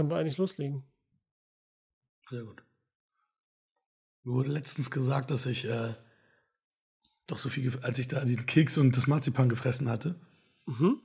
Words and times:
können 0.00 0.08
wir 0.08 0.16
eigentlich 0.16 0.38
loslegen. 0.38 0.82
Sehr 2.30 2.42
gut. 2.42 2.64
Mir 4.24 4.32
wurde 4.32 4.50
letztens 4.50 4.90
gesagt, 4.90 5.30
dass 5.30 5.44
ich 5.44 5.66
äh, 5.66 5.92
doch 7.26 7.38
so 7.38 7.50
viel, 7.50 7.70
als 7.82 7.98
ich 7.98 8.08
da 8.08 8.24
den 8.24 8.46
Keks 8.46 8.78
und 8.78 8.96
das 8.96 9.06
Marzipan 9.06 9.50
gefressen 9.50 9.90
hatte. 9.90 10.18
Mhm. 10.64 11.02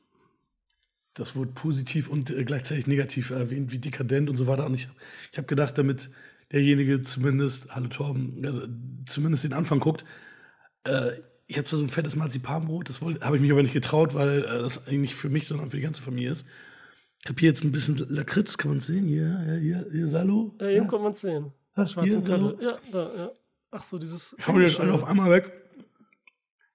Das 1.14 1.36
wurde 1.36 1.52
positiv 1.52 2.08
und 2.08 2.30
äh, 2.30 2.46
gleichzeitig 2.46 2.88
negativ 2.88 3.32
erwähnt, 3.32 3.74
wie 3.74 3.80
dekadent 3.80 4.30
und 4.30 4.38
so 4.38 4.48
weiter. 4.48 4.66
Und 4.66 4.76
ich, 4.76 4.88
ich 5.34 5.38
habe 5.38 5.48
gedacht, 5.48 5.78
damit 5.78 6.10
derjenige 6.54 7.02
zumindest, 7.02 7.76
hallo 7.76 7.90
Torben, 7.90 8.46
äh, 8.46 9.10
zumindest 9.10 9.44
den 9.44 9.52
Anfang 9.52 9.82
guckt, 9.82 10.06
äh, 10.86 11.12
ich 11.48 11.58
habe 11.58 11.66
zwar 11.66 11.80
so 11.80 11.84
ein 11.84 11.90
fettes 11.90 12.16
Marzipanbrot, 12.16 12.88
das 12.88 13.02
habe 13.02 13.36
ich 13.36 13.42
mich 13.42 13.52
aber 13.52 13.62
nicht 13.62 13.74
getraut, 13.74 14.14
weil 14.14 14.46
äh, 14.46 14.62
das 14.62 14.88
eigentlich 14.88 15.00
nicht 15.00 15.16
für 15.16 15.30
mich, 15.30 15.50
sondern 15.50 15.70
für 15.70 15.76
die 15.76 15.84
ganze 15.84 16.02
Familie 16.02 16.32
ist. 16.32 16.48
Ich 17.26 17.30
habe 17.30 17.40
hier 17.40 17.50
jetzt 17.50 17.64
ein 17.64 17.72
bisschen 17.72 17.98
Lakritz, 18.08 18.56
kann 18.56 18.70
man 18.70 18.78
es 18.78 18.86
sehen? 18.86 19.08
Hier, 19.08 19.58
hier, 19.60 19.88
hier, 19.92 20.08
Salo. 20.08 20.54
Ja, 20.60 20.68
hier 20.68 20.76
ja. 20.76 20.88
kann 20.88 21.02
man 21.02 21.12
es 21.12 21.22
sehen. 21.22 21.52
Schwarzen 21.74 22.24
Kette. 22.24 22.56
Ja, 22.62 22.78
da, 22.92 23.16
ja. 23.18 23.32
Ach 23.72 23.82
so, 23.82 23.98
dieses. 23.98 24.36
Ich 24.38 24.48
habe 24.48 24.62
jetzt 24.62 24.80
alle 24.80 24.94
auf 24.94 25.06
einmal 25.06 25.32
weg. 25.32 25.52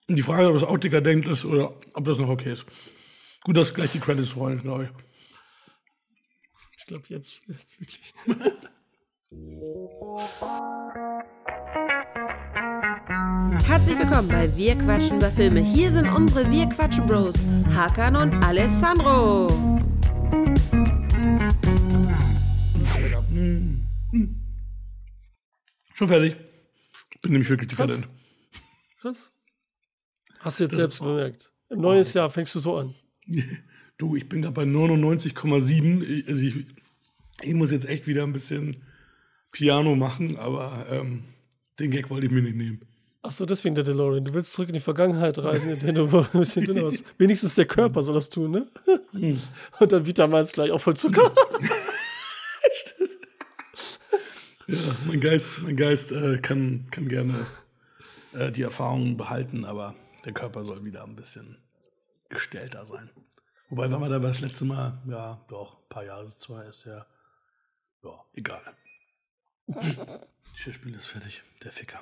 Und 0.09 0.17
die 0.17 0.23
Frage, 0.23 0.49
ob 0.49 0.55
das 0.55 0.65
auch 0.65 0.77
dekadent 0.77 1.29
ist 1.29 1.45
oder 1.45 1.79
ob 1.95 2.05
das 2.05 2.19
noch 2.19 2.29
okay 2.29 2.51
ist. 2.53 2.67
Gut, 3.45 3.57
dass 3.57 3.73
gleich 3.73 3.93
die 3.93 4.01
Credits 4.01 4.35
rollen, 4.35 4.61
glaube 4.61 4.87
ich. 4.87 4.91
Ich 6.79 6.87
glaube, 6.87 7.05
jetzt, 7.07 7.43
jetzt 7.47 7.81
wirklich. 7.81 8.13
Herzlich 13.69 13.97
willkommen 13.97 14.27
bei 14.27 14.57
Wir 14.57 14.77
quatschen 14.77 15.19
über 15.19 15.31
Filme. 15.31 15.61
Hier 15.61 15.93
sind 15.93 16.09
unsere 16.09 16.51
Wir 16.51 16.69
quatschen 16.69 17.07
Bros, 17.07 17.37
Hakan 17.73 18.17
und 18.17 18.35
Alessandro. 18.43 19.80
Schon 26.01 26.09
fertig. 26.09 26.35
Bin 27.21 27.33
nämlich 27.33 27.51
wirklich 27.51 27.69
dekadent. 27.69 28.09
Krass. 29.03 29.33
Hast 30.39 30.59
du 30.59 30.65
jetzt 30.65 30.73
das 30.73 30.79
selbst 30.79 31.01
bemerkt. 31.01 31.53
Im 31.69 31.85
oh. 31.85 31.93
Jahr 31.93 32.31
fängst 32.31 32.55
du 32.55 32.59
so 32.59 32.79
an. 32.79 32.95
Du, 33.99 34.17
ich 34.17 34.27
bin 34.27 34.41
gerade 34.41 34.55
bei 34.55 34.63
99,7. 34.63 36.27
Also 36.27 36.43
ich, 36.43 36.67
ich, 37.43 37.53
muss 37.53 37.71
jetzt 37.71 37.87
echt 37.87 38.07
wieder 38.07 38.23
ein 38.23 38.33
bisschen 38.33 38.83
Piano 39.53 39.95
machen, 39.95 40.39
aber 40.39 40.87
ähm, 40.91 41.25
den 41.79 41.91
Gag 41.91 42.09
wollte 42.09 42.25
ich 42.25 42.33
mir 42.33 42.41
nicht 42.41 42.57
nehmen. 42.57 42.81
Ach 43.21 43.31
so, 43.31 43.45
deswegen 43.45 43.75
der 43.75 43.85
DeLorean. 43.85 44.25
Du 44.25 44.33
willst 44.33 44.55
zurück 44.55 44.71
in 44.71 44.73
die 44.73 44.81
Vergangenheit 44.81 45.39
reisen, 45.39 45.69
indem 45.69 45.97
du 45.97 46.19
ein 46.33 46.41
bisschen 46.41 46.65
dünner 46.65 46.85
warst. 46.85 47.05
Wenigstens 47.19 47.57
der 47.57 47.67
Körper 47.67 48.01
soll 48.01 48.15
das 48.15 48.31
tun, 48.31 48.53
ne? 48.53 48.67
Hm. 49.13 49.39
Und 49.79 49.93
dann 49.93 50.07
Vitamins 50.07 50.53
gleich 50.53 50.71
auch 50.71 50.81
voll 50.81 50.97
Zucker. 50.97 51.31
ja, 54.71 54.97
mein 55.07 55.21
Geist, 55.21 55.63
mein 55.63 55.77
Geist 55.77 56.13
äh, 56.13 56.39
kann, 56.39 56.87
kann 56.91 57.09
gerne 57.09 57.47
äh, 58.33 58.51
die 58.53 58.63
Erfahrungen 58.63 59.17
behalten, 59.17 59.65
aber 59.65 59.95
der 60.25 60.33
Körper 60.33 60.65
soll 60.65 60.85
wieder 60.85 61.05
ein 61.05 61.17
bisschen 61.17 61.59
gestellter 62.29 62.87
sein. 62.87 63.11
Wobei, 63.69 63.91
wenn 63.91 64.01
man 64.01 64.11
da 64.11 64.19
das 64.19 64.41
letzte 64.41 64.65
Mal, 64.65 65.01
ja, 65.09 65.45
doch, 65.49 65.77
ein 65.77 65.89
paar 65.89 66.05
Jahre, 66.05 66.27
zwei 66.27 66.65
ist 66.65 66.85
ja, 66.85 67.07
ja, 68.03 68.25
egal. 68.35 68.63
Das 70.63 70.75
Spiel 70.75 70.95
ist 70.95 71.07
fertig, 71.07 71.43
der 71.65 71.73
Ficker. 71.73 72.01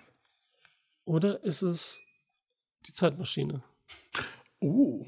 Oder 1.05 1.44
ist 1.44 1.62
es 1.62 2.00
die 2.86 2.92
Zeitmaschine? 2.92 3.62
Oh. 4.58 5.06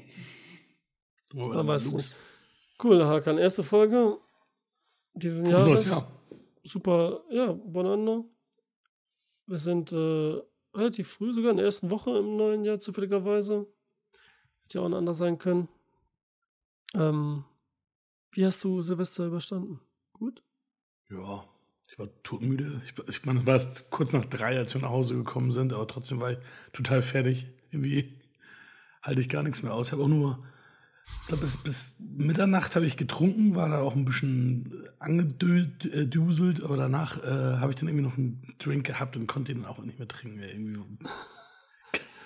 Man 1.33 1.67
weiß 1.67 1.91
nicht. 1.91 2.15
Cool, 2.81 3.03
Hakan. 3.03 3.37
Erste 3.37 3.63
Folge 3.63 4.17
dieses 5.13 5.45
Jahres. 5.47 5.89
Jahr. 5.89 6.20
Super, 6.63 7.23
ja, 7.29 7.51
Bonanno. 7.53 8.29
Wir 9.47 9.57
sind 9.57 9.91
äh, 9.91 10.41
relativ 10.73 11.09
früh, 11.09 11.33
sogar 11.33 11.51
in 11.51 11.57
der 11.57 11.65
ersten 11.65 11.91
Woche 11.91 12.17
im 12.17 12.37
neuen 12.37 12.63
Jahr 12.63 12.79
zufälligerweise. 12.79 13.67
Hätte 14.63 14.77
ja 14.77 14.81
auch 14.81 14.85
ein 14.85 14.93
anderer 14.93 15.15
sein 15.15 15.37
können. 15.37 15.67
Ähm, 16.93 17.43
wie 18.31 18.45
hast 18.45 18.63
du 18.63 18.81
Silvester 18.81 19.25
überstanden? 19.25 19.81
Gut? 20.13 20.43
Ja, 21.09 21.43
ich 21.89 21.99
war 21.99 22.07
todmüde. 22.23 22.81
Ich, 22.85 22.97
ich 23.09 23.25
meine, 23.25 23.39
es 23.39 23.45
war 23.45 23.55
erst 23.55 23.89
kurz 23.89 24.13
nach 24.13 24.25
drei, 24.25 24.57
als 24.57 24.73
wir 24.73 24.81
nach 24.81 24.89
Hause 24.89 25.15
gekommen 25.15 25.51
sind, 25.51 25.73
aber 25.73 25.87
trotzdem 25.87 26.21
war 26.21 26.31
ich 26.31 26.37
total 26.71 27.01
fertig. 27.01 27.47
Irgendwie 27.71 28.17
halte 29.01 29.19
ich 29.19 29.29
gar 29.29 29.43
nichts 29.43 29.63
mehr 29.63 29.73
aus. 29.73 29.87
Ich 29.87 29.93
habe 29.93 30.03
auch 30.03 30.07
nur, 30.07 30.43
ich 31.05 31.27
glaube, 31.27 31.43
bis, 31.43 31.57
bis 31.57 31.95
Mitternacht 31.99 32.75
habe 32.75 32.85
ich 32.85 32.97
getrunken, 32.97 33.55
war 33.55 33.69
da 33.69 33.79
auch 33.81 33.95
ein 33.95 34.05
bisschen 34.05 34.73
angeduselt, 34.99 36.63
aber 36.63 36.77
danach 36.77 37.23
äh, 37.23 37.57
habe 37.57 37.71
ich 37.71 37.79
dann 37.79 37.87
irgendwie 37.87 38.05
noch 38.05 38.17
einen 38.17 38.55
Drink 38.59 38.85
gehabt 38.85 39.15
und 39.15 39.27
konnte 39.27 39.53
den 39.53 39.65
auch 39.65 39.79
nicht 39.79 39.97
mehr 39.99 40.07
trinken. 40.07 40.39
Irgendwie 40.39 40.79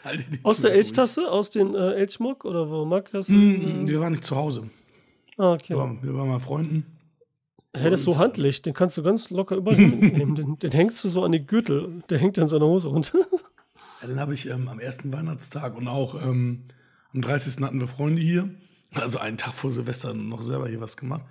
aus 0.44 0.62
der 0.62 0.74
Elchtasse? 0.74 1.30
Aus 1.30 1.50
den 1.50 1.76
äh, 1.76 1.94
Elchmock? 1.94 2.46
Oder 2.46 2.70
wo? 2.70 2.90
Hast 3.14 3.30
du, 3.30 3.34
mm, 3.34 3.84
äh? 3.84 3.88
Wir 3.88 4.00
waren 4.00 4.12
nicht 4.12 4.26
zu 4.26 4.36
Hause. 4.36 4.70
Ah, 5.38 5.54
okay. 5.54 5.70
Wir 5.70 5.78
waren, 5.78 6.04
wir 6.04 6.14
waren 6.16 6.30
mal 6.30 6.40
Freunden. 6.40 6.86
Hä, 7.76 7.90
das 7.90 8.02
ist 8.02 8.06
so 8.06 8.18
handlich. 8.18 8.62
Den 8.62 8.74
kannst 8.74 8.98
du 8.98 9.04
ganz 9.04 9.30
locker 9.30 9.58
überall 9.58 9.78
mitnehmen. 9.78 10.36
Den, 10.36 10.58
den, 10.58 10.72
hängst 10.72 11.04
du 11.04 11.10
so 11.10 11.24
an 11.24 11.32
die 11.34 11.46
Gürtel. 11.46 12.04
Der 12.10 12.18
hängt 12.20 12.38
dann 12.38 12.48
so 12.48 12.56
an 12.56 12.62
der 12.62 12.70
Hose 12.70 12.88
runter. 12.88 13.20
ja, 14.02 14.08
den 14.08 14.20
habe 14.20 14.34
ich 14.34 14.50
ähm, 14.50 14.70
am 14.70 14.80
ersten 14.80 15.12
Weihnachtstag 15.12 15.76
und 15.76 15.88
auch 15.88 16.16
ähm, 16.22 16.64
am 17.16 17.22
30. 17.22 17.62
hatten 17.64 17.80
wir 17.80 17.88
Freunde 17.88 18.22
hier. 18.22 18.50
Also 18.94 19.20
einen 19.20 19.38
Tag 19.38 19.54
vor 19.54 19.72
Silvester 19.72 20.14
noch 20.14 20.42
selber 20.42 20.68
hier 20.68 20.82
was 20.82 20.98
gemacht. 20.98 21.24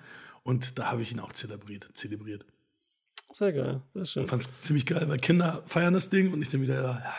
Und 0.42 0.78
da 0.78 0.90
habe 0.90 1.02
ich 1.02 1.12
ihn 1.12 1.20
auch 1.20 1.32
zelebriert. 1.32 1.88
zelebriert. 1.94 2.44
Sehr 3.32 3.52
geil. 3.52 3.82
Sehr 3.94 4.04
schön. 4.04 4.22
Ich 4.24 4.30
fand 4.30 4.42
es 4.42 4.60
ziemlich 4.60 4.86
geil, 4.86 5.08
weil 5.08 5.18
Kinder 5.18 5.62
feiern 5.66 5.94
das 5.94 6.10
Ding 6.10 6.32
und 6.32 6.42
ich 6.42 6.48
dann 6.50 6.62
wieder, 6.62 6.82
ja, 6.82 7.14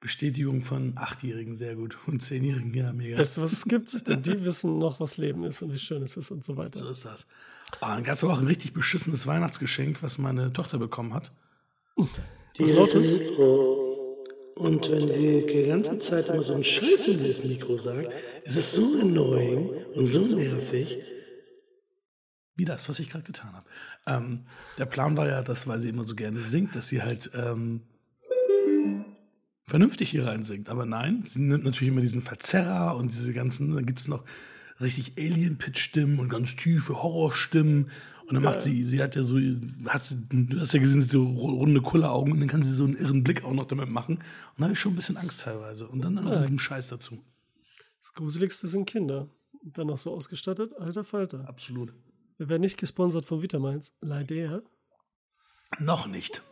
Bestätigung 0.00 0.62
von 0.62 0.94
Achtjährigen 0.96 1.56
sehr 1.56 1.76
gut 1.76 1.96
und 2.06 2.20
Zehnjährigen, 2.20 2.74
ja, 2.74 2.92
mega. 2.92 3.16
Beste, 3.16 3.40
was 3.40 3.52
es 3.52 3.64
gibt, 3.64 4.08
denn 4.08 4.20
die 4.20 4.44
wissen 4.44 4.78
noch, 4.78 4.98
was 4.98 5.16
Leben 5.16 5.44
ist 5.44 5.62
und 5.62 5.72
wie 5.72 5.78
schön 5.78 6.02
es 6.02 6.16
ist 6.16 6.30
und 6.30 6.42
so 6.42 6.56
weiter. 6.56 6.80
So 6.80 6.88
ist 6.88 7.04
das. 7.04 7.26
Oh, 7.80 7.86
dann 7.86 8.02
gab 8.02 8.14
es 8.14 8.24
auch 8.24 8.38
ein 8.38 8.46
richtig 8.46 8.72
beschissenes 8.72 9.26
Weihnachtsgeschenk, 9.26 10.02
was 10.02 10.18
meine 10.18 10.52
Tochter 10.52 10.78
bekommen 10.78 11.14
hat. 11.14 11.32
Die 12.58 12.64
was 12.64 12.72
Lautes? 12.72 13.20
Und 14.56 14.90
wenn 14.90 15.08
sie 15.08 15.46
die 15.46 15.66
ganze 15.66 15.98
Zeit 15.98 16.28
immer 16.28 16.42
so 16.42 16.54
einen 16.54 16.64
Scheiß 16.64 17.08
in 17.08 17.18
dieses 17.18 17.44
Mikro 17.44 17.78
sagt, 17.78 18.08
ist 18.44 18.56
es 18.56 18.72
so 18.72 19.00
annoying 19.00 19.70
und 19.94 20.06
so 20.06 20.20
nervig. 20.20 20.98
Wie 22.54 22.64
das, 22.64 22.88
was 22.88 22.98
ich 22.98 23.08
gerade 23.08 23.24
getan 23.24 23.54
habe. 23.54 23.66
Ähm, 24.06 24.44
der 24.78 24.86
Plan 24.86 25.16
war 25.16 25.26
ja, 25.26 25.42
dass, 25.42 25.66
weil 25.66 25.80
sie 25.80 25.88
immer 25.88 26.04
so 26.04 26.14
gerne 26.14 26.40
singt, 26.40 26.76
dass 26.76 26.88
sie 26.88 27.02
halt 27.02 27.30
ähm, 27.34 27.80
vernünftig 29.64 30.10
hier 30.10 30.26
reinsingt. 30.26 30.68
Aber 30.68 30.84
nein, 30.84 31.22
sie 31.24 31.40
nimmt 31.40 31.64
natürlich 31.64 31.90
immer 31.92 32.02
diesen 32.02 32.20
Verzerrer 32.20 32.96
und 32.96 33.10
diese 33.10 33.32
ganzen, 33.32 33.74
dann 33.74 33.86
gibt 33.86 34.00
es 34.00 34.08
noch 34.08 34.24
richtig 34.80 35.14
Alien-Pitch-Stimmen 35.16 36.18
und 36.18 36.28
ganz 36.28 36.56
tiefe 36.56 37.02
Horrorstimmen. 37.02 37.90
Und 38.32 38.36
dann 38.36 38.44
macht 38.44 38.62
sie, 38.62 38.82
sie 38.82 39.02
hat 39.02 39.14
ja 39.14 39.22
so, 39.22 39.36
hast, 39.88 40.16
du 40.30 40.58
hast 40.58 40.72
ja 40.72 40.80
gesehen, 40.80 41.02
so 41.02 41.22
runde 41.22 41.82
Kulleraugen 41.82 42.32
und 42.32 42.40
dann 42.40 42.48
kann 42.48 42.62
sie 42.62 42.72
so 42.72 42.84
einen 42.84 42.96
irren 42.96 43.22
Blick 43.22 43.44
auch 43.44 43.52
noch 43.52 43.66
damit 43.66 43.90
machen. 43.90 44.16
Und 44.16 44.24
da 44.56 44.64
habe 44.64 44.72
ich 44.72 44.80
schon 44.80 44.94
ein 44.94 44.96
bisschen 44.96 45.18
Angst 45.18 45.42
teilweise. 45.42 45.86
Und 45.86 46.02
dann 46.02 46.14
noch 46.14 46.30
einen 46.30 46.58
Scheiß 46.58 46.88
dazu. 46.88 47.18
Das 48.00 48.14
Gruseligste 48.14 48.68
sind 48.68 48.86
Kinder. 48.86 49.28
Und 49.62 49.76
dann 49.76 49.88
noch 49.88 49.98
so 49.98 50.14
ausgestattet, 50.14 50.74
alter 50.78 51.04
Falter. 51.04 51.46
Absolut. 51.46 51.92
Wir 52.38 52.48
werden 52.48 52.62
nicht 52.62 52.78
gesponsert 52.78 53.26
von 53.26 53.42
Vitamins. 53.42 53.92
Leider. 54.00 54.62
Noch 55.78 56.06
nicht. 56.06 56.42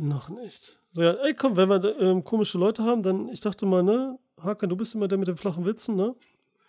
Noch 0.00 0.28
nicht. 0.28 0.80
So, 0.90 1.04
ja, 1.04 1.12
ey, 1.24 1.34
komm, 1.34 1.56
wenn 1.56 1.68
wir 1.68 2.00
ähm, 2.00 2.24
komische 2.24 2.58
Leute 2.58 2.82
haben, 2.82 3.04
dann, 3.04 3.28
ich 3.28 3.42
dachte 3.42 3.64
mal, 3.64 3.84
ne, 3.84 4.18
Hakan, 4.42 4.70
du 4.70 4.76
bist 4.76 4.96
immer 4.96 5.06
der 5.06 5.18
mit 5.18 5.28
den 5.28 5.36
flachen 5.36 5.64
Witzen, 5.64 5.94
ne? 5.94 6.16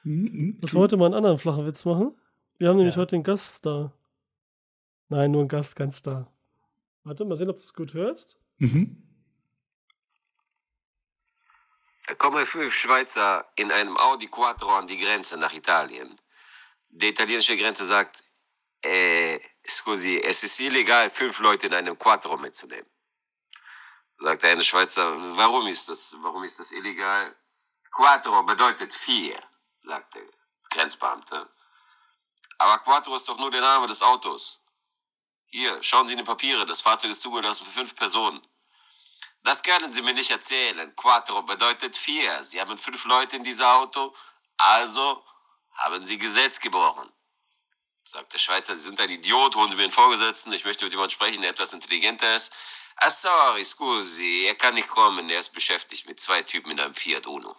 Mhm, 0.04 0.60
Lass 0.62 0.76
heute 0.76 0.96
mal 0.96 1.06
einen 1.08 1.16
anderen 1.16 1.40
flachen 1.40 1.66
Witz 1.66 1.86
machen. 1.86 2.12
Wir 2.60 2.70
haben 2.70 2.78
nämlich 2.78 2.96
ja. 2.96 3.02
heute 3.02 3.16
den 3.16 3.24
Gast 3.24 3.66
da. 3.66 3.94
Nein, 5.10 5.32
nur 5.32 5.44
ein 5.44 5.48
Gast, 5.48 5.76
kein 5.76 5.92
Star. 5.92 6.32
Warte, 7.04 7.26
mal 7.26 7.36
sehen, 7.36 7.50
ob 7.50 7.58
du 7.58 7.64
es 7.64 7.74
gut 7.74 7.94
hörst. 7.94 8.38
Mhm. 8.58 9.04
Da 12.08 12.16
kommen 12.16 12.46
fünf 12.46 12.74
Schweizer 12.74 13.48
in 13.56 13.72
einem 13.72 13.98
Audi 13.98 14.28
Quattro 14.28 14.76
an 14.76 14.88
die 14.88 15.00
Grenze 15.00 15.38
nach 15.38 15.54
Italien. 15.54 16.20
Die 16.90 17.10
italienische 17.10 17.58
Grenze 17.58 17.86
sagt, 17.86 18.24
äh, 18.84 19.40
scusi, 19.68 20.20
es 20.20 20.44
ist 20.44 20.60
illegal, 20.60 21.10
fünf 21.10 21.40
Leute 21.40 21.68
in 21.68 21.74
einem 21.74 21.98
Quattro 21.98 22.38
mitzunehmen. 22.38 22.90
Sagt 24.20 24.44
der 24.44 24.52
eine 24.52 24.64
Schweizer, 24.64 25.16
warum 25.38 25.68
ist 25.68 25.88
das, 25.90 26.16
warum 26.22 26.44
ist 26.44 26.60
das 26.60 26.72
illegal? 26.72 27.36
Quattro 27.92 28.44
bedeutet 28.44 28.94
vier, 28.94 29.40
sagt 29.78 30.16
der 30.16 30.24
Grenzbeamte. 30.72 31.48
Aber 32.58 32.80
Quattro 32.80 33.16
ist 33.16 33.28
doch 33.28 33.38
nur 33.38 33.52
der 33.52 33.62
Name 33.62 33.88
des 33.88 34.02
Autos. 34.02 34.59
Hier, 35.52 35.82
schauen 35.82 36.08
Sie 36.08 36.14
in 36.14 36.20
die 36.20 36.26
Papiere, 36.26 36.66
das 36.66 36.82
Fahrzeug 36.82 37.12
ist 37.12 37.22
zugelassen 37.22 37.66
für 37.66 37.72
fünf 37.72 37.96
Personen. 37.96 38.42
Das 39.44 39.64
können 39.64 39.92
Sie 39.92 40.02
mir 40.02 40.14
nicht 40.14 40.30
erzählen. 40.30 40.96
Quattro 40.96 41.42
bedeutet 41.42 41.96
vier. 41.96 42.44
Sie 42.44 42.62
haben 42.62 42.78
fünf 42.78 43.04
Leute 43.06 43.36
in 43.36 43.44
diesem 43.44 43.66
Auto, 43.66 44.14
also 44.58 45.24
haben 45.72 46.06
Sie 46.06 46.18
Gesetz 46.18 46.60
gebrochen. 46.60 47.10
Sagt 48.04 48.34
der 48.34 48.40
Schweizer, 48.40 48.76
Sie 48.76 48.82
sind 48.82 49.00
ein 49.00 49.10
Idiot, 49.10 49.56
holen 49.56 49.70
Sie 49.70 49.76
mir 49.76 49.84
einen 49.84 49.92
Vorgesetzten, 49.92 50.52
ich 50.54 50.66
möchte 50.66 50.86
mit 50.86 50.94
jemandem 50.94 51.14
sprechen, 51.16 51.42
der 51.42 51.52
etwas 51.52 51.74
intelligenter 51.74 52.36
ist. 52.36 52.52
Ah, 52.98 53.10
sorry, 53.10 53.64
scusi, 53.64 54.46
er 54.46 54.56
kann 54.56 54.74
nicht 54.76 54.90
kommen, 54.90 55.30
er 55.30 55.40
ist 55.40 55.54
beschäftigt 55.54 56.08
mit 56.08 56.20
zwei 56.20 56.42
Typen 56.42 56.72
in 56.72 56.80
einem 56.80 56.94
Fiat 56.94 57.26
Uno. 57.26 57.56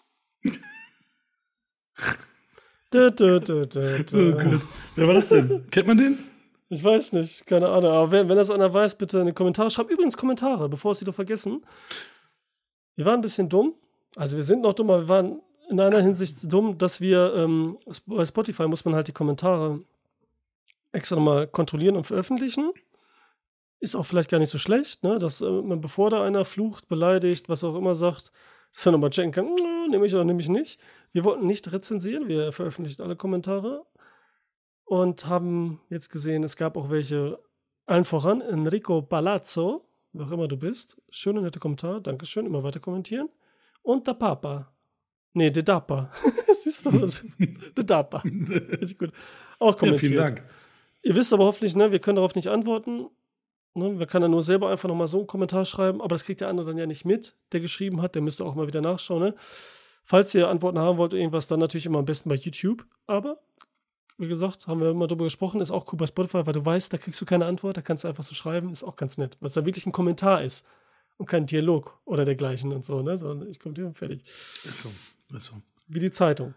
da, 2.90 3.10
da, 3.10 3.38
da, 3.38 3.64
da, 3.64 3.98
da. 3.98 4.16
Oh 4.16 4.32
Gott. 4.32 4.60
Wer 4.96 5.06
war 5.06 5.14
das 5.14 5.30
denn? 5.30 5.70
Kennt 5.70 5.86
man 5.86 5.96
den? 5.96 6.29
Ich 6.72 6.84
weiß 6.84 7.12
nicht, 7.14 7.46
keine 7.46 7.68
Ahnung. 7.68 7.90
Aber 7.90 8.12
wenn, 8.12 8.28
wenn 8.28 8.36
das 8.36 8.48
einer 8.48 8.72
weiß, 8.72 8.94
bitte 8.94 9.18
in 9.18 9.26
die 9.26 9.32
Kommentare 9.32 9.70
schreiben. 9.70 9.90
Übrigens 9.90 10.16
Kommentare, 10.16 10.68
bevor 10.68 10.92
es 10.92 11.00
wieder 11.00 11.12
vergessen. 11.12 11.64
Wir 12.94 13.04
waren 13.04 13.16
ein 13.16 13.22
bisschen 13.22 13.48
dumm. 13.48 13.74
Also 14.14 14.36
wir 14.36 14.44
sind 14.44 14.62
noch 14.62 14.74
dumm, 14.74 14.88
aber 14.88 15.02
wir 15.02 15.08
waren 15.08 15.42
in 15.68 15.80
einer 15.80 16.00
Hinsicht 16.00 16.52
dumm, 16.52 16.78
dass 16.78 17.00
wir 17.00 17.34
ähm, 17.34 17.76
bei 18.06 18.24
Spotify 18.24 18.68
muss 18.68 18.84
man 18.84 18.94
halt 18.94 19.08
die 19.08 19.12
Kommentare 19.12 19.80
extra 20.92 21.16
nochmal 21.16 21.48
kontrollieren 21.48 21.96
und 21.96 22.04
veröffentlichen. 22.04 22.70
Ist 23.80 23.96
auch 23.96 24.06
vielleicht 24.06 24.30
gar 24.30 24.38
nicht 24.38 24.50
so 24.50 24.58
schlecht, 24.58 25.02
ne? 25.02 25.18
dass 25.18 25.40
äh, 25.40 25.50
man, 25.50 25.80
bevor 25.80 26.10
da 26.10 26.22
einer 26.22 26.44
flucht, 26.44 26.86
beleidigt, 26.86 27.48
was 27.48 27.64
auch 27.64 27.74
immer 27.74 27.96
sagt, 27.96 28.30
dass 28.72 28.84
man 28.86 28.92
nochmal 28.92 29.10
checken 29.10 29.32
kann, 29.32 29.54
nehme 29.90 30.06
ich 30.06 30.14
oder 30.14 30.24
nehme 30.24 30.40
ich 30.40 30.48
nicht. 30.48 30.80
Wir 31.10 31.24
wollten 31.24 31.46
nicht 31.46 31.72
rezensieren, 31.72 32.28
wir 32.28 32.52
veröffentlichen 32.52 33.02
alle 33.02 33.16
Kommentare 33.16 33.84
und 34.90 35.26
haben 35.26 35.80
jetzt 35.88 36.10
gesehen, 36.10 36.42
es 36.42 36.56
gab 36.56 36.76
auch 36.76 36.90
welche, 36.90 37.38
allen 37.86 38.04
voran, 38.04 38.40
Enrico 38.40 39.00
Palazzo, 39.00 39.86
wer 40.12 40.26
auch 40.26 40.32
immer 40.32 40.48
du 40.48 40.56
bist. 40.56 41.00
Schöner, 41.10 41.42
netter 41.42 41.60
Kommentar, 41.60 42.00
Dankeschön, 42.00 42.44
immer 42.44 42.64
weiter 42.64 42.80
kommentieren. 42.80 43.28
Und 43.82 44.04
der 44.08 44.14
Papa. 44.14 44.72
Nee, 45.32 45.50
der 45.50 45.62
Dapa. 45.62 46.10
Siehst 46.60 46.84
du 46.86 46.90
das? 46.90 47.22
der 47.76 47.84
Dapa. 47.84 48.18
Richtig 48.24 48.98
gut. 48.98 49.12
Auch 49.60 49.76
kommentiert. 49.76 50.10
Ja, 50.10 50.26
vielen 50.26 50.34
Dank. 50.34 50.50
Ihr 51.02 51.14
wisst 51.14 51.32
aber 51.32 51.44
hoffentlich, 51.44 51.76
ne, 51.76 51.92
wir 51.92 52.00
können 52.00 52.16
darauf 52.16 52.34
nicht 52.34 52.48
antworten. 52.48 53.06
Ne, 53.74 53.96
wir 53.96 54.06
können 54.06 54.22
dann 54.22 54.32
nur 54.32 54.42
selber 54.42 54.70
einfach 54.70 54.88
nochmal 54.88 55.06
so 55.06 55.18
einen 55.18 55.28
Kommentar 55.28 55.66
schreiben, 55.66 56.00
aber 56.00 56.16
das 56.16 56.24
kriegt 56.24 56.40
der 56.40 56.48
andere 56.48 56.66
dann 56.66 56.78
ja 56.78 56.86
nicht 56.86 57.04
mit, 57.04 57.36
der 57.52 57.60
geschrieben 57.60 58.02
hat. 58.02 58.16
Der 58.16 58.22
müsste 58.22 58.44
auch 58.44 58.56
mal 58.56 58.66
wieder 58.66 58.80
nachschauen. 58.80 59.22
Ne? 59.22 59.34
Falls 60.02 60.34
ihr 60.34 60.48
Antworten 60.48 60.80
haben 60.80 60.98
wollt, 60.98 61.14
irgendwas, 61.14 61.46
dann 61.46 61.60
natürlich 61.60 61.86
immer 61.86 62.00
am 62.00 62.06
besten 62.06 62.28
bei 62.28 62.34
YouTube. 62.34 62.84
Aber 63.06 63.38
wie 64.20 64.28
gesagt, 64.28 64.66
haben 64.66 64.80
wir 64.80 64.90
immer 64.90 65.06
darüber 65.06 65.24
gesprochen, 65.24 65.60
ist 65.60 65.70
auch 65.70 65.92
cool 65.92 65.96
bei 65.96 66.06
Spotify, 66.06 66.46
weil 66.46 66.52
du 66.52 66.64
weißt, 66.64 66.92
da 66.92 66.98
kriegst 66.98 67.20
du 67.20 67.24
keine 67.24 67.46
Antwort, 67.46 67.76
da 67.76 67.82
kannst 67.82 68.04
du 68.04 68.08
einfach 68.08 68.22
so 68.22 68.34
schreiben, 68.34 68.72
ist 68.72 68.84
auch 68.84 68.96
ganz 68.96 69.18
nett, 69.18 69.36
was 69.40 69.54
da 69.54 69.64
wirklich 69.64 69.86
ein 69.86 69.92
Kommentar 69.92 70.42
ist 70.42 70.66
und 71.16 71.26
kein 71.26 71.46
Dialog 71.46 71.98
oder 72.04 72.24
dergleichen 72.24 72.72
und 72.72 72.84
so, 72.84 73.02
ne? 73.02 73.16
Sondern 73.16 73.48
ich 73.48 73.58
komme 73.58 73.74
dir 73.74 73.86
und 73.86 73.98
fertig. 73.98 74.22
Ist 74.26 74.80
so, 74.80 74.90
ist 75.36 75.46
so. 75.46 75.54
Wie 75.88 75.98
die 75.98 76.10
Zeitung. 76.10 76.54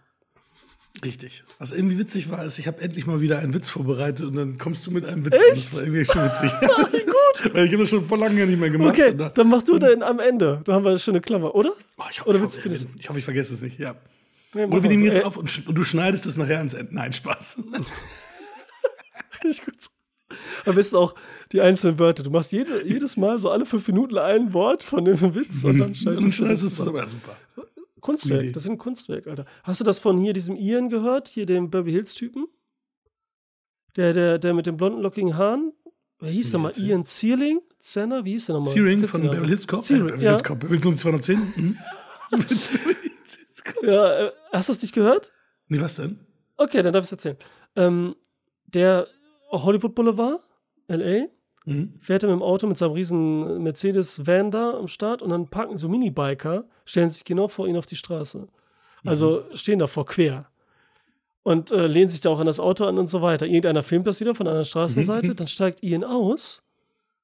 Richtig. 1.03 1.43
Was 1.57 1.71
irgendwie 1.71 1.97
witzig 1.97 2.29
war, 2.29 2.45
ist, 2.45 2.59
ich 2.59 2.67
habe 2.67 2.81
endlich 2.81 3.07
mal 3.07 3.19
wieder 3.19 3.39
einen 3.39 3.53
Witz 3.53 3.69
vorbereitet 3.69 4.27
und 4.27 4.35
dann 4.35 4.57
kommst 4.59 4.85
du 4.85 4.91
mit 4.91 5.05
einem 5.05 5.25
Witz 5.25 5.33
Echt? 5.33 5.43
an. 5.43 5.55
Das 5.55 5.73
war 5.73 5.81
irgendwie 5.83 6.05
schon 6.05 6.23
witzig. 6.23 6.51
gut. 7.43 7.53
weil 7.53 7.65
ich 7.65 7.71
habe 7.71 7.83
das 7.83 7.89
schon 7.89 8.05
vor 8.05 8.17
langem 8.17 8.47
nicht 8.47 8.59
mehr 8.59 8.69
gemacht. 8.69 8.89
Okay, 8.89 9.15
dann 9.33 9.49
mach 9.49 9.63
du 9.63 9.79
den 9.79 10.03
am 10.03 10.19
Ende. 10.19 10.61
Da 10.63 10.73
haben 10.73 10.85
wir 10.85 10.97
schon 10.99 11.13
eine 11.13 11.21
Klammer, 11.21 11.55
oder? 11.55 11.71
Oh, 11.97 12.03
ich, 12.11 12.19
hoffe, 12.19 12.29
oder 12.29 12.39
ich, 12.39 12.45
hoffe, 12.45 12.69
ich, 12.69 13.09
hoffe, 13.09 13.19
ich 13.19 13.25
vergesse 13.25 13.53
es 13.53 13.61
nicht, 13.61 13.79
ja. 13.79 13.95
Nee, 14.53 14.65
Oder 14.65 14.83
wir 14.83 14.89
nehmen 14.89 15.03
jetzt 15.03 15.23
auf 15.23 15.37
und, 15.37 15.67
und, 15.67 15.75
du 15.75 15.83
schneidest 15.83 16.25
es 16.25 16.37
nachher 16.37 16.57
ans 16.57 16.73
Ende. 16.73 16.93
Nein, 16.93 17.13
Spaß. 17.13 17.59
Richtig 19.43 19.65
gut. 19.65 19.75
Aber 20.65 20.75
wissen 20.75 20.95
auch 20.95 21.15
die 21.51 21.61
einzelnen 21.61 21.99
Wörter. 21.99 22.23
Du 22.23 22.31
machst 22.31 22.51
jede, 22.51 22.85
jedes 22.87 23.17
Mal 23.17 23.37
so 23.39 23.49
alle 23.49 23.65
fünf 23.65 23.87
Minuten 23.87 24.17
ein 24.17 24.53
Wort 24.53 24.83
von 24.83 25.05
dem 25.05 25.35
Witz 25.35 25.63
und 25.63 25.79
dann 25.79 25.95
schneidest 25.95 26.39
du 26.39 26.45
es. 26.47 26.87
aber 26.87 27.07
super. 27.07 27.35
Kunstwerk, 27.99 28.51
das 28.51 28.65
ist 28.65 28.69
ein 28.69 28.77
Kunstwerk, 28.77 29.27
Alter. 29.27 29.45
Hast 29.63 29.79
du 29.79 29.85
das 29.85 29.99
von 29.99 30.17
hier, 30.17 30.33
diesem 30.33 30.57
Ian 30.57 30.89
gehört? 30.89 31.29
Hier, 31.29 31.45
dem 31.45 31.69
Beverly 31.69 31.93
Hills-Typen? 31.93 32.47
Der, 33.95 34.11
der, 34.11 34.39
der 34.39 34.53
mit 34.53 34.65
den 34.65 34.75
blonden, 34.75 35.01
lockigen 35.01 35.37
Haaren? 35.37 35.71
Wer 36.19 36.31
hieß 36.31 36.51
der 36.51 36.59
mal? 36.59 36.73
Ian 36.77 37.05
Zierling? 37.05 37.61
Zenner? 37.79 38.25
Wie 38.25 38.31
hieß 38.31 38.47
der 38.47 38.55
nochmal? 38.55 38.73
Zierling 38.73 39.07
von 39.07 39.21
Beverly 39.21 39.47
Hills 39.47 39.67
Cop? 39.67 39.81
Zierling, 39.81 40.07
äh, 40.07 40.11
Beverly 40.11 40.27
Hills 40.27 40.43
Cop. 40.43 40.59
Beverly 40.59 40.81
Hills 40.81 40.99
210? 40.99 41.79
Ja, 43.81 44.27
äh, 44.27 44.31
hast 44.51 44.69
du 44.69 44.73
es 44.73 44.81
nicht 44.81 44.93
gehört? 44.93 45.31
Nee, 45.67 45.81
was 45.81 45.95
denn? 45.95 46.19
Okay, 46.57 46.81
dann 46.81 46.93
darf 46.93 47.03
ich 47.03 47.07
es 47.07 47.11
erzählen. 47.13 47.37
Ähm, 47.75 48.15
der 48.65 49.07
Hollywood 49.51 49.95
Boulevard, 49.95 50.39
LA, 50.87 51.27
mhm. 51.65 51.93
fährt 51.99 52.23
er 52.23 52.29
mit 52.29 52.39
dem 52.39 52.43
Auto 52.43 52.67
mit 52.67 52.77
seinem 52.77 52.93
riesen 52.93 53.61
Mercedes-Van 53.63 54.51
da 54.51 54.71
am 54.77 54.87
Start 54.87 55.21
und 55.21 55.29
dann 55.29 55.47
parken 55.47 55.77
so 55.77 55.89
Mini-Biker, 55.89 56.65
stellen 56.85 57.09
sich 57.09 57.23
genau 57.25 57.47
vor 57.47 57.67
ihn 57.67 57.77
auf 57.77 57.85
die 57.85 57.95
Straße. 57.95 58.47
Also 59.05 59.45
mhm. 59.49 59.55
stehen 59.55 59.79
davor 59.79 60.05
quer. 60.05 60.49
Und 61.43 61.71
äh, 61.71 61.87
lehnen 61.87 62.09
sich 62.09 62.21
da 62.21 62.29
auch 62.29 62.39
an 62.39 62.45
das 62.45 62.59
Auto 62.59 62.85
an 62.85 62.97
und 62.97 63.07
so 63.07 63.21
weiter. 63.21 63.45
Irgendeiner 63.45 63.83
filmt 63.83 64.07
das 64.07 64.21
wieder 64.21 64.33
von 64.33 64.47
einer 64.47 64.63
Straßenseite, 64.63 65.29
mhm. 65.29 65.35
dann 65.35 65.47
steigt 65.47 65.83
Ian 65.83 66.05
aus, 66.05 66.63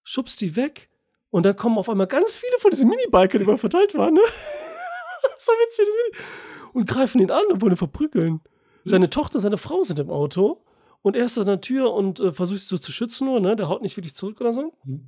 schubst 0.03 0.41
die 0.41 0.55
weg 0.57 0.89
und 1.29 1.45
dann 1.45 1.55
kommen 1.55 1.77
auf 1.77 1.89
einmal 1.89 2.07
ganz 2.07 2.35
viele 2.35 2.57
von 2.59 2.71
diesen 2.71 2.89
Mini-Bikern, 2.89 3.39
die 3.39 3.45
mal 3.45 3.57
verteilt 3.57 3.95
waren, 3.95 4.15
ne? 4.15 4.21
so 5.45 5.51
witzig. 5.51 5.87
Und 6.73 6.87
greifen 6.87 7.19
ihn 7.21 7.31
an 7.31 7.45
und 7.51 7.61
wollen 7.61 7.73
ihn 7.73 7.77
verprügeln. 7.77 8.41
Seine 8.85 9.09
Tochter, 9.09 9.39
seine 9.39 9.57
Frau 9.57 9.83
sind 9.83 9.99
im 9.99 10.09
Auto 10.09 10.63
und 11.01 11.15
er 11.15 11.25
ist 11.25 11.37
an 11.37 11.45
der 11.45 11.61
Tür 11.61 11.93
und 11.93 12.19
äh, 12.19 12.31
versucht 12.31 12.59
sich 12.59 12.67
so 12.67 12.77
zu 12.77 12.91
schützen 12.91 13.25
nur, 13.25 13.39
ne? 13.39 13.55
Der 13.55 13.69
haut 13.69 13.81
nicht 13.81 13.95
wirklich 13.97 14.15
zurück 14.15 14.41
oder 14.41 14.53
so. 14.53 14.73
Mhm. 14.83 15.07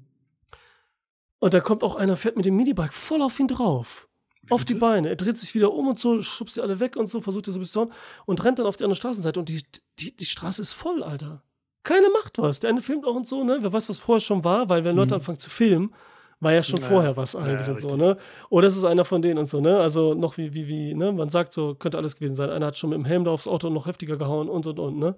Und 1.39 1.53
da 1.53 1.59
kommt 1.59 1.83
auch 1.83 1.95
einer, 1.95 2.17
fährt 2.17 2.37
mit 2.37 2.45
dem 2.45 2.55
Minibike 2.55 2.93
voll 2.93 3.21
auf 3.21 3.39
ihn 3.39 3.47
drauf. 3.47 4.07
Bitte? 4.41 4.53
Auf 4.53 4.65
die 4.65 4.75
Beine. 4.75 5.09
Er 5.09 5.15
dreht 5.15 5.37
sich 5.37 5.53
wieder 5.55 5.73
um 5.73 5.87
und 5.87 5.99
so, 5.99 6.21
schubst 6.21 6.55
sie 6.55 6.61
alle 6.61 6.79
weg 6.79 6.95
und 6.95 7.07
so, 7.07 7.21
versucht 7.21 7.47
er 7.47 7.53
so 7.53 7.59
ein 7.59 7.61
bisschen 7.61 7.91
und 8.25 8.43
rennt 8.43 8.59
dann 8.59 8.65
auf 8.65 8.77
die 8.77 8.83
andere 8.83 8.95
Straßenseite. 8.95 9.39
Und 9.39 9.49
die, 9.49 9.63
die, 9.99 10.15
die 10.15 10.25
Straße 10.25 10.61
ist 10.61 10.73
voll, 10.73 11.03
Alter. 11.03 11.43
Keiner 11.83 12.09
macht 12.11 12.37
was. 12.37 12.59
Der 12.59 12.69
eine 12.69 12.81
filmt 12.81 13.05
auch 13.05 13.15
und 13.15 13.25
so, 13.25 13.43
ne? 13.43 13.57
Wer 13.61 13.73
weiß, 13.73 13.89
was 13.89 13.97
vorher 13.97 14.21
schon 14.21 14.43
war, 14.43 14.69
weil 14.69 14.85
wenn 14.85 14.95
Leute 14.95 15.15
mhm. 15.15 15.19
anfangen 15.19 15.39
zu 15.39 15.49
filmen, 15.49 15.93
war 16.41 16.51
ja 16.51 16.63
schon 16.63 16.81
ja, 16.81 16.87
vorher 16.87 17.15
was 17.15 17.35
eigentlich 17.35 17.67
ja, 17.67 17.73
und 17.73 17.79
so, 17.79 17.95
ne? 17.95 18.17
Oder 18.49 18.67
es 18.67 18.75
ist 18.75 18.83
einer 18.83 19.05
von 19.05 19.21
denen 19.21 19.37
und 19.37 19.45
so, 19.45 19.61
ne? 19.61 19.79
Also 19.79 20.15
noch 20.15 20.37
wie, 20.37 20.53
wie, 20.53 20.67
wie, 20.67 20.93
ne? 20.93 21.11
Man 21.13 21.29
sagt 21.29 21.53
so, 21.53 21.75
könnte 21.75 21.97
alles 21.97 22.15
gewesen 22.15 22.35
sein. 22.35 22.49
Einer 22.49 22.65
hat 22.67 22.77
schon 22.77 22.89
mit 22.89 22.97
dem 22.97 23.05
Helm 23.05 23.23
da 23.23 23.31
aufs 23.31 23.47
Auto 23.47 23.69
noch 23.69 23.85
heftiger 23.85 24.17
gehauen 24.17 24.49
und 24.49 24.65
und 24.67 24.79
und, 24.79 24.97
ne? 24.97 25.15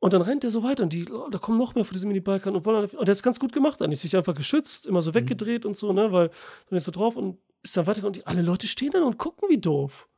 Und 0.00 0.14
dann 0.14 0.22
rennt 0.22 0.42
er 0.42 0.50
so 0.50 0.64
weiter 0.64 0.82
und 0.82 0.92
die, 0.92 1.08
oh, 1.12 1.28
da 1.30 1.38
kommen 1.38 1.58
noch 1.58 1.76
mehr 1.76 1.84
von 1.84 1.92
diesen 1.92 2.08
Minibikern 2.08 2.56
und 2.56 2.66
wollen, 2.66 2.86
und 2.86 3.06
der 3.06 3.12
ist 3.12 3.22
ganz 3.22 3.38
gut 3.38 3.52
gemacht 3.52 3.80
eigentlich, 3.80 4.00
sich 4.00 4.16
einfach 4.16 4.34
geschützt, 4.34 4.84
immer 4.86 5.00
so 5.00 5.10
mhm. 5.10 5.14
weggedreht 5.14 5.62
mhm. 5.62 5.68
und 5.68 5.76
so, 5.76 5.92
ne? 5.92 6.10
Weil 6.10 6.30
dann 6.68 6.76
ist 6.76 6.84
so 6.84 6.90
drauf 6.90 7.16
und 7.16 7.38
ist 7.62 7.76
dann 7.76 7.86
weiter 7.86 8.04
und 8.04 8.16
die, 8.16 8.26
alle 8.26 8.42
Leute 8.42 8.66
stehen 8.66 8.90
dann 8.90 9.04
und 9.04 9.18
gucken 9.18 9.48
wie 9.48 9.58
doof. 9.58 10.08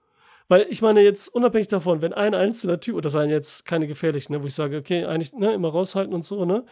Weil 0.48 0.66
ich 0.68 0.82
meine, 0.82 1.00
jetzt 1.00 1.28
unabhängig 1.34 1.68
davon, 1.68 2.02
wenn 2.02 2.12
ein 2.12 2.34
einzelner 2.34 2.78
Typ, 2.78 2.96
und 2.96 3.04
das 3.04 3.12
seien 3.14 3.30
jetzt 3.30 3.64
keine 3.64 3.86
gefährlichen, 3.86 4.32
ne, 4.32 4.42
wo 4.42 4.46
ich 4.46 4.54
sage, 4.54 4.76
okay, 4.76 5.04
eigentlich 5.04 5.32
ne, 5.32 5.54
immer 5.54 5.70
raushalten 5.70 6.12
und 6.12 6.22
so, 6.22 6.44
ne? 6.44 6.64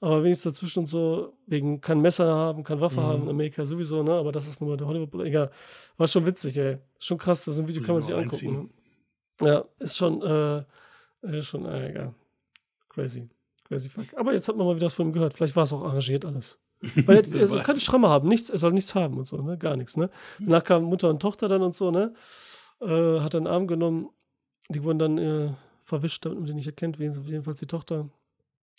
Aber 0.00 0.24
wenigstens 0.24 0.54
dazwischen 0.54 0.84
so, 0.84 1.36
wegen 1.46 1.80
kann 1.80 2.00
Messer 2.00 2.34
haben, 2.34 2.64
kann 2.64 2.80
Waffe 2.80 3.00
mhm. 3.00 3.04
haben 3.04 3.22
in 3.24 3.28
Amerika 3.28 3.64
sowieso, 3.64 4.02
ne? 4.02 4.14
Aber 4.14 4.32
das 4.32 4.48
ist 4.48 4.60
nur 4.60 4.76
der 4.76 4.86
Hollywood. 4.86 5.14
Egal. 5.24 5.50
War 5.96 6.08
schon 6.08 6.26
witzig, 6.26 6.58
ey. 6.58 6.78
Schon 6.98 7.18
krass, 7.18 7.44
das 7.44 7.54
ist 7.54 7.60
ein 7.60 7.68
Video, 7.68 7.82
kann 7.82 7.94
man 7.94 8.02
sich 8.02 8.14
angucken. 8.14 8.70
Ne? 9.40 9.48
Ja, 9.48 9.64
ist 9.78 9.96
schon, 9.96 10.22
äh, 10.22 10.64
ist 11.38 11.46
schon, 11.46 11.66
äh, 11.66 11.90
egal. 11.90 12.14
Crazy. 12.88 13.28
Crazy 13.68 13.88
fuck. 13.88 14.06
Aber 14.16 14.32
jetzt 14.32 14.48
hat 14.48 14.56
man 14.56 14.66
mal 14.66 14.74
wieder 14.74 14.86
was 14.86 14.94
von 14.94 15.06
ihm 15.06 15.12
gehört. 15.12 15.34
Vielleicht 15.34 15.54
war 15.54 15.62
es 15.62 15.72
auch 15.72 15.84
arrangiert 15.84 16.24
alles. 16.24 16.60
Weil 17.06 17.18
er, 17.18 17.34
er 17.34 17.46
soll 17.46 17.62
keine 17.62 17.78
Schramme 17.78 18.08
haben, 18.08 18.26
nichts, 18.28 18.50
er 18.50 18.58
soll 18.58 18.72
nichts 18.72 18.94
haben 18.94 19.18
und 19.18 19.26
so, 19.26 19.40
ne? 19.40 19.56
Gar 19.56 19.76
nichts, 19.76 19.96
ne? 19.96 20.10
Danach 20.40 20.64
kamen 20.64 20.86
Mutter 20.86 21.10
und 21.10 21.20
Tochter 21.22 21.46
dann 21.46 21.62
und 21.62 21.74
so, 21.74 21.90
ne? 21.90 22.12
Äh, 22.80 23.20
hat 23.20 23.34
einen 23.34 23.46
Arm 23.46 23.66
genommen. 23.66 24.10
Die 24.68 24.82
wurden 24.82 24.98
dann 24.98 25.18
äh, 25.18 25.54
verwischt, 25.84 26.24
damit 26.24 26.38
man 26.38 26.46
sie 26.46 26.54
nicht 26.54 26.66
erkennt, 26.66 26.98
jedenfalls 26.98 27.58
die 27.58 27.66
Tochter. 27.66 28.08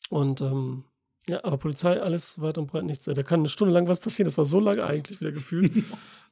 Und 0.09 0.41
ähm, 0.41 0.85
ja, 1.27 1.43
aber 1.43 1.57
Polizei, 1.57 2.01
alles 2.01 2.41
weit 2.41 2.57
und 2.57 2.67
breit 2.67 2.85
nichts. 2.85 3.05
Da 3.05 3.23
kann 3.23 3.41
eine 3.41 3.49
Stunde 3.49 3.73
lang 3.73 3.87
was 3.87 3.99
passieren. 3.99 4.25
Das 4.25 4.37
war 4.37 4.45
so 4.45 4.59
lange 4.59 4.85
eigentlich 4.85 5.19
wieder 5.21 5.31
gefühlt. 5.31 5.73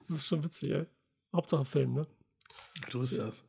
Das 0.08 0.18
ist 0.18 0.26
schon 0.26 0.44
witzig, 0.44 0.72
ey. 0.72 0.88
Hauptsache 1.32 1.66
Film, 1.66 1.94
ne? 1.94 2.08
Du 2.90 3.00
bist 3.00 3.20
das. 3.20 3.44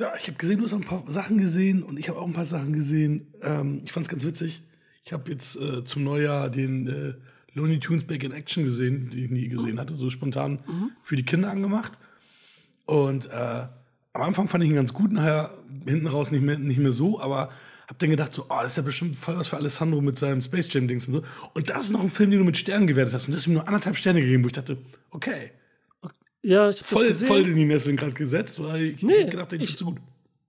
Ja, 0.00 0.12
ich 0.16 0.26
habe 0.26 0.36
gesehen, 0.36 0.58
du 0.58 0.64
hast 0.64 0.72
auch 0.72 0.78
ein 0.78 0.84
paar 0.84 1.04
Sachen 1.06 1.38
gesehen 1.38 1.84
und 1.84 1.96
ich 1.96 2.08
habe 2.08 2.18
auch 2.18 2.26
ein 2.26 2.32
paar 2.32 2.44
Sachen 2.44 2.72
gesehen. 2.72 3.32
Ähm, 3.42 3.80
ich 3.84 3.92
fand 3.92 4.04
es 4.04 4.10
ganz 4.10 4.24
witzig. 4.24 4.64
Ich 5.04 5.12
habe 5.12 5.30
jetzt 5.30 5.54
äh, 5.54 5.84
zum 5.84 6.02
Neujahr 6.02 6.50
den 6.50 6.88
äh, 6.88 7.14
Looney 7.52 7.78
Tunes 7.78 8.04
Back 8.04 8.24
in 8.24 8.32
Action 8.32 8.64
gesehen, 8.64 9.10
den 9.10 9.24
ich 9.26 9.30
nie 9.30 9.48
gesehen 9.48 9.78
hatte, 9.78 9.94
so 9.94 10.10
spontan 10.10 10.64
mhm. 10.66 10.90
für 11.00 11.14
die 11.14 11.24
Kinder 11.24 11.52
angemacht. 11.52 12.00
Und 12.90 13.26
äh, 13.26 13.68
am 14.12 14.22
Anfang 14.22 14.48
fand 14.48 14.64
ich 14.64 14.70
ihn 14.70 14.74
ganz 14.74 14.92
gut, 14.92 15.12
nachher 15.12 15.50
hinten 15.86 16.08
raus 16.08 16.32
nicht 16.32 16.42
mehr, 16.42 16.58
nicht 16.58 16.78
mehr 16.78 16.90
so, 16.90 17.20
aber 17.20 17.50
hab 17.86 18.00
dann 18.00 18.10
gedacht, 18.10 18.34
so, 18.34 18.46
oh, 18.48 18.56
das 18.62 18.72
ist 18.72 18.76
ja 18.78 18.82
bestimmt 18.82 19.14
voll 19.14 19.38
was 19.38 19.46
für 19.46 19.58
Alessandro 19.58 20.00
mit 20.00 20.18
seinem 20.18 20.40
Space 20.40 20.72
Jam-Dings 20.72 21.06
und 21.06 21.14
so. 21.14 21.22
Und 21.54 21.70
das 21.70 21.84
ist 21.84 21.92
noch 21.92 22.02
ein 22.02 22.10
Film, 22.10 22.30
den 22.30 22.40
du 22.40 22.44
mit 22.44 22.58
Sternen 22.58 22.88
gewertet 22.88 23.14
hast. 23.14 23.28
Und 23.28 23.34
das 23.34 23.42
ist 23.42 23.46
ihm 23.46 23.52
nur 23.52 23.68
anderthalb 23.68 23.96
Sterne 23.96 24.20
gegeben, 24.20 24.42
wo 24.42 24.48
ich 24.48 24.54
dachte, 24.54 24.76
okay. 25.10 25.52
Ja, 26.42 26.68
ich 26.68 26.80
hab 26.80 26.86
voll, 26.86 27.02
das 27.02 27.12
gesehen. 27.12 27.28
voll 27.28 27.46
in 27.46 27.54
die 27.54 27.64
Nässe 27.64 27.94
gerade 27.94 28.12
gesetzt, 28.12 28.60
weil 28.60 28.82
ich, 28.82 29.02
nee, 29.04 29.18
ich 29.18 29.30
gedacht, 29.30 29.52
der 29.52 29.60
ist 29.60 29.78
zu 29.78 29.84
gut. 29.84 29.98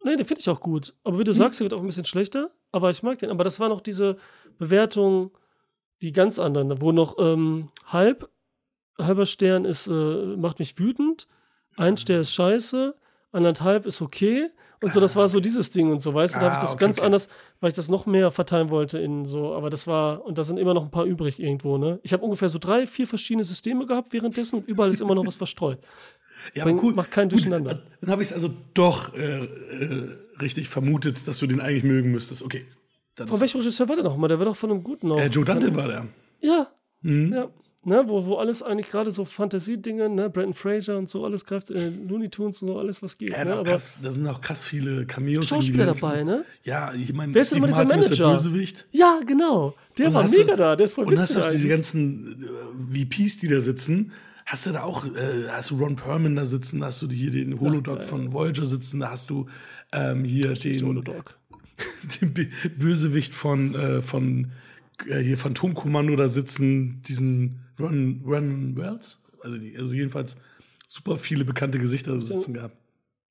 Nee, 0.03 0.15
den 0.15 0.25
finde 0.25 0.41
ich 0.41 0.49
auch 0.49 0.61
gut. 0.61 0.95
Aber 1.03 1.19
wie 1.19 1.23
du 1.23 1.31
hm. 1.31 1.37
sagst, 1.37 1.59
der 1.59 1.65
wird 1.65 1.75
auch 1.75 1.81
ein 1.81 1.85
bisschen 1.85 2.05
schlechter. 2.05 2.49
Aber 2.71 2.89
ich 2.89 3.03
mag 3.03 3.19
den. 3.19 3.29
Aber 3.29 3.43
das 3.43 3.59
war 3.59 3.69
noch 3.69 3.81
diese 3.81 4.17
Bewertung, 4.57 5.29
die 6.01 6.11
ganz 6.11 6.39
anderen, 6.39 6.81
wo 6.81 6.91
noch 6.91 7.17
ähm, 7.19 7.69
halb, 7.85 8.31
halber 8.97 9.27
Stern 9.27 9.65
ist, 9.65 9.85
äh, 9.85 9.91
macht 10.37 10.57
mich 10.57 10.79
wütend, 10.79 11.27
ein 11.77 11.97
Stern 11.97 12.21
ist 12.21 12.33
scheiße, 12.33 12.95
anderthalb 13.31 13.85
ist 13.85 14.01
okay. 14.01 14.49
Und 14.81 14.91
so, 14.91 14.99
das 14.99 15.15
war 15.15 15.27
so 15.27 15.39
dieses 15.39 15.69
Ding 15.69 15.91
und 15.91 15.99
so, 15.99 16.11
weißt 16.13 16.35
du, 16.35 16.39
da 16.39 16.47
habe 16.47 16.55
ich 16.55 16.61
das 16.61 16.73
okay, 16.73 16.85
ganz 16.85 16.97
okay. 16.97 17.05
anders, 17.05 17.29
weil 17.59 17.69
ich 17.69 17.75
das 17.75 17.87
noch 17.87 18.07
mehr 18.07 18.31
verteilen 18.31 18.71
wollte 18.71 18.97
in 18.97 19.25
so, 19.25 19.53
aber 19.53 19.69
das 19.69 19.85
war, 19.85 20.25
und 20.25 20.39
da 20.39 20.43
sind 20.43 20.57
immer 20.57 20.73
noch 20.73 20.83
ein 20.83 20.89
paar 20.89 21.05
übrig 21.05 21.39
irgendwo, 21.39 21.77
ne? 21.77 21.99
Ich 22.01 22.13
habe 22.13 22.23
ungefähr 22.23 22.49
so 22.49 22.57
drei, 22.57 22.87
vier 22.87 23.05
verschiedene 23.05 23.43
Systeme 23.43 23.85
gehabt 23.85 24.11
währenddessen 24.11 24.55
und 24.57 24.67
überall 24.67 24.89
ist 24.89 24.99
immer 24.99 25.13
noch 25.13 25.25
was 25.25 25.35
verstreut. 25.35 25.79
Ja, 26.55 26.63
aber 26.63 26.73
cool. 26.81 26.95
Macht 26.95 27.11
kein 27.11 27.29
Durcheinander. 27.29 27.75
Gut, 27.75 27.83
dann 28.01 28.09
habe 28.09 28.23
ich 28.23 28.29
es 28.29 28.33
also 28.33 28.51
doch 28.73 29.13
äh, 29.13 29.43
äh, 29.43 30.09
richtig 30.41 30.69
vermutet, 30.69 31.27
dass 31.27 31.37
du 31.37 31.45
den 31.45 31.61
eigentlich 31.61 31.83
mögen 31.83 32.11
müsstest. 32.11 32.41
Okay. 32.41 32.65
Von 33.15 33.39
welchem 33.39 33.59
Regisseur 33.59 33.87
war 33.87 33.95
der 33.95 34.03
noch 34.03 34.17
mal? 34.17 34.27
Der 34.27 34.39
war 34.39 34.45
doch 34.47 34.55
von 34.55 34.71
einem 34.71 34.83
guten 34.83 35.11
auch. 35.11 35.19
Äh, 35.19 35.27
Joe 35.27 35.45
Dante 35.45 35.75
war 35.75 35.87
der. 35.87 36.07
Ja. 36.39 36.65
Mhm. 37.03 37.31
Ja 37.31 37.49
ne, 37.83 38.03
wo, 38.07 38.25
wo 38.25 38.35
alles 38.35 38.61
eigentlich 38.63 38.89
gerade 38.89 39.11
so 39.11 39.25
Fantasiedinge, 39.25 40.09
ne, 40.09 40.29
Brandon 40.29 40.53
Fraser 40.53 40.97
und 40.97 41.09
so, 41.09 41.25
alles 41.25 41.45
greift, 41.45 41.71
äh, 41.71 41.89
Looney 42.07 42.29
Tunes 42.29 42.61
und 42.61 42.69
so, 42.69 42.77
alles, 42.77 43.01
was 43.01 43.17
geht. 43.17 43.29
Ja, 43.29 43.43
ne, 43.43 43.53
aber 43.53 43.63
krass, 43.63 43.97
da 44.01 44.11
sind 44.11 44.27
auch 44.27 44.41
krass 44.41 44.63
viele 44.63 45.05
Cameos. 45.05 45.47
Schauspieler 45.47 45.85
dabei, 45.85 46.23
ne? 46.23 46.45
Ja, 46.63 46.93
ich 46.93 47.13
meine, 47.13 47.33
wer 47.33 47.41
ist 47.41 47.51
denn 47.51 47.57
immer 47.57 47.67
dieser 47.67 47.85
Manager? 47.85 48.33
Bösewicht. 48.35 48.85
Ja, 48.91 49.19
genau. 49.25 49.75
Der 49.97 50.13
war 50.13 50.27
mega 50.29 50.51
du, 50.51 50.55
da, 50.55 50.75
der 50.75 50.85
ist 50.85 50.93
voll. 50.93 51.05
Und 51.05 51.19
hast 51.19 51.35
du 51.35 51.39
auch 51.41 51.51
diese 51.51 51.67
ganzen 51.67 52.45
äh, 52.93 53.05
VPs, 53.05 53.39
die 53.39 53.47
da 53.47 53.59
sitzen. 53.59 54.11
Hast 54.45 54.65
du 54.65 54.71
da 54.71 54.83
auch, 54.83 55.05
äh, 55.05 55.49
hast 55.49 55.71
du 55.71 55.77
Ron 55.77 55.95
Perlman 55.95 56.35
da 56.35 56.45
sitzen, 56.45 56.83
hast 56.83 57.01
du 57.01 57.09
hier 57.09 57.31
den 57.31 57.59
Holodog 57.59 57.99
Ach, 58.01 58.05
von 58.05 58.33
Voyager 58.33 58.65
sitzen, 58.65 58.99
da 58.99 59.11
hast 59.11 59.29
du 59.29 59.47
ähm, 59.93 60.25
hier 60.25 60.53
den, 60.53 60.85
Holodog. 60.85 61.37
den 62.21 62.33
Bösewicht 62.77 63.33
von, 63.33 63.75
äh, 63.75 64.01
von 64.01 64.51
äh, 65.07 65.19
hier 65.19 65.37
Phantomkommando 65.37 66.15
da 66.15 66.27
sitzen, 66.27 67.01
diesen 67.03 67.59
Ron, 67.81 68.21
Ron 68.25 68.77
Wells, 68.77 69.19
also, 69.41 69.57
die, 69.57 69.77
also 69.77 69.93
jedenfalls 69.93 70.35
super 70.87 71.17
viele 71.17 71.45
bekannte 71.45 71.79
Gesichter 71.79 72.19
sitzen 72.19 72.53
gehabt. 72.53 72.75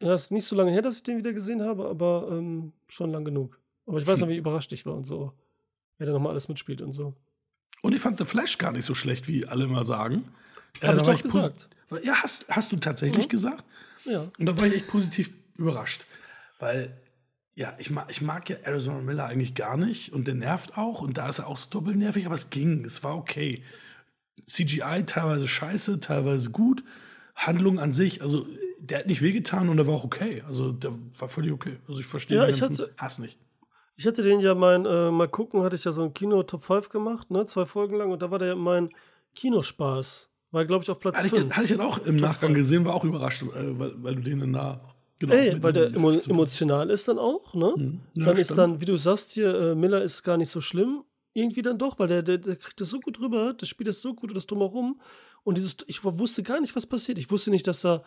Ja, 0.01 0.15
es 0.15 0.25
ist 0.25 0.33
nicht 0.33 0.45
so 0.45 0.57
lange 0.57 0.73
her, 0.73 0.83
dass 0.83 0.97
ich 0.97 1.03
den 1.03 1.19
wieder 1.19 1.33
gesehen 1.33 1.63
habe, 1.63 1.87
aber 1.89 2.29
ähm, 2.31 2.73
schon 2.89 3.11
lang 3.11 3.25
genug. 3.25 3.61
Aber 3.87 3.99
ich 3.99 4.07
weiß 4.07 4.21
noch, 4.21 4.29
wie 4.29 4.37
überrascht 4.37 4.73
ich 4.73 4.87
war 4.87 4.95
und 4.95 5.05
so. 5.05 5.33
Wer 5.99 6.07
da 6.07 6.13
nochmal 6.13 6.33
alles 6.33 6.49
mitspielt 6.49 6.81
und 6.81 6.93
so. 6.93 7.15
Und 7.83 7.95
ich 7.95 8.01
fand 8.01 8.17
The 8.17 8.25
Flash 8.25 8.57
gar 8.57 8.73
nicht 8.73 8.87
so 8.87 8.95
schlecht, 8.95 9.29
wie 9.29 9.47
alle 9.47 9.67
mal 9.67 9.85
sagen. 9.85 10.25
Hab 10.81 10.95
äh, 10.95 10.97
ich 10.97 11.03
doch 11.03 11.15
ich 11.15 11.23
gesagt. 11.23 11.69
Ja, 12.03 12.15
hast, 12.23 12.47
hast 12.49 12.73
du 12.73 12.77
tatsächlich 12.77 13.27
mhm. 13.27 13.31
gesagt? 13.31 13.65
Ja. 14.05 14.29
Und 14.39 14.47
da 14.47 14.57
war 14.57 14.67
ich 14.67 14.75
echt 14.75 14.89
positiv 14.89 15.31
überrascht. 15.57 16.07
Weil 16.59 16.97
ja, 17.55 17.75
ich 17.79 17.91
mag, 17.91 18.07
ich 18.09 18.23
mag 18.23 18.49
ja 18.49 18.57
Arizona 18.63 19.01
Miller 19.01 19.27
eigentlich 19.27 19.55
gar 19.55 19.77
nicht 19.77 20.13
und 20.13 20.27
der 20.27 20.35
nervt 20.35 20.79
auch 20.79 21.03
und 21.03 21.19
da 21.19 21.29
ist 21.29 21.41
er 21.41 21.47
auch 21.47 21.59
so 21.59 21.69
doppelt 21.69 21.97
nervig, 21.97 22.25
aber 22.25 22.35
es 22.35 22.49
ging, 22.49 22.85
es 22.85 23.03
war 23.03 23.17
okay. 23.17 23.63
CGI 24.47 25.05
teilweise 25.07 25.49
scheiße, 25.49 26.01
teilweise 26.01 26.51
gut. 26.51 26.83
Handlung 27.35 27.79
an 27.79 27.93
sich, 27.93 28.21
also 28.23 28.47
der 28.81 29.01
hat 29.01 29.07
nicht 29.07 29.23
wehgetan 29.23 29.69
und 29.69 29.77
der 29.77 29.87
war 29.87 29.95
auch 29.95 30.05
okay. 30.05 30.43
Also 30.47 30.73
der 30.73 30.93
war 31.19 31.29
völlig 31.29 31.53
okay. 31.53 31.79
Also 31.89 32.01
ich 32.01 32.07
verstehe 32.07 32.37
ja, 32.37 32.47
den 32.47 32.59
ganzen 32.59 32.85
hatte, 32.85 32.95
Hass 32.99 33.19
nicht. 33.19 33.39
Ich 33.97 34.07
hatte 34.07 34.23
den 34.23 34.41
ja 34.41 34.55
mein, 34.55 34.85
äh, 34.85 35.11
mal 35.11 35.29
gucken, 35.29 35.63
hatte 35.63 35.77
ich 35.77 35.85
ja 35.85 35.93
so 35.93 36.03
ein 36.03 36.13
Kino 36.13 36.43
Top 36.43 36.65
5 36.65 36.89
gemacht, 36.89 37.31
ne, 37.31 37.47
zwei 37.47 37.67
Folgen 37.67 37.97
lang 37.97 38.11
und 38.11 38.21
da 38.23 38.31
war 38.31 38.39
der 38.39 38.49
ja 38.49 38.55
mein 38.57 38.91
Kinospaß. 39.35 40.29
War, 40.53 40.65
glaube 40.65 40.83
ich, 40.83 40.91
auf 40.91 40.99
Platz 40.99 41.21
5. 41.21 41.53
Hatte 41.55 41.65
ich 41.65 41.71
den 41.71 41.81
auch 41.81 41.99
im 41.99 42.19
Top 42.19 42.29
Nachgang 42.29 42.51
5. 42.51 42.59
gesehen, 42.59 42.85
war 42.85 42.95
auch 42.95 43.05
überrascht, 43.05 43.43
äh, 43.43 43.79
weil, 43.79 43.93
weil 44.03 44.15
du 44.17 44.23
den 44.23 44.41
dann 44.41 44.53
da 44.53 44.81
Genau, 45.21 45.35
Ey, 45.35 45.63
weil 45.63 45.75
der 45.75 45.89
emo 45.89 46.13
emotional 46.13 46.89
ist 46.89 47.07
dann 47.07 47.19
auch, 47.19 47.53
ne? 47.53 47.75
Mhm. 47.77 48.01
Ja, 48.17 48.25
dann 48.25 48.37
ist 48.39 48.57
dann, 48.57 48.81
wie 48.81 48.87
du 48.87 48.97
sagst 48.97 49.33
hier, 49.33 49.55
äh, 49.55 49.75
Miller 49.75 50.03
ist 50.03 50.23
gar 50.23 50.39
nicht 50.39 50.49
so 50.49 50.63
schlimm. 50.63 51.05
Irgendwie 51.33 51.63
dann 51.63 51.79
doch, 51.79 51.99
weil 51.99 52.09
der, 52.09 52.23
der, 52.23 52.39
der 52.39 52.57
kriegt 52.57 52.81
das 52.81 52.91
so 52.91 53.01
gut 53.01 53.21
rüber, 53.21 53.55
das 53.55 53.69
spielt 53.69 53.89
das 53.89 54.01
so 54.01 54.15
gut 54.15 54.31
und 54.31 54.37
das 54.37 54.47
drumherum. 54.47 55.01
Und 55.45 55.57
dieses, 55.57 55.77
ich 55.87 56.03
wusste 56.05 56.43
gar 56.43 56.61
nicht, 56.61 56.75
was 56.75 56.87
passiert. 56.87 57.19
Ich 57.19 57.31
wusste 57.31 57.51
nicht, 57.51 57.67
dass 57.67 57.81
da 57.83 58.03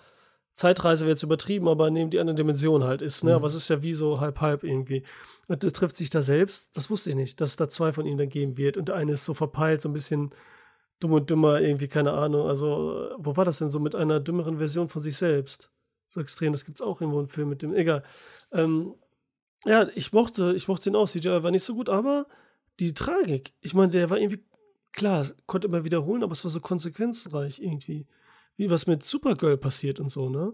Zeitreise 0.52 1.06
wäre 1.06 1.14
jetzt 1.14 1.24
übertrieben, 1.24 1.68
aber 1.68 1.90
neben 1.90 2.10
die 2.10 2.20
andere 2.20 2.36
Dimension 2.36 2.84
halt 2.84 3.02
ist, 3.02 3.24
ne? 3.24 3.32
Mhm. 3.32 3.36
Aber 3.38 3.48
es 3.48 3.56
ist 3.56 3.70
ja 3.70 3.82
wie 3.82 3.94
so 3.94 4.20
halb-halb 4.20 4.64
irgendwie. 4.64 5.04
Und 5.48 5.64
das 5.64 5.74
trifft 5.74 5.96
sich 5.96 6.10
da 6.10 6.22
selbst, 6.22 6.76
das 6.78 6.90
wusste 6.90 7.10
ich 7.10 7.16
nicht, 7.16 7.42
dass 7.42 7.52
es 7.52 7.56
da 7.56 7.70
zwei 7.70 7.92
von 7.92 8.06
ihnen 8.06 8.18
dann 8.18 8.30
geben 8.30 8.58
wird. 8.58 8.78
Und 8.78 8.90
der 8.90 8.96
eine 8.96 9.14
ist 9.14 9.26
so 9.26 9.34
verpeilt, 9.34 9.82
so 9.82 9.90
ein 9.90 9.94
bisschen 9.94 10.30
dumm 11.00 11.14
und 11.14 11.30
dümmer, 11.30 11.60
irgendwie, 11.60 11.88
keine 11.88 12.12
Ahnung. 12.12 12.48
Also, 12.48 13.10
wo 13.18 13.36
war 13.36 13.46
das 13.46 13.58
denn 13.60 13.70
so 13.70 13.80
mit 13.80 13.96
einer 13.96 14.20
dümmeren 14.20 14.58
Version 14.60 14.90
von 14.90 15.02
sich 15.02 15.18
selbst? 15.18 15.72
so 16.14 16.22
extrem. 16.22 16.54
Das 16.54 16.66
gibt 16.66 16.78
es 16.78 16.82
auch 16.82 17.02
irgendwo 17.02 17.20
im 17.20 17.28
Film 17.28 17.50
mit 17.50 17.62
dem. 17.62 17.74
Egal. 17.74 18.04
Ähm, 18.52 18.94
ja, 19.66 19.88
ich 19.96 20.14
mochte, 20.14 20.54
ich 20.56 20.68
mochte 20.68 20.90
den 20.90 20.96
auch. 20.96 21.08
CGI 21.08 21.44
war 21.44 21.52
nicht 21.52 21.64
so 21.64 21.76
gut, 21.76 21.90
aber 21.90 22.28
die 22.80 22.94
Tragik, 22.94 23.54
ich 23.62 23.74
meine, 23.74 23.92
der 23.92 24.10
war 24.10 24.18
irgendwie, 24.18 24.44
klar, 24.92 25.28
konnte 25.46 25.68
immer 25.68 25.84
wiederholen, 25.84 26.24
aber 26.24 26.34
es 26.34 26.44
war 26.44 26.52
so 26.52 26.60
konsequenzreich 26.60 27.60
irgendwie. 27.60 28.08
Wie 28.56 28.70
was 28.70 28.88
mit 28.88 29.04
Supergirl 29.04 29.58
passiert 29.58 30.00
und 30.00 30.10
so, 30.10 30.30
ne? 30.30 30.54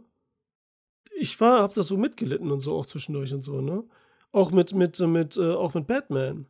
Ich 1.17 1.39
war, 1.41 1.61
hab 1.61 1.73
das 1.73 1.88
so 1.88 1.97
mitgelitten 1.97 2.51
und 2.51 2.59
so 2.59 2.75
auch 2.75 2.85
zwischendurch 2.85 3.33
und 3.33 3.41
so, 3.41 3.61
ne? 3.61 3.83
Auch 4.31 4.51
mit, 4.51 4.73
mit, 4.73 4.99
mit, 4.99 5.38
äh, 5.38 5.53
auch 5.53 5.73
mit 5.73 5.88
Batman. 5.88 6.45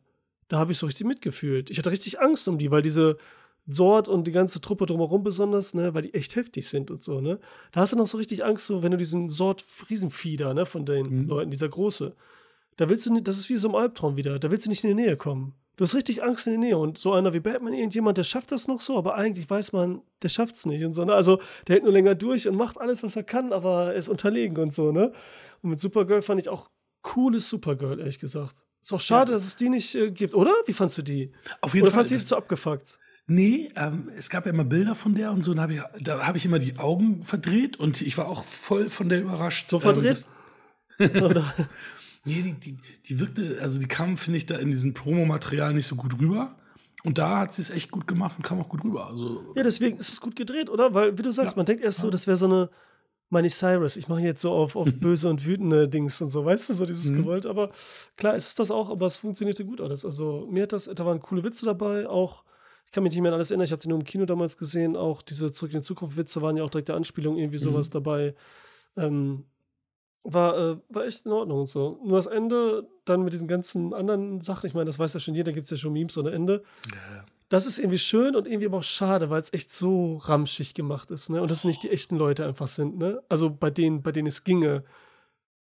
Da 0.48 0.58
habe 0.58 0.72
ich 0.72 0.78
so 0.78 0.86
richtig 0.86 1.06
mitgefühlt. 1.06 1.70
Ich 1.70 1.78
hatte 1.78 1.90
richtig 1.90 2.20
Angst 2.20 2.46
um 2.46 2.58
die, 2.58 2.70
weil 2.70 2.82
diese, 2.82 3.16
Sort 3.66 4.08
und 4.08 4.26
die 4.26 4.32
ganze 4.32 4.60
Truppe 4.60 4.86
drumherum 4.86 5.22
besonders, 5.22 5.74
ne, 5.74 5.94
weil 5.94 6.02
die 6.02 6.14
echt 6.14 6.36
heftig 6.36 6.68
sind 6.68 6.90
und 6.90 7.02
so, 7.02 7.20
ne. 7.20 7.38
Da 7.72 7.80
hast 7.80 7.92
du 7.92 7.96
noch 7.96 8.06
so 8.06 8.18
richtig 8.18 8.44
Angst, 8.44 8.66
so, 8.66 8.82
wenn 8.82 8.90
du 8.90 8.96
diesen 8.96 9.28
Sort 9.28 9.64
Riesenfieder, 9.88 10.54
ne, 10.54 10.66
von 10.66 10.84
den 10.84 11.22
mhm. 11.22 11.28
Leuten, 11.28 11.50
dieser 11.50 11.68
große, 11.68 12.14
da 12.76 12.88
willst 12.88 13.06
du 13.06 13.12
nicht, 13.12 13.28
das 13.28 13.38
ist 13.38 13.48
wie 13.48 13.56
so 13.56 13.68
ein 13.68 13.74
Albtraum 13.74 14.16
wieder, 14.16 14.38
da 14.38 14.50
willst 14.50 14.66
du 14.66 14.70
nicht 14.70 14.82
in 14.84 14.96
die 14.96 15.02
Nähe 15.02 15.16
kommen. 15.16 15.54
Du 15.80 15.84
hast 15.84 15.94
richtig 15.94 16.22
Angst 16.22 16.46
in 16.46 16.52
die 16.52 16.58
Nähe 16.58 16.76
und 16.76 16.98
so 16.98 17.14
einer 17.14 17.32
wie 17.32 17.40
Batman, 17.40 17.72
irgendjemand, 17.72 18.18
der 18.18 18.24
schafft 18.24 18.52
das 18.52 18.68
noch 18.68 18.82
so, 18.82 18.98
aber 18.98 19.14
eigentlich 19.14 19.48
weiß 19.48 19.72
man, 19.72 20.02
der 20.20 20.28
schafft 20.28 20.54
es 20.54 20.66
nicht 20.66 20.84
und 20.84 20.92
so, 20.92 21.06
ne? 21.06 21.14
Also, 21.14 21.40
der 21.66 21.76
hält 21.76 21.84
nur 21.84 21.92
länger 21.94 22.14
durch 22.14 22.46
und 22.46 22.54
macht 22.54 22.78
alles, 22.78 23.02
was 23.02 23.16
er 23.16 23.22
kann, 23.22 23.50
aber 23.50 23.86
er 23.86 23.94
ist 23.94 24.10
unterlegen 24.10 24.58
und 24.58 24.74
so, 24.74 24.92
ne. 24.92 25.10
Und 25.62 25.70
mit 25.70 25.80
Supergirl 25.80 26.20
fand 26.20 26.38
ich 26.38 26.50
auch 26.50 26.68
cooles 27.00 27.48
Supergirl, 27.48 27.98
ehrlich 27.98 28.18
gesagt. 28.18 28.66
Ist 28.82 28.92
auch 28.92 29.00
schade, 29.00 29.32
ja. 29.32 29.36
dass 29.38 29.46
es 29.46 29.56
die 29.56 29.70
nicht 29.70 29.94
äh, 29.94 30.10
gibt, 30.10 30.34
oder? 30.34 30.52
Wie 30.66 30.74
fandst 30.74 30.98
du 30.98 31.02
die? 31.02 31.32
Auf 31.62 31.72
jeden 31.72 31.86
oder 31.86 31.92
Fall. 31.92 32.00
Oder 32.00 32.08
fandst 32.08 32.12
du 32.12 32.16
die 32.16 32.26
zu 32.26 32.36
abgefuckt? 32.36 32.98
Nee, 33.26 33.72
ähm, 33.74 34.10
es 34.18 34.28
gab 34.28 34.44
ja 34.44 34.52
immer 34.52 34.64
Bilder 34.64 34.94
von 34.94 35.14
der 35.14 35.32
und 35.32 35.42
so, 35.42 35.52
und 35.52 35.60
hab 35.60 35.70
ich, 35.70 35.80
da 36.00 36.26
habe 36.26 36.36
ich 36.36 36.44
immer 36.44 36.58
die 36.58 36.76
Augen 36.76 37.22
verdreht 37.22 37.78
und 37.80 38.02
ich 38.02 38.18
war 38.18 38.28
auch 38.28 38.44
voll 38.44 38.90
von 38.90 39.08
der 39.08 39.22
überrascht. 39.22 39.68
So 39.68 39.80
verdreht? 39.80 40.24
Ähm, 40.98 41.42
nee, 42.24 42.42
die, 42.42 42.52
die, 42.54 42.76
die 43.06 43.20
wirkte, 43.20 43.58
also 43.60 43.78
die 43.78 43.88
kam, 43.88 44.16
finde 44.16 44.38
ich, 44.38 44.46
da 44.46 44.56
in 44.56 44.70
diesem 44.70 44.94
Promomaterial 44.94 45.74
nicht 45.74 45.86
so 45.86 45.96
gut 45.96 46.18
rüber. 46.20 46.56
Und 47.02 47.16
da 47.16 47.38
hat 47.38 47.54
sie 47.54 47.62
es 47.62 47.70
echt 47.70 47.90
gut 47.90 48.06
gemacht 48.06 48.36
und 48.36 48.42
kam 48.42 48.60
auch 48.60 48.68
gut 48.68 48.84
rüber. 48.84 49.08
Also, 49.08 49.52
ja, 49.54 49.62
deswegen 49.62 49.98
ist 49.98 50.12
es 50.12 50.20
gut 50.20 50.36
gedreht, 50.36 50.68
oder? 50.68 50.92
Weil, 50.92 51.16
wie 51.16 51.22
du 51.22 51.32
sagst, 51.32 51.52
ja, 51.52 51.56
man 51.56 51.64
denkt 51.64 51.82
erst 51.82 52.00
so, 52.00 52.10
das 52.10 52.26
wäre 52.26 52.36
so 52.36 52.44
eine 52.44 52.68
Miley 53.30 53.48
Cyrus. 53.48 53.96
Ich 53.96 54.08
mache 54.08 54.20
jetzt 54.20 54.42
so 54.42 54.50
auf, 54.50 54.76
auf 54.76 54.88
böse 55.00 55.30
und 55.30 55.46
wütende 55.46 55.88
Dings 55.88 56.20
und 56.20 56.28
so, 56.30 56.44
weißt 56.44 56.68
du, 56.68 56.74
so 56.74 56.84
dieses 56.84 57.10
mhm. 57.10 57.18
Gewollt. 57.18 57.46
Aber 57.46 57.70
klar 58.16 58.34
ist 58.34 58.58
das 58.58 58.70
auch, 58.70 58.90
aber 58.90 59.06
es 59.06 59.16
funktionierte 59.16 59.64
gut 59.64 59.80
alles. 59.80 60.04
Also 60.04 60.46
mir 60.50 60.64
hat 60.64 60.72
das, 60.72 60.90
da 60.94 61.06
waren 61.06 61.20
coole 61.20 61.42
Witze 61.42 61.64
dabei, 61.64 62.06
auch 62.06 62.44
ich 62.84 62.92
kann 62.92 63.04
mich 63.04 63.12
nicht 63.12 63.22
mehr 63.22 63.30
an 63.30 63.36
alles 63.36 63.52
erinnern, 63.52 63.66
ich 63.66 63.72
habe 63.72 63.80
den 63.80 63.90
nur 63.90 64.00
im 64.00 64.04
Kino 64.04 64.24
damals 64.24 64.56
gesehen, 64.56 64.96
auch 64.96 65.22
diese 65.22 65.52
Zurück 65.52 65.72
in 65.72 65.80
die 65.80 65.86
Zukunft-Witze 65.86 66.42
waren 66.42 66.56
ja 66.56 66.64
auch 66.64 66.70
direkt 66.70 66.88
der 66.88 66.96
Anspielung, 66.96 67.36
irgendwie 67.36 67.58
mhm. 67.58 67.62
sowas 67.62 67.88
mhm. 67.88 67.92
dabei. 67.92 68.34
Ähm, 68.96 69.44
war, 70.24 70.58
äh, 70.58 70.76
war 70.88 71.06
echt 71.06 71.26
in 71.26 71.32
Ordnung 71.32 71.60
und 71.60 71.68
so. 71.68 71.98
Nur 72.04 72.16
das 72.16 72.26
Ende, 72.26 72.86
dann 73.04 73.22
mit 73.24 73.32
diesen 73.32 73.48
ganzen 73.48 73.94
anderen 73.94 74.40
Sachen, 74.40 74.66
ich 74.66 74.74
meine, 74.74 74.86
das 74.86 74.98
weiß 74.98 75.14
ja 75.14 75.20
schon 75.20 75.34
jeder, 75.34 75.46
da 75.46 75.52
gibt 75.52 75.64
es 75.64 75.70
ja 75.70 75.76
schon 75.76 75.92
Memes 75.92 76.16
ohne 76.18 76.30
Ende. 76.30 76.62
Ja. 76.90 77.24
Das 77.48 77.66
ist 77.66 77.78
irgendwie 77.78 77.98
schön 77.98 78.36
und 78.36 78.46
irgendwie 78.46 78.66
aber 78.66 78.78
auch 78.78 78.84
schade, 78.84 79.28
weil 79.30 79.42
es 79.42 79.52
echt 79.52 79.72
so 79.72 80.18
ramschig 80.18 80.74
gemacht 80.74 81.10
ist, 81.10 81.30
ne? 81.30 81.42
Und 81.42 81.50
das 81.50 81.64
nicht 81.64 81.82
die 81.82 81.90
echten 81.90 82.16
Leute 82.16 82.46
einfach 82.46 82.68
sind, 82.68 82.98
ne? 82.98 83.22
Also 83.28 83.50
bei 83.50 83.70
denen, 83.70 84.02
bei 84.02 84.12
denen 84.12 84.28
es 84.28 84.44
ginge, 84.44 84.84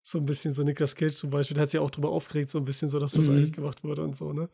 so 0.03 0.19
ein 0.19 0.25
bisschen 0.25 0.55
so 0.55 0.63
Niklas 0.63 0.97
Cage 0.97 1.15
zum 1.15 1.31
Beispiel, 1.31 1.55
der 1.55 1.63
hat 1.63 1.71
sich 1.71 1.79
auch 1.79 1.91
drüber 1.91 2.11
aufgeregt, 2.11 2.51
so 2.51 2.59
ein 2.59 2.65
bisschen 2.65 2.89
so, 2.89 2.99
dass 2.99 3.13
das 3.13 3.29
mhm. 3.29 3.37
eigentlich 3.37 3.53
gemacht 3.53 3.85
wurde 3.85 4.03
und 4.03 4.17
so, 4.17 4.33
ne? 4.33 4.49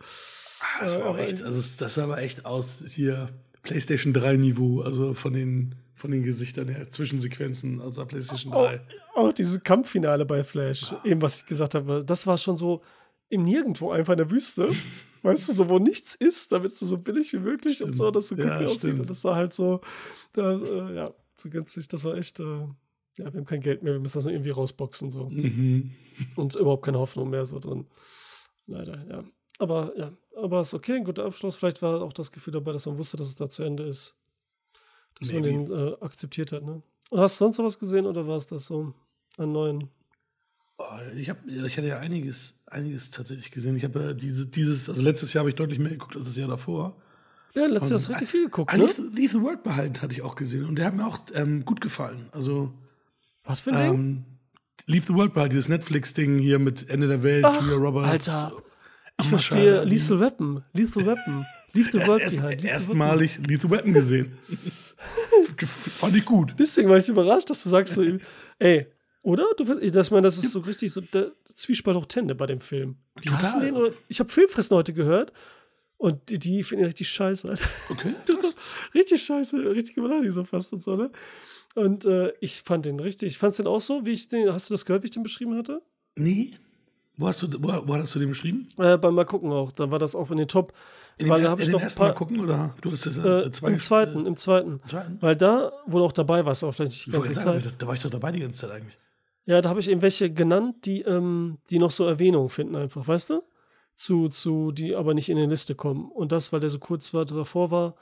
Ah, 0.61 0.83
das 0.83 1.01
war 1.01 1.19
echt, 1.19 1.43
also 1.43 1.63
das 1.79 1.95
sah 1.95 2.05
aber 2.05 2.19
echt 2.19 2.45
aus 2.45 2.85
hier 2.87 3.29
PlayStation 3.63 4.13
3 4.13 4.37
Niveau, 4.37 4.83
also 4.83 5.15
von 5.15 5.33
den 5.33 5.77
von 5.95 6.11
den 6.11 6.23
Gesichtern 6.23 6.69
her, 6.69 6.91
Zwischensequenzen, 6.91 7.81
also 7.81 8.05
PlayStation 8.05 8.53
3. 8.53 8.81
Auch, 9.15 9.29
auch 9.29 9.33
dieses 9.33 9.63
Kampffinale 9.63 10.27
bei 10.27 10.45
Flash, 10.45 10.93
ah. 10.93 11.01
eben 11.05 11.23
was 11.23 11.39
ich 11.39 11.47
gesagt 11.47 11.75
habe, 11.75 12.05
das 12.05 12.27
war 12.27 12.37
schon 12.37 12.57
so 12.57 12.83
im 13.29 13.45
Nirgendwo 13.45 13.91
einfach 13.91 14.13
in 14.13 14.19
der 14.19 14.31
Wüste. 14.31 14.71
weißt 15.25 15.49
du, 15.49 15.53
so 15.55 15.69
wo 15.71 15.79
nichts 15.79 16.15
ist, 16.15 16.53
damit 16.53 16.79
du 16.81 16.85
so 16.85 16.99
billig 16.99 17.33
wie 17.33 17.39
möglich 17.39 17.77
stimmt. 17.77 17.93
und 17.93 17.97
so, 17.97 18.11
dass 18.11 18.29
du 18.29 18.37
gut 18.37 18.45
ja, 18.45 18.59
aussieht. 18.59 18.79
Stimmt. 18.79 19.01
Und 19.01 19.11
das 19.11 19.25
war 19.25 19.35
halt 19.35 19.53
so, 19.55 19.81
da, 20.35 20.53
äh, 20.53 20.95
ja, 20.95 21.15
so 21.37 21.49
gänzlich, 21.49 21.89
das 21.89 22.05
war 22.05 22.17
echt, 22.17 22.41
äh, 22.41 22.45
ja, 22.45 22.77
wir 23.17 23.27
haben 23.27 23.47
kein 23.47 23.61
Geld 23.61 23.83
mehr, 23.83 23.95
wir 23.95 24.01
müssen 24.01 24.19
das 24.19 24.27
irgendwie 24.27 24.51
rausboxen 24.51 25.11
so. 25.11 25.31
Mhm. 25.31 25.93
Und 26.37 26.55
überhaupt 26.57 26.85
keine 26.85 26.99
Hoffnung 26.99 27.31
mehr 27.31 27.47
so 27.47 27.59
drin. 27.59 27.87
Leider, 28.67 29.05
ja. 29.09 29.25
Aber 29.59 29.93
ja, 29.97 30.13
aber 30.37 30.61
ist 30.61 30.75
okay, 30.75 30.97
ein 30.97 31.05
guter 31.05 31.25
Abschluss. 31.25 31.57
Vielleicht 31.57 31.81
war 31.81 32.03
auch 32.03 32.13
das 32.13 32.33
Gefühl 32.33 32.53
dabei, 32.53 32.73
dass 32.73 32.87
man 32.87 32.99
wusste, 32.99 33.17
dass 33.17 33.29
es 33.29 33.37
da 33.37 33.49
zu 33.49 33.63
Ende 33.63 33.85
ist. 33.85 34.17
Dass 35.19 35.33
Maybe. 35.33 35.53
man 35.53 35.67
den 35.67 35.77
äh, 35.77 35.97
akzeptiert 36.01 36.53
hat, 36.53 36.65
ne? 36.65 36.83
Und 37.11 37.21
hast 37.21 37.35
du 37.35 37.45
sonst 37.45 37.59
noch 37.59 37.65
was 37.65 37.79
gesehen 37.79 38.07
oder 38.07 38.27
war 38.27 38.37
es 38.37 38.47
das 38.47 38.67
so 38.67 38.93
an 39.39 39.53
neuen? 39.53 39.89
Oh, 40.79 40.85
ich, 41.17 41.31
hab, 41.31 41.47
ich 41.47 41.77
hatte 41.77 41.87
ja 41.87 41.99
einiges, 41.99 42.59
einiges 42.67 43.11
tatsächlich 43.11 43.51
gesehen. 43.51 43.77
Ich 43.77 43.85
habe 43.85 44.01
ja 44.01 44.13
diese, 44.13 44.47
dieses, 44.49 44.89
also 44.89 45.03
letztes 45.03 45.33
Jahr 45.33 45.43
habe 45.43 45.51
ich 45.51 45.55
deutlich 45.55 45.79
mehr 45.79 45.93
geguckt 45.93 46.17
als 46.17 46.27
das 46.27 46.37
Jahr 46.37 46.49
davor. 46.49 46.97
Ja, 47.55 47.67
letztes 47.67 47.91
Jahr 47.91 47.99
hast 47.99 48.09
du 48.09 48.13
richtig 48.13 48.29
viel 48.29 48.45
geguckt. 48.45 48.73
Ne? 48.73 48.79
Leave, 49.15 49.29
the 49.29 49.41
World 49.41 49.63
behalten 49.63 50.03
hatte 50.03 50.13
ich 50.13 50.23
auch 50.23 50.35
gesehen 50.35 50.65
und 50.65 50.77
der 50.77 50.87
hat 50.87 50.95
mir 50.95 51.07
auch 51.07 51.21
ähm, 51.35 51.65
gut 51.65 51.81
gefallen. 51.81 52.29
Also 52.33 52.73
was 53.45 53.61
für 53.61 53.73
ein 53.73 53.91
ähm, 53.91 53.97
Ding? 53.97 54.25
Leave 54.87 55.07
the 55.07 55.15
World 55.15 55.33
Behind, 55.33 55.53
dieses 55.53 55.69
Netflix-Ding 55.69 56.39
hier 56.39 56.59
mit 56.59 56.91
Ende 56.91 57.07
der 57.07 57.23
Welt, 57.23 57.45
Ach, 57.45 57.61
Julia 57.61 57.77
Roberts. 57.77 58.29
Alter, 58.29 58.53
ich 59.21 59.29
verstehe 59.29 59.85
Lethal 59.85 60.19
Weapon. 60.21 60.65
Lethal 60.73 61.07
Weapon. 61.07 61.45
Leave 61.75 61.91
the 61.93 62.07
World 62.07 62.23
erst, 62.23 62.37
Behind. 62.37 62.65
Erstmalig 62.65 63.39
Lethal 63.47 63.71
Weapon 63.71 63.93
gesehen. 63.93 64.39
Fand 65.59 66.17
ich 66.17 66.25
gut. 66.25 66.55
Deswegen 66.59 66.89
war 66.89 66.97
ich 66.97 67.09
überrascht, 67.09 67.51
dass 67.51 67.63
du 67.63 67.69
sagst 67.69 67.95
so, 67.95 68.03
ey, 68.59 68.87
oder? 69.23 69.45
Du, 69.57 69.65
dass 69.65 70.11
man, 70.11 70.23
das 70.23 70.39
ist 70.39 70.53
so 70.53 70.61
richtig 70.61 70.93
so 70.93 71.01
der 71.01 71.33
Zwiespalt 71.53 71.97
hoch 71.97 72.07
Tende 72.07 72.35
bei 72.35 72.47
dem 72.47 72.61
Film. 72.61 72.97
Die 73.23 73.29
Total. 73.29 73.43
hassen 73.43 73.61
den 73.61 73.75
oder? 73.75 73.93
Ich 74.09 74.21
habe 74.21 74.31
Filmfressen 74.31 74.77
heute 74.77 74.93
gehört 74.93 75.33
und 75.97 76.31
die, 76.31 76.39
die 76.39 76.63
finden 76.63 76.85
ihn 76.85 76.87
richtig 76.87 77.09
scheiße. 77.09 77.49
Alter. 77.49 77.65
Okay. 77.91 78.15
richtig 78.95 79.23
scheiße, 79.25 79.57
richtig 79.71 79.97
beleidigt 79.97 80.33
so 80.33 80.45
fast 80.45 80.73
und 80.73 80.83
so, 80.83 80.97
ne? 80.97 81.11
Und 81.75 82.05
äh, 82.05 82.33
ich 82.41 82.63
fand 82.63 82.87
den 82.87 83.01
richtig. 83.01 83.33
Ich 83.33 83.39
fand 83.39 83.53
es 83.53 83.57
den 83.57 83.67
auch 83.67 83.81
so, 83.81 84.07
wie 84.07 84.13
ich 84.13 84.29
den. 84.29 84.53
Hast 84.53 84.71
du 84.71 84.75
das 84.75 84.85
gehört, 84.85 85.03
wie 85.03 85.07
ich 85.07 85.11
den 85.11 85.23
beschrieben 85.23 85.57
hatte? 85.57 85.83
Nee. 86.17 86.53
Wo 87.17 87.29
hast 87.29 87.43
du, 87.43 87.49
wo, 87.61 87.87
wo 87.87 87.95
hast 87.95 88.15
du 88.15 88.19
den 88.19 88.29
beschrieben? 88.29 88.67
Äh, 88.79 88.99
beim 88.99 89.15
Mal 89.15 89.25
gucken 89.25 89.53
auch. 89.53 89.71
Da 89.73 89.91
war 89.91 89.99
das 89.99 90.15
auch 90.15 90.31
in 90.31 90.39
den 90.39 90.49
Top. 90.49 90.73
In 91.17 91.29
weil 91.29 91.39
den, 91.39 91.45
da 91.45 91.51
habe 91.51 91.63
ich 91.63 91.69
noch 91.69 91.81
ersten 91.81 91.99
paar, 91.99 92.09
Mal 92.09 92.15
gucken 92.15 92.41
oder 92.41 92.75
du 92.81 92.89
hattest 92.89 93.07
das 93.07 93.19
äh, 93.19 93.51
zwei, 93.53 93.71
im 93.71 93.77
zweiten, 93.77 94.25
äh, 94.25 94.29
im 94.29 94.37
zweiten, 94.37 94.81
zweiten. 94.87 95.19
Weil 95.21 95.37
da, 95.37 95.73
wo 95.87 95.99
du 95.99 96.05
auch 96.05 96.13
dabei 96.13 96.45
warst, 96.45 96.65
auch 96.65 96.73
vielleicht 96.73 97.07
die 97.07 97.11
ganze 97.11 97.35
sagen, 97.35 97.63
Zeit. 97.63 97.75
Da 97.79 97.87
war 97.87 97.95
ich 97.95 98.03
doch 98.03 98.11
dabei 98.11 98.33
die 98.33 98.41
ganze 98.41 98.59
Zeit 98.59 98.71
eigentlich. 98.73 98.99
Ja, 99.47 99.61
da 99.61 99.69
habe 99.69 99.81
ich 99.81 99.89
eben 99.89 100.03
welche 100.03 100.33
genannt, 100.33 100.87
die, 100.87 101.03
ähm, 101.03 101.59
die 101.71 101.79
noch 101.79 101.91
so 101.91 102.07
Erwähnung 102.07 102.49
finden 102.49 102.77
einfach, 102.77 103.07
weißt 103.07 103.31
du? 103.31 103.43
Zu, 103.95 104.29
zu, 104.29 104.73
die 104.73 104.97
aber 104.97 105.15
nicht 105.15 105.29
in 105.29 105.37
die 105.37 105.47
Liste 105.47 105.75
kommen. 105.77 106.11
Und 106.11 106.33
das, 106.33 106.53
weil 106.53 106.61
der 106.61 106.71
so 106.71 106.79
kurz 106.79 107.15
war, 107.15 107.25
davor 107.27 107.71
war, 107.71 107.95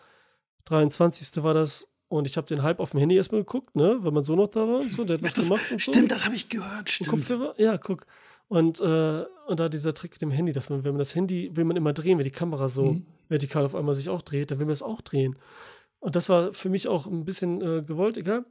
23. 0.67 1.43
war 1.43 1.53
das, 1.53 1.89
und 2.09 2.27
ich 2.27 2.37
habe 2.37 2.47
den 2.47 2.63
Hype 2.63 2.81
auf 2.81 2.93
dem 2.93 3.01
Handy 3.01 3.17
erstmal 3.17 3.43
geguckt, 3.43 3.75
ne, 3.75 3.99
wenn 4.01 4.15
man 4.15 4.23
so 4.23 4.37
noch 4.37 4.49
da 4.49 4.61
war 4.61 4.81
und 4.81 4.91
so, 4.91 5.05
der 5.05 5.17
hat 5.17 5.25
was 5.25 5.35
das, 5.35 5.49
gemacht 5.49 5.73
und 5.73 5.81
so. 5.81 5.91
Stimmt, 5.91 6.13
das 6.13 6.25
habe 6.25 6.35
ich 6.35 6.49
gehört, 6.49 6.89
stimmt. 6.89 7.11
Kopfhörer? 7.11 7.55
Ja, 7.59 7.77
guck. 7.77 8.07
Und, 8.53 8.83
äh, 8.83 9.25
und 9.47 9.61
da 9.61 9.71
dieser 9.71 9.95
Trick 9.95 10.11
mit 10.11 10.21
dem 10.21 10.31
Handy, 10.31 10.53
dass 10.53 10.69
man, 10.69 10.85
wenn 10.85 10.93
man 10.93 10.99
das 10.99 11.15
Handy, 11.15 11.57
will 11.57 11.65
man 11.65 11.75
immer 11.75 11.95
drehen, 11.95 12.19
wenn 12.19 12.25
die 12.25 12.31
Kamera 12.31 12.69
so 12.69 12.93
mhm. 12.93 13.07
vertikal 13.31 13.65
auf 13.65 13.75
einmal 13.75 13.95
sich 13.95 14.11
auch 14.11 14.21
dreht, 14.21 14.51
dann 14.51 14.59
will 14.59 14.67
man 14.67 14.73
das 14.73 14.83
auch 14.83 15.01
drehen. 15.01 15.37
Und 16.01 16.17
das 16.17 16.29
war 16.29 16.53
für 16.53 16.69
mich 16.69 16.87
auch 16.87 17.07
ein 17.07 17.25
bisschen 17.25 17.63
äh, 17.63 17.83
gewollt, 17.83 18.19
egal. 18.19 18.45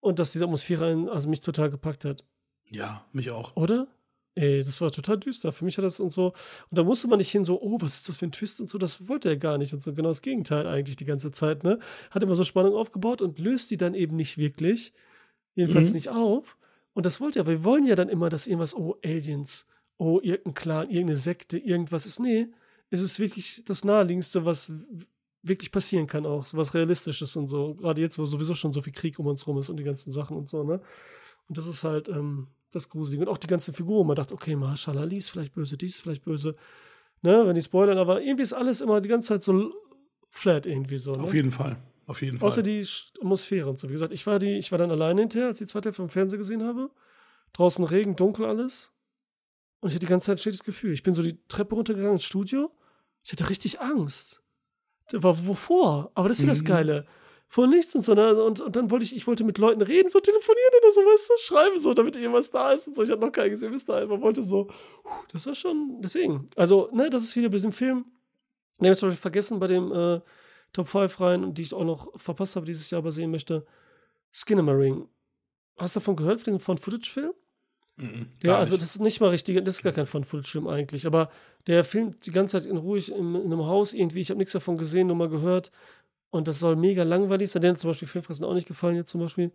Und 0.00 0.18
dass 0.18 0.32
diese 0.32 0.46
Atmosphäre 0.46 0.86
einen, 0.86 1.08
also 1.08 1.28
mich 1.28 1.42
total 1.42 1.70
gepackt 1.70 2.04
hat. 2.04 2.24
Ja, 2.72 3.04
mich 3.12 3.30
auch. 3.30 3.54
Oder? 3.54 3.86
Ey, 4.34 4.64
das 4.64 4.80
war 4.80 4.90
total 4.90 5.16
düster. 5.16 5.52
Für 5.52 5.64
mich 5.64 5.78
hat 5.78 5.84
das 5.84 6.00
und 6.00 6.10
so. 6.10 6.32
Und 6.68 6.78
da 6.78 6.82
musste 6.82 7.06
man 7.06 7.18
nicht 7.18 7.30
hin, 7.30 7.44
so, 7.44 7.62
oh, 7.62 7.80
was 7.80 7.98
ist 7.98 8.08
das 8.08 8.16
für 8.16 8.26
ein 8.26 8.32
Twist 8.32 8.60
und 8.60 8.68
so. 8.68 8.78
Das 8.78 9.06
wollte 9.06 9.28
er 9.28 9.36
gar 9.36 9.58
nicht. 9.58 9.72
Und 9.72 9.80
so 9.80 9.94
genau 9.94 10.08
das 10.08 10.22
Gegenteil 10.22 10.66
eigentlich 10.66 10.96
die 10.96 11.04
ganze 11.04 11.30
Zeit, 11.30 11.62
ne? 11.62 11.78
Hat 12.10 12.20
immer 12.24 12.34
so 12.34 12.42
Spannung 12.42 12.74
aufgebaut 12.74 13.22
und 13.22 13.38
löst 13.38 13.70
die 13.70 13.76
dann 13.76 13.94
eben 13.94 14.16
nicht 14.16 14.38
wirklich. 14.38 14.92
Jedenfalls 15.54 15.90
mhm. 15.90 15.94
nicht 15.94 16.08
auf. 16.08 16.56
Und 16.96 17.04
das 17.04 17.20
wollte 17.20 17.38
er. 17.38 17.42
Aber 17.42 17.52
wir 17.52 17.64
wollen 17.64 17.84
ja 17.84 17.94
dann 17.94 18.08
immer, 18.08 18.30
dass 18.30 18.46
irgendwas, 18.46 18.74
oh, 18.74 18.96
Aliens, 19.04 19.66
oh, 19.98 20.18
irgendein 20.22 20.54
Clan, 20.54 20.88
irgendeine 20.88 21.16
Sekte, 21.16 21.58
irgendwas 21.58 22.06
ist. 22.06 22.20
Nee, 22.20 22.48
es 22.88 23.02
ist 23.02 23.20
wirklich 23.20 23.62
das 23.66 23.84
Naheliegendste, 23.84 24.46
was 24.46 24.72
wirklich 25.42 25.70
passieren 25.70 26.06
kann 26.06 26.24
auch. 26.24 26.46
So 26.46 26.56
was 26.56 26.72
Realistisches 26.72 27.36
und 27.36 27.48
so. 27.48 27.74
Gerade 27.74 28.00
jetzt, 28.00 28.18
wo 28.18 28.24
sowieso 28.24 28.54
schon 28.54 28.72
so 28.72 28.80
viel 28.80 28.94
Krieg 28.94 29.18
um 29.18 29.26
uns 29.26 29.46
rum 29.46 29.58
ist 29.58 29.68
und 29.68 29.76
die 29.76 29.84
ganzen 29.84 30.10
Sachen 30.10 30.38
und 30.38 30.48
so, 30.48 30.64
ne? 30.64 30.80
Und 31.48 31.58
das 31.58 31.66
ist 31.66 31.84
halt, 31.84 32.08
ähm, 32.08 32.48
das 32.70 32.88
Gruselige. 32.88 33.24
Und 33.24 33.28
auch 33.28 33.36
die 33.36 33.46
ganze 33.46 33.74
Figur, 33.74 34.02
man 34.06 34.16
dachte, 34.16 34.32
okay, 34.32 34.56
Marshall 34.56 34.96
Ali 34.96 35.18
ist 35.18 35.28
vielleicht 35.28 35.52
böse, 35.52 35.76
dies 35.76 35.96
ist 35.96 36.00
vielleicht 36.00 36.24
böse. 36.24 36.56
Ne, 37.20 37.46
wenn 37.46 37.54
die 37.54 37.62
spoilern, 37.62 37.98
aber 37.98 38.22
irgendwie 38.22 38.42
ist 38.42 38.54
alles 38.54 38.80
immer 38.80 39.02
die 39.02 39.08
ganze 39.10 39.28
Zeit 39.28 39.42
so 39.42 39.70
flat 40.30 40.64
irgendwie 40.64 40.96
so. 40.96 41.12
Ne? 41.12 41.22
Auf 41.22 41.34
jeden 41.34 41.50
Fall. 41.50 41.76
Auf 42.06 42.22
jeden 42.22 42.38
Fall. 42.38 42.46
Außer 42.46 42.62
die 42.62 42.86
Atmosphäre 43.18 43.68
und 43.68 43.78
so. 43.78 43.88
Wie 43.88 43.92
gesagt, 43.92 44.12
ich 44.12 44.26
war, 44.26 44.38
die, 44.38 44.56
ich 44.56 44.70
war 44.70 44.78
dann 44.78 44.90
alleine 44.90 45.22
hinterher, 45.22 45.48
als 45.48 45.60
ich 45.60 45.66
die 45.66 45.72
zweite 45.72 45.88
Hälfte 45.88 46.02
vom 46.02 46.08
Fernsehen 46.08 46.38
gesehen 46.38 46.62
habe. 46.62 46.90
Draußen 47.52 47.84
Regen, 47.84 48.16
dunkel 48.16 48.44
alles. 48.44 48.92
Und 49.80 49.88
ich 49.88 49.94
hatte 49.94 50.06
die 50.06 50.10
ganze 50.10 50.26
Zeit 50.26 50.36
ein 50.36 50.42
schlechtes 50.42 50.64
Gefühl. 50.64 50.92
Ich 50.92 51.02
bin 51.02 51.14
so 51.14 51.22
die 51.22 51.38
Treppe 51.48 51.74
runtergegangen 51.74 52.16
ins 52.16 52.24
Studio. 52.24 52.70
Ich 53.24 53.32
hatte 53.32 53.48
richtig 53.50 53.80
Angst. 53.80 54.42
War 55.12 55.46
wovor? 55.46 56.10
Aber 56.14 56.28
das 56.28 56.38
ist 56.38 56.42
ja 56.42 56.46
mhm. 56.46 56.50
das 56.50 56.64
Geile 56.64 57.06
vor 57.48 57.66
nichts 57.66 57.94
und 57.94 58.02
so. 58.02 58.14
Ne? 58.14 58.42
Und, 58.42 58.60
und 58.60 58.76
dann 58.76 58.90
wollte 58.90 59.04
ich, 59.04 59.14
ich 59.14 59.26
wollte 59.26 59.44
mit 59.44 59.58
Leuten 59.58 59.82
reden, 59.82 60.10
so 60.10 60.20
telefonieren 60.20 60.72
oder 60.80 60.92
so, 60.92 61.00
weißt 61.00 61.30
du, 61.30 61.32
schreiben 61.38 61.78
so, 61.78 61.94
damit 61.94 62.16
irgendwas 62.16 62.50
da 62.50 62.72
ist 62.72 62.88
und 62.88 62.96
so. 62.96 63.02
Ich 63.02 63.10
hatte 63.10 63.20
noch 63.20 63.32
keinen 63.32 63.50
gesehen 63.50 63.72
bis 63.72 63.84
dahin. 63.84 64.08
Man 64.08 64.20
wollte 64.20 64.42
so, 64.42 64.68
das 65.32 65.46
war 65.46 65.54
schon, 65.54 66.00
deswegen. 66.00 66.46
Also, 66.56 66.90
ne, 66.92 67.10
das 67.10 67.24
ist 67.24 67.36
wieder 67.36 67.48
bei 67.48 67.56
diesem 67.56 67.72
Film. 67.72 68.04
Ne, 68.80 68.92
ich 68.92 69.02
habe 69.02 69.12
vergessen 69.12 69.58
bei 69.58 69.68
dem 69.68 69.92
äh, 69.92 70.20
Top 70.76 70.88
5 70.88 71.20
rein 71.20 71.42
und 71.42 71.56
die 71.56 71.62
ich 71.62 71.72
auch 71.72 71.84
noch 71.84 72.08
verpasst 72.20 72.54
habe 72.54 72.66
dieses 72.66 72.90
Jahr 72.90 72.98
aber 72.98 73.10
sehen 73.10 73.30
möchte. 73.30 73.64
Skinnamarink. 74.32 75.08
Hast 75.78 75.96
du 75.96 76.00
davon 76.00 76.16
gehört, 76.16 76.40
von 76.40 76.52
diesem 76.52 76.60
Found-Footage-Film? 76.60 77.32
Mhm, 77.96 78.28
ja, 78.42 78.58
also 78.58 78.76
das 78.76 78.94
ist 78.94 79.00
nicht 79.00 79.20
mal 79.20 79.30
richtig, 79.30 79.56
das 79.56 79.76
ist 79.76 79.82
gar 79.82 79.94
kein 79.94 80.04
Fun-Footage-Film 80.04 80.68
eigentlich, 80.68 81.06
aber 81.06 81.30
der 81.66 81.82
filmt 81.82 82.26
die 82.26 82.30
ganze 82.30 82.60
Zeit 82.60 82.70
in 82.70 82.76
ruhig 82.76 83.10
in, 83.10 83.34
in 83.34 83.44
einem 83.44 83.64
Haus 83.64 83.94
irgendwie, 83.94 84.20
ich 84.20 84.28
habe 84.28 84.36
nichts 84.36 84.52
davon 84.52 84.76
gesehen, 84.76 85.06
nur 85.06 85.16
mal 85.16 85.30
gehört 85.30 85.70
und 86.28 86.46
das 86.46 86.58
soll 86.58 86.76
mega 86.76 87.04
langweilig 87.04 87.50
sein. 87.50 87.62
Denen 87.62 87.76
zum 87.76 87.88
Beispiel 87.88 88.08
Filmfressen 88.08 88.44
auch 88.44 88.52
nicht 88.52 88.68
gefallen 88.68 88.96
jetzt 88.96 89.10
zum 89.10 89.22
Beispiel. 89.22 89.50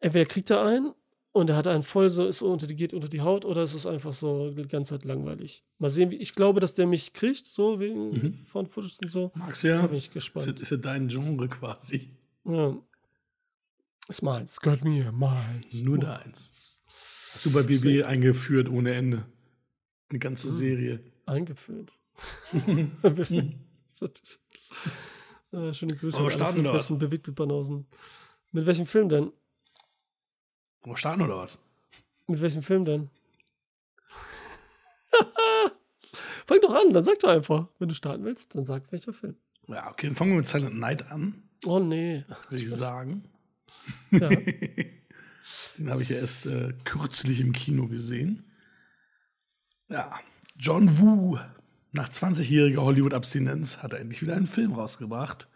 Entweder 0.00 0.26
kriegt 0.26 0.50
er 0.50 0.64
einen 0.64 0.94
und 1.32 1.50
er 1.50 1.56
hat 1.56 1.66
einen 1.66 1.82
voll 1.82 2.10
so, 2.10 2.26
ist 2.26 2.42
unter 2.42 2.66
die, 2.66 2.76
geht 2.76 2.92
unter 2.92 3.08
die 3.08 3.20
Haut 3.20 3.44
oder 3.44 3.62
ist 3.62 3.74
es 3.74 3.86
einfach 3.86 4.12
so 4.12 4.50
die 4.50 4.66
ganze 4.66 4.94
Zeit 4.94 5.04
langweilig. 5.04 5.64
Mal 5.78 5.88
sehen, 5.88 6.10
wie 6.10 6.16
ich 6.16 6.34
glaube, 6.34 6.60
dass 6.60 6.74
der 6.74 6.86
mich 6.86 7.12
kriegt, 7.12 7.46
so 7.46 7.78
wegen 7.80 8.10
mhm. 8.10 8.32
von 8.32 8.66
Footage 8.66 8.98
und 9.02 9.10
so. 9.10 9.32
Magst 9.34 9.64
ja. 9.64 9.78
Da 9.78 9.86
bin 9.86 9.96
ich 9.96 10.10
gespannt. 10.10 10.46
Ist, 10.46 10.60
ist 10.60 10.70
ja 10.70 10.76
dein 10.76 11.08
Genre 11.08 11.48
quasi. 11.48 12.10
Ja. 12.44 12.76
Ist 14.08 14.22
meins. 14.22 14.60
Gehört 14.60 14.84
mir, 14.84 15.12
meins. 15.12 15.82
Nur 15.82 15.98
deins. 15.98 16.82
Hast 16.86 17.44
du 17.46 17.52
bei 17.52 17.62
BB 17.62 18.04
eingeführt 18.04 18.68
ohne 18.68 18.94
Ende. 18.94 19.26
Eine 20.08 20.18
ganze 20.18 20.48
hm. 20.48 20.54
Serie. 20.54 21.00
Eingeführt. 21.26 21.92
Äh, 25.50 25.72
schöne 25.72 25.96
Grüße 25.96 26.20
an 26.20 26.30
starten 26.30 26.98
bewegt 26.98 27.26
mit 27.26 27.36
Banausen. 27.36 27.86
Mit 28.52 28.66
welchem 28.66 28.86
Film 28.86 29.08
denn? 29.08 29.32
Wollen 30.88 30.94
wir 30.94 31.00
starten 31.00 31.20
oder 31.20 31.36
was? 31.36 31.58
Mit 32.28 32.40
welchem 32.40 32.62
Film 32.62 32.82
denn? 32.86 33.10
Fang 36.46 36.60
doch 36.62 36.72
an, 36.72 36.94
dann 36.94 37.04
sag 37.04 37.18
doch 37.18 37.28
einfach. 37.28 37.66
Wenn 37.78 37.90
du 37.90 37.94
starten 37.94 38.24
willst, 38.24 38.54
dann 38.54 38.64
sag 38.64 38.90
welcher 38.90 39.12
Film. 39.12 39.36
Ja, 39.66 39.90
okay, 39.90 40.06
dann 40.06 40.16
fangen 40.16 40.30
wir 40.30 40.38
mit 40.38 40.46
Silent 40.46 40.78
Night 40.78 41.10
an. 41.12 41.42
Oh 41.66 41.78
nee. 41.78 42.24
Würde 42.48 42.64
ich 42.64 42.70
sagen. 42.74 43.24
Ja. 44.12 44.28
Den 45.76 45.90
habe 45.90 46.00
ich 46.00 46.08
ja 46.08 46.16
erst 46.16 46.46
äh, 46.46 46.72
kürzlich 46.84 47.40
im 47.40 47.52
Kino 47.52 47.86
gesehen. 47.86 48.50
Ja, 49.90 50.18
John 50.56 50.98
Woo 50.98 51.38
nach 51.92 52.08
20-jähriger 52.08 52.80
Hollywood-Abstinenz 52.80 53.82
hat 53.82 53.92
er 53.92 54.00
endlich 54.00 54.22
wieder 54.22 54.36
einen 54.36 54.46
Film 54.46 54.72
rausgebracht. 54.72 55.48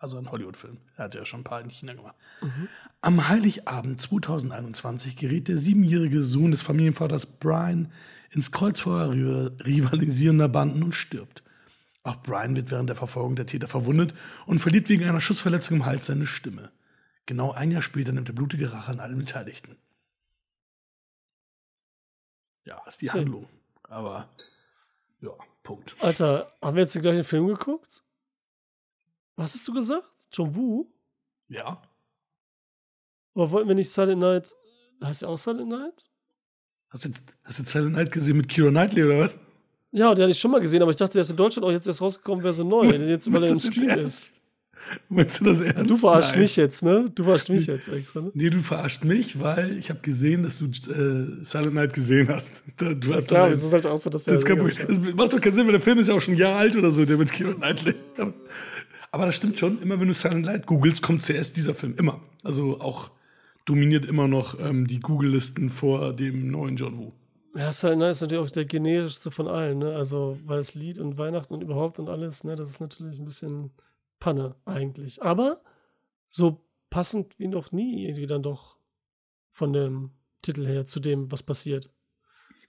Also 0.00 0.16
einen 0.16 0.30
Hollywood-Film. 0.30 0.78
Er 0.96 1.04
hat 1.04 1.14
ja 1.14 1.24
schon 1.24 1.40
ein 1.40 1.44
paar 1.44 1.60
in 1.60 1.70
China 1.70 1.92
gemacht. 1.94 2.14
Mhm. 2.40 2.68
Am 3.00 3.28
Heiligabend 3.28 4.00
2021 4.00 5.16
gerät 5.16 5.48
der 5.48 5.58
siebenjährige 5.58 6.22
Sohn 6.22 6.52
des 6.52 6.62
Familienvaters 6.62 7.26
Brian 7.26 7.90
ins 8.30 8.52
Kreuzfeuer 8.52 9.10
rivalisierender 9.64 10.48
Banden 10.48 10.82
und 10.82 10.92
stirbt. 10.92 11.42
Auch 12.04 12.22
Brian 12.22 12.54
wird 12.54 12.70
während 12.70 12.88
der 12.88 12.96
Verfolgung 12.96 13.34
der 13.34 13.46
Täter 13.46 13.66
verwundet 13.66 14.14
und 14.46 14.60
verliert 14.60 14.88
wegen 14.88 15.04
einer 15.04 15.20
Schussverletzung 15.20 15.78
im 15.78 15.86
Hals 15.86 16.06
seine 16.06 16.26
Stimme. 16.26 16.70
Genau 17.26 17.52
ein 17.52 17.70
Jahr 17.70 17.82
später 17.82 18.12
nimmt 18.12 18.28
er 18.28 18.34
blutige 18.34 18.72
Rache 18.72 18.92
an 18.92 19.00
allen 19.00 19.18
Beteiligten. 19.18 19.76
Ja, 22.64 22.80
ist 22.86 23.02
die 23.02 23.08
Schön. 23.08 23.22
Handlung. 23.22 23.48
Aber 23.82 24.28
ja, 25.20 25.32
Punkt. 25.62 25.96
Alter, 26.00 26.52
haben 26.62 26.76
wir 26.76 26.82
jetzt 26.82 26.94
den 26.94 27.02
gleichen 27.02 27.24
Film 27.24 27.48
geguckt? 27.48 28.02
Was 29.38 29.54
hast 29.54 29.68
du 29.68 29.72
gesagt? 29.72 30.04
John 30.32 30.52
Woo? 30.56 30.88
Ja. 31.48 31.80
Aber 33.34 33.50
wollten 33.52 33.68
wir 33.68 33.76
nicht 33.76 33.88
Silent 33.88 34.20
Night. 34.20 34.52
Heißt 35.00 35.22
der 35.22 35.28
auch 35.28 35.38
Silent 35.38 35.68
Night? 35.68 36.10
Hast 36.88 37.04
du, 37.04 37.10
hast 37.44 37.60
du 37.60 37.64
Silent 37.64 37.92
Night 37.92 38.10
gesehen 38.10 38.36
mit 38.36 38.48
Kira 38.48 38.70
Knightley 38.70 39.04
oder 39.04 39.20
was? 39.20 39.38
Ja, 39.92 40.12
den 40.12 40.24
hatte 40.24 40.32
ich 40.32 40.40
schon 40.40 40.50
mal 40.50 40.60
gesehen, 40.60 40.82
aber 40.82 40.90
ich 40.90 40.96
dachte, 40.96 41.12
der 41.12 41.22
ist 41.22 41.30
in 41.30 41.36
Deutschland 41.36 41.64
auch 41.64 41.70
jetzt 41.70 41.86
erst 41.86 42.02
rausgekommen, 42.02 42.42
wäre 42.42 42.52
so 42.52 42.64
neu, 42.64 42.86
jetzt, 42.86 43.32
weil 43.32 43.44
er 43.44 43.50
im 43.50 43.60
Stream 43.60 43.90
ist. 43.90 44.32
Meinst 45.08 45.40
du 45.40 45.44
das 45.44 45.60
ernst? 45.60 45.88
Du 45.88 45.96
verarschst 45.96 46.36
mich 46.36 46.56
jetzt, 46.56 46.82
ne? 46.82 47.08
Du 47.14 47.22
verarschst 47.22 47.48
mich 47.48 47.66
jetzt 47.66 47.88
extra, 47.88 48.22
ne? 48.22 48.30
Nee, 48.34 48.50
du 48.50 48.60
verarscht 48.60 49.04
mich, 49.04 49.38
weil 49.38 49.78
ich 49.78 49.90
habe 49.90 50.00
gesehen, 50.00 50.42
dass 50.42 50.58
du 50.58 50.66
äh, 50.66 51.44
Silent 51.44 51.74
Night 51.74 51.92
gesehen 51.92 52.28
hast. 52.28 52.64
Du 52.76 53.14
hast 53.14 53.30
ja, 53.30 53.36
klar, 53.36 53.50
es 53.50 53.62
ist 53.62 53.72
halt 53.72 53.86
auch 53.86 53.98
so, 53.98 54.10
dass 54.10 54.24
das, 54.24 54.42
das 54.42 55.14
macht 55.14 55.32
doch 55.32 55.40
keinen 55.40 55.54
Sinn, 55.54 55.66
weil 55.66 55.72
der 55.72 55.80
Film 55.80 55.98
ist 55.98 56.08
ja 56.08 56.14
auch 56.14 56.20
schon 56.20 56.34
ein 56.34 56.38
Jahr 56.38 56.56
alt 56.56 56.76
oder 56.76 56.90
so, 56.90 57.04
der 57.04 57.16
mit 57.16 57.30
Keira 57.30 57.54
Knightley. 57.54 57.94
Aber 59.10 59.26
das 59.26 59.36
stimmt 59.36 59.58
schon, 59.58 59.80
immer 59.80 59.98
wenn 60.00 60.08
du 60.08 60.14
Silent 60.14 60.46
Night 60.46 60.66
googelst, 60.66 61.02
kommt 61.02 61.22
zuerst 61.22 61.56
dieser 61.56 61.74
Film. 61.74 61.94
Immer. 61.96 62.20
Also 62.42 62.80
auch 62.80 63.10
dominiert 63.64 64.04
immer 64.04 64.28
noch 64.28 64.58
ähm, 64.58 64.86
die 64.86 65.00
Google-Listen 65.00 65.68
vor 65.68 66.14
dem 66.14 66.50
neuen 66.50 66.76
John 66.76 66.98
Woo. 66.98 67.12
Ja, 67.54 67.72
Silent 67.72 68.00
Night 68.00 68.12
ist 68.12 68.20
natürlich 68.20 68.44
auch 68.44 68.50
der 68.50 68.64
generischste 68.64 69.30
von 69.30 69.48
allen, 69.48 69.78
ne? 69.78 69.94
Also, 69.94 70.38
weil 70.44 70.58
es 70.58 70.74
Lied 70.74 70.98
und 70.98 71.18
Weihnachten 71.18 71.54
und 71.54 71.62
überhaupt 71.62 71.98
und 71.98 72.08
alles, 72.08 72.44
ne? 72.44 72.56
Das 72.56 72.70
ist 72.70 72.80
natürlich 72.80 73.18
ein 73.18 73.24
bisschen 73.24 73.70
Panne 74.20 74.54
eigentlich. 74.64 75.22
Aber 75.22 75.60
so 76.26 76.64
passend 76.90 77.38
wie 77.38 77.48
noch 77.48 77.72
nie 77.72 78.04
irgendwie 78.04 78.26
dann 78.26 78.42
doch 78.42 78.78
von 79.50 79.72
dem 79.72 80.10
Titel 80.42 80.66
her 80.66 80.84
zu 80.84 81.00
dem, 81.00 81.30
was 81.32 81.42
passiert. 81.42 81.90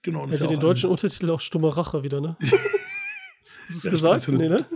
Genau. 0.02 0.28
Hätte 0.28 0.46
den 0.46 0.60
deutschen 0.60 0.90
Untertitel 0.90 1.30
auch 1.30 1.40
Stumme 1.40 1.76
Rache 1.76 2.02
wieder, 2.02 2.20
ne? 2.20 2.36
Hast 3.68 3.68
du 3.68 3.76
es 3.76 3.84
ja, 3.84 3.90
gesagt? 3.90 4.28
Nee, 4.28 4.48
ne? 4.48 4.66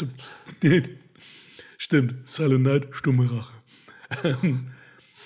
Nee. 0.63 0.83
Stimmt. 1.85 2.15
Silent 2.25 2.63
Night, 2.63 2.89
Stumme 2.93 3.29
Rache. 3.31 4.39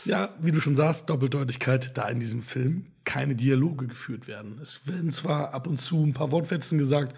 ja, 0.04 0.34
wie 0.40 0.50
du 0.50 0.60
schon 0.60 0.74
sagst, 0.74 1.08
Doppeldeutigkeit 1.08 1.96
da 1.96 2.08
in 2.08 2.18
diesem 2.18 2.42
Film. 2.42 2.86
Keine 3.04 3.36
Dialoge 3.36 3.86
geführt 3.86 4.26
werden. 4.26 4.58
Es 4.60 4.88
werden 4.88 5.12
zwar 5.12 5.54
ab 5.54 5.68
und 5.68 5.76
zu 5.76 6.02
ein 6.02 6.14
paar 6.14 6.32
Wortfetzen 6.32 6.76
gesagt, 6.76 7.14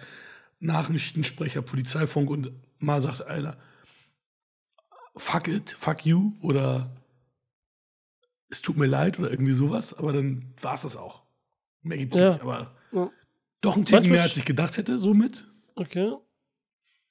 Nachrichtensprecher, 0.59 1.62
Polizeifunk 1.62 2.29
und 2.29 2.53
mal 2.81 3.00
sagt 3.00 3.22
einer, 3.22 3.57
fuck 5.16 5.48
it, 5.48 5.70
fuck 5.70 6.05
you 6.05 6.35
oder 6.42 6.94
es 8.50 8.61
tut 8.61 8.76
mir 8.76 8.88
leid 8.88 9.18
oder 9.18 9.31
irgendwie 9.31 9.55
sowas, 9.55 9.94
aber 9.94 10.12
dann 10.12 10.53
war 10.61 10.74
es 10.74 10.83
das 10.83 10.98
auch. 10.98 11.22
Mehr 11.81 11.96
gibt's 11.96 12.18
ja. 12.18 12.29
nicht, 12.29 12.42
aber 12.42 12.76
ja. 12.92 13.11
doch 13.62 13.74
ein 13.74 13.87
Ticken 13.87 14.11
mehr, 14.11 14.22
als 14.22 14.37
ich 14.37 14.44
gedacht 14.44 14.76
hätte, 14.76 14.98
somit. 14.98 15.46
Okay. 15.76 16.12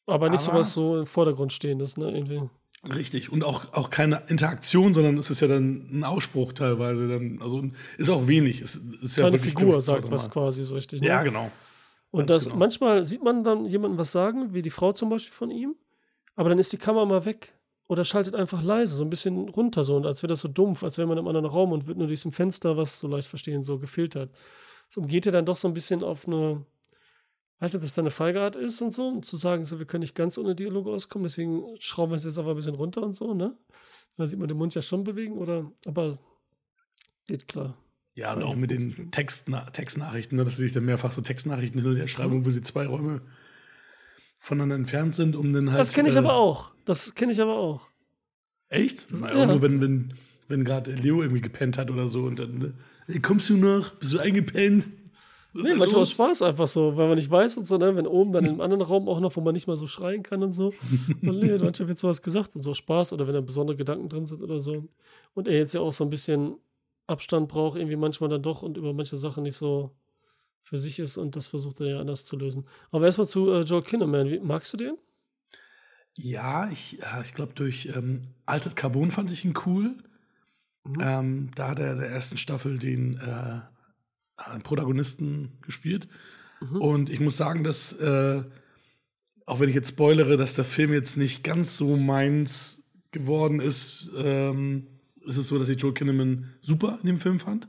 Aber 0.09 0.29
nicht 0.29 0.47
aber, 0.47 0.53
so 0.53 0.59
was 0.59 0.73
so 0.73 0.99
im 0.99 1.05
Vordergrund 1.05 1.53
stehendes, 1.53 1.97
ne, 1.97 2.11
irgendwie. 2.11 2.41
Richtig. 2.87 3.31
Und 3.31 3.43
auch, 3.43 3.73
auch 3.73 3.89
keine 3.89 4.23
Interaktion, 4.27 4.93
sondern 4.93 5.17
es 5.17 5.29
ist 5.29 5.41
ja 5.41 5.47
dann 5.47 5.89
ein 5.91 6.03
Ausspruch 6.03 6.53
teilweise. 6.53 7.07
Dann, 7.07 7.39
also 7.41 7.63
ist 7.97 8.09
auch 8.09 8.27
wenig. 8.27 8.61
Es 8.61 8.75
ist 8.75 9.15
keine 9.15 9.27
ja 9.27 9.33
wirklich, 9.33 9.53
Figur 9.53 9.81
sagt 9.81 10.09
was 10.11 10.31
quasi 10.31 10.63
so 10.63 10.75
richtig. 10.75 11.01
Ne? 11.01 11.07
Ja, 11.07 11.23
genau. 11.23 11.51
Und 12.11 12.29
das, 12.29 12.45
genau. 12.45 12.55
manchmal 12.55 13.03
sieht 13.03 13.23
man 13.23 13.43
dann 13.43 13.65
jemanden 13.65 13.97
was 13.97 14.11
sagen, 14.11 14.53
wie 14.55 14.61
die 14.61 14.69
Frau 14.69 14.91
zum 14.91 15.09
Beispiel 15.09 15.33
von 15.33 15.51
ihm, 15.51 15.75
aber 16.35 16.49
dann 16.49 16.57
ist 16.57 16.73
die 16.73 16.77
Kamera 16.77 17.05
mal 17.05 17.25
weg 17.25 17.53
oder 17.87 18.03
schaltet 18.03 18.35
einfach 18.35 18.63
leise, 18.63 18.95
so 18.95 19.03
ein 19.03 19.09
bisschen 19.09 19.49
runter, 19.49 19.83
so, 19.83 19.95
und 19.95 20.05
als 20.05 20.23
wäre 20.23 20.29
das 20.29 20.41
so 20.41 20.47
dumpf, 20.47 20.83
als 20.83 20.97
wäre 20.97 21.07
man 21.07 21.17
im 21.17 21.27
anderen 21.27 21.45
Raum 21.45 21.71
und 21.71 21.87
wird 21.87 21.97
nur 21.97 22.07
durch 22.07 22.25
ein 22.25 22.31
Fenster, 22.31 22.77
was 22.77 22.99
so 22.99 23.07
leicht 23.07 23.27
verstehen, 23.27 23.61
so 23.61 23.77
gefiltert. 23.77 24.31
Es 24.89 24.97
umgeht 24.97 25.25
ja 25.25 25.31
dann 25.31 25.45
doch 25.45 25.55
so 25.55 25.67
ein 25.67 25.73
bisschen 25.73 26.03
auf 26.03 26.27
eine, 26.27 26.65
weiß 27.59 27.73
nicht, 27.73 27.83
dass 27.83 27.93
da 27.93 28.01
eine 28.01 28.11
Feigeart 28.11 28.55
ist 28.55 28.81
und 28.81 28.91
so, 28.91 29.07
und 29.07 29.25
zu 29.25 29.37
sagen, 29.37 29.65
so, 29.65 29.79
wir 29.79 29.85
können 29.85 30.01
nicht 30.01 30.15
ganz 30.15 30.37
ohne 30.37 30.55
Dialoge 30.55 30.91
auskommen, 30.91 31.23
deswegen 31.23 31.63
schrauben 31.79 32.11
wir 32.11 32.15
es 32.15 32.23
jetzt 32.23 32.37
aber 32.37 32.51
ein 32.51 32.55
bisschen 32.55 32.75
runter 32.75 33.03
und 33.03 33.11
so, 33.11 33.33
ne? 33.33 33.55
Da 34.17 34.25
sieht 34.27 34.39
man 34.39 34.47
den 34.47 34.57
Mund 34.57 34.75
ja 34.75 34.81
schon 34.81 35.03
bewegen, 35.03 35.37
oder, 35.37 35.71
aber 35.85 36.19
geht 37.27 37.47
klar. 37.47 37.77
Ja, 38.15 38.33
und 38.33 38.43
auch 38.43 38.55
mit 38.55 38.71
den 38.71 39.11
Textna 39.11 39.61
Textnachrichten, 39.69 40.37
ne, 40.37 40.43
dass 40.43 40.57
sie 40.57 40.63
sich 40.63 40.73
dann 40.73 40.83
mehrfach 40.83 41.11
so 41.11 41.21
Textnachrichten 41.21 41.79
hin 41.79 41.89
und 41.89 41.95
her 41.95 42.07
schreiben, 42.07 42.39
mhm. 42.39 42.45
wo 42.45 42.49
sie 42.49 42.61
zwei 42.61 42.85
Räume 42.85 43.21
voneinander 44.37 44.75
entfernt 44.75 45.15
sind, 45.15 45.35
um 45.35 45.53
dann 45.53 45.69
halt. 45.69 45.79
Das 45.79 45.93
kenne 45.93 46.09
ich 46.09 46.15
äh, 46.15 46.19
aber 46.19 46.33
auch. 46.33 46.73
Das 46.85 47.15
kenne 47.15 47.31
ich 47.31 47.39
aber 47.39 47.55
auch. 47.55 47.87
Echt? 48.67 49.11
Das, 49.11 49.21
ja. 49.21 49.45
Nur 49.45 49.61
wenn, 49.61 49.79
wenn, 49.79 50.13
wenn 50.47 50.63
gerade 50.65 50.91
Leo 50.91 51.21
irgendwie 51.21 51.41
gepennt 51.41 51.77
hat 51.77 51.91
oder 51.91 52.07
so 52.07 52.23
und 52.23 52.39
dann, 52.39 52.57
ne, 52.57 53.19
kommst 53.21 53.49
du 53.49 53.57
noch? 53.57 53.91
Bist 53.95 54.13
du 54.13 54.19
eingepennt? 54.19 54.87
Nee, 55.53 55.75
manchmal 55.75 56.01
los? 56.01 56.11
Spaß 56.11 56.43
einfach 56.43 56.67
so, 56.67 56.95
weil 56.95 57.07
man 57.07 57.15
nicht 57.15 57.29
weiß 57.29 57.57
und 57.57 57.65
so, 57.65 57.77
ne? 57.77 57.95
wenn 57.95 58.05
oben 58.05 58.31
dann 58.31 58.45
im 58.45 58.61
anderen 58.61 58.83
Raum 58.83 59.09
auch 59.09 59.19
noch, 59.19 59.35
wo 59.35 59.41
man 59.41 59.53
nicht 59.53 59.67
mal 59.67 59.75
so 59.75 59.87
schreien 59.87 60.21
kann 60.21 60.43
und 60.43 60.51
so. 60.51 60.73
Und 61.21 61.39
nee, 61.39 61.57
manchmal 61.57 61.87
wird 61.87 61.97
sowas 61.97 62.21
gesagt 62.21 62.55
und 62.55 62.61
so 62.61 62.73
Spaß 62.73 63.13
oder 63.13 63.25
wenn 63.25 63.33
da 63.33 63.41
besondere 63.41 63.75
Gedanken 63.75 64.09
drin 64.09 64.25
sind 64.25 64.43
oder 64.43 64.59
so. 64.59 64.87
Und 65.33 65.47
er 65.47 65.57
jetzt 65.57 65.73
ja 65.73 65.81
auch 65.81 65.91
so 65.91 66.03
ein 66.03 66.09
bisschen 66.09 66.55
Abstand 67.07 67.47
braucht, 67.47 67.77
irgendwie 67.77 67.95
manchmal 67.95 68.29
dann 68.29 68.43
doch 68.43 68.61
und 68.61 68.77
über 68.77 68.93
manche 68.93 69.17
Sachen 69.17 69.43
nicht 69.43 69.55
so 69.55 69.91
für 70.61 70.77
sich 70.77 70.99
ist 70.99 71.17
und 71.17 71.35
das 71.35 71.47
versucht 71.47 71.81
er 71.81 71.87
ja 71.87 71.99
anders 71.99 72.25
zu 72.25 72.37
lösen. 72.37 72.65
Aber 72.91 73.05
erstmal 73.05 73.27
zu 73.27 73.51
äh, 73.51 73.61
Joel 73.61 73.81
Kinnaman. 73.81 74.29
Wie, 74.29 74.39
magst 74.39 74.71
du 74.73 74.77
den? 74.77 74.97
Ja, 76.15 76.69
ich, 76.69 76.99
ich 77.23 77.33
glaube, 77.33 77.53
durch 77.53 77.89
ähm, 77.95 78.21
Altered 78.45 78.75
Carbon 78.75 79.09
fand 79.09 79.31
ich 79.31 79.45
ihn 79.45 79.53
cool. 79.65 79.95
Mhm. 80.83 80.97
Ähm, 81.01 81.51
da 81.55 81.69
hat 81.69 81.79
er 81.79 81.93
in 81.93 81.99
der 81.99 82.09
ersten 82.09 82.37
Staffel 82.37 82.77
den 82.77 83.17
äh, 83.17 83.61
Protagonisten 84.63 85.57
gespielt. 85.61 86.07
Mhm. 86.61 86.81
Und 86.81 87.09
ich 87.09 87.19
muss 87.19 87.37
sagen, 87.37 87.63
dass, 87.63 87.93
äh, 87.93 88.43
auch 89.45 89.59
wenn 89.59 89.69
ich 89.69 89.75
jetzt 89.75 89.89
spoilere, 89.89 90.37
dass 90.37 90.55
der 90.55 90.65
Film 90.65 90.93
jetzt 90.93 91.17
nicht 91.17 91.43
ganz 91.43 91.77
so 91.77 91.97
meins 91.97 92.83
geworden 93.11 93.59
ist, 93.59 94.11
ähm, 94.15 94.87
ist 95.25 95.37
es 95.37 95.47
so, 95.47 95.57
dass 95.57 95.69
ich 95.69 95.81
Joel 95.81 95.93
Kinnaman 95.93 96.49
super 96.61 96.99
in 97.01 97.07
dem 97.07 97.17
Film 97.17 97.39
fand. 97.39 97.67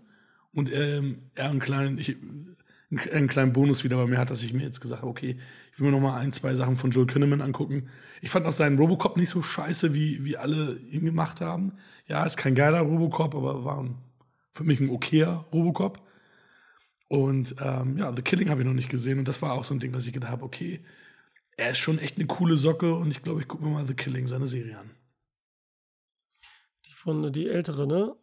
Und 0.52 0.72
ähm, 0.72 1.30
er 1.34 1.50
einen 1.50 1.60
kleinen, 1.60 1.98
ich, 1.98 2.16
einen 2.90 3.28
kleinen 3.28 3.52
Bonus 3.52 3.84
wieder 3.84 3.96
bei 3.96 4.06
mir 4.06 4.18
hat, 4.18 4.30
dass 4.30 4.42
ich 4.42 4.52
mir 4.52 4.64
jetzt 4.64 4.80
gesagt 4.80 5.02
habe, 5.02 5.10
okay, 5.10 5.36
ich 5.72 5.78
will 5.78 5.86
mir 5.86 5.92
noch 5.92 6.00
mal 6.00 6.18
ein, 6.18 6.32
zwei 6.32 6.54
Sachen 6.54 6.76
von 6.76 6.90
Joel 6.90 7.06
Kinnaman 7.06 7.40
angucken. 7.40 7.88
Ich 8.20 8.30
fand 8.30 8.46
auch 8.46 8.52
seinen 8.52 8.78
Robocop 8.78 9.16
nicht 9.16 9.28
so 9.28 9.42
scheiße, 9.42 9.94
wie, 9.94 10.24
wie 10.24 10.36
alle 10.36 10.78
ihn 10.90 11.04
gemacht 11.04 11.40
haben. 11.40 11.74
Ja, 12.08 12.24
ist 12.24 12.36
kein 12.36 12.54
geiler 12.54 12.80
Robocop, 12.80 13.34
aber 13.34 13.64
war 13.64 13.78
ein, 13.78 13.98
für 14.50 14.64
mich 14.64 14.80
ein 14.80 14.90
okayer 14.90 15.46
Robocop. 15.52 16.02
Und 17.10 17.56
ähm, 17.60 17.98
ja, 17.98 18.12
The 18.14 18.22
Killing 18.22 18.50
habe 18.50 18.60
ich 18.60 18.66
noch 18.68 18.72
nicht 18.72 18.88
gesehen 18.88 19.18
und 19.18 19.26
das 19.26 19.42
war 19.42 19.54
auch 19.54 19.64
so 19.64 19.74
ein 19.74 19.80
Ding, 19.80 19.90
dass 19.90 20.06
ich 20.06 20.12
gedacht 20.12 20.30
habe, 20.30 20.44
okay, 20.44 20.80
er 21.56 21.70
ist 21.70 21.78
schon 21.78 21.98
echt 21.98 22.16
eine 22.18 22.28
coole 22.28 22.56
Socke 22.56 22.94
und 22.94 23.10
ich 23.10 23.24
glaube, 23.24 23.40
ich 23.40 23.48
gucke 23.48 23.64
mir 23.64 23.70
mal 23.70 23.84
The 23.84 23.94
Killing, 23.94 24.28
seine 24.28 24.46
Serie 24.46 24.78
an. 24.78 24.94
Die 26.86 26.92
von, 26.92 27.32
die 27.32 27.48
ältere, 27.48 27.88
ne? 27.88 28.14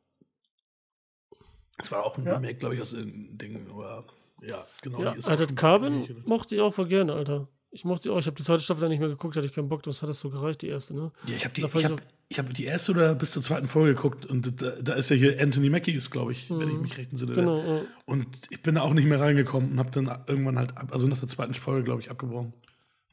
Das 1.78 1.92
war 1.92 2.06
auch 2.06 2.18
ein 2.18 2.24
ja. 2.24 2.36
Remake, 2.36 2.56
glaube 2.56 2.76
ich, 2.76 2.82
aus 2.82 2.92
dem 2.92 3.38
Ding, 3.38 3.70
oder 3.72 4.06
ja, 4.42 4.66
genau. 4.82 5.04
Ja, 5.04 5.12
Alter, 5.12 5.48
Carbon 5.48 6.24
mochte 6.26 6.56
ich 6.56 6.62
auch 6.62 6.74
voll 6.74 6.88
gerne, 6.88 7.12
Alter. 7.12 7.50
Ich 7.70 7.84
mochte 7.84 8.12
auch. 8.12 8.20
Ich 8.20 8.28
habe 8.28 8.36
die 8.36 8.44
zweite 8.44 8.62
Staffel 8.62 8.82
dann 8.82 8.90
nicht 8.90 9.00
mehr 9.00 9.10
geguckt, 9.10 9.36
hatte 9.36 9.46
ich 9.46 9.54
keinen 9.54 9.68
Bock. 9.68 9.84
Das 9.84 10.02
hat 10.02 10.10
das 10.10 10.20
so 10.20 10.30
gereicht, 10.30 10.62
die 10.62 10.68
erste, 10.68 10.96
ne? 10.96 11.12
Ja, 11.28 11.36
ich 11.36 11.44
habe 11.44 11.54
die, 11.54 11.62
ich 11.62 11.86
hab, 11.86 12.02
ich 12.30 12.40
hab 12.40 12.54
die 12.54 12.64
erste 12.64 12.92
oder 12.92 13.14
bis 13.14 13.32
zur 13.32 13.42
zweiten 13.42 13.68
Folge 13.68 13.96
geguckt 13.96 14.26
und 14.26 14.62
da, 14.62 14.72
da 14.82 14.94
ist 14.94 15.10
ja 15.10 15.16
hier 15.16 15.42
Anthony 15.42 15.70
Mackie 15.70 15.92
ist, 15.92 16.10
glaube 16.10 16.32
ich, 16.32 16.50
mhm. 16.50 16.62
wenn 16.62 16.70
ich 16.70 16.78
mich 16.80 16.98
recht 16.98 17.12
entsinne. 17.12 17.36
Genau, 17.36 17.58
ja. 17.58 17.82
Und 18.06 18.28
ich 18.50 18.62
bin 18.62 18.76
da 18.76 18.82
auch 18.82 18.94
nicht 18.94 19.06
mehr 19.06 19.20
reingekommen 19.20 19.72
und 19.72 19.80
habe 19.80 19.92
dann 19.92 20.06
irgendwann 20.28 20.58
halt, 20.58 20.78
ab, 20.78 20.94
also 20.94 21.08
nach 21.08 21.20
der 21.20 21.28
zweiten 21.28 21.54
Folge, 21.54 21.84
glaube 21.84 22.02
ich, 22.02 22.10
abgebrochen. 22.10 22.54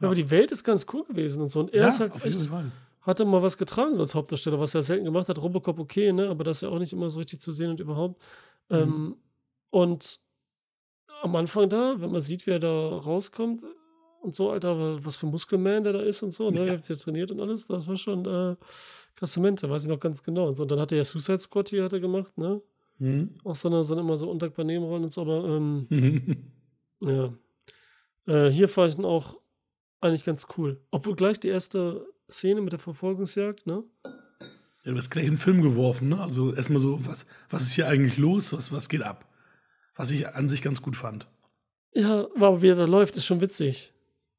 Ja, 0.00 0.06
aber 0.06 0.14
die 0.14 0.30
Welt 0.30 0.52
ist 0.52 0.64
ganz 0.64 0.86
cool 0.92 1.04
gewesen 1.04 1.42
und 1.42 1.48
so. 1.48 1.60
Und 1.60 1.74
er 1.74 1.82
ja, 1.82 1.88
ist 1.88 2.00
halt 2.00 2.12
auf 2.12 2.24
jeden 2.24 2.38
Fall. 2.38 2.70
hatte 3.02 3.24
mal 3.24 3.42
was 3.42 3.58
getragen 3.58 3.94
so 3.94 4.02
als 4.02 4.14
Hauptdarsteller, 4.14 4.60
was 4.60 4.74
er 4.74 4.82
selten 4.82 5.04
gemacht 5.04 5.28
hat. 5.28 5.38
Robocop 5.38 5.78
okay, 5.78 6.12
ne? 6.12 6.28
Aber 6.28 6.44
das 6.44 6.58
ist 6.58 6.62
ja 6.62 6.68
auch 6.68 6.78
nicht 6.78 6.92
immer 6.92 7.10
so 7.10 7.18
richtig 7.18 7.40
zu 7.40 7.52
sehen 7.52 7.70
und 7.70 7.80
überhaupt. 7.80 8.20
Mhm. 8.68 8.76
Ähm, 8.76 9.16
und 9.70 10.20
am 11.22 11.34
Anfang 11.36 11.68
da, 11.68 11.94
wenn 11.98 12.12
man 12.12 12.20
sieht, 12.20 12.46
wie 12.46 12.52
er 12.52 12.58
da 12.58 12.68
rauskommt 12.96 13.64
und 14.24 14.34
so, 14.34 14.50
Alter, 14.50 15.04
was 15.04 15.16
für 15.16 15.26
Muskelman 15.26 15.84
der 15.84 15.92
da 15.92 16.00
ist 16.00 16.22
und 16.22 16.32
so, 16.32 16.50
ne? 16.50 16.60
Ja. 16.60 16.66
Er 16.66 16.72
hat 16.78 16.88
ja 16.88 16.96
trainiert 16.96 17.30
und 17.30 17.40
alles, 17.40 17.66
das 17.66 17.86
war 17.86 17.96
schon 17.96 18.24
äh, 18.26 18.56
krasse 19.14 19.40
Mente, 19.40 19.68
weiß 19.68 19.82
ich 19.82 19.88
noch 19.88 20.00
ganz 20.00 20.22
genau. 20.22 20.48
Und 20.48 20.56
so, 20.56 20.62
und 20.62 20.70
dann 20.70 20.80
hat 20.80 20.92
er 20.92 20.98
ja 20.98 21.04
Suicide 21.04 21.38
Squad 21.38 21.68
hier 21.68 21.84
hat 21.84 21.92
er 21.92 22.00
gemacht, 22.00 22.36
ne? 22.36 22.60
Mhm. 22.98 23.34
Auch 23.44 23.54
so 23.54 23.68
eine, 23.68 23.82
so 23.84 23.98
immer 23.98 24.16
so 24.16 24.30
undankbar 24.30 24.64
Nebenrollen 24.64 25.04
und 25.04 25.12
so, 25.12 25.22
aber 25.22 25.44
ähm, 25.44 25.86
ja. 27.00 27.32
Äh, 28.26 28.50
hier 28.50 28.68
fand 28.68 28.92
ich 28.92 28.98
ihn 28.98 29.04
auch 29.04 29.36
eigentlich 30.00 30.24
ganz 30.24 30.46
cool. 30.56 30.80
Obwohl 30.90 31.16
gleich 31.16 31.38
die 31.40 31.48
erste 31.48 32.06
Szene 32.30 32.60
mit 32.60 32.72
der 32.72 32.78
Verfolgungsjagd, 32.78 33.66
ne? 33.66 33.84
Ja, 34.84 34.92
du 34.92 34.96
hast 34.96 35.10
gleich 35.10 35.26
einen 35.26 35.36
Film 35.36 35.62
geworfen, 35.62 36.10
ne? 36.10 36.20
Also 36.20 36.54
erstmal 36.54 36.80
so, 36.80 37.06
was, 37.06 37.26
was 37.48 37.62
ist 37.62 37.72
hier 37.72 37.88
eigentlich 37.88 38.18
los? 38.18 38.52
Was, 38.52 38.72
was 38.72 38.88
geht 38.88 39.02
ab? 39.02 39.26
was 39.94 40.10
ich 40.10 40.28
an 40.28 40.48
sich 40.48 40.62
ganz 40.62 40.82
gut 40.82 40.96
fand. 40.96 41.26
Ja, 41.94 42.26
aber 42.36 42.62
wie 42.62 42.68
er 42.68 42.74
da 42.74 42.84
läuft, 42.84 43.16
ist 43.16 43.26
schon 43.26 43.40
witzig. 43.40 43.92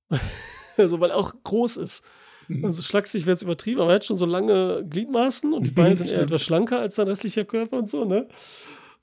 also, 0.78 1.00
weil 1.00 1.12
er 1.12 1.18
auch 1.18 1.34
groß 1.44 1.78
ist. 1.78 2.04
Mhm. 2.48 2.66
Also 2.66 2.82
schlaksig 2.82 3.26
wäre 3.26 3.36
es 3.36 3.42
übertrieben, 3.42 3.82
aber 3.82 3.92
er 3.92 3.96
hat 3.96 4.06
schon 4.06 4.18
so 4.18 4.26
lange 4.26 4.86
Gliedmaßen 4.88 5.54
und 5.54 5.68
die 5.68 5.72
Beine 5.72 5.96
sind 5.96 6.12
eher 6.12 6.22
etwas 6.22 6.44
schlanker 6.44 6.80
als 6.80 6.96
sein 6.96 7.08
restlicher 7.08 7.46
Körper 7.46 7.78
und 7.78 7.90
so, 7.90 8.06
ne? 8.06 8.28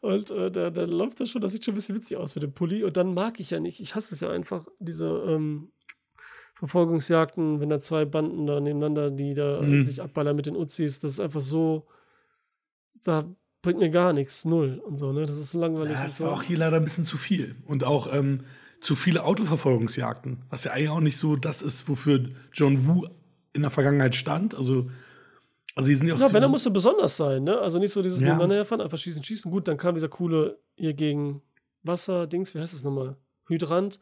Und 0.00 0.32
äh, 0.32 0.50
da, 0.50 0.70
da 0.70 0.84
läuft 0.84 1.20
das 1.20 1.30
schon, 1.30 1.40
das 1.40 1.52
sieht 1.52 1.64
schon 1.64 1.72
ein 1.72 1.76
bisschen 1.76 1.94
witzig 1.94 2.16
aus 2.16 2.34
mit 2.34 2.42
dem 2.42 2.52
Pulli. 2.52 2.82
Und 2.82 2.96
dann 2.96 3.14
mag 3.14 3.38
ich 3.38 3.50
ja 3.50 3.60
nicht, 3.60 3.80
ich 3.80 3.94
hasse 3.94 4.14
es 4.14 4.20
ja 4.20 4.30
einfach, 4.30 4.66
diese 4.80 5.06
ähm, 5.06 5.70
Verfolgungsjagden, 6.54 7.60
wenn 7.60 7.68
da 7.68 7.78
zwei 7.78 8.04
Banden 8.04 8.46
da 8.46 8.60
nebeneinander, 8.60 9.12
die 9.12 9.34
da 9.34 9.62
mhm. 9.62 9.82
sich 9.84 10.02
abballern 10.02 10.34
mit 10.34 10.46
den 10.46 10.56
Uzis, 10.56 10.98
das 10.98 11.12
ist 11.12 11.20
einfach 11.20 11.40
so, 11.40 11.86
da 13.04 13.24
bringt 13.62 13.78
mir 13.78 13.90
gar 13.90 14.12
nichts, 14.12 14.44
null 14.44 14.82
und 14.84 14.96
so, 14.96 15.12
ne? 15.12 15.22
Das 15.22 15.38
ist 15.38 15.54
langweilig. 15.54 15.92
Ja, 15.92 16.02
das 16.02 16.20
war 16.20 16.32
auch 16.32 16.42
hier 16.42 16.58
leider 16.58 16.78
ein 16.78 16.84
bisschen 16.84 17.04
zu 17.04 17.16
viel. 17.16 17.54
Und 17.64 17.84
auch 17.84 18.12
ähm, 18.12 18.40
zu 18.82 18.96
viele 18.96 19.22
Autoverfolgungsjagden, 19.22 20.42
was 20.50 20.64
ja 20.64 20.72
eigentlich 20.72 20.88
auch 20.88 21.00
nicht 21.00 21.16
so 21.16 21.36
das 21.36 21.62
ist, 21.62 21.88
wofür 21.88 22.28
John 22.52 22.84
Woo 22.86 23.06
in 23.52 23.62
der 23.62 23.70
Vergangenheit 23.70 24.16
stand. 24.16 24.56
Also, 24.56 24.90
also 25.76 25.88
die 25.88 25.94
sind 25.94 26.08
ja 26.08 26.14
auch. 26.14 26.18
Ja, 26.18 26.28
so 26.28 26.34
wenn, 26.34 26.42
er 26.42 26.48
musste 26.48 26.72
besonders 26.72 27.16
sein, 27.16 27.44
ne? 27.44 27.58
Also 27.58 27.78
nicht 27.78 27.92
so 27.92 28.02
dieses 28.02 28.20
ja. 28.20 28.26
nebeneinander 28.26 28.56
herfahren, 28.56 28.80
einfach 28.80 28.98
schießen, 28.98 29.22
schießen. 29.22 29.52
Gut, 29.52 29.68
dann 29.68 29.76
kam 29.76 29.94
dieser 29.94 30.08
coole 30.08 30.58
hier 30.74 30.94
gegen 30.94 31.42
Wasser-Dings, 31.84 32.56
wie 32.56 32.58
heißt 32.58 32.74
das 32.74 32.82
nochmal? 32.82 33.16
Hydrant. 33.46 34.00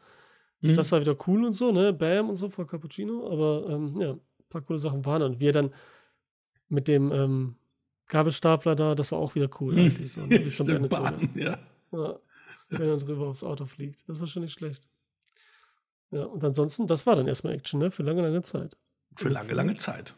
Mhm. 0.61 0.75
Das 0.75 0.91
war 0.91 0.99
wieder 0.99 1.15
cool 1.27 1.45
und 1.45 1.53
so, 1.53 1.71
ne? 1.71 1.93
Bam 1.93 2.29
und 2.29 2.35
so 2.35 2.49
vor 2.49 2.65
Cappuccino. 2.65 3.31
Aber 3.31 3.69
ähm, 3.69 3.99
ja, 3.99 4.13
ein 4.13 4.19
paar 4.49 4.61
coole 4.61 4.79
Sachen 4.79 5.05
waren 5.05 5.21
dann. 5.21 5.39
Wie 5.39 5.47
er 5.47 5.53
dann 5.53 5.71
mit 6.69 6.87
dem 6.87 7.11
ähm, 7.11 7.55
Gabelstapler 8.07 8.73
da, 8.73 8.95
das 8.95 9.11
war 9.11 9.19
auch 9.19 9.35
wieder 9.35 9.49
cool 9.59 9.77
eigentlich. 9.77 10.11
So, 10.11 10.25
ne? 10.25 10.49
Stimmt, 10.49 10.89
Bahn, 10.89 11.29
ja. 11.35 11.59
ja. 11.91 12.19
Wenn 12.79 12.89
er 12.89 12.97
drüber 12.97 13.27
aufs 13.27 13.43
Auto 13.43 13.65
fliegt. 13.65 14.07
Das 14.07 14.19
war 14.19 14.27
schon 14.27 14.43
nicht 14.43 14.53
schlecht. 14.53 14.89
Ja, 16.11 16.23
und 16.25 16.43
ansonsten, 16.43 16.87
das 16.87 17.05
war 17.05 17.15
dann 17.15 17.27
erstmal 17.27 17.53
Action, 17.53 17.79
ne? 17.79 17.91
Für 17.91 18.03
lange, 18.03 18.21
lange 18.21 18.41
Zeit. 18.41 18.77
Für 19.15 19.29
lange, 19.29 19.53
lange 19.53 19.75
Zeit. 19.77 20.15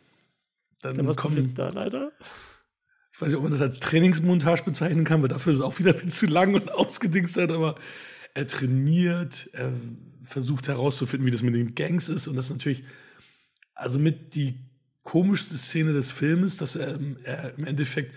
Dann, 0.81 0.95
dann 0.95 1.07
was 1.07 1.15
kommen, 1.15 1.35
passiert 1.35 1.59
dann, 1.59 1.77
Alter? 1.77 2.11
ich 3.13 3.21
weiß 3.21 3.27
nicht, 3.29 3.37
ob 3.37 3.43
man 3.43 3.51
das 3.51 3.61
als 3.61 3.79
Trainingsmontage 3.79 4.63
bezeichnen 4.63 5.05
kann, 5.05 5.21
weil 5.21 5.29
dafür 5.29 5.53
ist 5.53 5.59
es 5.59 5.65
auch 5.65 5.77
wieder 5.77 5.93
viel 5.93 6.11
zu 6.11 6.25
lang 6.25 6.55
und 6.55 6.71
ausgedingst 6.73 7.37
hat, 7.37 7.51
aber 7.51 7.75
er 8.33 8.47
trainiert, 8.47 9.49
er 9.53 9.71
versucht 10.23 10.67
herauszufinden, 10.67 11.27
wie 11.27 11.31
das 11.31 11.43
mit 11.43 11.53
den 11.53 11.75
Gangs 11.75 12.09
ist 12.09 12.27
und 12.27 12.35
das 12.35 12.45
ist 12.45 12.51
natürlich, 12.51 12.83
also 13.75 13.99
mit 13.99 14.33
die 14.33 14.59
komischste 15.03 15.57
Szene 15.57 15.93
des 15.93 16.11
Filmes, 16.11 16.57
dass 16.57 16.75
er, 16.75 16.99
er 17.23 17.55
im 17.55 17.65
Endeffekt 17.65 18.15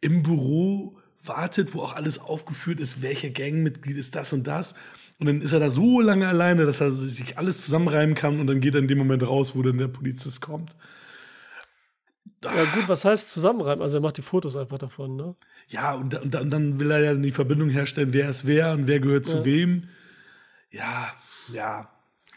im 0.00 0.22
Büro 0.22 0.97
wartet, 1.22 1.74
wo 1.74 1.82
auch 1.82 1.94
alles 1.94 2.18
aufgeführt 2.18 2.80
ist, 2.80 3.02
welcher 3.02 3.30
Gangmitglied 3.30 3.96
ist 3.96 4.14
das 4.14 4.32
und 4.32 4.46
das. 4.46 4.74
Und 5.18 5.26
dann 5.26 5.40
ist 5.42 5.52
er 5.52 5.60
da 5.60 5.70
so 5.70 6.00
lange 6.00 6.28
alleine, 6.28 6.64
dass 6.64 6.80
er 6.80 6.90
sich 6.90 7.38
alles 7.38 7.62
zusammenreimen 7.62 8.14
kann 8.14 8.38
und 8.40 8.46
dann 8.46 8.60
geht 8.60 8.74
er 8.74 8.80
in 8.80 8.88
dem 8.88 8.98
Moment 8.98 9.26
raus, 9.26 9.56
wo 9.56 9.62
dann 9.62 9.78
der 9.78 9.88
Polizist 9.88 10.40
kommt. 10.40 10.76
Ja, 12.44 12.64
gut, 12.74 12.88
was 12.88 13.04
heißt 13.04 13.30
zusammenreimen? 13.30 13.82
Also 13.82 13.98
er 13.98 14.00
macht 14.00 14.16
die 14.16 14.22
Fotos 14.22 14.56
einfach 14.56 14.78
davon, 14.78 15.16
ne? 15.16 15.34
Ja, 15.68 15.94
und, 15.94 16.14
und, 16.20 16.34
und 16.34 16.50
dann 16.50 16.78
will 16.78 16.90
er 16.90 17.00
ja 17.00 17.14
die 17.14 17.32
Verbindung 17.32 17.68
herstellen, 17.68 18.12
wer 18.12 18.28
ist 18.28 18.46
wer 18.46 18.72
und 18.72 18.86
wer 18.86 19.00
gehört 19.00 19.26
ja. 19.26 19.32
zu 19.32 19.44
wem. 19.44 19.88
Ja, 20.70 21.12
ja. 21.52 21.88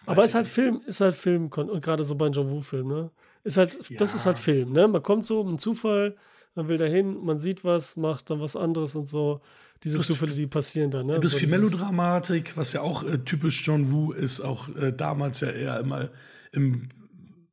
Aber 0.08 0.26
ist 0.26 0.34
halt 0.34 0.48
Film, 0.48 0.82
ist 0.88 1.02
halt 1.02 1.14
Film 1.14 1.50
und 1.52 1.84
gerade 1.84 2.04
so 2.04 2.16
bei 2.16 2.26
einem 2.26 2.34
John 2.34 2.50
Woo-Film, 2.50 2.88
ne? 2.88 3.12
Ist 3.44 3.58
halt, 3.58 3.78
ja. 3.90 3.98
das 3.98 4.16
ist 4.16 4.26
halt 4.26 4.40
Film, 4.40 4.72
ne? 4.72 4.88
Man 4.88 5.04
kommt 5.04 5.24
so 5.24 5.42
um 5.42 5.50
einen 5.50 5.60
Zufall, 5.60 6.18
man 6.56 6.68
will 6.68 6.78
dahin, 6.78 7.24
man 7.24 7.38
sieht 7.38 7.64
was, 7.64 7.96
macht 7.96 8.30
dann 8.30 8.40
was 8.42 8.56
anderes 8.56 8.96
und 8.96 9.08
so. 9.08 9.42
Diese 9.84 9.98
das 9.98 10.08
Zufälle, 10.08 10.34
die 10.34 10.48
passieren 10.48 10.92
dann, 10.92 11.08
ne? 11.08 11.20
Du 11.20 11.28
hast 11.28 11.38
viel 11.38 11.48
Melodramatik, 11.50 12.56
was 12.58 12.74
ja 12.74 12.82
auch 12.82 13.04
äh, 13.04 13.20
typisch 13.20 13.66
John 13.66 13.92
Woo 13.92 14.12
ist, 14.12 14.42
auch 14.42 14.70
äh, 14.76 14.92
damals 14.92 15.40
ja 15.40 15.50
eher 15.50 15.80
immer 15.80 16.10
im 16.52 16.90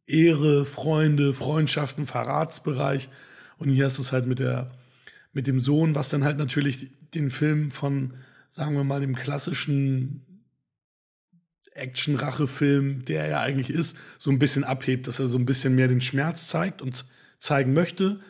Ehre, 0.06 0.64
Freunde, 0.64 1.32
Freundschaften, 1.32 2.06
Verratsbereich. 2.06 3.08
Und 3.58 3.68
hier 3.68 3.86
ist 3.86 3.98
es 3.98 4.12
halt 4.12 4.26
mit 4.26 4.38
der, 4.40 4.70
mit 5.32 5.46
dem 5.46 5.60
Sohn, 5.60 5.94
was 5.94 6.08
dann 6.08 6.24
halt 6.24 6.38
natürlich 6.38 6.90
den 7.14 7.30
Film 7.30 7.70
von, 7.70 8.14
sagen 8.50 8.74
wir 8.74 8.84
mal, 8.84 9.00
dem 9.00 9.14
klassischen 9.14 10.24
Action-Rache-Film, 11.72 13.04
der 13.04 13.26
er 13.26 13.40
eigentlich 13.40 13.70
ist, 13.70 13.96
so 14.18 14.30
ein 14.30 14.38
bisschen 14.38 14.64
abhebt, 14.64 15.06
dass 15.06 15.20
er 15.20 15.26
so 15.26 15.38
ein 15.38 15.46
bisschen 15.46 15.74
mehr 15.74 15.88
den 15.88 16.00
Schmerz 16.00 16.48
zeigt 16.48 16.82
und 16.82 17.04
zeigen 17.38 17.72
möchte, 17.72 18.20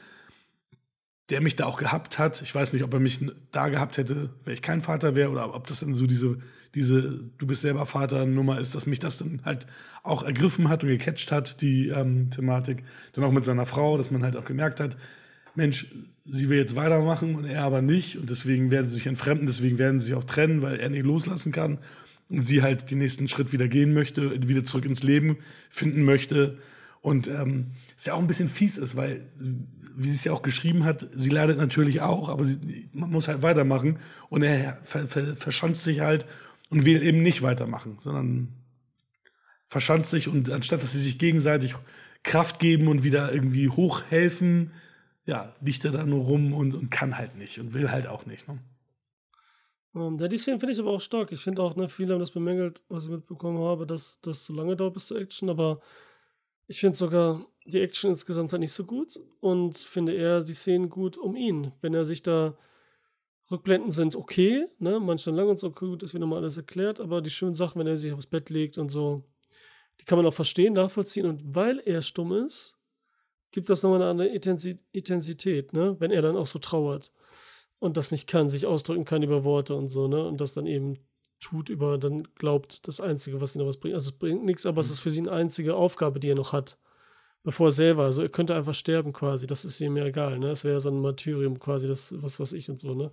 der 1.31 1.41
mich 1.41 1.57
da 1.57 1.67
auch 1.67 1.79
gehabt 1.79 2.19
hat. 2.19 2.41
Ich 2.43 2.55
weiß 2.55 2.73
nicht, 2.73 2.85
ob 2.85 2.95
er 2.95 3.01
mich 3.01 3.21
da 3.53 3.69
gehabt 3.69 3.99
hätte, 3.99 4.31
wenn 4.45 4.55
ich 4.55 4.63
kein 4.63 4.81
Vater 4.81 5.15
wäre, 5.15 5.31
oder 5.31 5.55
ob 5.55 5.67
das 5.67 5.81
dann 5.81 5.95
so 5.95 6.07
diese 6.07 6.39
diese 6.75 7.21
Du 7.39 7.47
bist 7.47 7.63
selber 7.63 7.87
Vater-Nummer 7.87 8.61
ist, 8.61 8.75
dass 8.75 8.87
mich 8.87 8.99
das 8.99 9.19
dann 9.19 9.41
halt 9.45 9.67
auch 10.03 10.23
ergriffen 10.23 10.69
hat 10.69 10.83
und 10.83 10.91
gecatcht 10.91 11.33
hat, 11.33 11.61
die 11.61 11.89
ähm, 11.89 12.31
Thematik. 12.31 12.85
Dann 13.13 13.25
auch 13.25 13.33
mit 13.33 13.45
seiner 13.45 13.67
Frau, 13.67 13.97
dass 13.97 14.11
man 14.11 14.23
halt 14.23 14.37
auch 14.37 14.45
gemerkt 14.45 14.81
hat, 14.81 14.97
Mensch, 15.55 15.87
sie 16.25 16.49
will 16.49 16.59
jetzt 16.59 16.77
weitermachen 16.77 17.35
und 17.35 17.45
er 17.45 17.65
aber 17.65 17.83
nicht. 17.83 18.17
Und 18.17 18.31
deswegen 18.31 18.71
werden 18.71 18.89
sie 18.89 18.97
sich 18.97 19.07
entfremden, 19.07 19.47
deswegen 19.47 19.79
werden 19.79 19.99
sie 19.99 20.07
sich 20.07 20.15
auch 20.15 20.25
trennen, 20.25 20.63
weil 20.63 20.79
er 20.79 20.89
nicht 20.89 21.05
loslassen 21.05 21.53
kann. 21.53 21.79
Und 22.29 22.43
sie 22.43 22.63
halt 22.63 22.91
den 22.91 22.99
nächsten 22.99 23.27
Schritt 23.27 23.53
wieder 23.53 23.69
gehen 23.69 23.95
möchte, 23.95 24.47
wieder 24.49 24.65
zurück 24.65 24.85
ins 24.85 25.03
Leben 25.03 25.39
finden 25.71 26.03
möchte. 26.03 26.59
Und 27.01 27.29
ähm, 27.29 27.73
es 27.97 28.07
ja 28.07 28.15
auch 28.15 28.19
ein 28.19 28.27
bisschen 28.27 28.49
fies 28.49 28.77
ist, 28.77 28.97
weil, 28.97 29.25
wie 29.37 30.09
sie 30.09 30.15
es 30.15 30.25
ja 30.25 30.33
auch 30.33 30.43
geschrieben 30.43 30.85
hat, 30.85 31.07
sie 31.15 31.31
leidet 31.31 31.59
natürlich 31.59 32.01
auch, 32.01 32.29
aber 32.29 32.45
sie, 32.45 32.91
man 32.93 33.11
muss 33.11 33.29
halt 33.29 33.43
weitermachen. 33.43 33.99
Und 34.29 34.43
er 34.43 34.79
ver, 34.83 35.07
ver, 35.07 35.37
verschanzt 35.37 35.85
sich 35.85 36.01
halt 36.01 36.27
und 36.71 36.85
will 36.85 37.03
eben 37.03 37.23
nicht 37.23 37.43
weitermachen, 37.43 37.97
sondern 38.01 38.49
verschanzt 39.67 40.11
sich 40.11 40.29
und 40.29 40.51
anstatt 40.51 40.83
dass 40.83 40.93
sie 40.93 41.01
sich 41.01 41.19
gegenseitig 41.19 41.75
Kraft 42.23 42.59
geben 42.59 42.89
und 42.89 43.05
wieder 43.05 43.33
irgendwie 43.33 43.69
hochhelfen, 43.69 44.73
ja, 45.27 45.55
liegt 45.61 45.85
er 45.85 45.93
da 45.93 46.05
nur 46.05 46.25
rum 46.25 46.53
und, 46.55 46.75
und 46.75 46.91
kann 46.91 47.17
halt 47.17 47.37
nicht 47.37 47.59
und 47.59 47.75
will 47.75 47.91
halt 47.91 48.07
auch 48.07 48.27
nicht. 48.27 48.49
Ne? 48.49 48.59
Ähm, 49.95 50.17
ja, 50.19 50.29
die 50.29 50.39
Szene 50.39 50.59
finde 50.59 50.73
ich 50.73 50.81
aber 50.81 50.91
auch 50.91 51.01
stark. 51.01 51.33
Ich 51.33 51.41
finde 51.41 51.63
auch, 51.63 51.77
ne, 51.77 51.89
viele 51.89 52.15
haben 52.15 52.21
das 52.21 52.31
bemängelt, 52.31 52.83
was 52.89 53.05
ich 53.05 53.11
mitbekommen 53.11 53.59
habe, 53.59 53.87
dass 53.87 54.21
das 54.21 54.45
zu 54.45 54.55
lange 54.55 54.77
dauert 54.77 54.95
bis 54.95 55.07
zur 55.07 55.21
Action, 55.21 55.51
aber 55.51 55.81
ich 56.69 56.81
finde 56.81 56.97
sogar 56.97 57.45
die 57.65 57.81
Action 57.81 58.11
insgesamt 58.11 58.53
halt 58.53 58.61
nicht 58.61 58.73
so 58.73 58.85
gut 58.85 59.19
und 59.41 59.77
finde 59.77 60.13
eher 60.13 60.41
die 60.41 60.55
Szenen 60.55 60.89
gut 60.89 61.17
um 61.17 61.35
ihn. 61.35 61.73
Wenn 61.81 61.95
er 61.95 62.05
sich 62.05 62.23
da 62.23 62.57
Rückblenden 63.51 63.91
sind 63.91 64.15
okay, 64.15 64.67
ne? 64.79 65.01
Manchmal 65.01 65.37
lang 65.37 65.49
und 65.49 65.59
so 65.59 65.71
gut, 65.71 66.03
ist 66.03 66.15
wie 66.15 66.19
nochmal 66.19 66.41
alles 66.41 66.59
erklärt, 66.59 67.01
aber 67.01 67.23
die 67.23 67.31
schönen 67.31 67.55
Sachen, 67.55 67.81
wenn 67.81 67.87
er 67.87 67.97
sich 67.97 68.13
aufs 68.13 68.27
Bett 68.27 68.51
legt 68.51 68.77
und 68.77 68.91
so, 68.91 69.25
die 70.01 70.05
kann 70.05 70.19
man 70.19 70.27
auch 70.27 70.35
verstehen, 70.35 70.75
nachvollziehen. 70.75 71.27
Und 71.27 71.43
weil 71.55 71.79
er 71.81 72.03
stumm 72.03 72.33
ist, 72.33 72.77
gibt 73.51 73.71
das 73.71 73.83
nochmal 73.83 74.03
eine 74.03 74.11
andere 74.11 74.29
Intensität, 74.29 75.73
ne? 75.73 75.97
Wenn 75.99 76.11
er 76.11 76.21
dann 76.21 76.37
auch 76.37 76.47
so 76.47 76.59
trauert 76.59 77.13
und 77.79 77.97
das 77.97 78.11
nicht 78.11 78.27
kann, 78.27 78.51
sich 78.51 78.67
ausdrücken 78.67 79.07
kann 79.07 79.23
über 79.23 79.45
Worte 79.45 79.75
und 79.75 79.89
so, 79.89 80.09
ne? 80.09 80.23
Und 80.27 80.43
das 80.43 80.53
dann 80.53 80.67
eben 80.67 80.99
tut 81.41 81.69
über, 81.69 81.99
dann 81.99 82.25
glaubt, 82.35 82.89
das 82.89 83.01
Einzige, 83.01 83.41
was 83.41 83.55
ihn 83.55 83.61
noch 83.61 83.67
was 83.67 83.77
bringt. 83.77 83.95
Also 83.95 84.11
es 84.11 84.19
bringt 84.19 84.45
nichts, 84.45 84.67
aber 84.67 84.77
mhm. 84.77 84.87
es 84.87 84.91
ist 84.91 85.01
für 85.01 85.11
sie 85.11 85.21
eine 85.21 85.33
einzige 85.33 85.75
Aufgabe, 85.75 86.21
die 86.21 86.31
er 86.31 86.35
noch 86.35 86.53
hat. 86.53 86.79
Bevor 87.45 87.69
er 87.69 87.73
selber, 87.73 88.05
also 88.05 88.23
er 88.23 88.29
könnte 88.29 88.55
einfach 88.55 88.75
sterben 88.75 89.13
quasi, 89.13 89.47
das 89.47 89.65
ist 89.65 89.81
ihm 89.81 89.97
ja 89.97 90.05
egal, 90.05 90.39
ne? 90.39 90.51
Es 90.51 90.65
wäre 90.65 90.81
so 90.81 90.91
ein 90.91 91.01
Martyrium 91.01 91.59
quasi, 91.59 91.87
das, 91.87 92.15
was 92.21 92.41
weiß 92.41 92.53
ich 92.53 92.69
und 92.69 92.81
so, 92.81 92.95
ne? 92.95 93.11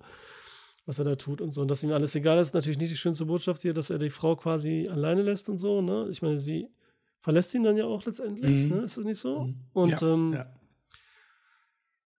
Was 0.84 0.98
er 0.98 1.04
da 1.04 1.16
tut 1.16 1.40
und 1.40 1.52
so. 1.52 1.62
Und 1.62 1.70
dass 1.70 1.82
ihm 1.82 1.92
alles 1.92 2.14
egal 2.14 2.38
ist, 2.38 2.52
natürlich 2.52 2.78
nicht 2.78 2.92
die 2.92 2.96
schönste 2.96 3.24
Botschaft 3.24 3.62
hier, 3.62 3.72
dass 3.72 3.90
er 3.90 3.98
die 3.98 4.10
Frau 4.10 4.36
quasi 4.36 4.88
alleine 4.90 5.22
lässt 5.22 5.48
und 5.48 5.58
so, 5.58 5.80
ne? 5.80 6.08
Ich 6.10 6.22
meine, 6.22 6.38
sie 6.38 6.68
verlässt 7.18 7.54
ihn 7.54 7.62
dann 7.62 7.76
ja 7.76 7.86
auch 7.86 8.04
letztendlich, 8.04 8.64
mhm. 8.64 8.76
ne? 8.76 8.82
Ist 8.82 8.98
das 8.98 9.04
nicht 9.04 9.20
so? 9.20 9.44
Mhm. 9.44 9.60
Und 9.72 10.00
ja, 10.00 10.12
ähm, 10.12 10.32
ja. 10.34 10.46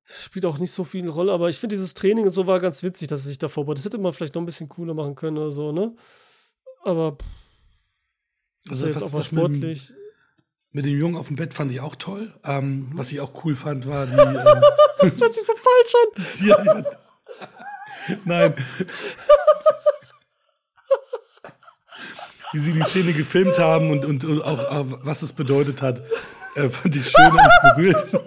Spielt 0.07 0.45
auch 0.45 0.57
nicht 0.57 0.71
so 0.71 0.83
viel 0.83 1.01
eine 1.01 1.11
Rolle, 1.11 1.33
aber 1.33 1.49
ich 1.49 1.59
finde 1.59 1.75
dieses 1.75 1.93
Training 1.93 2.25
und 2.25 2.31
so 2.31 2.47
war 2.47 2.59
ganz 2.59 2.81
witzig, 2.81 3.09
dass 3.09 3.21
er 3.21 3.29
sich 3.29 3.37
da 3.37 3.47
vorbereitet. 3.47 3.79
Das 3.79 3.85
hätte 3.85 3.97
man 3.97 4.13
vielleicht 4.13 4.35
noch 4.35 4.41
ein 4.41 4.45
bisschen 4.45 4.69
cooler 4.69 4.93
machen 4.93 5.15
können 5.15 5.37
oder 5.37 5.51
so, 5.51 5.71
ne? 5.71 5.93
Aber 6.83 7.17
also 8.69 8.85
ist 8.85 8.95
jetzt 8.95 9.03
auch 9.03 9.11
mal 9.11 9.23
sportlich. 9.23 9.89
Mit, 9.89 9.97
mit 10.71 10.85
dem 10.85 10.97
Jungen 10.97 11.17
auf 11.17 11.27
dem 11.27 11.35
Bett 11.35 11.53
fand 11.53 11.71
ich 11.71 11.81
auch 11.81 11.95
toll. 11.95 12.33
Ähm, 12.45 12.89
was 12.93 13.11
ich 13.11 13.19
auch 13.19 13.43
cool 13.43 13.55
fand, 13.55 13.87
war 13.87 14.05
die. 14.05 14.13
Ähm, 14.99 15.11
das 15.11 15.21
hört 15.21 15.31
sich 15.31 15.45
so 15.45 15.53
falsch 15.53 15.93
an. 15.93 16.65
ja, 16.65 16.79
ja. 16.79 16.85
Nein. 18.25 18.53
Wie 22.51 22.57
sie 22.57 22.73
die 22.73 22.81
Szene 22.81 23.13
gefilmt 23.13 23.59
haben 23.59 23.91
und, 23.91 24.05
und, 24.05 24.25
und 24.25 24.41
auch, 24.41 24.71
auch, 24.71 24.85
was 25.03 25.21
es 25.21 25.33
bedeutet 25.33 25.83
hat, 25.83 26.01
äh, 26.55 26.67
fand 26.67 26.95
ich 26.95 27.07
schön 27.07 27.29
und 27.29 27.75
berührt. 27.75 28.19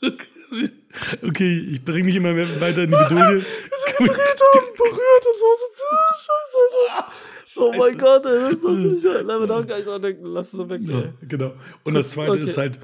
Okay, 1.22 1.58
ich 1.72 1.84
bringe 1.84 2.04
mich 2.04 2.16
immer 2.16 2.32
mehr 2.32 2.48
weiter 2.60 2.84
in 2.84 2.90
die 2.90 2.96
Bedrohung. 2.96 3.40
Sie 3.40 4.04
gedreht 4.04 4.18
haben, 4.18 4.66
berührt 4.76 5.26
und 5.26 5.38
so. 5.38 5.46
Scheiße, 6.14 6.96
Alter. 6.96 7.12
Oh 7.58 7.72
mein 7.74 7.96
Gott, 7.96 8.24
ey, 8.26 8.50
das 8.50 8.58
ist 8.58 8.64
nicht. 8.64 9.04
Nein, 9.04 9.48
da 9.48 9.62
gar 9.62 9.76
nicht 9.76 9.86
dran 9.86 10.02
denken. 10.02 10.26
Lass 10.26 10.48
es 10.48 10.52
so 10.52 10.68
weg, 10.68 10.82
ja, 10.84 11.04
Genau. 11.22 11.54
Und 11.84 11.94
das 11.94 12.10
zweite 12.10 12.32
okay. 12.32 12.42
ist 12.42 12.58
halt, 12.58 12.78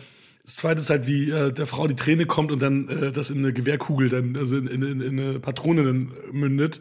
das 0.44 0.56
zweite 0.56 0.80
ist 0.80 0.88
halt, 0.88 1.06
wie 1.06 1.30
äh, 1.30 1.52
der 1.52 1.66
Frau 1.66 1.86
die 1.86 1.96
Träne 1.96 2.26
kommt 2.26 2.50
und 2.52 2.62
dann 2.62 2.88
äh, 2.88 3.10
das 3.10 3.30
in 3.30 3.38
eine 3.38 3.52
Gewehrkugel, 3.52 4.08
dann, 4.08 4.36
also 4.36 4.56
in, 4.56 4.68
in, 4.68 5.00
in 5.00 5.20
eine 5.20 5.40
Patrone 5.40 5.84
dann 5.84 6.12
mündet. 6.30 6.80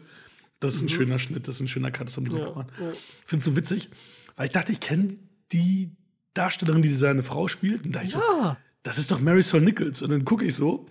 Das 0.60 0.74
ist 0.74 0.82
ein 0.82 0.84
mhm. 0.84 0.90
schöner 0.90 1.18
Schnitt, 1.18 1.48
das 1.48 1.56
ist 1.56 1.60
ein 1.60 1.68
schöner 1.68 1.90
Cut, 1.90 2.06
das 2.06 2.16
haben 2.16 2.28
die 2.28 2.36
ja, 2.36 2.48
gemacht. 2.48 2.68
Ja. 2.80 2.92
Find's 3.26 3.44
so 3.44 3.56
witzig, 3.56 3.90
weil 4.36 4.46
ich 4.46 4.52
dachte, 4.52 4.72
ich 4.72 4.80
kenne 4.80 5.16
die 5.52 5.90
Darstellerin, 6.34 6.82
die 6.82 6.94
seine 6.94 7.22
Frau 7.22 7.48
spielt. 7.48 7.84
Und 7.84 7.92
da 7.92 8.02
ich 8.02 8.14
ja. 8.14 8.20
so, 8.20 8.56
das 8.82 8.98
ist 8.98 9.10
doch 9.10 9.20
Marisol 9.20 9.60
Nichols. 9.60 10.02
Und 10.02 10.10
dann 10.10 10.24
gucke 10.24 10.44
ich 10.44 10.54
so. 10.54 10.86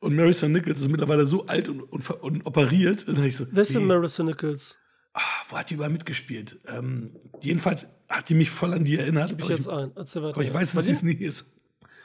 Und 0.00 0.16
Marisol 0.16 0.48
Nichols 0.48 0.80
ist 0.80 0.88
mittlerweile 0.88 1.26
so 1.26 1.46
alt 1.46 1.68
und, 1.68 1.80
und, 1.82 2.10
und 2.10 2.46
operiert. 2.46 3.06
Und 3.08 3.18
dann 3.18 3.24
ich 3.24 3.36
so, 3.36 3.46
Wer 3.50 3.62
ist 3.62 3.74
denn 3.74 3.86
Marisol 3.86 4.26
Nichols? 4.26 4.78
ah, 5.14 5.20
wo 5.48 5.58
hat 5.58 5.70
die 5.70 5.74
überall 5.74 5.90
mitgespielt? 5.90 6.58
Ähm, 6.66 7.10
jedenfalls 7.42 7.86
hat 8.08 8.28
die 8.28 8.34
mich 8.34 8.50
voll 8.50 8.72
an 8.72 8.84
die 8.84 8.98
erinnert. 8.98 9.34
Ich 9.38 9.48
jetzt 9.48 9.66
ich, 9.66 9.72
ein. 9.72 9.92
Erzähl 9.94 10.22
weiter. 10.22 10.36
Aber 10.36 10.44
ich 10.44 10.54
weiß, 10.54 10.72
dass 10.72 10.84
sie 10.84 10.92
es 10.92 11.02
nie 11.02 11.14
ist. 11.14 11.58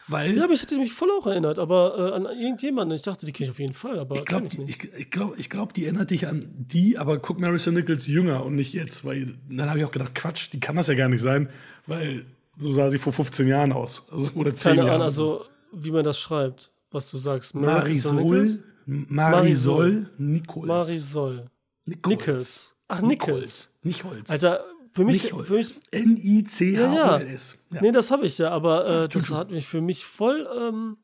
Weil, 0.09 0.37
ja, 0.37 0.45
aber 0.45 0.53
ich 0.53 0.61
hätte 0.61 0.77
mich 0.77 0.93
voll 0.93 1.09
auch 1.11 1.27
erinnert, 1.27 1.59
aber 1.59 1.97
äh, 1.97 2.15
an 2.15 2.25
irgendjemanden. 2.25 2.95
Ich 2.95 3.01
dachte, 3.01 3.25
die 3.25 3.33
kenne 3.33 3.47
ich 3.47 3.51
auf 3.51 3.59
jeden 3.59 3.73
Fall, 3.73 3.99
aber 3.99 4.15
ich 4.15 4.23
glaube, 4.23 4.47
ich, 4.47 4.57
ich, 4.57 4.93
ich 4.97 5.11
glaube, 5.11 5.35
ich 5.37 5.49
glaub, 5.49 5.73
die 5.73 5.83
erinnert 5.83 6.11
dich 6.11 6.27
an 6.27 6.45
die, 6.55 6.97
aber 6.97 7.19
guck 7.19 7.41
Marissa 7.41 7.71
Nichols 7.71 8.07
jünger 8.07 8.45
und 8.45 8.55
nicht 8.55 8.73
jetzt, 8.73 9.03
weil 9.03 9.35
dann 9.49 9.69
habe 9.69 9.79
ich 9.79 9.85
auch 9.85 9.91
gedacht, 9.91 10.15
Quatsch, 10.15 10.47
die 10.53 10.61
kann 10.61 10.77
das 10.77 10.87
ja 10.87 10.93
gar 10.93 11.09
nicht 11.09 11.21
sein, 11.21 11.49
weil 11.87 12.25
so 12.57 12.71
sah 12.71 12.89
sie 12.89 12.97
vor 12.97 13.13
15 13.13 13.47
Jahren 13.47 13.71
aus, 13.71 14.03
also, 14.11 14.31
oder 14.35 14.55
10 14.55 14.69
Keine 14.69 14.77
Jahren. 14.77 14.89
Ahnung, 14.89 15.03
also 15.03 15.45
wie 15.71 15.91
man 15.91 16.03
das 16.03 16.19
schreibt, 16.19 16.71
was 16.91 17.09
du 17.11 17.17
sagst. 17.17 17.55
Marisol, 17.55 18.63
Marisol 18.85 20.09
Nichols. 20.17 20.67
Marisol 20.67 21.45
Nichols. 21.85 22.75
Ach, 22.87 23.01
Nichols. 23.01 23.69
Nichols. 23.83 24.29
Alter, 24.29 24.65
für 24.93 25.03
mich. 25.05 25.31
mich 25.33 25.75
N-I-C-H-O-L-S. 25.91 27.57
Ja, 27.69 27.75
ja. 27.75 27.81
Nee, 27.81 27.91
das 27.91 28.09
habe 28.11 28.25
ich 28.25 28.37
ja, 28.37 28.49
aber 28.49 29.03
äh, 29.03 29.09
das 29.09 29.31
hat 29.31 29.51
mich 29.51 29.67
für 29.67 29.81
mich 29.81 30.05
voll, 30.05 30.47
ähm, 30.57 30.97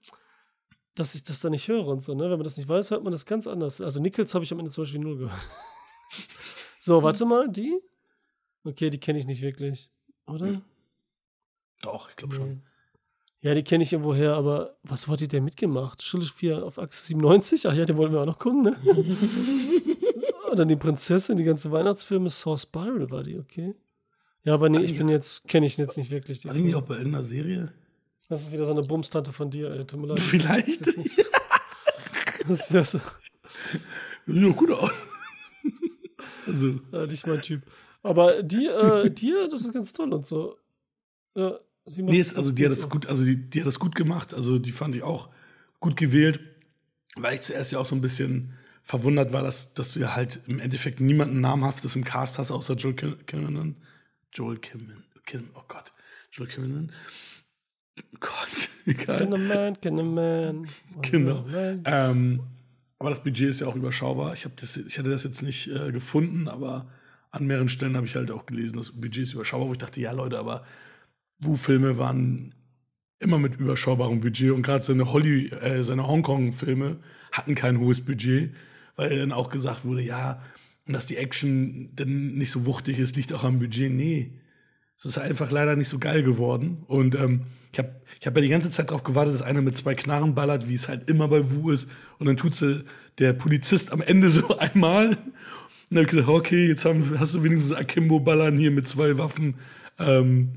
dass 0.96 1.14
ich 1.16 1.24
das 1.24 1.42
da 1.42 1.50
nicht 1.50 1.68
höre 1.68 1.86
und 1.88 2.02
so, 2.02 2.16
ne? 2.16 2.24
Wenn 2.24 2.32
man 2.32 2.44
das 2.44 2.58
nicht 2.58 2.68
weiß, 2.70 2.92
hört 2.92 3.04
man 3.04 3.12
das 3.12 3.26
ganz 3.26 3.46
anders. 3.48 3.82
Also 3.82 4.02
Nichols 4.02 4.34
habe 4.34 4.46
ich 4.46 4.52
am 4.52 4.60
Ende 4.60 4.72
zum 4.72 4.84
Beispiel 4.84 5.00
null 5.00 5.18
gehört. 5.18 5.40
so, 6.80 7.04
warte 7.04 7.26
mal, 7.26 7.50
die? 7.50 7.80
Okay, 8.64 8.90
die 8.90 9.00
kenne 9.00 9.20
ich 9.20 9.28
nicht 9.28 9.42
wirklich, 9.42 9.92
oder? 10.26 10.48
Hm. 10.48 10.62
Doch, 11.84 12.10
ich 12.10 12.16
glaube 12.16 12.34
schon. 12.34 12.64
Ja, 13.42 13.54
die 13.54 13.64
kenne 13.64 13.84
ich 13.84 13.92
irgendwoher, 13.92 14.36
aber 14.36 14.78
was 14.84 15.10
wollte 15.10 15.28
der 15.28 15.42
mitgemacht? 15.42 16.02
Schuldig 16.02 16.32
4 16.32 16.64
auf 16.64 16.80
Achse 16.80 17.06
97? 17.08 17.68
Ach 17.68 17.74
ja, 17.74 17.84
den 17.84 17.98
wollen 17.98 18.14
wir 18.14 18.22
auch 18.22 18.26
noch 18.26 18.40
gucken, 18.40 18.64
ne? 18.64 18.78
Und 20.50 20.58
dann 20.58 20.70
die 20.70 20.78
Prinzessin, 20.78 21.36
die 21.36 21.44
ganze 21.44 21.70
Weihnachtsfilme, 21.70 22.30
Saw 22.30 22.58
Spiral 22.58 23.12
war 23.12 23.24
die, 23.24 23.38
okay. 23.38 23.76
Ja, 24.46 24.54
aber 24.54 24.70
nee, 24.70 24.80
ich 24.80 24.98
bin 24.98 25.10
jetzt, 25.10 25.46
kenne 25.48 25.66
ich 25.66 25.76
jetzt 25.78 25.98
nicht 25.98 26.10
wirklich. 26.10 26.40
Die 26.40 26.48
war 26.48 26.56
die 26.56 26.62
nicht 26.62 26.76
auch 26.76 26.84
bei 26.84 26.96
irgendeiner 26.96 27.24
Serie? 27.24 27.74
Das 28.30 28.42
ist 28.42 28.54
wieder 28.54 28.66
so 28.66 28.72
eine 28.72 28.84
Bumstante 28.84 29.34
von 29.34 29.50
dir, 29.50 29.72
ey. 29.72 29.86
Tut 29.86 30.00
mir 30.00 30.08
leid. 30.08 30.20
Vielleicht. 30.22 30.88
Das 30.88 30.96
ist, 30.96 31.32
das 32.48 32.70
ja 32.70 32.84
so. 32.84 33.02
Ja, 34.28 34.50
gut 34.50 34.72
aus. 34.72 34.92
also. 36.48 36.80
Ja, 36.94 37.06
nicht 37.08 37.28
mein 37.28 37.42
Typ. 37.42 37.62
Aber 38.04 38.42
die, 38.42 38.68
äh, 38.68 39.10
die, 39.10 39.34
das 39.52 39.62
ist 39.62 39.74
ganz 39.74 39.92
toll 39.92 40.14
und 40.14 40.26
so. 40.26 40.58
Ja, 41.36 41.60
nee, 41.86 42.20
ist, 42.20 42.36
also 42.36 42.52
die 42.52 42.66
hat 42.66 42.72
das 42.72 42.90
gut, 42.90 43.08
also 43.08 43.26
die, 43.26 43.38
die 43.38 43.62
hat 43.62 43.68
das 43.68 43.80
gut 43.80 43.96
gemacht. 43.96 44.34
Also 44.34 44.60
die 44.60 44.72
fand 44.72 44.96
ich 44.96 45.04
auch 45.04 45.30
gut 45.80 45.98
gewählt, 45.98 46.40
weil 47.16 47.34
ich 47.36 47.42
zuerst 47.42 47.72
ja 47.72 47.80
auch 47.80 47.86
so 47.86 47.96
ein 47.96 48.02
bisschen 48.02 48.54
verwundert 48.84 49.34
war, 49.34 49.44
dass, 49.44 49.74
dass 49.74 49.94
du 49.94 50.02
ja 50.02 50.16
halt 50.16 50.42
im 50.48 50.60
Endeffekt 50.60 51.00
niemanden 51.00 51.42
namhaftes 51.42 51.96
im 51.96 52.04
Cast 52.04 52.38
hast, 52.38 52.52
außer 52.52 52.76
Joel 52.76 52.96
Kimmerer. 52.96 53.74
Joel 54.34 54.58
Kimmerer. 54.58 54.98
Kim, 55.26 55.50
oh 55.56 55.64
Gott. 55.68 55.94
Joel 56.32 56.50
Kimmerer. 56.50 56.88
Gott, 58.20 58.70
egal. 58.86 59.18
Can 59.20 59.34
a 59.34 59.38
man, 59.38 59.82
can 59.82 60.00
a 60.00 60.04
man. 60.04 60.68
Genau. 61.02 61.46
Ähm, 61.86 62.42
aber 63.00 63.10
das 63.10 63.24
Budget 63.24 63.50
ist 63.50 63.62
ja 63.62 63.68
auch 63.68 63.76
überschaubar. 63.76 64.34
Ich, 64.34 64.48
das, 64.56 64.78
ich 64.78 64.98
hatte 64.98 65.10
das 65.10 65.24
jetzt 65.24 65.44
nicht 65.44 65.68
äh, 65.68 65.92
gefunden, 65.92 66.48
aber 66.48 66.90
an 67.32 67.46
mehreren 67.46 67.70
Stellen 67.70 67.96
habe 67.96 68.06
ich 68.06 68.16
halt 68.16 68.32
auch 68.32 68.46
gelesen, 68.46 68.78
das 68.78 68.92
Budget 68.92 69.24
ist 69.24 69.34
überschaubar, 69.34 69.68
wo 69.68 69.72
ich 69.74 69.78
dachte, 69.78 70.00
ja 70.00 70.12
Leute, 70.12 70.40
aber 70.40 70.66
Wu-Filme 71.40 71.98
waren 71.98 72.54
immer 73.20 73.40
mit 73.40 73.56
überschaubarem 73.56 74.20
Budget 74.20 74.52
und 74.52 74.62
gerade 74.64 74.84
seine 74.84 75.04
äh, 75.04 75.84
seine 75.84 76.08
Hongkong-Filme 76.08 77.00
hatten 77.32 77.56
kein 77.56 77.80
hohes 77.80 78.02
Budget, 78.02 78.54
weil 78.96 79.18
dann 79.18 79.32
auch 79.32 79.50
gesagt 79.50 79.86
wurde, 79.86 80.02
ja, 80.02 80.42
dass 80.86 81.06
die 81.06 81.18
Action 81.18 81.90
dann 81.96 82.34
nicht 82.36 82.52
so 82.52 82.66
wuchtig 82.66 83.00
ist, 83.00 83.16
liegt 83.16 83.34
auch 83.34 83.44
am 83.44 83.60
Budget. 83.60 83.92
Nee, 83.92 84.34
es 84.98 85.06
ist 85.06 85.18
einfach 85.18 85.52
leider 85.52 85.76
nicht 85.76 85.90
so 85.90 86.00
geil 86.00 86.24
geworden. 86.24 86.84
Und 86.88 87.16
ähm, 87.16 87.42
ich 87.72 87.80
habe 87.80 88.02
ich 88.20 88.28
hab 88.28 88.36
ja 88.36 88.42
die 88.42 88.50
ganze 88.50 88.70
Zeit 88.70 88.90
darauf 88.90 89.04
gewartet, 89.04 89.34
dass 89.34 89.42
einer 89.42 89.62
mit 89.62 89.76
zwei 89.76 89.96
Knarren 89.96 90.36
ballert, 90.36 90.70
wie 90.70 90.76
es 90.76 90.88
halt 90.88 91.10
immer 91.10 91.28
bei 91.28 91.52
Wu 91.52 91.72
ist. 91.72 91.90
Und 92.20 92.28
dann 92.28 92.38
tut 92.38 92.56
sie 92.56 92.84
der 93.18 93.34
Polizist 93.34 93.92
am 93.92 94.02
Ende 94.02 94.30
so 94.32 94.58
einmal. 94.58 95.10
Und 95.10 95.18
dann 95.90 95.98
habe 95.98 96.04
ich 96.06 96.12
gesagt, 96.12 96.30
okay, 96.30 96.68
jetzt 96.68 96.86
haben, 96.86 97.20
hast 97.20 97.36
du 97.36 97.44
wenigstens 97.44 97.74
Akimbo-Ballern 97.74 98.58
hier 98.58 98.72
mit 98.72 98.88
zwei 98.88 99.18
Waffen. 99.18 99.56
Ähm, 100.00 100.54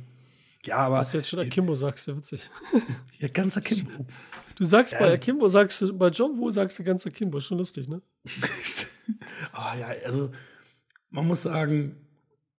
ja, 0.67 0.77
aber. 0.77 0.97
Dass 0.97 1.11
du 1.11 1.19
jetzt 1.19 1.29
schon 1.29 1.41
Akimbo 1.41 1.75
sagst, 1.75 2.07
ja 2.07 2.17
witzig. 2.17 2.51
Ja, 3.19 3.29
ganz 3.29 3.57
Akimbo. 3.57 4.07
Du 4.57 4.65
sagst 4.65 4.93
ja, 4.93 4.99
bei 4.99 5.13
Akimbo, 5.13 5.49
sagst 5.49 5.81
du, 5.83 5.97
bei 5.97 6.09
John 6.09 6.39
Wu 6.39 6.51
sagst 6.51 6.79
du 6.79 6.85
ganz 6.85 7.07
Akimbo, 7.07 7.41
schon 7.41 7.59
lustig, 7.59 7.89
ne? 7.89 8.03
ah, 9.53 9.77
ja, 9.77 9.87
also 10.05 10.31
man 11.11 11.27
muss 11.27 11.43
sagen, 11.43 11.97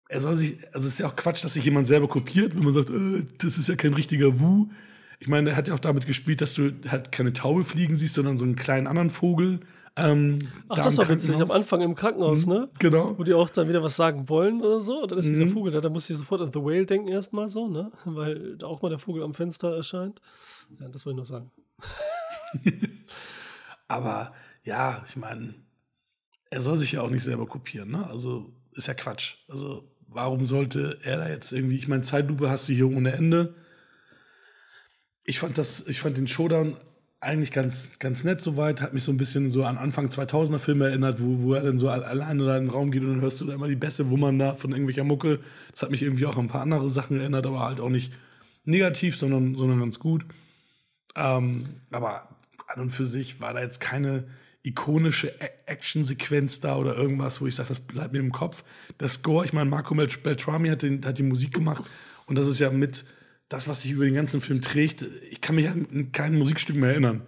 er 0.09 0.21
soll 0.21 0.35
sich, 0.35 0.59
also 0.73 0.87
es 0.87 0.95
ist 0.95 0.99
ja 1.01 1.07
auch 1.07 1.17
Quatsch, 1.17 1.45
dass 1.45 1.55
sich 1.55 1.65
jemand 1.65 1.87
selber 1.87 2.09
kopiert, 2.09 2.55
wenn 2.55 2.65
man 2.65 2.73
sagt, 2.73 2.91
äh, 2.91 3.25
das 3.39 3.59
ist 3.59 3.69
ja 3.69 3.77
kein 3.77 3.95
richtiger 3.95 4.41
Wu. 4.41 4.69
Ich 5.19 5.29
meine, 5.29 5.51
er 5.51 5.57
hat 5.57 5.69
ja 5.69 5.75
auch 5.75 5.81
damit 5.81 6.07
gespielt, 6.07 6.41
dass 6.41 6.55
du 6.55 6.73
halt 6.89 7.11
keine 7.13 7.33
Taube 7.33 7.65
fliegen 7.65 7.97
siehst, 7.97 8.15
sondern 8.15 8.37
so 8.37 8.45
einen 8.45 8.57
kleinen 8.57 8.87
anderen 8.87 9.11
Vogel. 9.11 9.61
Ähm, 9.99 10.39
Ach, 10.69 10.77
da 10.77 10.83
das 10.83 10.99
war 10.99 11.09
witzig, 11.09 11.37
am 11.37 11.51
Anfang 11.51 11.81
im 11.81 11.95
Krankenhaus, 11.95 12.47
mhm, 12.47 12.53
ne? 12.53 12.69
Genau. 12.79 13.19
Wo 13.19 13.25
die 13.25 13.33
auch 13.33 13.49
dann 13.49 13.67
wieder 13.67 13.83
was 13.83 13.97
sagen 13.97 14.29
wollen 14.29 14.61
oder 14.61 14.81
so. 14.81 15.03
Und 15.03 15.11
dann 15.11 15.19
ist 15.19 15.27
mhm. 15.27 15.33
dieser 15.33 15.47
Vogel 15.49 15.73
da, 15.73 15.81
da 15.81 15.89
muss 15.89 16.11
ich 16.11 16.17
sofort 16.17 16.43
an 16.43 16.53
The 16.53 16.61
Whale 16.61 16.85
denken 16.85 17.09
erstmal 17.09 17.49
so, 17.49 17.67
ne? 17.67 17.91
Weil 18.05 18.59
da 18.59 18.67
auch 18.67 18.83
mal 18.83 18.91
der 18.91 18.99
Vogel 18.99 19.23
am 19.23 19.33
Fenster 19.33 19.75
erscheint. 19.75 20.21
Ja, 20.79 20.89
das 20.89 21.07
wollte 21.07 21.23
ich 21.23 21.31
noch 21.31 21.39
sagen. 21.39 21.51
Aber 23.89 24.35
ja, 24.65 25.03
ich 25.09 25.17
meine, 25.17 25.55
er 26.51 26.61
soll 26.61 26.77
sich 26.77 26.93
ja 26.93 27.01
auch 27.01 27.11
nicht 27.11 27.25
selber 27.25 27.47
kopieren, 27.47 27.91
ne? 27.91 28.07
Also 28.07 28.53
ist 28.73 28.89
ja 28.89 28.95
Quatsch. 28.95 29.37
Also 29.49 29.89
warum 30.09 30.45
sollte 30.45 30.99
er 31.03 31.17
da 31.17 31.29
jetzt 31.29 31.53
irgendwie, 31.53 31.77
ich 31.77 31.89
meine, 31.89 32.03
Zeitlupe 32.03 32.51
hast 32.51 32.69
du 32.69 32.75
hier 32.75 32.89
ohne 32.89 33.13
Ende. 33.13 33.55
Ich 35.25 35.39
fand 35.39 35.57
das, 35.57 35.87
ich 35.87 36.01
fand 36.01 36.19
den 36.19 36.29
Showdown 36.29 36.77
eigentlich 37.27 37.51
ganz, 37.51 37.99
ganz 37.99 38.25
nett 38.25 38.41
soweit, 38.41 38.81
hat 38.81 38.95
mich 38.95 39.03
so 39.03 39.13
ein 39.13 39.17
bisschen 39.17 39.51
so 39.51 39.65
an 39.65 39.77
Anfang 39.77 40.09
2000er 40.09 40.59
Filme 40.59 40.87
erinnert, 40.87 41.21
wo, 41.21 41.43
wo 41.43 41.55
er 41.55 41.63
dann 41.63 41.77
so 41.77 41.89
alleine 41.89 42.47
da 42.47 42.57
in 42.57 42.65
den 42.65 42.71
Raum 42.71 42.91
geht 42.91 43.03
und 43.03 43.09
dann 43.09 43.21
hörst 43.21 43.41
du 43.41 43.45
da 43.45 43.55
immer 43.55 43.69
die 43.69 43.77
beste 43.77 44.11
Wummern 44.11 44.39
da 44.39 44.55
von 44.55 44.71
irgendwelcher 44.71 45.05
Mucke. 45.05 45.41
Das 45.73 45.83
hat 45.83 45.91
mich 45.91 46.03
irgendwie 46.03 46.27
auch 46.27 46.37
an 46.37 46.47
ein 46.47 46.49
paar 46.49 46.63
andere 46.63 46.89
Sachen 46.89 47.19
erinnert, 47.19 47.47
aber 47.47 47.61
halt 47.61 47.81
auch 47.81 47.89
nicht 47.89 48.13
negativ, 48.65 49.17
sondern, 49.17 49.57
sondern 49.57 49.81
ganz 49.81 49.99
gut. 49.99 50.25
Ähm, 51.17 51.65
aber 51.91 52.29
an 52.69 52.81
und 52.81 52.91
für 52.91 53.07
sich 53.07 53.41
war 53.41 53.55
da 53.55 53.61
jetzt 53.61 53.81
keine 53.81 54.25
ikonische 54.63 55.33
Actionsequenz 55.67 56.61
da 56.61 56.77
oder 56.77 56.97
irgendwas, 56.97 57.41
wo 57.41 57.47
ich 57.47 57.55
sage, 57.55 57.69
das 57.69 57.81
bleibt 57.81 58.13
mir 58.13 58.19
im 58.19 58.33
Kopf. 58.33 58.65
Der 58.99 59.09
Score, 59.09 59.45
ich 59.45 59.53
meine, 59.53 59.71
Marco 59.71 59.95
Beltrami 59.95 60.69
hat, 60.69 60.83
den, 60.83 61.05
hat 61.05 61.19
die 61.19 61.23
Musik 61.23 61.55
gemacht 61.55 61.85
und 62.27 62.37
das 62.37 62.47
ist 62.47 62.59
ja 62.59 62.71
mit 62.71 63.05
das, 63.49 63.69
was 63.69 63.83
sich 63.83 63.93
über 63.93 64.05
den 64.05 64.15
ganzen 64.15 64.41
Film 64.41 64.61
trägt. 64.61 65.05
Ich 65.31 65.41
kann 65.41 65.57
mich 65.57 65.69
an 65.69 66.11
kein 66.13 66.35
Musikstück 66.37 66.77
mehr 66.77 66.91
erinnern. 66.91 67.27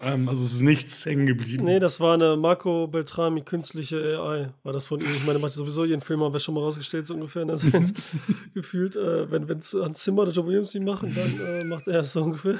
Ähm, 0.00 0.28
also 0.28 0.44
es 0.44 0.54
ist 0.54 0.60
nichts 0.60 1.04
hängen 1.06 1.26
geblieben. 1.26 1.64
Nee, 1.64 1.80
das 1.80 2.00
war 2.00 2.14
eine 2.14 2.36
Marco 2.36 2.86
Beltrami 2.86 3.42
künstliche 3.42 4.18
AI. 4.20 4.52
War 4.62 4.72
das 4.72 4.84
von 4.84 5.00
ihm? 5.00 5.10
Ich 5.12 5.26
meine, 5.26 5.40
macht 5.40 5.52
sowieso 5.52 5.84
jeden 5.84 6.00
Film 6.00 6.22
haben 6.22 6.32
wir 6.32 6.40
schon 6.40 6.54
mal 6.54 6.62
rausgestellt, 6.62 7.06
so 7.06 7.14
ungefähr. 7.14 7.38
Also 7.48 7.68
gefühlt, 8.54 8.96
äh, 8.96 9.30
wenn 9.30 9.58
es 9.58 9.74
Hans 9.74 10.02
Zimmer 10.02 10.22
oder 10.22 10.32
Joe 10.32 10.46
Williams 10.46 10.74
nicht 10.74 10.84
machen, 10.84 11.14
dann 11.14 11.46
äh, 11.46 11.64
macht 11.64 11.88
er 11.88 12.00
es 12.00 12.12
so 12.12 12.22
ungefähr. 12.22 12.58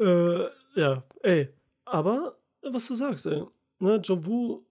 Äh, 0.00 0.46
ja, 0.74 1.02
ey. 1.22 1.48
Aber 1.84 2.38
was 2.62 2.86
du 2.88 2.94
sagst, 2.94 3.26
ey. 3.26 3.42
Ne, 3.78 4.00
John 4.02 4.24
Woo, 4.24 4.64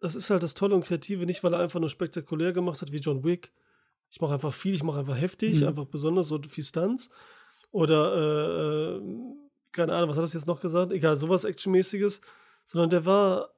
das 0.00 0.14
ist 0.14 0.28
halt 0.30 0.42
das 0.42 0.54
Tolle 0.54 0.74
und 0.74 0.84
Kreative, 0.84 1.24
nicht 1.24 1.42
weil 1.42 1.54
er 1.54 1.60
einfach 1.60 1.80
nur 1.80 1.88
spektakulär 1.88 2.52
gemacht 2.52 2.82
hat 2.82 2.92
wie 2.92 2.98
John 2.98 3.24
Wick. 3.24 3.52
Ich 4.10 4.20
mache 4.20 4.34
einfach 4.34 4.52
viel, 4.52 4.74
ich 4.74 4.82
mache 4.82 5.00
einfach 5.00 5.16
heftig, 5.16 5.60
mhm. 5.60 5.68
einfach 5.68 5.84
besonders 5.86 6.28
so 6.28 6.40
viel 6.42 6.64
Stunts. 6.64 7.10
Oder, 7.70 8.14
äh, 8.14 8.96
äh, 8.96 9.02
keine 9.72 9.94
Ahnung, 9.94 10.10
was 10.10 10.16
hat 10.16 10.24
das 10.24 10.32
jetzt 10.32 10.46
noch 10.46 10.60
gesagt? 10.60 10.92
Egal, 10.92 11.16
sowas 11.16 11.44
Actionmäßiges. 11.44 12.20
Sondern 12.64 12.90
der 12.90 13.04
war, 13.04 13.50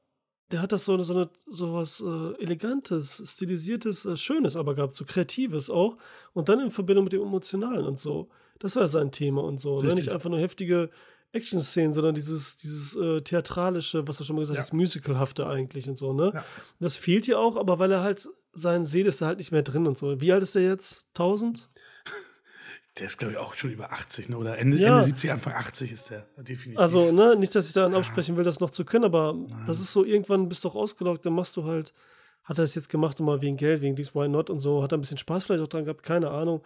der 0.50 0.62
hat 0.62 0.72
das 0.72 0.84
so, 0.84 1.00
so, 1.02 1.14
eine, 1.14 1.28
so 1.46 1.74
was 1.74 2.00
äh, 2.00 2.42
Elegantes, 2.42 3.22
Stilisiertes, 3.24 4.04
äh, 4.04 4.16
Schönes 4.16 4.56
aber 4.56 4.74
gehabt, 4.74 4.94
so 4.94 5.04
Kreatives 5.04 5.70
auch. 5.70 5.96
Und 6.32 6.48
dann 6.48 6.60
in 6.60 6.70
Verbindung 6.70 7.04
mit 7.04 7.12
dem 7.12 7.22
Emotionalen 7.22 7.84
und 7.84 7.98
so. 7.98 8.28
Das 8.58 8.76
war 8.76 8.88
sein 8.88 9.10
Thema 9.10 9.42
und 9.42 9.58
so. 9.58 9.80
Ne? 9.80 9.94
Nicht 9.94 10.10
einfach 10.10 10.30
nur 10.30 10.38
heftige 10.38 10.90
Action-Szenen, 11.32 11.92
sondern 11.92 12.14
dieses, 12.14 12.56
dieses 12.56 12.96
äh, 12.96 13.20
theatralische, 13.20 14.06
was 14.06 14.18
du 14.18 14.24
schon 14.24 14.36
mal 14.36 14.40
gesagt 14.40 14.58
hast, 14.58 14.70
ja. 14.70 14.76
musicalhafte 14.76 15.46
eigentlich 15.46 15.88
und 15.88 15.96
so, 15.96 16.12
ne? 16.12 16.32
Ja. 16.34 16.44
Das 16.80 16.96
fehlt 16.96 17.24
hier 17.24 17.38
auch, 17.38 17.56
aber 17.56 17.78
weil 17.78 17.92
er 17.92 18.02
halt, 18.02 18.28
sein 18.52 18.84
Seele 18.84 19.08
ist 19.08 19.20
da 19.20 19.26
halt 19.26 19.38
nicht 19.38 19.52
mehr 19.52 19.62
drin 19.62 19.86
und 19.86 19.96
so. 19.96 20.20
Wie 20.20 20.32
alt 20.32 20.42
ist 20.42 20.54
der 20.54 20.62
jetzt? 20.62 21.08
1000? 21.10 21.70
Der 22.98 23.06
ist, 23.06 23.18
glaube 23.18 23.32
ich, 23.32 23.38
auch 23.38 23.54
schon 23.54 23.70
über 23.70 23.92
80, 23.92 24.28
ne? 24.28 24.36
oder 24.36 24.58
Ende, 24.58 24.76
ja. 24.76 24.88
Ende 24.88 25.04
70, 25.04 25.30
Anfang 25.30 25.54
80 25.54 25.92
ist 25.92 26.10
der, 26.10 26.26
definitiv. 26.38 26.78
Also, 26.78 27.12
ne, 27.12 27.36
nicht, 27.36 27.54
dass 27.54 27.68
ich 27.68 27.72
da 27.72 27.86
absprechen 27.88 28.36
will, 28.36 28.42
das 28.42 28.58
noch 28.58 28.68
zu 28.68 28.84
können, 28.84 29.04
aber 29.04 29.32
Nein. 29.32 29.64
das 29.64 29.80
ist 29.80 29.92
so, 29.92 30.04
irgendwann 30.04 30.48
bist 30.48 30.64
du 30.64 30.68
auch 30.68 30.74
ausgelockt, 30.74 31.24
dann 31.24 31.32
machst 31.32 31.56
du 31.56 31.64
halt, 31.64 31.94
hat 32.42 32.58
er 32.58 32.64
das 32.64 32.74
jetzt 32.74 32.88
gemacht, 32.88 33.20
immer 33.20 33.40
wegen 33.40 33.56
Geld, 33.56 33.80
wegen 33.80 33.94
dies, 33.94 34.14
why 34.14 34.28
not 34.28 34.50
und 34.50 34.58
so, 34.58 34.82
hat 34.82 34.92
er 34.92 34.98
ein 34.98 35.02
bisschen 35.02 35.18
Spaß 35.18 35.44
vielleicht 35.44 35.62
auch 35.62 35.68
dran 35.68 35.84
gehabt, 35.84 36.02
keine 36.02 36.30
Ahnung. 36.30 36.62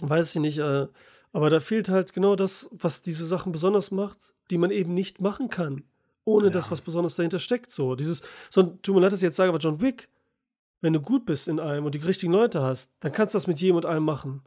Weiß 0.00 0.34
ich 0.34 0.40
nicht, 0.40 0.58
äh, 0.58 0.86
aber 1.32 1.50
da 1.50 1.60
fehlt 1.60 1.88
halt 1.88 2.12
genau 2.12 2.36
das, 2.36 2.70
was 2.72 3.02
diese 3.02 3.26
Sachen 3.26 3.52
besonders 3.52 3.90
macht, 3.90 4.32
die 4.50 4.58
man 4.58 4.70
eben 4.70 4.94
nicht 4.94 5.20
machen 5.20 5.50
kann, 5.50 5.84
ohne 6.24 6.46
ja. 6.46 6.52
dass 6.52 6.70
was 6.70 6.80
Besonderes 6.80 7.16
dahinter 7.16 7.40
steckt. 7.40 7.70
So, 7.70 7.94
dieses, 7.94 8.22
so, 8.48 8.62
tut 8.62 8.94
mir 8.94 9.00
leid, 9.00 9.12
dass 9.12 9.20
ich 9.20 9.24
jetzt 9.24 9.36
sage, 9.36 9.48
aber 9.48 9.58
John 9.58 9.80
Wick, 9.80 10.08
wenn 10.80 10.92
du 10.92 11.00
gut 11.00 11.26
bist 11.26 11.48
in 11.48 11.60
allem 11.60 11.84
und 11.84 11.94
die 11.94 11.98
richtigen 11.98 12.32
Leute 12.32 12.62
hast, 12.62 12.92
dann 13.00 13.12
kannst 13.12 13.34
du 13.34 13.36
das 13.36 13.46
mit 13.46 13.60
jedem 13.60 13.76
und 13.76 13.86
allem 13.86 14.04
machen. 14.04 14.42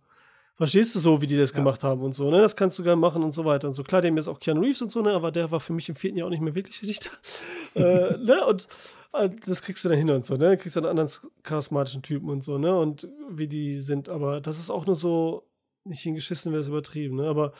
Verstehst 0.59 0.93
du 0.93 0.99
so, 0.99 1.21
wie 1.21 1.27
die 1.27 1.37
das 1.37 1.51
ja. 1.51 1.55
gemacht 1.55 1.85
haben 1.85 2.01
und 2.01 2.11
so, 2.11 2.29
ne? 2.29 2.41
Das 2.41 2.53
kannst 2.53 2.77
du 2.77 2.83
gerne 2.83 2.99
machen 2.99 3.23
und 3.23 3.31
so 3.31 3.45
weiter 3.45 3.69
und 3.69 3.73
so. 3.73 3.81
Klar, 3.81 4.01
dem 4.01 4.17
ist 4.17 4.27
auch 4.27 4.39
Keanu 4.39 4.59
Reeves 4.59 4.81
und 4.81 4.89
so, 4.89 5.01
ne? 5.01 5.13
Aber 5.13 5.31
der 5.31 5.49
war 5.51 5.61
für 5.61 5.71
mich 5.71 5.87
im 5.87 5.95
vierten 5.95 6.17
Jahr 6.17 6.27
auch 6.27 6.31
nicht 6.31 6.41
mehr 6.41 6.53
wirklich 6.53 6.81
richtig 6.81 6.99
da. 6.99 7.79
äh, 7.81 8.17
ne? 8.17 8.45
Und 8.45 8.67
äh, 9.13 9.29
das 9.45 9.61
kriegst 9.61 9.85
du 9.85 9.89
dann 9.89 9.97
hin 9.97 10.09
und 10.09 10.25
so, 10.25 10.33
ne? 10.33 10.49
Dann 10.49 10.57
kriegst 10.57 10.75
du 10.75 10.81
einen 10.81 10.89
anderen 10.89 11.09
charismatischen 11.43 12.01
Typen 12.01 12.29
und 12.29 12.43
so, 12.43 12.57
ne? 12.57 12.77
Und 12.77 13.07
wie 13.29 13.47
die 13.47 13.75
sind. 13.75 14.09
Aber 14.09 14.41
das 14.41 14.59
ist 14.59 14.69
auch 14.69 14.85
nur 14.85 14.95
so, 14.95 15.47
nicht 15.85 16.01
hingeschissen 16.01 16.51
wäre 16.51 16.59
es 16.59 16.67
übertrieben, 16.67 17.15
ne? 17.15 17.29
Aber 17.29 17.53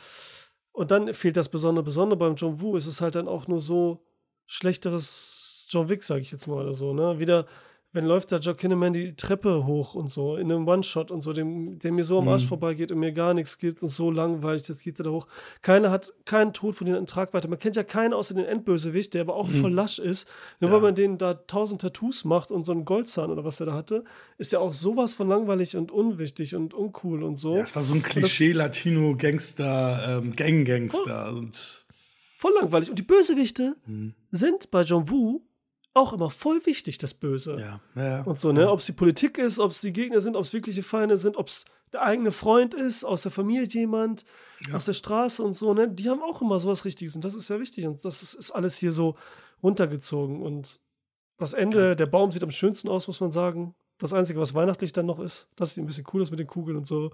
und 0.72 0.90
dann 0.90 1.14
fehlt 1.14 1.38
das 1.38 1.48
Besondere. 1.48 1.84
Besondere 1.84 2.18
beim 2.18 2.34
John 2.34 2.60
Woo 2.60 2.76
ist 2.76 2.86
es 2.86 3.00
halt 3.00 3.14
dann 3.14 3.28
auch 3.28 3.48
nur 3.48 3.60
so 3.60 4.04
schlechteres 4.44 5.66
John 5.70 5.88
Wick, 5.88 6.04
sage 6.04 6.20
ich 6.20 6.32
jetzt 6.32 6.46
mal 6.48 6.62
oder 6.62 6.74
so, 6.74 6.92
ne? 6.92 7.18
Wieder 7.18 7.46
wenn 7.92 8.04
läuft 8.04 8.30
da 8.30 8.36
Joe 8.36 8.54
Kinnaman 8.54 8.92
die 8.92 9.16
Treppe 9.16 9.66
hoch 9.66 9.94
und 9.94 10.06
so, 10.06 10.36
in 10.36 10.52
einem 10.52 10.68
One-Shot 10.68 11.10
und 11.10 11.22
so, 11.22 11.32
dem, 11.32 11.80
der 11.80 11.90
mir 11.90 12.04
so 12.04 12.18
am 12.18 12.28
Arsch 12.28 12.44
mhm. 12.44 12.48
vorbeigeht 12.48 12.92
und 12.92 13.00
mir 13.00 13.10
gar 13.12 13.34
nichts 13.34 13.58
gibt 13.58 13.82
und 13.82 13.88
so 13.88 14.12
langweilig, 14.12 14.62
das 14.62 14.82
geht 14.82 15.00
da 15.00 15.10
hoch. 15.10 15.26
Keiner 15.62 15.90
hat 15.90 16.12
keinen 16.24 16.52
Tod 16.52 16.76
von 16.76 16.86
denen 16.86 16.98
in 16.98 17.06
Tragweite. 17.06 17.48
Man 17.48 17.58
kennt 17.58 17.74
ja 17.74 17.82
keinen 17.82 18.12
außer 18.12 18.34
den 18.34 18.44
Endbösewicht, 18.44 19.14
der 19.14 19.22
aber 19.22 19.34
auch 19.34 19.48
mhm. 19.48 19.60
voll 19.60 19.72
lasch 19.72 19.98
ist. 19.98 20.28
Nur 20.60 20.70
ja. 20.70 20.76
weil 20.76 20.82
man 20.82 20.94
denen 20.94 21.18
da 21.18 21.34
tausend 21.34 21.80
Tattoos 21.80 22.24
macht 22.24 22.52
und 22.52 22.62
so 22.62 22.70
einen 22.70 22.84
Goldzahn 22.84 23.28
oder 23.30 23.42
was 23.44 23.58
er 23.58 23.66
da 23.66 23.74
hatte, 23.74 24.04
ist 24.38 24.52
ja 24.52 24.60
auch 24.60 24.72
sowas 24.72 25.14
von 25.14 25.26
langweilig 25.28 25.76
und 25.76 25.90
unwichtig 25.90 26.54
und 26.54 26.74
uncool 26.74 27.24
und 27.24 27.34
so. 27.36 27.56
Ja, 27.56 27.64
es 27.64 27.74
war 27.74 27.82
so 27.82 27.94
ein 27.94 28.04
Klischee-Latino-Gangster, 28.04 30.20
ähm, 30.22 30.36
Gang-Gangster. 30.36 31.32
Voll, 31.32 31.50
voll 32.36 32.52
langweilig. 32.60 32.88
Und 32.88 33.00
die 33.00 33.02
Bösewichte 33.02 33.74
mhm. 33.86 34.14
sind 34.30 34.70
bei 34.70 34.82
John 34.82 35.10
Woo 35.10 35.42
auch 35.94 36.12
immer 36.12 36.30
voll 36.30 36.64
wichtig, 36.66 36.98
das 36.98 37.14
Böse. 37.14 37.58
Ja, 37.58 37.80
ja. 38.02 38.22
Und 38.22 38.38
so, 38.38 38.52
ne? 38.52 38.70
Ob 38.70 38.78
es 38.78 38.86
die 38.86 38.92
Politik 38.92 39.38
ist, 39.38 39.58
ob 39.58 39.72
es 39.72 39.80
die 39.80 39.92
Gegner 39.92 40.20
sind, 40.20 40.36
ob 40.36 40.44
es 40.44 40.52
wirkliche 40.52 40.82
Feinde 40.82 41.16
sind, 41.16 41.36
ob 41.36 41.48
es 41.48 41.64
der 41.92 42.02
eigene 42.02 42.30
Freund 42.30 42.74
ist, 42.74 43.04
aus 43.04 43.22
der 43.22 43.32
Familie 43.32 43.66
jemand, 43.66 44.24
ja. 44.68 44.76
aus 44.76 44.84
der 44.84 44.92
Straße 44.92 45.42
und 45.42 45.54
so, 45.54 45.74
ne? 45.74 45.88
Die 45.88 46.08
haben 46.08 46.22
auch 46.22 46.40
immer 46.40 46.60
sowas 46.60 46.84
Richtiges 46.84 47.16
und 47.16 47.24
das 47.24 47.34
ist 47.34 47.48
ja 47.48 47.58
wichtig 47.58 47.86
und 47.86 48.04
das 48.04 48.22
ist, 48.22 48.34
ist 48.34 48.50
alles 48.52 48.76
hier 48.76 48.92
so 48.92 49.16
runtergezogen 49.62 50.42
und 50.42 50.78
das 51.38 51.54
Ende, 51.54 51.88
ja. 51.88 51.94
der 51.94 52.06
Baum 52.06 52.30
sieht 52.30 52.42
am 52.42 52.50
schönsten 52.50 52.88
aus, 52.88 53.06
muss 53.06 53.20
man 53.20 53.30
sagen. 53.30 53.74
Das 53.98 54.12
Einzige, 54.12 54.40
was 54.40 54.54
weihnachtlich 54.54 54.92
dann 54.92 55.06
noch 55.06 55.18
ist, 55.18 55.48
das 55.56 55.74
sieht 55.74 55.82
ein 55.82 55.86
bisschen 55.86 56.06
cool 56.12 56.22
aus 56.22 56.30
mit 56.30 56.38
den 56.38 56.46
Kugeln 56.46 56.76
und 56.76 56.86
so. 56.86 57.10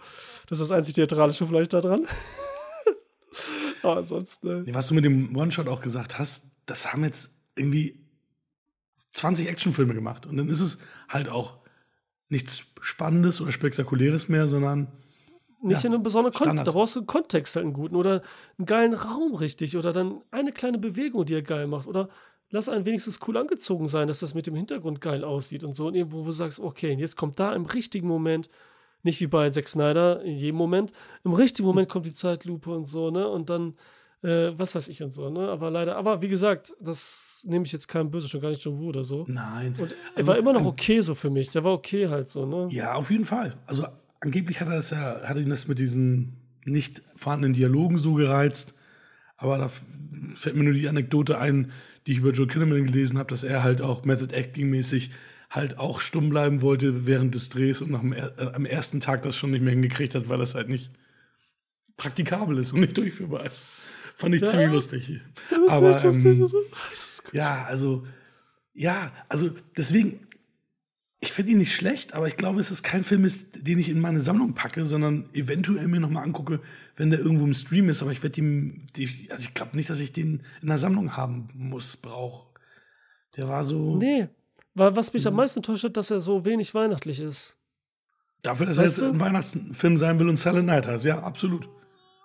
Das 0.49 0.61
ist 0.61 0.69
das 0.69 0.71
einzig 0.71 0.95
Theatralische 0.95 1.47
vielleicht 1.47 1.73
da 1.73 1.81
dran. 1.81 2.07
Aber 3.83 3.99
ansonsten. 3.99 4.65
Ne? 4.65 4.75
Was 4.75 4.89
du 4.89 4.95
mit 4.95 5.05
dem 5.05 5.37
One-Shot 5.37 5.69
auch 5.69 5.81
gesagt 5.81 6.19
hast, 6.19 6.47
das 6.67 6.93
haben 6.93 7.05
jetzt 7.05 7.31
irgendwie 7.55 8.06
20 9.17 9.49
Actionfilme 9.49 9.95
gemacht. 9.95 10.27
Und 10.27 10.37
dann 10.37 10.49
ist 10.49 10.61
es 10.61 10.79
halt 11.09 11.29
auch 11.29 11.59
nichts 12.29 12.65
Spannendes 12.81 13.41
oder 13.41 13.51
Spektakuläres 13.51 14.29
mehr, 14.29 14.49
sondern. 14.49 14.89
Nicht 15.63 15.83
ja, 15.83 15.89
in 15.89 15.95
einem 15.95 16.03
besonderen 16.03 16.35
Kontext. 16.35 16.67
Da 16.67 16.73
brauchst 16.73 16.97
du 16.97 17.01
einen 17.01 17.07
Kontext 17.07 17.57
halt 17.57 17.65
einen 17.65 17.73
guten 17.73 17.97
oder 17.97 18.23
einen 18.59 18.67
geilen 18.67 18.95
Raum 18.95 19.35
richtig 19.35 19.77
oder 19.77 19.93
dann 19.93 20.21
eine 20.31 20.53
kleine 20.53 20.79
Bewegung, 20.79 21.25
die 21.25 21.35
er 21.35 21.43
geil 21.43 21.67
macht. 21.67 21.87
Oder 21.87 22.09
lass 22.51 22.69
einen 22.69 22.85
wenigstens 22.85 23.21
cool 23.27 23.39
angezogen 23.39 23.89
sein, 23.89 24.07
dass 24.07 24.21
das 24.21 24.35
mit 24.35 24.47
dem 24.47 24.55
Hintergrund 24.55 25.01
geil 25.01 25.25
aussieht 25.25 25.65
und 25.65 25.75
so. 25.75 25.87
Und 25.87 25.95
irgendwo, 25.95 26.21
wo 26.21 26.27
du 26.27 26.33
sagst, 26.33 26.61
okay, 26.61 26.93
jetzt 26.93 27.17
kommt 27.17 27.41
da 27.41 27.55
im 27.55 27.65
richtigen 27.65 28.07
Moment, 28.07 28.51
nicht 29.03 29.21
wie 29.21 29.27
bei 29.27 29.49
Zack 29.49 29.69
Snyder 29.69 30.23
in 30.23 30.37
jedem 30.37 30.57
Moment, 30.57 30.93
im 31.25 31.33
richtigen 31.33 31.67
Moment 31.67 31.89
kommt 31.89 32.07
die 32.07 32.13
Zeitlupe 32.13 32.71
und 32.71 32.85
so, 32.85 33.11
ne? 33.11 33.27
Und 33.29 33.49
dann 33.49 33.75
äh, 34.27 34.59
was 34.59 34.75
weiß 34.75 34.89
ich 34.89 35.03
und 35.03 35.13
so, 35.13 35.31
ne? 35.31 35.49
Aber 35.49 35.71
leider, 35.71 35.97
aber 35.97 36.21
wie 36.21 36.29
gesagt, 36.29 36.75
das 36.81 37.45
nehme 37.47 37.65
ich 37.65 37.73
jetzt 37.73 37.87
keinem 37.87 38.11
böse, 38.11 38.29
schon 38.29 38.41
gar 38.41 38.49
nicht 38.49 38.63
John 38.63 38.79
Woo 38.79 38.89
oder 38.89 39.05
so. 39.05 39.25
Nein. 39.29 39.75
Und 39.79 39.93
er 39.93 39.97
also, 40.17 40.33
war 40.33 40.39
immer 40.39 40.53
noch 40.53 40.65
okay 40.65 41.01
so 41.01 41.15
für 41.15 41.31
mich. 41.31 41.51
Der 41.51 41.63
war 41.63 41.73
okay 41.73 42.09
halt 42.09 42.29
so, 42.29 42.45
ne? 42.45 42.69
Ja, 42.71 42.95
auf 42.95 43.11
jeden 43.11 43.25
Fall. 43.25 43.57
Also 43.67 43.87
angeblich 44.21 44.61
hat 44.61 44.69
er 44.69 44.77
das 44.77 44.91
ja, 44.91 45.23
hat 45.23 45.37
ihn 45.37 45.49
das 45.49 45.69
mit 45.69 45.79
diesen 45.79 46.41
nicht 46.65 47.03
vorhandenen 47.15 47.55
Dialogen 47.55 47.99
so 47.99 48.15
gereizt. 48.15 48.75
Aber 49.37 49.59
da 49.59 49.71
fällt 50.35 50.57
mir 50.57 50.65
nur 50.65 50.73
die 50.73 50.89
Anekdote 50.89 51.39
ein, 51.39 51.71
die 52.07 52.13
ich 52.13 52.19
über 52.19 52.33
Joe 52.33 52.49
Kinnaman 52.49 52.87
gelesen 52.87 53.19
habe, 53.19 53.29
dass 53.29 53.45
er 53.45 53.63
halt 53.63 53.81
auch 53.81 54.05
Method 54.05 54.35
Acting 54.35 54.71
mäßig 54.71 55.11
halt 55.51 55.79
auch 55.79 56.01
stumm 56.01 56.31
bleiben 56.31 56.63
wollte 56.63 57.07
während 57.07 57.35
des 57.37 57.51
Drehs 57.51 57.81
und 57.81 57.93
nach 57.93 58.01
dem, 58.01 58.13
äh, 58.13 58.31
am 58.53 58.67
ersten 58.67 58.99
Tag 58.99 59.23
das 59.23 59.37
schon 59.37 59.53
nicht 59.53 59.63
mehr 59.63 59.73
hingekriegt 59.73 60.17
hat, 60.17 60.29
weil 60.29 60.39
das 60.39 60.57
halt 60.57 60.69
nicht 60.69 60.91
praktikabel 61.97 62.59
ist 62.59 62.73
und 62.73 62.81
nicht 62.81 62.97
durchführbar 62.97 63.47
ist. 63.47 63.69
Fand 64.17 64.35
ich 64.35 64.41
ja, 64.41 64.49
ziemlich 64.49 64.73
lustig. 64.73 65.21
Aber 65.69 66.03
ähm, 66.03 66.51
ja, 67.33 67.65
also 67.69 68.05
ja, 68.73 69.13
also 69.29 69.51
deswegen, 69.77 70.21
ich 71.21 71.33
finde 71.33 71.53
ihn 71.53 71.59
nicht 71.59 71.75
schlecht, 71.75 72.15
aber 72.15 72.27
ich 72.27 72.37
glaube, 72.37 72.61
es 72.61 72.71
ist 72.71 72.83
kein 72.83 73.05
Film, 73.05 73.27
ist, 73.27 73.67
den 73.67 73.79
ich 73.79 73.91
in 73.91 74.01
meine 74.01 74.21
Sammlung 74.21 74.55
packe, 74.55 74.87
sondern 74.87 75.29
eventuell 75.35 75.87
mir 75.89 76.01
nochmal 76.01 76.25
angucke, 76.25 76.61
wenn 76.97 77.11
der 77.11 77.21
irgendwo 77.21 77.45
im 77.45 77.53
Stream 77.53 77.91
ist. 77.91 78.01
Aber 78.01 78.11
ich 78.11 78.23
werde 78.23 78.41
ihm, 78.41 78.87
also 79.31 79.43
ich 79.43 79.53
glaube 79.53 79.77
nicht, 79.77 79.91
dass 79.91 80.01
ich 80.01 80.13
den 80.13 80.43
in 80.63 80.69
der 80.69 80.79
Sammlung 80.79 81.17
haben 81.17 81.49
muss, 81.55 81.99
brauche. 81.99 82.49
Der 83.37 83.49
war 83.49 83.65
so. 83.65 83.97
Nee, 83.97 84.29
weil 84.75 84.97
was 84.97 85.13
mich 85.13 85.27
am 85.27 85.35
meisten 85.35 85.59
enttäuscht 85.59 85.85
hat, 85.85 85.97
dass 85.97 86.11
er 86.11 86.21
so 86.21 86.45
wenig 86.47 86.75
weihnachtlich 86.75 87.21
ist. 87.21 87.59
Dafür, 88.43 88.65
dass 88.65 88.79
weißt 88.79 88.99
er 88.99 89.05
jetzt 89.05 89.13
du? 89.13 89.15
ein 89.15 89.21
Weihnachtsfilm 89.21 89.97
sein 89.99 90.19
will 90.19 90.29
und 90.29 90.39
Silent 90.39 90.67
Night 90.67 90.87
heißt, 90.87 91.05
ja, 91.05 91.23
absolut. 91.23 91.69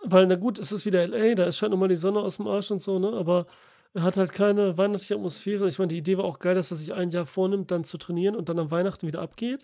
Weil, 0.04 0.28
na 0.28 0.36
gut, 0.36 0.60
es 0.60 0.72
ist 0.72 0.86
wieder 0.86 1.08
LA, 1.08 1.36
da 1.36 1.52
scheint 1.52 1.72
nochmal 1.72 1.90
die 1.90 1.96
Sonne 1.96 2.20
aus 2.20 2.38
dem 2.38 2.48
Arsch 2.48 2.72
und 2.72 2.80
so, 2.80 2.98
ne? 3.00 3.14
Aber 3.14 3.46
er 3.94 4.04
hat 4.04 4.18
halt 4.18 4.32
keine 4.32 4.78
weihnachtliche 4.78 5.16
Atmosphäre. 5.16 5.68
Ich 5.68 5.78
meine, 5.78 5.90
die 5.90 5.98
Idee 5.98 6.18
war 6.18 6.26
auch 6.26 6.40
geil, 6.40 6.56
dass 6.56 6.72
er 6.72 6.78
sich 6.78 6.94
ein 6.94 7.10
Jahr 7.10 7.26
vornimmt, 7.26 7.72
dann 7.72 7.84
zu 7.84 7.98
trainieren 7.98 8.36
und 8.36 8.50
dann 8.50 8.58
am 8.58 8.72
Weihnachten 8.72 9.06
wieder 9.06 9.22
abgeht. 9.22 9.64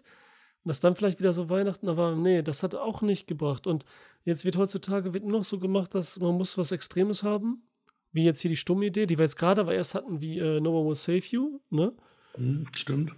Und 0.63 0.69
das 0.69 0.79
dann 0.79 0.95
vielleicht 0.95 1.19
wieder 1.19 1.33
so 1.33 1.49
Weihnachten, 1.49 1.88
aber 1.88 2.15
nee, 2.15 2.41
das 2.41 2.61
hat 2.61 2.75
auch 2.75 3.01
nicht 3.01 3.27
gebracht. 3.27 3.67
Und 3.67 3.85
jetzt 4.25 4.43
wird 4.43 4.57
heutzutage 4.57 5.13
wird 5.13 5.23
nur 5.23 5.39
noch 5.39 5.45
so 5.45 5.59
gemacht, 5.59 5.95
dass 5.95 6.19
man 6.19 6.35
muss 6.35 6.57
was 6.57 6.71
Extremes 6.71 7.23
haben. 7.23 7.63
Wie 8.11 8.23
jetzt 8.23 8.41
hier 8.41 8.49
die 8.49 8.57
stumme 8.57 8.85
Idee, 8.85 9.05
die 9.05 9.17
wir 9.17 9.25
jetzt 9.25 9.38
gerade 9.38 9.61
aber 9.61 9.73
erst 9.73 9.95
hatten, 9.95 10.21
wie 10.21 10.39
äh, 10.39 10.59
No 10.59 10.77
One 10.77 10.89
Will 10.89 10.95
Save 10.95 11.23
You, 11.29 11.61
ne? 11.69 11.93
Hm, 12.35 12.67
stimmt. 12.73 13.13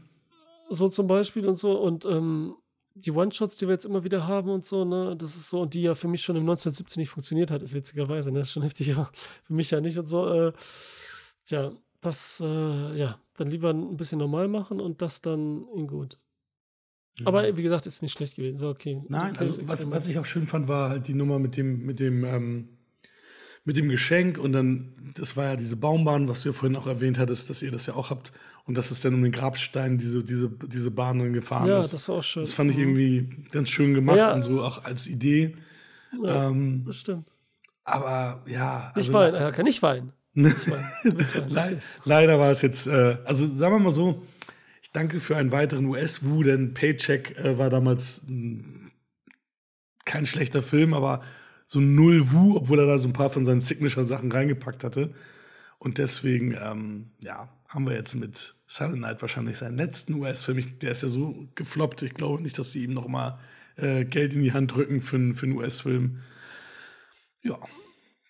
So 0.69 0.87
zum 0.87 1.07
Beispiel 1.07 1.47
und 1.47 1.55
so. 1.55 1.79
Und 1.79 2.05
ähm, 2.05 2.55
die 3.05 3.11
One-Shots, 3.11 3.57
die 3.57 3.67
wir 3.67 3.73
jetzt 3.73 3.85
immer 3.85 4.03
wieder 4.03 4.27
haben 4.27 4.49
und 4.49 4.63
so, 4.63 4.85
ne, 4.85 5.15
das 5.17 5.35
ist 5.35 5.49
so, 5.49 5.61
und 5.61 5.73
die 5.73 5.81
ja 5.81 5.95
für 5.95 6.07
mich 6.07 6.21
schon 6.21 6.35
im 6.35 6.43
1917 6.43 7.01
nicht 7.01 7.09
funktioniert 7.09 7.51
hat, 7.51 7.61
ist 7.61 7.73
witzigerweise, 7.73 8.31
ne, 8.31 8.39
das 8.39 8.47
ist 8.49 8.53
schon 8.53 8.63
heftig, 8.63 8.93
aber 8.93 9.09
für 9.43 9.53
mich 9.53 9.71
ja 9.71 9.81
nicht 9.81 9.97
und 9.97 10.05
so, 10.05 10.27
äh, 10.31 10.53
tja, 11.45 11.71
das, 12.01 12.41
äh, 12.43 12.97
ja, 12.97 13.19
dann 13.35 13.47
lieber 13.47 13.71
ein 13.71 13.97
bisschen 13.97 14.19
normal 14.19 14.47
machen 14.47 14.79
und 14.79 15.01
das 15.01 15.21
dann 15.21 15.67
in 15.75 15.87
gut. 15.87 16.17
Ja. 17.19 17.27
Aber 17.27 17.57
wie 17.57 17.63
gesagt, 17.63 17.85
ist 17.85 18.01
nicht 18.01 18.13
schlecht 18.13 18.35
gewesen, 18.35 18.61
war 18.61 18.69
okay. 18.69 19.01
Nein, 19.09 19.35
also 19.37 19.67
was, 19.67 19.89
was 19.91 20.07
ich 20.07 20.17
auch 20.17 20.25
schön 20.25 20.47
fand, 20.47 20.67
war 20.67 20.89
halt 20.89 21.07
die 21.07 21.13
Nummer 21.13 21.39
mit 21.39 21.57
dem, 21.57 21.85
mit 21.85 21.99
dem, 21.99 22.23
ähm, 22.23 22.78
mit 23.69 23.77
dem 23.77 23.87
Geschenk 23.87 24.39
und 24.39 24.51
dann, 24.51 24.91
das 25.13 25.37
war 25.37 25.45
ja 25.45 25.55
diese 25.55 25.75
Baumbahn, 25.75 26.27
was 26.27 26.41
du 26.41 26.49
ja 26.49 26.53
vorhin 26.53 26.75
auch 26.75 26.87
erwähnt 26.87 27.19
hattest, 27.19 27.51
dass 27.51 27.61
ihr 27.61 27.69
das 27.69 27.85
ja 27.85 27.93
auch 27.93 28.09
habt 28.09 28.31
und 28.65 28.73
dass 28.73 28.89
es 28.89 29.01
dann 29.01 29.13
um 29.13 29.21
den 29.21 29.31
Grabstein 29.31 29.99
diese, 29.99 30.23
diese, 30.23 30.49
diese 30.49 30.89
Bahn 30.89 31.19
dann 31.19 31.33
gefahren 31.33 31.67
ja, 31.67 31.79
ist. 31.79 31.93
das 31.93 32.09
war 32.09 32.15
auch 32.15 32.23
schön. 32.23 32.41
Das 32.41 32.53
fand 32.53 32.71
ich 32.71 32.77
mhm. 32.77 32.97
irgendwie 32.97 33.45
ganz 33.51 33.69
schön 33.69 33.93
gemacht 33.93 34.17
ja. 34.17 34.33
und 34.33 34.41
so 34.41 34.63
auch 34.63 34.85
als 34.85 35.05
Idee. 35.05 35.55
Ja, 36.19 36.49
ähm, 36.49 36.81
das 36.83 36.95
stimmt. 36.95 37.31
Aber 37.83 38.43
ja. 38.47 38.91
Also, 38.95 39.11
ich 39.11 39.13
weine, 39.13 39.37
er 39.37 39.51
kann 39.51 39.65
nicht 39.65 39.83
weinen. 39.83 40.13
Nicht 40.33 40.67
weinen. 40.67 40.89
Le 41.49 41.79
leider 42.05 42.39
war 42.39 42.49
es 42.49 42.63
jetzt, 42.63 42.87
äh, 42.87 43.19
also 43.23 43.45
sagen 43.55 43.75
wir 43.75 43.79
mal 43.79 43.91
so, 43.91 44.23
ich 44.81 44.91
danke 44.91 45.19
für 45.19 45.37
einen 45.37 45.51
weiteren 45.51 45.85
US-Wu, 45.85 46.41
denn 46.41 46.73
Paycheck 46.73 47.37
äh, 47.37 47.59
war 47.59 47.69
damals 47.69 48.23
mh, 48.25 48.63
hm, 48.63 48.91
kein 50.05 50.25
schlechter 50.25 50.63
Film, 50.63 50.95
aber 50.95 51.21
so 51.69 51.79
null 51.79 52.31
Wu, 52.31 52.57
obwohl 52.57 52.79
er 52.79 52.87
da 52.87 52.97
so 52.97 53.07
ein 53.07 53.13
paar 53.13 53.29
von 53.29 53.45
seinen 53.45 53.61
Signature-Sachen 53.61 54.31
reingepackt 54.31 54.83
hatte. 54.83 55.13
Und 55.77 55.99
deswegen, 55.99 56.57
ähm, 56.59 57.11
ja, 57.23 57.47
haben 57.67 57.85
wir 57.85 57.93
jetzt 57.93 58.15
mit 58.15 58.55
Silent 58.65 59.01
Night 59.01 59.21
wahrscheinlich 59.21 59.59
seinen 59.59 59.77
letzten 59.77 60.15
US-Film. 60.15 60.79
Der 60.79 60.89
ist 60.89 61.03
ja 61.03 61.09
so 61.09 61.47
gefloppt. 61.53 62.01
Ich 62.01 62.15
glaube 62.15 62.41
nicht, 62.41 62.57
dass 62.57 62.71
sie 62.71 62.83
ihm 62.85 62.95
noch 62.95 63.07
mal 63.07 63.37
äh, 63.75 64.03
Geld 64.03 64.33
in 64.33 64.41
die 64.41 64.51
Hand 64.51 64.73
drücken 64.73 64.99
für, 64.99 65.31
für 65.35 65.45
einen 65.45 65.57
US-Film. 65.57 66.23
Ja, 67.43 67.59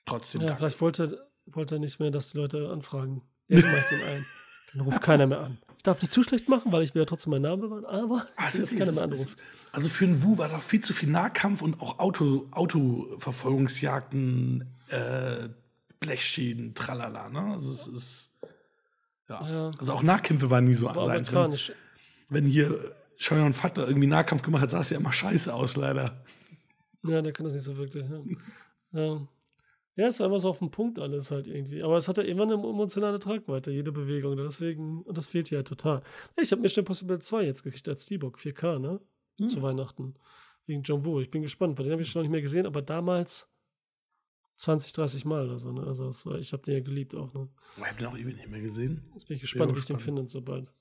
trotzdem. 0.06 0.42
Ja, 0.42 0.48
danke. 0.48 0.60
vielleicht 0.60 0.82
wollte, 0.82 1.26
wollte 1.46 1.76
er 1.76 1.80
nicht 1.80 1.98
mehr, 1.98 2.12
dass 2.12 2.32
die 2.32 2.38
Leute 2.40 2.70
anfragen. 2.70 3.22
Jetzt 3.48 3.64
mache 3.64 3.78
ich 3.80 3.86
den 3.86 4.06
ein. 4.06 4.26
Dann 4.74 4.82
ruft 4.82 5.02
keiner 5.02 5.28
mehr 5.28 5.40
an. 5.40 5.58
Ich 5.80 5.84
darf 5.84 6.02
nicht 6.02 6.12
zu 6.12 6.24
schlecht 6.24 6.50
machen, 6.50 6.74
weil 6.74 6.84
ich 6.84 6.94
will 6.94 7.04
ja 7.04 7.06
trotzdem 7.06 7.32
meinen 7.32 7.44
Namen 7.44 7.62
bewahren, 7.62 7.86
aber 7.86 8.26
also, 8.36 8.60
jetzt 8.60 8.78
keiner 8.78 8.92
mehr 8.92 9.04
anruft. 9.04 9.42
Also 9.72 9.88
für 9.88 10.04
einen 10.04 10.22
Wu 10.22 10.38
war 10.38 10.50
da 10.50 10.60
viel 10.60 10.82
zu 10.82 10.92
viel 10.92 11.08
Nahkampf 11.08 11.62
und 11.62 11.80
auch 11.80 12.00
Auto, 12.00 12.50
Autoverfolgungsjagden, 12.52 14.66
äh, 14.90 15.48
Blechschäden, 16.02 16.76
tralala. 16.76 17.30
Ne? 17.30 17.54
Also 17.54 17.72
es 17.72 17.88
ist. 17.88 18.34
Ja. 19.30 19.50
ja. 19.50 19.72
Also 19.80 19.94
auch 19.94 20.04
Nahkämpfe 20.04 20.50
waren 20.50 20.66
nie 20.66 20.74
so 20.74 20.90
an 20.90 21.02
sein. 21.02 21.26
Wenn, 21.32 21.58
wenn 22.28 22.46
hier 22.46 22.78
Scheuer 23.16 23.50
Vater 23.54 23.88
irgendwie 23.88 24.08
Nahkampf 24.08 24.42
gemacht 24.42 24.64
hat, 24.64 24.72
sah 24.72 24.82
es 24.82 24.90
ja 24.90 24.98
immer 24.98 25.14
scheiße 25.14 25.54
aus, 25.54 25.78
leider. 25.78 26.26
Ja, 27.06 27.22
der 27.22 27.32
kann 27.32 27.46
das 27.46 27.54
nicht 27.54 27.64
so 27.64 27.78
wirklich. 27.78 28.06
Ja. 28.06 28.20
ja. 29.00 29.22
Ja, 30.00 30.08
es 30.08 30.22
war 30.22 30.28
immer 30.28 30.40
so 30.40 30.48
auf 30.48 30.60
den 30.60 30.72
Punkt 30.72 30.98
alles 30.98 31.30
halt 31.30 31.46
irgendwie. 31.48 31.84
Aber 31.84 31.98
es 31.98 32.08
hat 32.08 32.16
ja 32.16 32.24
immer 32.24 32.44
eine 32.44 32.54
emotionale 32.54 33.20
Tragweite, 33.20 33.70
jede 33.70 33.92
Bewegung. 33.92 34.38
Deswegen, 34.38 35.02
und 35.02 35.18
das 35.18 35.28
fehlt 35.28 35.50
hier 35.50 35.58
halt 35.58 35.68
total. 35.68 36.02
Ich 36.38 36.54
habe 36.54 36.62
Mission 36.62 36.84
Impossible 36.84 37.20
2 37.20 37.44
jetzt 37.44 37.64
gekriegt 37.64 37.86
als 37.90 38.04
Steelbook, 38.04 38.40
4K, 38.40 38.80
ne? 38.80 39.02
Hm. 39.42 39.48
Zu 39.48 39.62
Weihnachten. 39.62 40.16
Wegen 40.68 40.84
John 40.84 41.04
Woo. 41.04 41.20
Ich 41.20 41.30
bin 41.30 41.42
gespannt, 41.42 41.78
weil 41.78 41.84
den 41.84 41.92
habe 41.92 42.02
ich 42.02 42.10
schon 42.10 42.22
noch 42.22 42.24
nicht 42.24 42.32
mehr 42.32 42.42
gesehen, 42.42 42.66
aber 42.66 42.82
damals 42.82 43.50
20, 44.56 44.94
30 44.94 45.26
Mal 45.26 45.50
oder 45.50 45.60
so, 45.60 45.74
ne? 45.74 45.86
Also 45.86 46.10
war, 46.24 46.40
ich 46.40 46.54
habe 46.54 46.64
den 46.64 46.76
ja 46.76 46.80
geliebt 46.80 47.14
auch, 47.14 47.34
ne? 47.34 47.50
Ich 47.76 47.84
habe 47.84 47.98
den 47.98 48.06
auch 48.06 48.16
irgendwie 48.16 48.38
nicht 48.38 48.50
mehr 48.50 48.62
gesehen. 48.62 49.04
Jetzt 49.12 49.28
bin 49.28 49.36
ich 49.36 49.42
gespannt, 49.42 49.76
wie 49.76 49.80
ich 49.80 49.86
den 49.86 50.00
finde 50.00 50.26
so 50.30 50.42
bald. 50.42 50.72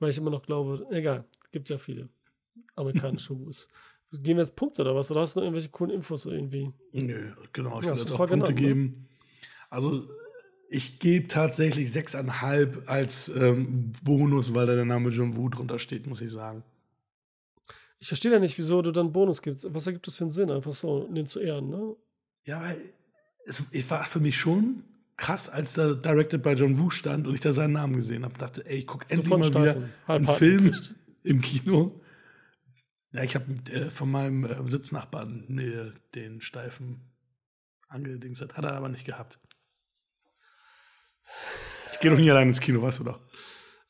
Weil 0.00 0.10
ich 0.10 0.18
immer 0.18 0.30
noch 0.30 0.42
glaube, 0.42 0.84
egal, 0.90 1.24
gibt 1.52 1.68
ja 1.68 1.78
viele 1.78 2.08
amerikanische 2.74 3.34
Woos. 3.38 3.68
Gehen 4.12 4.36
wir 4.36 4.42
jetzt 4.42 4.56
Punkte 4.56 4.82
oder 4.82 4.94
was? 4.94 5.10
Oder 5.10 5.20
hast 5.20 5.34
du 5.34 5.40
noch 5.40 5.44
irgendwelche 5.44 5.68
coolen 5.70 5.90
Infos 5.90 6.26
irgendwie? 6.26 6.72
Nö, 6.92 7.32
genau. 7.52 7.80
Ich 7.80 7.86
ja, 7.86 7.92
will 7.92 7.98
jetzt 7.98 8.12
auch 8.12 8.16
Punkte 8.16 8.36
genannt, 8.36 8.54
ne? 8.54 8.54
geben. 8.54 8.82
Ne? 8.82 9.08
Also, 9.70 10.08
Ich 10.68 10.98
gebe 10.98 11.28
tatsächlich 11.28 11.90
6,5 11.90 12.86
als 12.86 13.28
ähm, 13.28 13.92
Bonus, 14.02 14.54
weil 14.54 14.66
da 14.66 14.74
der 14.74 14.84
Name 14.84 15.10
John 15.10 15.36
Woo 15.36 15.48
drunter 15.48 15.78
steht, 15.78 16.06
muss 16.06 16.20
ich 16.20 16.30
sagen. 16.30 16.64
Ich 17.98 18.08
verstehe 18.08 18.32
ja 18.32 18.38
nicht, 18.38 18.58
wieso 18.58 18.82
du 18.82 18.90
dann 18.90 19.12
Bonus 19.12 19.42
gibst. 19.42 19.66
Was 19.72 19.86
ergibt 19.86 20.06
das 20.06 20.16
für 20.16 20.24
einen 20.24 20.30
Sinn, 20.30 20.50
einfach 20.50 20.72
so, 20.72 21.06
den 21.08 21.26
zu 21.26 21.40
ehren, 21.40 21.68
ne? 21.68 21.96
Ja, 22.44 22.60
weil 22.60 22.78
es, 23.44 23.64
es 23.72 23.90
war 23.90 24.04
für 24.04 24.20
mich 24.20 24.38
schon 24.38 24.84
krass, 25.16 25.48
als 25.48 25.74
da 25.74 25.94
Directed 25.94 26.42
by 26.42 26.52
John 26.52 26.78
Woo 26.78 26.90
stand 26.90 27.26
und 27.26 27.34
ich 27.34 27.40
da 27.40 27.52
seinen 27.52 27.72
Namen 27.72 27.94
gesehen 27.94 28.24
habe. 28.24 28.36
Dachte, 28.38 28.66
ey, 28.66 28.78
ich 28.78 28.86
gucke 28.86 29.06
endlich 29.08 29.28
mal 29.28 29.48
wieder 29.48 29.88
einen 30.06 30.26
Film 30.26 30.72
im 31.22 31.40
Kino. 31.40 32.00
Ja, 33.16 33.22
ich 33.22 33.34
habe 33.34 33.50
äh, 33.72 33.88
von 33.88 34.10
meinem 34.10 34.44
äh, 34.44 34.68
Sitznachbarn 34.68 35.44
nee, 35.48 35.92
den 36.14 36.40
steifen 36.40 37.00
angedings 37.88 38.40
hat. 38.42 38.56
Hat 38.56 38.64
er 38.64 38.74
aber 38.74 38.90
nicht 38.90 39.06
gehabt. 39.06 39.40
Ich 41.92 42.00
gehe 42.00 42.10
doch 42.10 42.18
nie 42.18 42.30
allein 42.30 42.48
ins 42.48 42.60
Kino, 42.60 42.82
weißt 42.82 43.00
du 43.00 43.04
doch. 43.04 43.20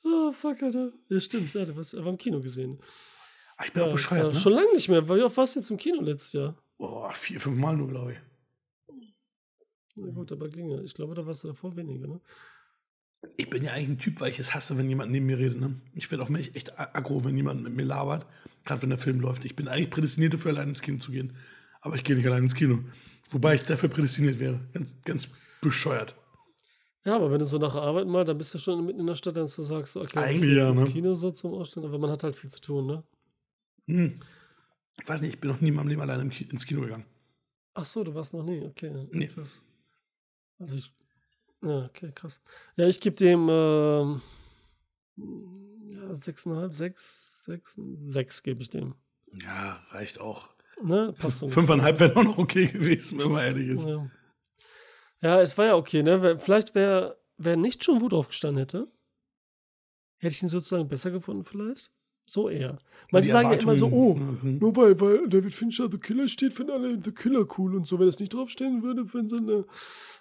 Oh, 0.04 0.30
fuck, 0.30 0.62
Alter. 0.62 0.92
Ja, 1.08 1.20
stimmt. 1.20 1.52
Ja, 1.54 1.64
du 1.64 1.76
warst 1.76 1.94
aber 1.94 2.10
im 2.10 2.18
Kino 2.18 2.40
gesehen. 2.40 2.78
Ach, 3.56 3.64
ich 3.64 3.72
bin 3.72 3.82
ja, 3.82 3.88
auch 3.88 3.92
bescheuert, 3.92 4.32
ne? 4.32 4.38
Schon 4.38 4.52
lange 4.52 4.72
nicht 4.74 4.88
mehr. 4.88 5.08
Wie 5.08 5.22
oft 5.22 5.36
warst 5.36 5.56
du 5.56 5.60
jetzt 5.60 5.70
im 5.70 5.76
Kino 5.76 6.00
letztes 6.00 6.32
Jahr? 6.34 6.56
Boah, 6.78 7.12
vier, 7.12 7.40
fünf 7.40 7.58
Mal 7.58 7.76
nur, 7.76 7.88
glaube 7.88 8.12
ich. 8.12 8.18
Na 9.96 10.10
gut, 10.12 10.30
aber 10.30 10.48
ginge. 10.48 10.82
Ich 10.82 10.94
glaube, 10.94 11.14
da 11.14 11.26
warst 11.26 11.42
du 11.42 11.48
davor 11.48 11.74
weniger, 11.74 12.06
ne? 12.06 12.20
Ich 13.36 13.50
bin 13.50 13.62
ja 13.62 13.72
eigentlich 13.72 13.88
ein 13.88 13.98
Typ, 13.98 14.20
weil 14.20 14.30
ich 14.30 14.38
es 14.38 14.54
hasse, 14.54 14.76
wenn 14.78 14.88
jemand 14.88 15.12
neben 15.12 15.26
mir 15.26 15.38
redet. 15.38 15.60
Ne? 15.60 15.74
Ich 15.94 16.10
werde 16.10 16.24
auch 16.24 16.30
echt 16.30 16.78
aggro, 16.78 17.24
wenn 17.24 17.36
jemand 17.36 17.62
mit 17.62 17.74
mir 17.74 17.84
labert, 17.84 18.26
gerade 18.64 18.82
wenn 18.82 18.90
der 18.90 18.98
Film 18.98 19.20
läuft. 19.20 19.44
Ich 19.44 19.56
bin 19.56 19.68
eigentlich 19.68 19.90
prädestiniert 19.90 20.34
dafür, 20.34 20.52
allein 20.52 20.68
ins 20.68 20.82
Kino 20.82 20.98
zu 20.98 21.12
gehen. 21.12 21.34
Aber 21.80 21.94
ich 21.94 22.04
gehe 22.04 22.16
nicht 22.16 22.26
allein 22.26 22.44
ins 22.44 22.54
Kino. 22.54 22.80
Wobei 23.30 23.56
ich 23.56 23.62
dafür 23.62 23.88
prädestiniert 23.88 24.38
wäre. 24.38 24.60
Ganz, 24.72 24.94
ganz 25.04 25.28
bescheuert. 25.60 26.14
Ja, 27.04 27.14
aber 27.16 27.30
wenn 27.30 27.38
du 27.38 27.44
so 27.44 27.58
nach 27.58 27.72
der 27.72 27.82
Arbeit 27.82 28.08
mal, 28.08 28.24
dann 28.24 28.36
bist 28.36 28.52
du 28.52 28.58
schon 28.58 28.84
mitten 28.84 28.98
in 28.98 29.06
der 29.06 29.14
Stadt, 29.14 29.36
dann 29.36 29.46
du 29.46 29.62
sagst, 29.62 29.96
okay, 29.96 30.18
Eigentlich 30.18 30.50
ich 30.50 30.56
ja, 30.56 30.68
ins 30.68 30.82
ne? 30.82 30.90
Kino 30.90 31.14
so 31.14 31.30
zum 31.30 31.54
Ausstellen, 31.54 31.86
aber 31.86 31.98
man 31.98 32.10
hat 32.10 32.24
halt 32.24 32.34
viel 32.34 32.50
zu 32.50 32.60
tun, 32.60 32.86
ne? 32.86 33.04
Hm. 33.86 34.14
Ich 35.00 35.08
weiß 35.08 35.20
nicht, 35.20 35.34
ich 35.34 35.40
bin 35.40 35.50
noch 35.50 35.60
nie 35.60 35.68
in 35.68 35.74
meinem 35.74 35.86
Leben 35.86 36.00
alleine 36.00 36.22
ins 36.22 36.66
Kino 36.66 36.80
gegangen. 36.80 37.04
Ach 37.74 37.84
so, 37.84 38.02
du 38.02 38.12
warst 38.14 38.34
noch 38.34 38.42
nie, 38.42 38.60
okay. 38.62 39.06
Nee. 39.12 39.28
Krass. 39.28 39.64
Also 40.58 40.76
ich, 40.76 40.92
ja, 41.62 41.84
okay, 41.86 42.12
krass. 42.14 42.40
Ja, 42.76 42.86
ich 42.86 43.00
gebe 43.00 43.16
dem, 43.16 43.48
ähm, 43.50 44.22
ja, 45.88 46.14
sechseinhalb, 46.14 46.74
sechs, 46.74 47.44
sechs, 47.44 47.78
sechs 47.94 48.42
gebe 48.42 48.62
ich 48.62 48.70
dem. 48.70 48.94
Ja, 49.42 49.80
reicht 49.90 50.20
auch. 50.20 50.50
Ne? 50.82 51.14
Passt 51.18 51.48
Fünfeinhalb 51.48 52.00
wäre 52.00 52.16
auch 52.16 52.24
noch 52.24 52.38
okay 52.38 52.66
gewesen, 52.66 53.18
wenn 53.18 53.30
man 53.30 53.44
ehrlich 53.44 53.68
ist. 53.68 53.86
Ja. 53.86 54.10
ja, 55.22 55.40
es 55.40 55.56
war 55.56 55.66
ja 55.66 55.76
okay, 55.76 56.02
ne? 56.02 56.38
Vielleicht 56.38 56.74
wäre, 56.74 57.18
wer 57.38 57.56
nicht 57.56 57.82
schon 57.84 58.00
Wut 58.00 58.12
aufgestanden 58.12 58.58
hätte, 58.58 58.88
hätte 60.18 60.34
ich 60.34 60.42
ihn 60.42 60.48
sozusagen 60.48 60.88
besser 60.88 61.10
gefunden, 61.10 61.44
vielleicht. 61.44 61.90
So 62.28 62.50
eher. 62.50 62.76
Manche 63.12 63.30
sagen 63.30 63.50
ja 63.50 63.56
immer 63.56 63.76
so, 63.76 63.86
oh, 63.86 64.14
mhm. 64.14 64.58
nur 64.58 64.74
weil, 64.74 65.00
weil 65.00 65.28
David 65.28 65.52
Fincher 65.52 65.88
The 65.88 65.96
Killer 65.96 66.26
steht, 66.28 66.52
finden 66.52 66.72
alle 66.72 67.00
The 67.00 67.12
Killer 67.12 67.46
cool 67.56 67.76
und 67.76 67.86
so. 67.86 68.00
Wenn 68.00 68.06
das 68.06 68.18
nicht 68.18 68.34
draufstehen 68.34 68.82
würde, 68.82 69.06
finden 69.06 69.28
sie 69.28 69.36
eine, 69.36 69.64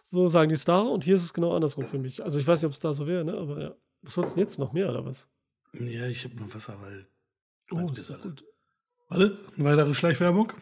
so 0.06 0.28
sagen 0.28 0.50
die 0.50 0.56
Star. 0.56 0.90
Und 0.92 1.04
hier 1.04 1.16
ist 1.16 1.24
es 1.24 1.34
genau 1.34 1.56
andersrum 1.56 1.88
für 1.88 1.98
mich. 1.98 2.24
Also 2.24 2.38
ich 2.38 2.46
weiß 2.46 2.62
nicht, 2.62 2.68
ob 2.68 2.74
es 2.74 2.80
da 2.80 2.94
so 2.94 3.08
wäre, 3.08 3.26
ne? 3.26 3.34
aber 3.34 3.62
ja. 3.62 3.76
Was 4.04 4.14
sollst 4.14 4.32
du 4.32 4.36
denn 4.36 4.44
jetzt 4.44 4.60
noch 4.60 4.72
mehr 4.72 4.88
oder 4.88 5.04
was? 5.04 5.28
Ja, 5.74 6.08
ich 6.08 6.24
habe 6.24 6.36
noch 6.36 6.54
Wasser, 6.54 6.80
weil. 6.80 7.08
Oh, 7.72 7.92
ist 7.92 8.10
doch 8.12 8.22
gut. 8.22 8.46
Warte, 9.10 9.36
eine 9.56 9.66
weitere 9.66 9.94
Schleichwerbung. 9.96 10.54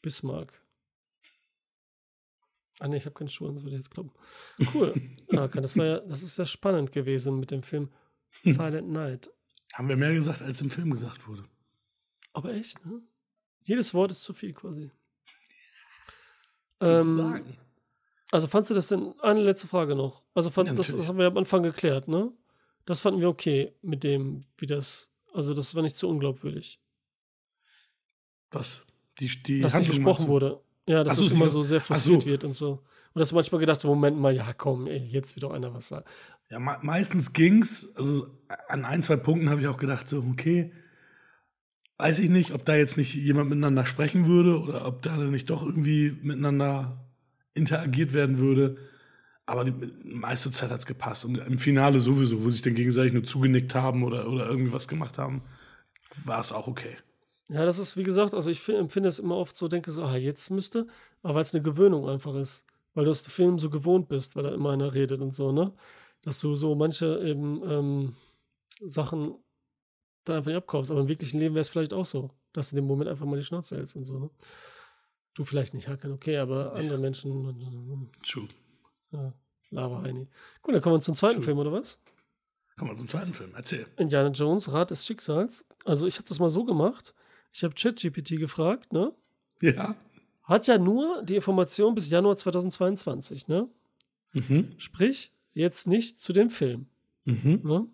Bismarck. 0.00 0.62
Ah 2.80 2.88
ne, 2.88 2.96
ich 2.96 3.04
habe 3.04 3.14
keine 3.14 3.28
Schuhe, 3.28 3.52
das 3.52 3.62
würde 3.62 3.76
ich 3.76 3.82
jetzt 3.82 3.90
glauben. 3.90 4.12
Cool. 4.72 4.94
ja, 5.30 5.48
das 5.48 5.76
war 5.76 5.84
ja, 5.84 5.98
das 6.00 6.22
ist 6.22 6.38
ja 6.38 6.46
spannend 6.46 6.92
gewesen 6.92 7.38
mit 7.40 7.50
dem 7.50 7.62
Film 7.62 7.90
Silent 8.44 8.88
Night. 8.88 9.30
Haben 9.78 9.88
wir 9.88 9.96
mehr 9.96 10.12
gesagt, 10.12 10.42
als 10.42 10.60
im 10.60 10.70
Film 10.70 10.90
gesagt 10.90 11.28
wurde. 11.28 11.44
Aber 12.32 12.52
echt, 12.52 12.84
ne? 12.84 13.00
Jedes 13.62 13.94
Wort 13.94 14.10
ist 14.10 14.24
zu 14.24 14.32
viel 14.32 14.52
quasi. 14.52 14.90
ähm, 16.80 17.56
also 18.32 18.48
fandst 18.48 18.70
du 18.70 18.74
das 18.74 18.88
denn, 18.88 19.14
eine 19.20 19.40
letzte 19.40 19.68
Frage 19.68 19.94
noch. 19.94 20.24
Also 20.34 20.50
fand, 20.50 20.70
ja, 20.70 20.74
das, 20.74 20.96
das 20.96 21.06
haben 21.06 21.16
wir 21.16 21.28
am 21.28 21.36
Anfang 21.36 21.62
geklärt, 21.62 22.08
ne? 22.08 22.32
Das 22.86 22.98
fanden 22.98 23.20
wir 23.20 23.28
okay 23.28 23.72
mit 23.80 24.02
dem, 24.02 24.40
wie 24.56 24.66
das, 24.66 25.12
also 25.32 25.54
das 25.54 25.76
war 25.76 25.82
nicht 25.82 25.96
zu 25.96 26.08
unglaubwürdig. 26.08 26.80
Was? 28.50 28.84
Die, 29.20 29.28
die 29.44 29.60
dass 29.60 29.78
nicht 29.78 29.90
gesprochen 29.90 30.26
wurde. 30.26 30.60
Ja, 30.88 31.04
dass 31.04 31.18
so, 31.18 31.24
das 31.24 31.32
immer 31.32 31.48
so 31.48 31.62
sehr 31.62 31.82
forciert 31.82 32.22
so. 32.22 32.26
wird 32.26 32.44
und 32.44 32.54
so. 32.54 32.82
Und 33.12 33.20
dass 33.20 33.32
manchmal 33.32 33.60
gedacht 33.60 33.84
Moment 33.84 34.18
mal, 34.18 34.34
ja 34.34 34.52
komm, 34.54 34.86
ey, 34.86 34.96
jetzt 34.96 35.36
wird 35.36 35.42
doch 35.44 35.52
einer 35.52 35.72
was 35.74 35.88
sagen. 35.88 36.06
Ja, 36.50 36.58
me 36.58 36.78
meistens 36.80 37.34
ging's. 37.34 37.94
Also 37.94 38.26
an 38.68 38.86
ein, 38.86 39.02
zwei 39.02 39.16
Punkten 39.16 39.50
habe 39.50 39.60
ich 39.60 39.66
auch 39.68 39.76
gedacht, 39.76 40.08
so, 40.08 40.24
okay, 40.30 40.72
weiß 41.98 42.20
ich 42.20 42.30
nicht, 42.30 42.52
ob 42.52 42.64
da 42.64 42.74
jetzt 42.74 42.96
nicht 42.96 43.14
jemand 43.14 43.50
miteinander 43.50 43.84
sprechen 43.84 44.26
würde 44.26 44.58
oder 44.58 44.86
ob 44.86 45.02
da 45.02 45.16
nicht 45.18 45.50
doch 45.50 45.62
irgendwie 45.62 46.18
miteinander 46.22 47.04
interagiert 47.52 48.14
werden 48.14 48.38
würde. 48.38 48.78
Aber 49.44 49.64
die 49.64 49.74
meiste 50.04 50.50
Zeit 50.50 50.70
hat 50.70 50.78
es 50.78 50.86
gepasst. 50.86 51.26
Und 51.26 51.36
im 51.36 51.58
Finale 51.58 52.00
sowieso, 52.00 52.44
wo 52.44 52.48
sich 52.48 52.62
dann 52.62 52.74
gegenseitig 52.74 53.12
nur 53.12 53.24
zugenickt 53.24 53.74
haben 53.74 54.04
oder, 54.04 54.26
oder 54.30 54.48
irgendwie 54.48 54.72
was 54.72 54.88
gemacht 54.88 55.18
haben, 55.18 55.42
war 56.24 56.40
es 56.40 56.52
auch 56.52 56.66
okay. 56.66 56.96
Ja, 57.48 57.64
das 57.64 57.78
ist, 57.78 57.96
wie 57.96 58.02
gesagt, 58.02 58.34
also 58.34 58.50
ich 58.50 58.68
empfinde 58.68 59.08
es 59.08 59.18
immer 59.18 59.36
oft 59.36 59.56
so, 59.56 59.68
denke 59.68 59.90
so, 59.90 60.02
ah, 60.02 60.16
jetzt 60.16 60.50
müsste, 60.50 60.86
aber 61.22 61.36
weil 61.36 61.42
es 61.42 61.54
eine 61.54 61.62
Gewöhnung 61.62 62.08
einfach 62.08 62.34
ist. 62.34 62.66
Weil 62.94 63.04
du 63.04 63.10
aus 63.10 63.22
dem 63.22 63.30
Film 63.30 63.58
so 63.58 63.70
gewohnt 63.70 64.08
bist, 64.08 64.36
weil 64.36 64.42
da 64.42 64.50
immer 64.50 64.70
einer 64.72 64.92
redet 64.92 65.20
und 65.20 65.32
so, 65.32 65.52
ne? 65.52 65.72
Dass 66.22 66.40
du 66.40 66.54
so 66.54 66.74
manche 66.74 67.20
eben 67.24 67.62
ähm, 67.70 68.16
Sachen 68.80 69.36
da 70.24 70.36
einfach 70.36 70.48
nicht 70.48 70.56
abkaufst. 70.56 70.90
Aber 70.90 71.00
im 71.00 71.08
wirklichen 71.08 71.38
Leben 71.38 71.54
wäre 71.54 71.60
es 71.60 71.68
vielleicht 71.68 71.94
auch 71.94 72.04
so, 72.04 72.30
dass 72.52 72.70
du 72.70 72.76
in 72.76 72.82
dem 72.82 72.88
Moment 72.88 73.08
einfach 73.08 73.24
mal 73.24 73.36
die 73.36 73.44
Schnauze 73.44 73.76
hältst 73.76 73.96
und 73.96 74.04
so, 74.04 74.18
ne? 74.18 74.30
Du 75.34 75.44
vielleicht 75.44 75.72
nicht, 75.72 75.86
Hacken, 75.86 76.12
okay, 76.12 76.38
aber 76.38 76.72
andere 76.74 76.96
ja. 76.96 77.00
Menschen. 77.00 78.10
True. 78.26 78.48
Ja, 79.12 79.32
Lava 79.70 80.02
Heini. 80.02 80.26
Gut, 80.62 80.74
dann 80.74 80.82
kommen 80.82 80.96
wir 80.96 81.00
zum 81.00 81.14
zweiten 81.14 81.36
True. 81.36 81.44
Film, 81.44 81.58
oder 81.58 81.72
was? 81.72 82.00
Kommen 82.76 82.90
wir 82.90 82.96
zum 82.96 83.06
zweiten 83.08 83.32
Film, 83.32 83.52
erzähl. 83.54 83.86
Indiana 83.96 84.30
Jones, 84.30 84.72
Rat 84.72 84.90
des 84.90 85.06
Schicksals. 85.06 85.64
Also, 85.84 86.06
ich 86.06 86.16
habe 86.16 86.28
das 86.28 86.40
mal 86.40 86.50
so 86.50 86.64
gemacht. 86.64 87.14
Ich 87.52 87.64
habe 87.64 87.74
ChatGPT 87.74 88.38
gefragt, 88.38 88.92
ne? 88.92 89.12
Ja. 89.60 89.96
Hat 90.42 90.66
ja 90.66 90.78
nur 90.78 91.22
die 91.22 91.34
Information 91.34 91.94
bis 91.94 92.10
Januar 92.10 92.36
2022, 92.36 93.48
ne? 93.48 93.68
Mhm. 94.32 94.72
Sprich, 94.78 95.32
jetzt 95.52 95.86
nicht 95.86 96.18
zu 96.18 96.32
dem 96.32 96.50
Film. 96.50 96.86
Mhm. 97.24 97.60
Ne? 97.64 97.86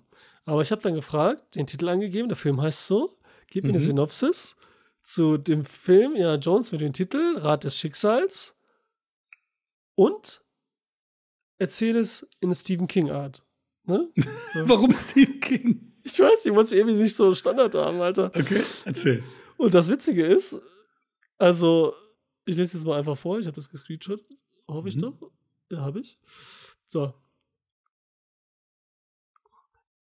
Aber 0.45 0.63
ich 0.63 0.71
habe 0.71 0.83
dann 0.83 0.95
gefragt, 0.95 1.57
den 1.57 1.67
Titel 1.67 1.89
angegeben, 1.89 2.29
der 2.29 2.37
Film 2.37 2.61
heißt 2.61 2.87
so, 2.87 3.17
gib 3.49 3.65
mir 3.65 3.71
mhm. 3.71 3.77
eine 3.77 3.85
Synopsis 3.85 4.57
zu 5.03 5.37
dem 5.37 5.65
Film, 5.65 6.17
ja, 6.17 6.35
Jones 6.37 6.73
mit 6.73 6.81
dem 6.81 6.93
Titel 6.93 7.39
Rat 7.39 7.65
des 7.65 7.79
Schicksals 7.79 8.55
und 9.95 10.43
erzähle 11.59 12.01
es 12.01 12.27
in 12.41 12.55
Stephen 12.55 12.87
King 12.87 13.11
Art. 13.11 13.43
Ne? 13.85 14.09
So. 14.55 14.69
Warum 14.69 14.97
Stephen 14.97 15.41
King? 15.41 15.93
Ich 16.05 16.21
weiß, 16.21 16.47
ich 16.47 16.55
wollte 16.55 16.77
irgendwie 16.77 17.03
nicht 17.03 17.17
so 17.17 17.35
Standard 17.35 17.75
haben, 17.75 18.01
Alter. 18.01 18.27
Okay, 18.27 18.63
erzähl. 18.85 19.25
Und 19.57 19.75
das 19.75 19.89
Witzige 19.89 20.27
ist, 20.27 20.61
also, 21.39 21.95
ich 22.45 22.57
lese 22.57 22.77
jetzt 22.77 22.87
mal 22.87 22.99
einfach 22.99 23.17
vor, 23.17 23.39
ich 23.39 23.47
habe 23.47 23.55
das 23.55 23.69
gescreenshot, 23.69 24.21
hoffe 24.69 24.89
ich 24.89 24.97
mhm. 24.97 25.01
doch. 25.01 25.31
Ja, 25.71 25.81
habe 25.81 26.01
ich. 26.01 26.19
So. 26.87 27.15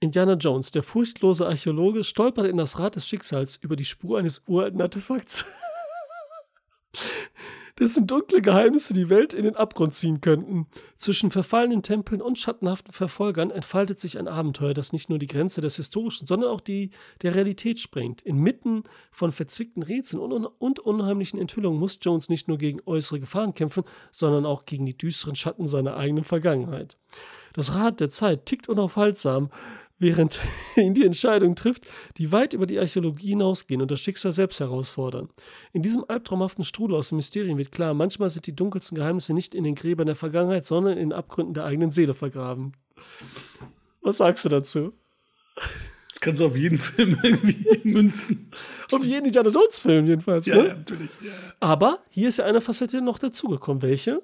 Indiana 0.00 0.34
Jones, 0.34 0.72
der 0.72 0.82
furchtlose 0.82 1.46
Archäologe, 1.46 2.02
stolpert 2.02 2.46
in 2.46 2.56
das 2.56 2.78
Rad 2.78 2.96
des 2.96 3.06
Schicksals 3.06 3.56
über 3.56 3.76
die 3.76 3.84
Spur 3.84 4.18
eines 4.18 4.42
uralten 4.46 4.80
Artefakts. 4.80 5.44
dessen 7.78 8.06
dunkle 8.06 8.42
Geheimnisse 8.42 8.92
die 8.92 9.08
Welt 9.08 9.34
in 9.34 9.44
den 9.44 9.56
Abgrund 9.56 9.94
ziehen 9.94 10.20
könnten. 10.20 10.66
Zwischen 10.96 11.30
verfallenen 11.30 11.82
Tempeln 11.82 12.20
und 12.20 12.38
schattenhaften 12.38 12.92
Verfolgern 12.92 13.50
entfaltet 13.50 13.98
sich 13.98 14.18
ein 14.18 14.28
Abenteuer, 14.28 14.74
das 14.74 14.92
nicht 14.92 15.08
nur 15.08 15.18
die 15.18 15.26
Grenze 15.26 15.60
des 15.60 15.76
Historischen, 15.76 16.26
sondern 16.26 16.50
auch 16.50 16.60
die 16.60 16.90
der 17.22 17.34
Realität 17.34 17.80
sprengt. 17.80 18.22
Inmitten 18.22 18.84
von 19.10 19.32
verzwickten 19.32 19.82
Rätseln 19.82 20.20
und, 20.20 20.46
und 20.46 20.78
unheimlichen 20.80 21.38
Enthüllungen 21.38 21.78
muss 21.78 21.98
Jones 22.00 22.28
nicht 22.28 22.48
nur 22.48 22.58
gegen 22.58 22.80
äußere 22.86 23.20
Gefahren 23.20 23.54
kämpfen, 23.54 23.84
sondern 24.10 24.46
auch 24.46 24.64
gegen 24.64 24.86
die 24.86 24.96
düsteren 24.96 25.36
Schatten 25.36 25.66
seiner 25.66 25.96
eigenen 25.96 26.24
Vergangenheit. 26.24 26.98
Das 27.52 27.74
Rad 27.74 28.00
der 28.00 28.10
Zeit 28.10 28.46
tickt 28.46 28.68
unaufhaltsam 28.68 29.50
während 30.02 30.40
ihn 30.76 30.92
die 30.92 31.06
Entscheidungen 31.06 31.56
trifft, 31.56 31.86
die 32.18 32.30
weit 32.32 32.52
über 32.52 32.66
die 32.66 32.78
Archäologie 32.78 33.30
hinausgehen 33.30 33.80
und 33.80 33.90
das 33.90 34.00
Schicksal 34.00 34.32
selbst 34.32 34.60
herausfordern. 34.60 35.30
In 35.72 35.80
diesem 35.80 36.04
albtraumhaften 36.06 36.64
Strudel 36.64 36.96
aus 36.98 37.08
den 37.08 37.16
Mysterien 37.16 37.56
wird 37.56 37.72
klar, 37.72 37.94
manchmal 37.94 38.28
sind 38.28 38.46
die 38.46 38.54
dunkelsten 38.54 38.96
Geheimnisse 38.96 39.32
nicht 39.32 39.54
in 39.54 39.64
den 39.64 39.74
Gräbern 39.74 40.06
der 40.06 40.16
Vergangenheit, 40.16 40.66
sondern 40.66 40.98
in 40.98 41.10
den 41.10 41.12
Abgründen 41.12 41.54
der 41.54 41.64
eigenen 41.64 41.90
Seele 41.90 42.12
vergraben. 42.12 42.72
Was 44.02 44.18
sagst 44.18 44.44
du 44.44 44.48
dazu? 44.50 44.92
Das 46.10 46.20
kannst 46.20 46.40
du 46.40 46.46
auf 46.46 46.56
jeden 46.56 46.78
Film 46.78 47.16
irgendwie 47.22 47.80
münzen. 47.84 48.50
Auf 48.90 49.04
jeden 49.04 49.26
Indiana 49.26 49.50
Jones 49.50 49.78
Film 49.78 50.06
jedenfalls. 50.06 50.46
Ja, 50.46 50.56
ne? 50.56 50.68
ja 50.68 50.74
natürlich. 50.74 51.10
Ja. 51.22 51.30
Aber 51.60 52.00
hier 52.10 52.28
ist 52.28 52.38
ja 52.38 52.44
eine 52.44 52.60
Facette 52.60 53.00
noch 53.00 53.18
dazugekommen. 53.18 53.82
Welche? 53.82 54.20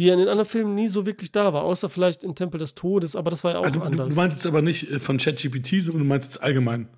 Die 0.00 0.06
ja 0.06 0.14
in 0.14 0.20
den 0.20 0.28
anderen 0.28 0.48
Filmen 0.48 0.74
nie 0.74 0.88
so 0.88 1.04
wirklich 1.04 1.30
da 1.30 1.52
war, 1.52 1.62
außer 1.62 1.90
vielleicht 1.90 2.24
in 2.24 2.34
Tempel 2.34 2.58
des 2.58 2.74
Todes, 2.74 3.14
aber 3.14 3.30
das 3.30 3.44
war 3.44 3.52
ja 3.52 3.58
auch 3.58 3.64
also, 3.64 3.82
anders. 3.82 4.08
Du 4.08 4.14
meinst 4.14 4.36
jetzt 4.36 4.46
aber 4.46 4.62
nicht 4.62 4.90
äh, 4.90 4.98
von 4.98 5.18
ChatGPT, 5.18 5.82
sondern 5.82 6.04
du 6.04 6.08
meinst 6.08 6.28
jetzt 6.28 6.42
allgemein. 6.42 6.88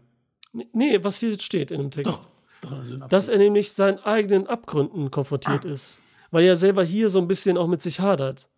Nee, 0.73 1.03
was 1.03 1.19
hier 1.19 1.31
jetzt 1.31 1.43
steht 1.43 1.73
in 1.73 1.79
dem 1.79 1.91
Text. 1.91 2.29
Oh, 2.65 3.07
dass 3.09 3.29
er 3.29 3.39
nämlich 3.39 3.73
seinen 3.73 3.99
eigenen 3.99 4.47
Abgründen 4.47 5.11
konfrontiert 5.11 5.67
ah. 5.67 5.69
ist. 5.69 6.01
Weil 6.31 6.45
er 6.45 6.55
selber 6.55 6.85
hier 6.85 7.09
so 7.09 7.19
ein 7.19 7.27
bisschen 7.27 7.59
auch 7.59 7.67
mit 7.67 7.83
sich 7.83 7.99
hadert 7.99 8.49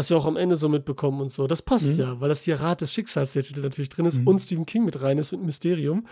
was 0.00 0.08
wir 0.08 0.16
auch 0.16 0.24
am 0.24 0.38
Ende 0.38 0.56
so 0.56 0.70
mitbekommen 0.70 1.20
und 1.20 1.28
so. 1.28 1.46
Das 1.46 1.60
passt 1.60 1.84
mhm. 1.84 1.98
ja, 1.98 2.20
weil 2.20 2.30
das 2.30 2.42
hier 2.42 2.58
Rat 2.58 2.80
des 2.80 2.90
Schicksals 2.90 3.34
der 3.34 3.42
Titel 3.42 3.60
natürlich 3.60 3.90
drin 3.90 4.06
ist 4.06 4.18
mhm. 4.18 4.28
und 4.28 4.38
Stephen 4.38 4.64
King 4.64 4.86
mit 4.86 5.02
rein 5.02 5.18
ist 5.18 5.30
mit 5.30 5.42
Mysterium. 5.42 6.06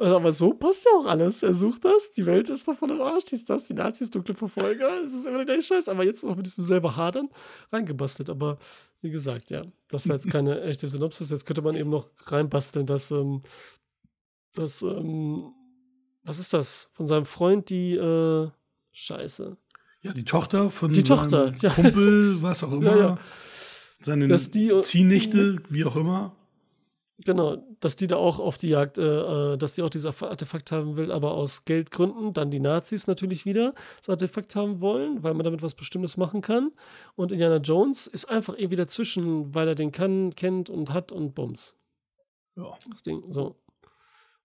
Äh, 0.00 0.06
aber 0.06 0.32
so 0.32 0.54
passt 0.54 0.86
ja 0.86 0.92
auch 0.98 1.04
alles. 1.04 1.42
Er 1.42 1.52
sucht 1.52 1.84
das, 1.84 2.10
die 2.12 2.24
Welt 2.24 2.48
ist 2.48 2.66
davon 2.66 2.88
im 2.88 3.02
Arsch, 3.02 3.26
die 3.26 3.34
ist 3.34 3.50
das, 3.50 3.66
die 3.66 3.74
Nazis, 3.74 4.10
dunkle 4.10 4.34
Verfolger, 4.34 4.88
es 5.04 5.12
ist 5.12 5.26
immer 5.26 5.36
der 5.36 5.44
gleiche 5.44 5.60
Scheiß. 5.60 5.90
Aber 5.90 6.04
jetzt 6.04 6.24
noch 6.24 6.36
mit 6.36 6.46
diesem 6.46 6.64
selber 6.64 6.96
Hadern 6.96 7.28
reingebastelt. 7.70 8.30
Aber 8.30 8.56
wie 9.02 9.10
gesagt, 9.10 9.50
ja, 9.50 9.60
das 9.90 10.08
war 10.08 10.16
jetzt 10.16 10.30
keine 10.30 10.62
echte 10.62 10.88
Synopsis. 10.88 11.28
Jetzt 11.28 11.44
könnte 11.44 11.60
man 11.60 11.76
eben 11.76 11.90
noch 11.90 12.08
reinbasteln, 12.22 12.86
dass, 12.86 13.10
ähm, 13.10 13.42
dass, 14.54 14.80
ähm, 14.80 15.52
was 16.22 16.38
ist 16.38 16.54
das? 16.54 16.88
Von 16.94 17.06
seinem 17.06 17.26
Freund 17.26 17.68
die, 17.68 17.92
äh, 17.92 18.48
Scheiße. 18.92 19.58
Ja, 20.04 20.12
die 20.12 20.24
Tochter 20.24 20.68
von 20.68 20.92
die 20.92 21.02
Tochter, 21.02 21.54
ja. 21.60 21.70
Kumpel, 21.70 22.42
was 22.42 22.62
auch 22.62 22.72
immer. 22.72 22.84
Ja, 22.84 22.96
ja. 22.98 23.18
Seine 24.02 24.28
dass 24.28 24.50
die, 24.50 24.70
Ziehnichte, 24.82 25.62
wie 25.70 25.86
auch 25.86 25.96
immer. 25.96 26.36
Genau, 27.24 27.56
dass 27.80 27.96
die 27.96 28.06
da 28.06 28.16
auch 28.16 28.38
auf 28.38 28.58
die 28.58 28.68
Jagd, 28.68 28.98
äh, 28.98 29.52
äh 29.52 29.56
dass 29.56 29.74
die 29.74 29.82
auch 29.82 29.88
dieses 29.88 30.22
Artefakt 30.22 30.72
haben 30.72 30.98
will, 30.98 31.10
aber 31.10 31.32
aus 31.32 31.64
Geldgründen. 31.64 32.34
Dann 32.34 32.50
die 32.50 32.60
Nazis 32.60 33.06
natürlich 33.06 33.46
wieder 33.46 33.72
das 33.98 34.10
Artefakt 34.10 34.54
haben 34.56 34.82
wollen, 34.82 35.22
weil 35.22 35.32
man 35.32 35.44
damit 35.44 35.62
was 35.62 35.74
Bestimmtes 35.74 36.18
machen 36.18 36.42
kann. 36.42 36.72
Und 37.14 37.32
Indiana 37.32 37.56
Jones 37.56 38.06
ist 38.06 38.28
einfach 38.28 38.54
irgendwie 38.58 38.76
dazwischen, 38.76 39.54
weil 39.54 39.68
er 39.68 39.74
den 39.74 39.90
kann, 39.90 40.34
kennt 40.34 40.68
und 40.68 40.92
hat 40.92 41.12
und 41.12 41.34
Bums. 41.34 41.76
Ja. 42.56 42.76
Das 42.90 43.02
Ding, 43.02 43.22
so. 43.32 43.56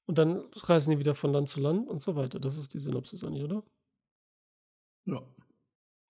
Und 0.06 0.18
dann 0.18 0.42
reisen 0.56 0.92
die 0.92 1.00
wieder 1.00 1.16
von 1.16 1.34
Land 1.34 1.50
zu 1.50 1.60
Land 1.60 1.90
und 1.90 2.00
so 2.00 2.16
weiter. 2.16 2.40
Das 2.40 2.56
ist 2.56 2.74
die 2.74 2.80
Synopsis 2.80 3.26
eigentlich, 3.26 3.44
oder? 3.44 3.62
Ja. 5.06 5.22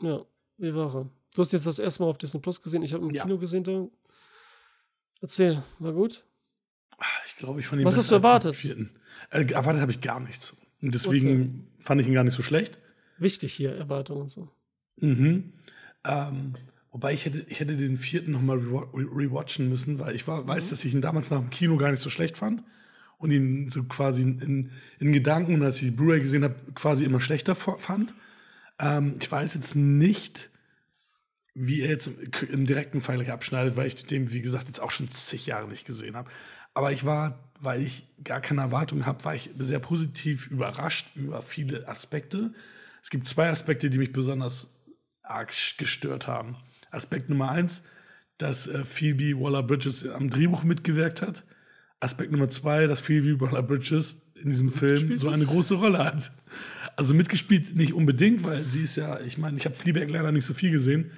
Ja, 0.01 0.25
wie 0.57 0.73
war 0.73 0.95
er? 0.95 1.09
Du 1.35 1.41
hast 1.41 1.53
jetzt 1.53 1.65
das 1.65 1.79
erste 1.79 2.03
Mal 2.03 2.09
auf 2.09 2.17
Disney 2.17 2.39
Plus 2.39 2.61
gesehen, 2.61 2.83
ich 2.83 2.93
habe 2.93 3.05
im 3.05 3.11
ja. 3.11 3.23
Kino 3.23 3.37
gesehen. 3.37 3.63
Da. 3.63 3.87
Erzähl, 5.21 5.63
war 5.79 5.93
gut? 5.93 6.23
Ich 7.27 7.35
glaube, 7.37 7.59
ich 7.59 7.67
fand 7.67 7.81
ihn 7.81 7.85
Was 7.85 7.97
hast 7.97 8.11
du 8.11 8.15
erwartet? 8.15 8.55
Äh, 9.29 9.45
erwartet 9.51 9.81
habe 9.81 9.91
ich 9.91 10.01
gar 10.01 10.19
nichts. 10.19 10.57
Und 10.81 10.93
deswegen 10.93 11.41
okay. 11.41 11.83
fand 11.83 12.01
ich 12.01 12.07
ihn 12.07 12.13
gar 12.13 12.23
nicht 12.23 12.33
so 12.33 12.43
schlecht. 12.43 12.79
Wichtig 13.17 13.53
hier, 13.53 13.75
Erwartungen 13.75 14.21
und 14.21 14.27
so. 14.27 14.49
Mhm. 15.01 15.53
Ähm, 16.05 16.55
wobei 16.91 17.13
ich 17.13 17.25
hätte, 17.25 17.45
ich 17.47 17.59
hätte 17.59 17.75
den 17.75 17.97
vierten 17.97 18.31
nochmal 18.31 18.57
rewatchen 18.57 19.69
müssen, 19.69 19.99
weil 19.99 20.15
ich 20.15 20.27
war, 20.27 20.47
weiß, 20.47 20.65
mhm. 20.65 20.69
dass 20.69 20.85
ich 20.85 20.93
ihn 20.93 21.01
damals 21.01 21.29
nach 21.29 21.39
dem 21.39 21.49
Kino 21.49 21.77
gar 21.77 21.91
nicht 21.91 22.01
so 22.01 22.09
schlecht 22.09 22.37
fand 22.37 22.63
und 23.17 23.31
ihn 23.31 23.69
so 23.69 23.83
quasi 23.83 24.23
in, 24.23 24.71
in 24.99 25.13
Gedanken, 25.13 25.61
als 25.63 25.77
ich 25.77 25.89
die 25.89 25.91
Blu-ray 25.91 26.21
gesehen 26.21 26.43
habe, 26.43 26.55
quasi 26.73 27.05
immer 27.05 27.19
schlechter 27.19 27.55
fand. 27.55 28.13
Ähm, 28.79 29.13
ich 29.19 29.31
weiß 29.31 29.53
jetzt 29.55 29.75
nicht, 29.75 30.49
wie 31.53 31.81
er 31.81 31.89
jetzt 31.89 32.09
im 32.49 32.65
direkten 32.65 33.01
Vergleich 33.01 33.31
abschneidet, 33.31 33.75
weil 33.75 33.87
ich 33.87 34.05
den, 34.05 34.31
wie 34.31 34.41
gesagt, 34.41 34.67
jetzt 34.67 34.79
auch 34.79 34.91
schon 34.91 35.09
zig 35.09 35.45
Jahre 35.45 35.67
nicht 35.67 35.85
gesehen 35.85 36.15
habe. 36.15 36.29
Aber 36.73 36.91
ich 36.91 37.05
war, 37.05 37.51
weil 37.59 37.81
ich 37.81 38.07
gar 38.23 38.39
keine 38.39 38.61
Erwartungen 38.61 39.05
habe, 39.05 39.25
war 39.25 39.35
ich 39.35 39.49
sehr 39.57 39.79
positiv 39.79 40.47
überrascht 40.47 41.07
über 41.15 41.41
viele 41.41 41.87
Aspekte. 41.87 42.53
Es 43.03 43.09
gibt 43.09 43.27
zwei 43.27 43.49
Aspekte, 43.49 43.89
die 43.89 43.97
mich 43.97 44.13
besonders 44.13 44.75
arg 45.23 45.51
gestört 45.77 46.27
haben. 46.27 46.55
Aspekt 46.91 47.29
Nummer 47.29 47.51
eins, 47.51 47.83
dass 48.37 48.67
äh, 48.67 48.85
Phoebe 48.85 49.39
Waller-Bridges 49.39 50.07
am 50.07 50.29
Drehbuch 50.29 50.63
mitgewirkt 50.63 51.21
hat. 51.21 51.43
Aspekt 51.99 52.31
Nummer 52.31 52.49
zwei, 52.49 52.87
dass 52.87 53.01
Phoebe 53.01 53.39
Waller-Bridges 53.41 54.21
in 54.35 54.49
diesem 54.49 54.69
Film 54.69 55.17
so 55.17 55.29
eine 55.29 55.45
große 55.45 55.75
Rolle 55.75 55.99
hat. 55.99 56.31
Also 56.99 57.13
mitgespielt 57.13 57.77
nicht 57.77 57.93
unbedingt, 57.93 58.43
weil 58.43 58.65
sie 58.65 58.81
ist 58.81 58.97
ja, 58.97 59.21
ich 59.21 59.37
meine, 59.37 59.55
ich 59.55 59.63
habe 59.63 59.73
Fleabag 59.73 60.09
leider 60.09 60.33
nicht 60.33 60.43
so 60.43 60.53
viel 60.53 60.69
gesehen, 60.69 61.11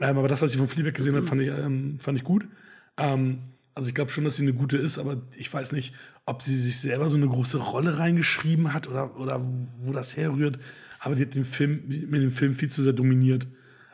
ähm, 0.00 0.16
aber 0.16 0.26
das, 0.26 0.40
was 0.40 0.52
ich 0.52 0.56
von 0.56 0.66
Fleabag 0.66 0.94
gesehen 0.94 1.14
habe, 1.16 1.26
fand 1.26 1.42
ich, 1.42 1.48
ähm, 1.48 2.00
fand 2.00 2.16
ich 2.16 2.24
gut. 2.24 2.48
Ähm, 2.96 3.40
also 3.74 3.90
ich 3.90 3.94
glaube 3.94 4.10
schon, 4.10 4.24
dass 4.24 4.36
sie 4.36 4.42
eine 4.42 4.54
gute 4.54 4.78
ist, 4.78 4.96
aber 4.96 5.20
ich 5.36 5.52
weiß 5.52 5.72
nicht, 5.72 5.92
ob 6.24 6.40
sie 6.40 6.56
sich 6.56 6.78
selber 6.78 7.10
so 7.10 7.18
eine 7.18 7.28
große 7.28 7.58
Rolle 7.58 7.98
reingeschrieben 7.98 8.72
hat 8.72 8.88
oder, 8.88 9.20
oder 9.20 9.42
wo 9.42 9.92
das 9.92 10.16
herrührt. 10.16 10.58
Aber 10.98 11.14
die 11.14 11.26
hat 11.26 11.34
den 11.34 11.44
Film, 11.44 11.82
mit 11.86 12.22
dem 12.22 12.30
Film 12.30 12.54
viel 12.54 12.70
zu 12.70 12.82
sehr 12.82 12.94
dominiert. 12.94 13.46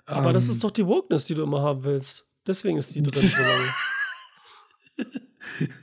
Aber 0.07 0.33
das 0.33 0.47
ähm, 0.47 0.53
ist 0.53 0.63
doch 0.63 0.71
die 0.71 0.87
Wokeness, 0.87 1.25
die 1.25 1.35
du 1.35 1.43
immer 1.43 1.63
haben 1.63 1.83
willst. 1.83 2.29
Deswegen 2.47 2.79
ist 2.79 2.95
die 2.95 3.03
drin 3.03 3.21
so 3.21 3.43
lange. 3.43 5.11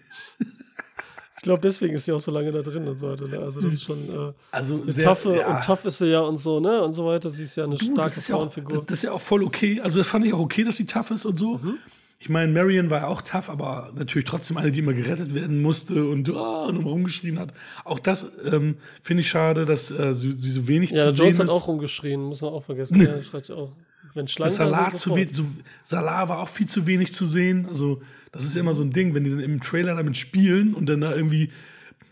Ich 1.41 1.43
glaube, 1.43 1.59
deswegen 1.59 1.95
ist 1.95 2.05
sie 2.05 2.11
auch 2.11 2.19
so 2.19 2.29
lange 2.29 2.51
da 2.51 2.61
drin 2.61 2.87
und 2.87 2.97
so 2.97 3.09
weiter. 3.09 3.27
Ne? 3.27 3.39
Also 3.39 3.61
das 3.61 3.73
ist 3.73 3.81
schon 3.81 3.97
äh, 3.97 4.31
also 4.51 4.83
sehr, 4.85 5.05
taffe 5.05 5.37
ja. 5.37 5.55
und 5.55 5.65
tough 5.65 5.85
ist 5.85 5.97
sie 5.97 6.11
ja 6.11 6.19
und 6.19 6.37
so, 6.37 6.59
ne? 6.59 6.83
Und 6.83 6.93
so 6.93 7.03
weiter. 7.07 7.31
Sie 7.31 7.45
ist 7.45 7.55
ja 7.55 7.63
eine 7.63 7.77
du, 7.77 7.83
starke 7.83 8.13
das 8.13 8.27
Frauenfigur. 8.27 8.77
Ja 8.77 8.83
das 8.85 8.97
ist 8.97 9.03
ja 9.05 9.11
auch 9.11 9.19
voll 9.19 9.41
okay. 9.41 9.81
Also 9.81 9.97
das 9.97 10.07
fand 10.07 10.23
ich 10.23 10.33
auch 10.33 10.39
okay, 10.39 10.63
dass 10.63 10.77
sie 10.77 10.85
tough 10.85 11.09
ist 11.09 11.25
und 11.25 11.39
so. 11.39 11.57
Mhm. 11.57 11.79
Ich 12.19 12.29
meine, 12.29 12.51
Marion 12.51 12.91
war 12.91 12.99
ja 12.99 13.07
auch 13.07 13.23
tough, 13.23 13.49
aber 13.49 13.91
natürlich 13.95 14.25
trotzdem 14.25 14.57
eine, 14.57 14.69
die 14.69 14.77
immer 14.77 14.93
gerettet 14.93 15.33
werden 15.33 15.63
musste 15.63 16.05
und, 16.05 16.29
oh, 16.29 16.65
und 16.67 16.77
rumgeschrien 16.85 17.39
hat. 17.39 17.55
Auch 17.85 17.97
das 17.97 18.27
ähm, 18.45 18.75
finde 19.01 19.21
ich 19.21 19.29
schade, 19.29 19.65
dass 19.65 19.89
äh, 19.89 20.13
sie, 20.13 20.33
sie, 20.33 20.51
so 20.51 20.67
wenig 20.67 20.91
ja, 20.91 20.97
zu 20.97 21.01
sehen 21.01 21.09
ist. 21.11 21.17
Ja, 21.17 21.25
Jones 21.25 21.39
hat 21.39 21.49
auch 21.49 21.67
rumgeschrien, 21.67 22.21
muss 22.21 22.41
man 22.41 22.53
auch 22.53 22.63
vergessen. 22.63 23.01
ja, 23.01 23.19
schreit 23.23 23.49
auch. 23.49 23.71
Wenn 24.13 24.27
Schlangen 24.27 24.55
Salat, 24.55 24.97
so 24.97 25.15
so, 25.31 25.45
Salat 25.83 26.29
war 26.29 26.39
auch 26.39 26.49
viel 26.49 26.67
zu 26.67 26.85
wenig 26.85 27.13
zu 27.13 27.25
sehen. 27.25 27.65
Also, 27.67 28.01
das 28.31 28.43
ist 28.43 28.55
ja 28.55 28.61
immer 28.61 28.73
so 28.73 28.83
ein 28.83 28.91
Ding, 28.91 29.15
wenn 29.15 29.23
die 29.23 29.29
dann 29.29 29.39
im 29.39 29.61
Trailer 29.61 29.95
damit 29.95 30.17
spielen 30.17 30.73
und 30.73 30.87
dann 30.87 31.01
da 31.01 31.15
irgendwie 31.15 31.49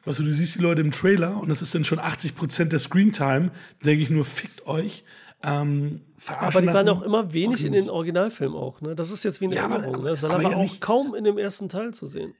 Weißt 0.06 0.20
du, 0.20 0.24
du 0.24 0.34
siehst 0.34 0.56
die 0.56 0.60
Leute 0.62 0.82
im 0.82 0.91
Trailer 0.91 1.39
und 1.39 1.50
das 1.50 1.62
ist 1.62 1.76
dann 1.76 1.84
schon 1.84 2.00
80 2.00 2.36
Prozent 2.36 2.72
der 2.72 2.80
Screentime. 2.80 3.52
Denke 3.84 4.02
ich 4.02 4.10
nur, 4.10 4.24
fickt 4.24 4.66
euch. 4.66 5.04
Ähm, 5.43 6.02
aber 6.28 6.62
die 6.62 6.66
lassen. 6.66 6.78
waren 6.78 6.89
auch 6.89 7.02
immer 7.02 7.34
wenig 7.34 7.64
in 7.64 7.72
den 7.72 7.89
Originalfilmen 7.89 8.58
auch. 8.58 8.82
Ne? 8.82 8.95
Das 8.95 9.12
ist 9.12 9.24
jetzt 9.24 9.39
wie 9.41 9.45
eine 9.45 9.56
ja, 9.56 9.70
Erinnerung. 9.70 9.95
Aber, 9.95 10.10
ne? 10.10 10.16
Salah 10.16 10.36
war 10.36 10.41
ja 10.41 10.58
auch 10.58 10.62
nicht. 10.62 10.82
kaum 10.82 11.16
in 11.16 11.24
dem 11.24 11.38
ersten 11.38 11.70
Teil 11.70 11.93
zu 11.93 12.08
sehen. 12.08 12.34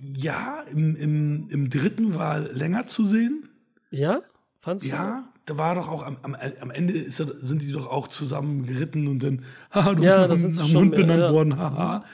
Ja, 0.00 0.62
im, 0.72 0.96
im, 0.96 1.48
im 1.50 1.70
dritten 1.70 2.14
war 2.14 2.38
länger 2.40 2.86
zu 2.88 3.04
sehen. 3.04 3.48
Ja? 3.90 4.22
Fandst 4.60 4.86
du? 4.86 4.90
Ja, 4.90 5.28
da 5.46 5.56
war 5.56 5.76
doch 5.76 5.88
auch 5.88 6.04
am, 6.04 6.18
am, 6.22 6.34
am 6.34 6.70
Ende 6.70 6.92
ist, 6.92 7.16
sind 7.16 7.62
die 7.62 7.72
doch 7.72 7.86
auch 7.86 8.08
zusammen 8.08 8.66
geritten 8.66 9.06
und 9.06 9.22
dann, 9.22 9.44
haha, 9.70 9.94
du 9.94 10.04
ja, 10.04 10.26
bist 10.26 10.44
nach, 10.44 10.58
nach 10.58 10.72
Mund 10.72 10.94
benannt 10.94 11.22
ja. 11.22 11.32
worden, 11.32 11.56
haha. 11.56 12.04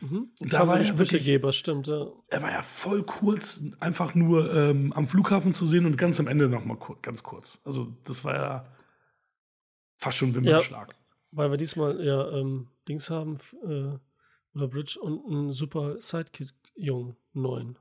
Mhm. 0.00 0.28
Und 0.40 0.52
da 0.52 0.66
war 0.66 0.78
er 0.78 0.98
wirklich, 0.98 1.24
Geber, 1.24 1.52
stimmt, 1.52 1.86
ja. 1.86 2.06
Er 2.28 2.42
war 2.42 2.50
ja 2.50 2.62
voll 2.62 3.02
kurz, 3.04 3.62
einfach 3.80 4.14
nur 4.14 4.52
ähm, 4.54 4.92
am 4.92 5.06
Flughafen 5.06 5.52
zu 5.52 5.64
sehen 5.64 5.86
und 5.86 5.96
ganz 5.96 6.20
am 6.20 6.26
Ende 6.26 6.48
noch 6.48 6.64
mal 6.64 6.76
kur 6.76 6.98
ganz 7.00 7.22
kurz. 7.22 7.60
Also 7.64 7.96
das 8.04 8.24
war 8.24 8.34
ja 8.34 8.66
fast 9.96 10.18
schon 10.18 10.34
Wimpernschlag. 10.34 10.88
Ja, 10.88 10.94
weil 11.30 11.50
wir 11.50 11.56
diesmal 11.56 12.04
ja 12.04 12.30
ähm, 12.32 12.68
Dings 12.88 13.10
haben, 13.10 13.38
äh, 13.64 13.96
oder 14.54 14.68
Bridge 14.68 14.98
und 15.00 15.24
einen 15.26 15.52
super 15.52 15.98
Sidekick-Jungen, 15.98 17.16
neuen. 17.32 17.78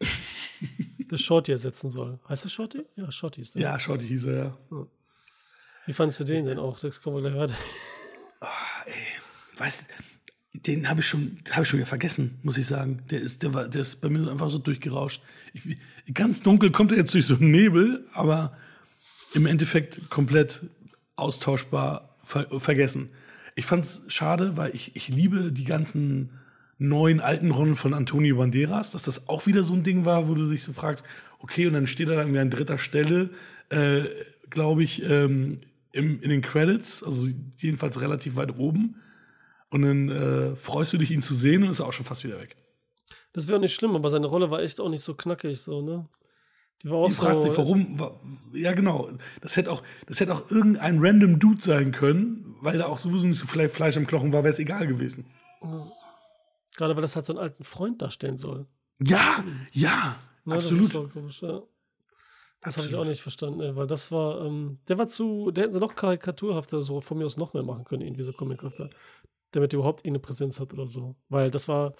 der 1.14 1.18
Shorty 1.18 1.52
ersetzen 1.52 1.90
soll. 1.90 2.18
Heißt 2.28 2.44
der 2.44 2.48
Shorty? 2.48 2.84
Ja, 2.96 3.10
Shorty 3.10 3.40
ist 3.40 3.54
der. 3.54 3.62
Ja, 3.62 3.78
Shorty 3.78 4.06
hieß 4.06 4.24
er, 4.24 4.36
ja. 4.36 4.58
Wie 5.86 5.92
fandest 5.92 6.20
du 6.20 6.24
den 6.24 6.46
denn 6.46 6.58
auch? 6.58 6.78
Das 6.78 7.00
kommen 7.00 7.16
wir 7.16 7.30
gleich 7.30 7.40
weiter. 7.40 7.54
Oh, 8.40 8.46
ey. 8.86 8.92
Weißt 9.56 9.82
du, 9.82 10.60
den 10.60 10.88
habe 10.88 11.00
ich 11.00 11.08
schon, 11.08 11.38
habe 11.50 11.62
ich 11.62 11.68
schon 11.68 11.78
wieder 11.78 11.86
vergessen, 11.86 12.38
muss 12.42 12.58
ich 12.58 12.66
sagen. 12.66 13.02
Der 13.10 13.20
ist, 13.20 13.42
der 13.42 13.54
war, 13.54 13.68
der 13.68 13.80
ist 13.80 14.00
bei 14.00 14.08
mir 14.08 14.30
einfach 14.30 14.50
so 14.50 14.58
durchgerauscht. 14.58 15.22
Ich, 15.52 15.78
ganz 16.12 16.42
dunkel 16.42 16.70
kommt 16.70 16.92
er 16.92 16.98
jetzt 16.98 17.14
durch 17.14 17.26
so 17.26 17.36
einen 17.36 17.50
Nebel, 17.50 18.06
aber 18.12 18.56
im 19.34 19.46
Endeffekt 19.46 20.10
komplett 20.10 20.62
austauschbar 21.16 22.16
ver 22.22 22.48
vergessen. 22.58 23.10
Ich 23.54 23.66
fand 23.66 23.84
es 23.84 24.02
schade, 24.08 24.56
weil 24.56 24.74
ich, 24.74 24.96
ich 24.96 25.08
liebe 25.08 25.52
die 25.52 25.64
ganzen 25.64 26.30
neuen 26.88 27.20
alten 27.20 27.50
Rollen 27.50 27.74
von 27.74 27.94
Antonio 27.94 28.36
Banderas, 28.36 28.92
dass 28.92 29.04
das 29.04 29.28
auch 29.28 29.46
wieder 29.46 29.62
so 29.62 29.74
ein 29.74 29.82
Ding 29.82 30.04
war, 30.04 30.28
wo 30.28 30.34
du 30.34 30.46
dich 30.46 30.64
so 30.64 30.72
fragst, 30.72 31.04
okay, 31.38 31.66
und 31.66 31.74
dann 31.74 31.86
steht 31.86 32.08
er 32.08 32.16
dann 32.16 32.36
an 32.36 32.50
dritter 32.50 32.78
Stelle, 32.78 33.30
äh, 33.70 34.04
glaube 34.50 34.82
ich, 34.82 35.02
ähm, 35.02 35.60
im, 35.92 36.20
in 36.20 36.30
den 36.30 36.42
Credits, 36.42 37.02
also 37.02 37.28
jedenfalls 37.58 38.00
relativ 38.00 38.36
weit 38.36 38.58
oben. 38.58 38.96
Und 39.70 39.82
dann 39.82 40.08
äh, 40.08 40.56
freust 40.56 40.92
du 40.92 40.98
dich, 40.98 41.10
ihn 41.10 41.22
zu 41.22 41.34
sehen 41.34 41.62
und 41.62 41.70
ist 41.70 41.80
er 41.80 41.86
auch 41.86 41.92
schon 41.92 42.04
fast 42.04 42.24
wieder 42.24 42.40
weg. 42.40 42.56
Das 43.32 43.48
wäre 43.48 43.58
nicht 43.58 43.74
schlimm, 43.74 43.96
aber 43.96 44.10
seine 44.10 44.26
Rolle 44.26 44.50
war 44.50 44.60
echt 44.60 44.80
auch 44.80 44.88
nicht 44.88 45.02
so 45.02 45.14
knackig, 45.14 45.60
so, 45.60 45.82
ne? 45.82 46.08
Die 46.82 46.90
war 46.90 46.98
auch 46.98 47.08
ich 47.08 47.16
so. 47.16 47.44
Dich, 47.44 47.56
warum? 47.56 47.98
Ja, 48.52 48.72
genau. 48.72 49.08
Das 49.40 49.56
hätte 49.56 49.72
auch, 49.72 49.82
das 50.06 50.20
hätte 50.20 50.34
auch 50.34 50.50
irgendein 50.50 50.98
random 51.00 51.38
Dude 51.38 51.60
sein 51.60 51.92
können, 51.92 52.56
weil 52.60 52.78
da 52.78 52.86
auch 52.86 53.00
sowieso 53.00 53.26
nicht 53.26 53.38
so 53.38 53.46
viel 53.46 53.68
Fleisch 53.68 53.96
am 53.96 54.06
Knochen 54.06 54.32
war, 54.32 54.44
wäre 54.44 54.52
es 54.52 54.58
egal 54.58 54.86
gewesen. 54.86 55.26
Ja. 55.62 55.86
Gerade 56.76 56.94
weil 56.96 57.02
das 57.02 57.16
halt 57.16 57.26
so 57.26 57.32
einen 57.32 57.42
alten 57.42 57.64
Freund 57.64 58.02
darstellen 58.02 58.36
soll. 58.36 58.66
Ja, 59.00 59.44
ja, 59.72 60.16
ne, 60.44 60.54
absolut. 60.54 60.94
Das 60.94 61.04
ist, 61.04 61.12
komisch, 61.12 61.42
ja. 61.42 61.62
Das 62.60 62.78
habe 62.78 62.88
ich 62.88 62.94
auch 62.94 63.04
nicht 63.04 63.20
verstanden, 63.20 63.76
weil 63.76 63.86
das 63.86 64.10
war, 64.10 64.46
ähm, 64.46 64.78
der 64.88 64.96
war 64.96 65.06
zu, 65.06 65.50
der 65.50 65.64
hätten 65.64 65.74
sie 65.74 65.80
noch 65.80 65.94
karikaturhafter, 65.94 66.80
so 66.80 67.00
von 67.02 67.18
mir 67.18 67.26
aus 67.26 67.36
noch 67.36 67.52
mehr 67.52 67.62
machen 67.62 67.84
können, 67.84 68.02
irgendwie 68.02 68.22
so 68.22 68.32
comichafter, 68.32 68.88
damit 69.50 69.74
er 69.74 69.78
überhaupt 69.78 70.04
eine 70.06 70.18
Präsenz 70.18 70.60
hat 70.60 70.72
oder 70.72 70.86
so. 70.86 71.14
Weil 71.28 71.50
das 71.50 71.68
war, 71.68 71.92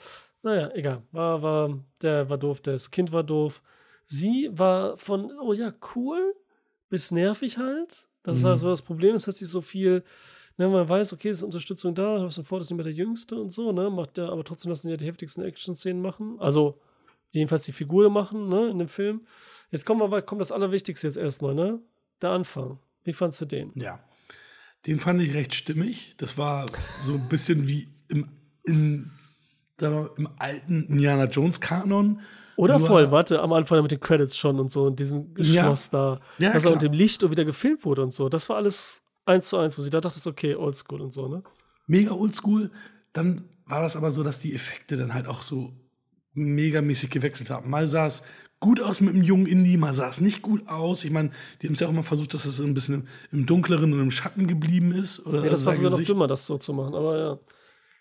naja, 0.42 0.70
egal, 0.74 1.02
war, 1.12 1.42
war, 1.42 1.78
der 2.00 2.30
war 2.30 2.38
doof, 2.38 2.60
das 2.62 2.90
Kind 2.90 3.12
war 3.12 3.22
doof. 3.22 3.62
Sie 4.06 4.48
war 4.52 4.96
von, 4.96 5.30
oh 5.38 5.52
ja, 5.52 5.72
cool, 5.94 6.34
bis 6.88 7.10
nervig 7.10 7.58
halt. 7.58 8.08
Das 8.22 8.38
mhm. 8.38 8.40
ist 8.40 8.46
also 8.46 8.70
das 8.70 8.82
Problem, 8.82 9.14
ist, 9.14 9.28
dass 9.28 9.36
sie 9.36 9.44
so 9.44 9.60
viel, 9.60 10.02
ne, 10.56 10.68
man 10.68 10.88
weiß, 10.88 11.12
okay, 11.12 11.28
es 11.28 11.38
ist 11.38 11.42
Unterstützung 11.42 11.94
da, 11.94 12.18
Harrison 12.18 12.44
Ford 12.44 12.62
ist 12.62 12.70
nicht 12.70 12.76
mehr 12.76 12.84
der 12.84 12.92
Jüngste 12.92 13.36
und 13.36 13.50
so, 13.50 13.72
ne, 13.72 13.90
macht 13.90 14.16
der, 14.16 14.28
aber 14.28 14.44
trotzdem 14.44 14.70
lassen 14.70 14.86
sie 14.86 14.92
ja 14.92 14.96
die 14.96 15.06
heftigsten 15.06 15.42
Action-Szenen 15.42 16.02
machen. 16.02 16.36
Also, 16.38 16.80
jedenfalls 17.30 17.64
die 17.64 17.72
Figur 17.72 18.08
machen, 18.10 18.48
ne, 18.48 18.68
in 18.68 18.78
dem 18.78 18.88
Film. 18.88 19.26
Jetzt 19.70 19.84
kommen 19.84 20.10
wir, 20.10 20.22
kommt 20.22 20.40
das 20.40 20.52
Allerwichtigste 20.52 21.06
jetzt 21.06 21.16
erstmal, 21.16 21.54
ne? 21.54 21.80
Der 22.22 22.30
Anfang. 22.30 22.78
Wie 23.02 23.12
fandst 23.12 23.40
du 23.40 23.44
den? 23.44 23.72
Ja. 23.74 24.00
Den 24.86 24.98
fand 24.98 25.20
ich 25.20 25.34
recht 25.34 25.54
stimmig. 25.54 26.14
Das 26.18 26.38
war 26.38 26.66
so 27.06 27.14
ein 27.14 27.28
bisschen 27.28 27.66
wie 27.66 27.88
im, 28.08 28.28
in, 28.64 29.10
im 29.80 30.28
alten 30.38 30.84
Indiana 30.84 31.24
Jones 31.24 31.60
Kanon. 31.60 32.20
Oder 32.56 32.78
Nur, 32.78 32.86
voll, 32.86 33.10
warte, 33.10 33.42
am 33.42 33.52
Anfang 33.52 33.82
mit 33.82 33.90
den 33.90 34.00
Credits 34.00 34.36
schon 34.36 34.60
und 34.60 34.70
so 34.70 34.84
und 34.84 35.00
diesem 35.00 35.34
Schloss 35.36 35.90
ja. 35.92 36.18
da, 36.18 36.20
ja, 36.38 36.52
dass 36.52 36.64
er 36.64 36.72
unter 36.72 36.88
dem 36.88 36.92
Licht 36.92 37.24
und 37.24 37.30
wieder 37.30 37.44
gefilmt 37.44 37.84
wurde 37.84 38.02
und 38.02 38.12
so. 38.12 38.28
Das 38.28 38.48
war 38.48 38.56
alles 38.56 39.02
eins 39.24 39.48
zu 39.48 39.58
eins, 39.58 39.78
wo 39.78 39.82
sie 39.82 39.90
da 39.90 40.00
dachte, 40.00 40.28
okay, 40.28 40.54
oldschool 40.54 41.00
und 41.00 41.10
so, 41.10 41.28
ne? 41.28 41.42
Mega 41.86 42.12
oldschool. 42.12 42.70
Dann 43.12 43.48
war 43.66 43.80
das 43.80 43.96
aber 43.96 44.10
so, 44.10 44.22
dass 44.22 44.38
die 44.38 44.54
Effekte 44.54 44.96
dann 44.96 45.14
halt 45.14 45.26
auch 45.26 45.42
so 45.42 45.72
megamäßig 46.34 47.10
gewechselt 47.10 47.50
haben. 47.50 47.70
Mal 47.70 47.86
sah 47.86 48.06
es 48.06 48.22
gut 48.60 48.80
aus 48.80 49.00
mit 49.00 49.14
dem 49.14 49.22
jungen 49.22 49.46
Indie, 49.46 49.76
mal 49.76 49.94
sah 49.94 50.08
es 50.08 50.20
nicht 50.20 50.42
gut 50.42 50.68
aus. 50.68 51.04
Ich 51.04 51.10
meine, 51.10 51.30
die 51.60 51.66
haben 51.66 51.74
es 51.74 51.80
ja 51.80 51.86
auch 51.86 51.92
immer 51.92 52.02
versucht, 52.02 52.34
dass 52.34 52.44
es 52.44 52.56
so 52.56 52.64
ein 52.64 52.74
bisschen 52.74 53.08
im 53.30 53.46
Dunkleren 53.46 53.92
und 53.92 54.00
im 54.00 54.10
Schatten 54.10 54.46
geblieben 54.46 54.90
ist. 54.92 55.24
Oder 55.26 55.44
ja, 55.44 55.50
das 55.50 55.66
war 55.66 55.74
sogar 55.74 55.90
noch 55.90 56.02
dümmer, 56.02 56.26
das 56.26 56.46
so 56.46 56.56
zu 56.56 56.72
machen, 56.72 56.94
aber 56.94 57.18
ja. 57.18 57.38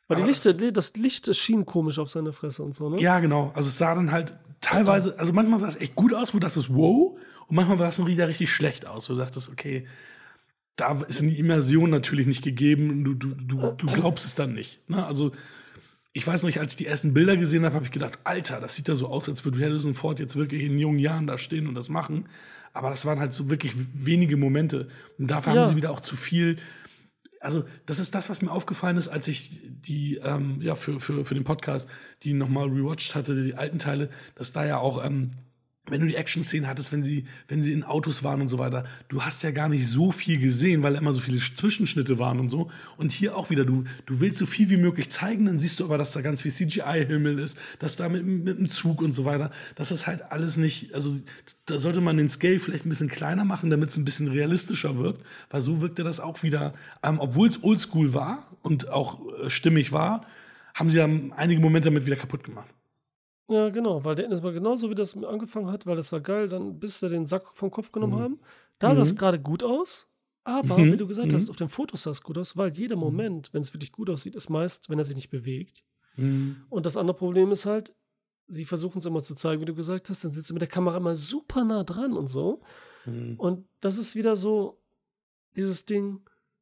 Weil 0.07 0.17
die 0.17 0.23
Lichter, 0.23 0.53
das, 0.53 0.73
das 0.73 0.95
Licht 0.95 1.33
schien 1.35 1.65
komisch 1.65 1.97
auf 1.99 2.09
seine 2.09 2.33
Fresse 2.33 2.63
und 2.63 2.75
so, 2.75 2.89
ne? 2.89 3.01
Ja, 3.01 3.19
genau. 3.19 3.51
Also 3.55 3.69
es 3.69 3.77
sah 3.77 3.95
dann 3.95 4.11
halt 4.11 4.37
teilweise, 4.61 5.17
also 5.17 5.31
manchmal 5.33 5.59
sah 5.59 5.67
es 5.67 5.75
echt 5.75 5.95
gut 5.95 6.13
aus, 6.13 6.33
wo 6.33 6.39
du 6.39 6.47
dachtest, 6.47 6.73
wow, 6.73 7.17
und 7.47 7.55
manchmal 7.55 7.77
sah 7.77 7.87
es 7.87 7.97
dann 7.97 8.07
wieder 8.07 8.27
richtig 8.27 8.51
schlecht 8.51 8.87
aus. 8.87 9.09
Wo 9.09 9.13
du 9.13 9.19
dachtest, 9.19 9.49
okay, 9.49 9.87
da 10.75 11.01
ist 11.01 11.21
die 11.21 11.39
Immersion 11.39 11.89
natürlich 11.89 12.27
nicht 12.27 12.43
gegeben, 12.43 13.03
du, 13.03 13.13
du, 13.13 13.29
du, 13.35 13.71
du 13.71 13.87
glaubst 13.87 14.25
es 14.25 14.35
dann 14.35 14.53
nicht. 14.53 14.87
Ne? 14.89 15.05
Also 15.05 15.31
ich 16.13 16.25
weiß 16.25 16.43
noch, 16.43 16.55
als 16.57 16.73
ich 16.73 16.77
die 16.77 16.85
ersten 16.85 17.13
Bilder 17.13 17.37
gesehen 17.37 17.65
habe, 17.65 17.75
habe 17.75 17.85
ich 17.85 17.91
gedacht, 17.91 18.19
Alter, 18.23 18.59
das 18.59 18.75
sieht 18.75 18.87
ja 18.87 18.95
so 18.95 19.07
aus, 19.07 19.27
als 19.27 19.43
würde 19.45 19.63
Harrison 19.63 19.95
Ford 19.95 20.19
jetzt 20.19 20.35
wirklich 20.35 20.63
in 20.63 20.77
jungen 20.77 20.99
Jahren 20.99 21.25
da 21.25 21.39
stehen 21.39 21.67
und 21.67 21.73
das 21.73 21.89
machen. 21.89 22.29
Aber 22.71 22.91
das 22.91 23.05
waren 23.05 23.19
halt 23.19 23.33
so 23.33 23.49
wirklich 23.49 23.73
wenige 23.75 24.37
Momente. 24.37 24.89
Und 25.17 25.29
dafür 25.29 25.53
ja. 25.53 25.61
haben 25.61 25.69
sie 25.69 25.75
wieder 25.75 25.91
auch 25.91 25.99
zu 25.99 26.15
viel. 26.15 26.57
Also, 27.39 27.65
das 27.85 27.99
ist 27.99 28.15
das, 28.15 28.29
was 28.29 28.41
mir 28.41 28.51
aufgefallen 28.51 28.97
ist, 28.97 29.07
als 29.07 29.27
ich 29.27 29.59
die, 29.63 30.19
ähm, 30.23 30.61
ja, 30.61 30.75
für, 30.75 30.99
für, 30.99 31.25
für 31.25 31.33
den 31.33 31.43
Podcast, 31.43 31.89
die 32.21 32.33
nochmal 32.33 32.69
rewatcht 32.69 33.15
hatte, 33.15 33.43
die 33.43 33.55
alten 33.55 33.79
Teile, 33.79 34.09
dass 34.35 34.53
da 34.53 34.65
ja 34.65 34.77
auch, 34.77 35.03
ähm, 35.03 35.31
wenn 35.87 35.99
du 35.99 36.07
die 36.07 36.15
Action-Szenen 36.15 36.67
hattest, 36.67 36.93
wenn 36.93 37.03
sie, 37.03 37.25
wenn 37.49 37.61
sie 37.61 37.73
in 37.73 37.83
Autos 37.83 38.23
waren 38.23 38.39
und 38.39 38.47
so 38.47 38.57
weiter, 38.57 38.85
du 39.09 39.21
hast 39.23 39.43
ja 39.43 39.51
gar 39.51 39.67
nicht 39.67 39.85
so 39.85 40.13
viel 40.13 40.39
gesehen, 40.39 40.81
weil 40.81 40.95
immer 40.95 41.11
so 41.11 41.19
viele 41.19 41.39
Zwischenschnitte 41.39 42.17
waren 42.19 42.39
und 42.39 42.49
so. 42.49 42.71
Und 42.95 43.11
hier 43.11 43.35
auch 43.35 43.49
wieder, 43.49 43.65
du, 43.65 43.83
du 44.05 44.21
willst 44.21 44.37
so 44.37 44.45
viel 44.45 44.69
wie 44.69 44.77
möglich 44.77 45.09
zeigen, 45.09 45.45
dann 45.45 45.59
siehst 45.59 45.81
du 45.81 45.83
aber, 45.83 45.97
dass 45.97 46.13
da 46.13 46.21
ganz 46.21 46.41
viel 46.41 46.53
CGI-Himmel 46.53 47.37
ist, 47.37 47.57
dass 47.79 47.97
da 47.97 48.07
mit, 48.07 48.25
mit 48.25 48.57
dem 48.57 48.69
Zug 48.69 49.01
und 49.01 49.11
so 49.11 49.25
weiter, 49.25 49.51
das 49.75 49.91
ist 49.91 50.07
halt 50.07 50.31
alles 50.31 50.55
nicht, 50.55 50.93
also 50.93 51.19
da 51.65 51.77
sollte 51.77 51.99
man 51.99 52.15
den 52.15 52.29
Scale 52.29 52.59
vielleicht 52.59 52.85
ein 52.85 52.89
bisschen 52.89 53.09
kleiner 53.09 53.43
machen, 53.43 53.69
damit 53.69 53.89
es 53.89 53.97
ein 53.97 54.05
bisschen 54.05 54.29
realistischer 54.29 54.97
wirkt, 54.97 55.25
weil 55.49 55.61
so 55.61 55.81
wirkte 55.81 56.03
das 56.03 56.21
auch 56.21 56.43
wieder, 56.43 56.73
ähm, 57.03 57.19
obwohl 57.19 57.49
es 57.49 57.61
oldschool 57.61 58.13
war 58.13 58.47
und 58.61 58.89
auch 58.89 59.19
äh, 59.43 59.49
stimmig 59.49 59.91
war, 59.91 60.25
haben 60.73 60.89
sie 60.89 60.97
ja 60.97 61.09
einige 61.35 61.59
Momente 61.59 61.89
damit 61.89 62.05
wieder 62.05 62.15
kaputt 62.15 62.45
gemacht. 62.45 62.73
Ja, 63.49 63.69
genau, 63.69 64.03
weil 64.05 64.15
der 64.15 64.29
das 64.29 64.41
war 64.41 64.53
genauso, 64.53 64.89
wie 64.89 64.95
das 64.95 65.17
angefangen 65.21 65.69
hat, 65.69 65.85
weil 65.85 65.95
das 65.95 66.11
war 66.11 66.21
geil, 66.21 66.47
dann 66.47 66.79
bis 66.79 66.99
sie 66.99 67.09
den 67.09 67.25
Sack 67.25 67.53
vom 67.53 67.71
Kopf 67.71 67.91
genommen 67.91 68.17
mhm. 68.17 68.23
haben. 68.23 68.39
Da 68.79 68.91
mhm. 68.91 68.95
sah 68.95 69.01
es 69.01 69.15
gerade 69.15 69.39
gut 69.39 69.63
aus, 69.63 70.07
aber 70.43 70.77
mhm. 70.77 70.93
wie 70.93 70.97
du 70.97 71.07
gesagt 71.07 71.33
hast, 71.33 71.45
mhm. 71.45 71.49
auf 71.49 71.55
den 71.57 71.69
Fotos 71.69 72.03
sah 72.03 72.11
es 72.11 72.23
gut 72.23 72.37
aus, 72.37 72.55
weil 72.55 72.71
jeder 72.71 72.95
mhm. 72.95 73.01
Moment, 73.01 73.53
wenn 73.53 73.61
es 73.61 73.73
wirklich 73.73 73.91
gut 73.91 74.09
aussieht, 74.09 74.35
ist 74.35 74.49
meist, 74.49 74.89
wenn 74.89 74.97
er 74.97 75.03
sich 75.03 75.15
nicht 75.15 75.29
bewegt. 75.29 75.83
Mhm. 76.15 76.63
Und 76.69 76.85
das 76.85 76.95
andere 76.95 77.17
Problem 77.17 77.51
ist 77.51 77.65
halt, 77.65 77.93
sie 78.47 78.65
versuchen 78.65 78.99
es 78.99 79.05
immer 79.05 79.21
zu 79.21 79.35
zeigen, 79.35 79.61
wie 79.61 79.65
du 79.65 79.75
gesagt 79.75 80.09
hast, 80.09 80.23
dann 80.23 80.31
sitzt 80.31 80.47
sie 80.47 80.53
mit 80.53 80.61
der 80.61 80.69
Kamera 80.69 80.97
immer 80.97 81.15
super 81.15 81.63
nah 81.63 81.83
dran 81.83 82.13
und 82.13 82.27
so. 82.27 82.61
Und 83.05 83.67
das 83.81 83.97
ist 83.97 84.15
wieder 84.15 84.35
so 84.35 84.81
dieses 85.57 85.85
Ding, 85.85 86.21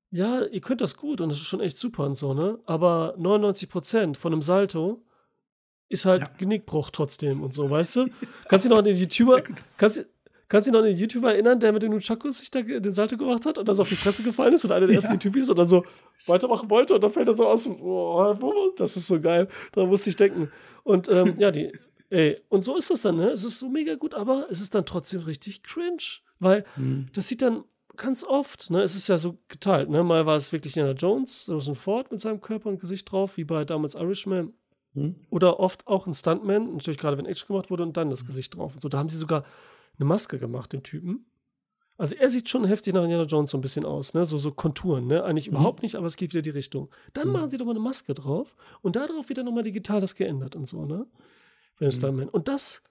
ja, 0.10 0.44
ihr 0.46 0.62
könnt 0.62 0.82
das 0.82 0.98
gut 0.98 1.22
und 1.22 1.30
das 1.30 1.40
ist 1.40 1.46
schon 1.46 1.62
echt 1.62 1.78
super 1.78 2.06
und 2.06 2.16
so, 2.16 2.34
ne? 2.34 2.60
Aber 2.66 3.16
99 3.18 3.70
Prozent 3.70 4.18
von 4.18 4.34
einem 4.34 4.42
Salto 4.42 5.06
ist 5.92 6.06
halt 6.06 6.22
ja. 6.22 6.30
Genickbruch 6.38 6.90
trotzdem 6.90 7.42
und 7.42 7.54
so, 7.54 7.70
weißt 7.70 7.98
du? 7.98 8.08
Kannst 8.48 8.66
du 8.66 8.70
dich 8.70 8.70
noch 8.70 8.78
an 8.80 8.86
den 8.86 8.98
YouTuber, 8.98 9.44
kannst, 9.78 10.06
kannst 10.48 10.68
du 10.68 10.72
noch 10.72 10.80
an 10.80 10.86
den 10.86 10.98
YouTuber 10.98 11.34
erinnern, 11.34 11.60
der 11.60 11.72
mit 11.72 11.82
den 11.82 11.92
Nunchakus 11.92 12.40
sich 12.40 12.52
da 12.52 12.62
den 12.62 12.94
Salto 12.94 13.18
gemacht 13.18 13.46
hat 13.46 13.58
und 13.58 13.68
dann 13.68 13.76
so 13.76 13.84
auf 13.84 13.90
die 13.90 13.96
Fresse 13.96 14.24
gefallen 14.24 14.54
ist 14.54 14.66
und 14.66 14.72
einer 14.72 14.88
der 14.88 14.96
ersten 14.96 15.14
YouTubers 15.14 15.50
und 15.50 15.60
dann 15.60 15.68
so 15.68 15.86
weitermachen 16.28 16.70
wollte 16.70 16.96
und 16.96 17.02
dann 17.02 17.12
fällt 17.12 17.28
er 17.28 17.36
so 17.36 17.48
aus 17.48 17.68
und, 17.68 17.82
oh, 17.82 18.74
das 18.78 18.98
ist 18.98 19.08
so 19.08 19.20
geil. 19.20 19.48
Da 19.74 19.86
musste 19.86 20.10
ich 20.10 20.16
denken. 20.16 20.52
Und 20.84 21.10
ähm, 21.10 21.36
ja, 21.38 21.52
die, 21.52 21.72
ey, 22.10 22.42
und 22.50 22.64
so 22.64 22.76
ist 22.78 22.90
das 22.90 23.02
dann, 23.02 23.18
ne? 23.18 23.30
Es 23.30 23.44
ist 23.44 23.60
so 23.60 23.70
mega 23.70 23.96
gut, 23.96 24.14
aber 24.14 24.48
es 24.50 24.62
ist 24.62 24.76
dann 24.76 24.86
trotzdem 24.86 25.22
richtig 25.22 25.64
cringe, 25.64 26.20
weil 26.40 26.66
mhm. 26.76 27.08
das 27.14 27.28
sieht 27.28 27.42
dann 27.42 27.64
ganz 27.98 28.24
oft, 28.24 28.70
ne, 28.72 28.82
es 28.82 28.96
ist 28.96 29.10
ja 29.10 29.18
so 29.18 29.38
geteilt, 29.48 29.90
ne? 29.90 30.04
Mal 30.04 30.26
war 30.26 30.36
es 30.36 30.52
wirklich 30.52 30.76
Indiana 30.76 30.98
Jones, 30.98 31.50
Rosen 31.50 31.76
Ford 31.76 32.12
mit 32.12 32.20
seinem 32.20 32.42
Körper 32.42 32.70
und 32.70 32.80
Gesicht 32.80 33.12
drauf, 33.12 33.38
wie 33.38 33.44
bei 33.44 33.66
damals 33.66 33.96
Irishman. 33.96 34.54
Hm? 34.94 35.16
Oder 35.30 35.60
oft 35.60 35.88
auch 35.88 36.08
ein 36.08 36.14
Stuntman, 36.14 36.74
natürlich 36.74 37.00
gerade 37.00 37.18
wenn 37.18 37.26
Action 37.26 37.48
gemacht 37.48 37.70
wurde 37.70 37.84
und 37.84 37.96
dann 37.98 38.10
das 38.10 38.26
Gesicht 38.26 38.56
drauf. 38.56 38.74
Und 38.76 38.82
so, 38.82 38.90
da 38.90 38.98
haben 38.98 39.10
sie 39.10 39.18
sogar 39.18 39.44
eine 39.98 40.06
Maske 40.06 40.38
gemacht, 40.38 40.74
den 40.74 40.84
Typen. 40.84 41.26
Also 41.98 42.16
er 42.16 42.32
sieht 42.32 42.50
schon 42.50 42.66
heftig 42.66 42.94
nach 42.94 43.04
Indiana 43.04 43.26
Jones 43.26 43.52
so 43.52 43.58
ein 43.58 43.62
bisschen 43.62 43.86
aus, 43.86 44.14
ne? 44.16 44.26
So, 44.26 44.38
so 44.40 44.52
Konturen, 44.52 45.06
ne? 45.06 45.24
Eigentlich 45.24 45.50
mhm. 45.52 45.58
überhaupt 45.58 45.84
nicht, 45.84 45.96
aber 45.96 46.08
es 46.08 46.18
geht 46.18 46.32
wieder 46.32 46.42
die 46.42 46.50
Richtung. 46.50 46.90
Dann 47.14 47.28
mhm. 47.28 47.34
machen 47.34 47.50
sie 47.50 47.58
doch 47.58 47.66
mal 47.66 47.72
eine 47.72 47.80
Maske 47.80 48.14
drauf 48.14 48.56
und 48.82 48.96
darauf 48.96 49.30
wieder 49.30 49.44
nochmal 49.44 49.64
digital 49.64 50.02
das 50.02 50.16
geändert 50.16 50.56
und 50.56 50.66
so, 50.66 50.86
ne? 50.86 51.06
Für 51.76 51.86
den 51.86 51.94
mhm. 51.94 51.98
Stuntman. 51.98 52.30
Und 52.30 52.48
das 52.48 52.82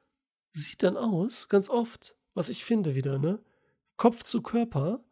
sieht 0.53 0.83
dann 0.83 0.97
aus, 0.97 1.49
ganz 1.49 1.69
oft, 1.69 2.17
was 2.35 2.49
ich 2.49 2.65
finde 2.65 2.95
wieder, 2.95 3.19
ne? 3.19 3.41
Kopf 3.97 4.23
zu 4.23 4.43
Körper, 4.43 5.03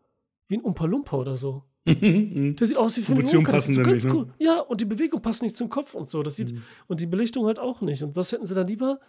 wie 0.47 0.59
ein 0.59 0.63
Umpa 0.63 0.85
Lumpa 0.85 1.17
oder 1.17 1.37
so. 1.37 1.65
Mhm. 1.85 2.57
der 2.57 2.67
sieht 2.67 2.77
aus 2.77 2.97
wie 2.97 3.03
Finn 3.03 3.27
Joker. 3.27 3.53
Das 3.53 3.69
ist 3.69 3.77
so 3.77 3.83
ganz 3.83 4.05
cool. 4.07 4.27
Ne? 4.27 4.35
Ja, 4.39 4.61
und 4.61 4.81
die 4.81 4.85
Bewegung 4.85 5.23
passt 5.23 5.43
nicht 5.43 5.57
zum 5.57 5.69
Kopf 5.69 5.95
und 5.95 6.09
so. 6.09 6.23
Das 6.23 6.37
sieht, 6.37 6.53
mhm. 6.53 6.63
Und 6.87 7.01
die 7.01 7.07
Belichtung 7.07 7.47
halt 7.47 7.59
auch 7.59 7.81
nicht. 7.81 8.03
Und 8.03 8.17
das 8.17 8.33
hätten 8.33 8.47
sie 8.47 8.55
dann 8.55 8.67
lieber 8.67 9.01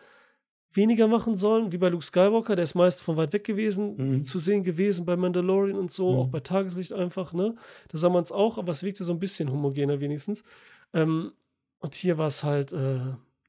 weniger 0.71 1.07
machen 1.07 1.35
sollen, 1.35 1.71
wie 1.71 1.77
bei 1.77 1.89
Luke 1.89 2.03
Skywalker, 2.03 2.55
der 2.55 2.63
ist 2.63 2.75
meist 2.75 3.01
von 3.01 3.17
weit 3.17 3.33
weg 3.33 3.43
gewesen, 3.43 3.95
mhm. 3.97 4.23
zu 4.23 4.37
sehen 4.39 4.63
gewesen 4.63 5.05
bei 5.05 5.15
Mandalorian 5.15 5.77
und 5.77 5.91
so, 5.91 6.11
mhm. 6.11 6.19
auch 6.19 6.27
bei 6.27 6.39
Tageslicht 6.39 6.93
einfach, 6.93 7.33
ne? 7.33 7.55
Da 7.87 7.97
sah 7.97 8.09
man 8.09 8.23
es 8.23 8.31
auch, 8.31 8.57
aber 8.57 8.71
es 8.71 8.83
wirkte 8.83 9.03
so 9.03 9.13
ein 9.13 9.19
bisschen 9.19 9.51
homogener 9.51 9.99
wenigstens. 9.99 10.43
Ähm, 10.93 11.31
und 11.79 11.95
hier 11.95 12.17
war 12.17 12.27
es 12.27 12.43
halt, 12.43 12.71
äh, 12.73 12.99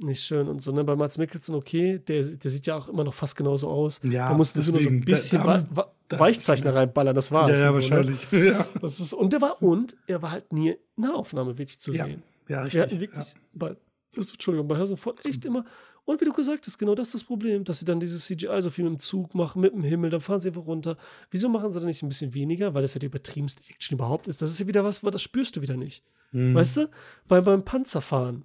nicht 0.00 0.22
schön 0.22 0.48
und 0.48 0.60
so. 0.60 0.72
Ne? 0.72 0.84
Bei 0.84 0.96
Mats 0.96 1.18
Mikkelsen, 1.18 1.54
okay, 1.54 1.98
der, 1.98 2.22
der 2.22 2.50
sieht 2.50 2.66
ja 2.66 2.76
auch 2.76 2.88
immer 2.88 3.04
noch 3.04 3.14
fast 3.14 3.36
genauso 3.36 3.68
aus. 3.68 4.00
Ja, 4.02 4.30
da 4.30 4.36
musste 4.36 4.58
nur 4.58 4.80
so 4.80 4.88
ein 4.88 5.00
bisschen 5.00 5.42
da, 5.44 5.62
da, 5.74 5.92
da, 6.08 6.18
Weichzeichner 6.18 6.74
reinballern, 6.74 7.14
das 7.14 7.30
war's. 7.32 7.50
Ja, 7.50 7.56
ja, 7.56 7.60
so, 7.60 7.66
ne? 7.68 7.74
wahrscheinlich. 7.74 8.26
Ja. 8.32 8.66
Das 8.80 8.98
ist, 9.00 9.12
und 9.12 9.32
der 9.32 9.40
war, 9.40 9.62
und 9.62 9.96
er 10.06 10.22
war 10.22 10.32
halt 10.32 10.52
nie 10.52 10.76
Nahaufnahme 10.96 11.58
wirklich 11.58 11.78
zu 11.78 11.92
ja. 11.92 12.06
sehen. 12.06 12.22
Ja, 12.48 12.62
richtig. 12.62 12.74
Wir 12.74 12.82
hatten 12.82 13.00
wirklich 13.00 13.24
ja. 13.26 13.40
bei, 13.52 13.76
das, 14.14 14.30
Entschuldigung, 14.30 14.66
bei 14.66 14.76
Harrison 14.76 14.96
Ford 14.96 15.24
echt 15.24 15.44
immer, 15.44 15.64
und 16.10 16.20
wie 16.20 16.24
du 16.24 16.32
gesagt 16.32 16.66
hast, 16.66 16.78
genau 16.78 16.96
das 16.96 17.08
ist 17.08 17.14
das 17.14 17.24
Problem, 17.24 17.64
dass 17.64 17.78
sie 17.78 17.84
dann 17.84 18.00
dieses 18.00 18.24
CGI 18.24 18.60
so 18.62 18.70
viel 18.70 18.84
mit 18.84 18.94
dem 18.94 18.98
Zug 18.98 19.34
machen, 19.34 19.60
mit 19.60 19.72
dem 19.72 19.84
Himmel, 19.84 20.10
dann 20.10 20.20
fahren 20.20 20.40
sie 20.40 20.48
einfach 20.48 20.66
runter. 20.66 20.96
Wieso 21.30 21.48
machen 21.48 21.70
sie 21.70 21.78
dann 21.78 21.86
nicht 21.86 22.02
ein 22.02 22.08
bisschen 22.08 22.34
weniger? 22.34 22.74
Weil 22.74 22.82
das 22.82 22.94
ja 22.94 22.98
die 22.98 23.06
übertriebenste 23.06 23.62
Action 23.68 23.96
überhaupt 23.96 24.26
ist. 24.26 24.42
Das 24.42 24.50
ist 24.50 24.58
ja 24.58 24.66
wieder 24.66 24.82
was, 24.82 25.02
das 25.02 25.22
spürst 25.22 25.54
du 25.56 25.62
wieder 25.62 25.76
nicht. 25.76 26.02
Mhm. 26.32 26.54
Weißt 26.54 26.78
du? 26.78 26.90
Bei, 27.28 27.40
beim 27.40 27.64
Panzerfahren 27.64 28.44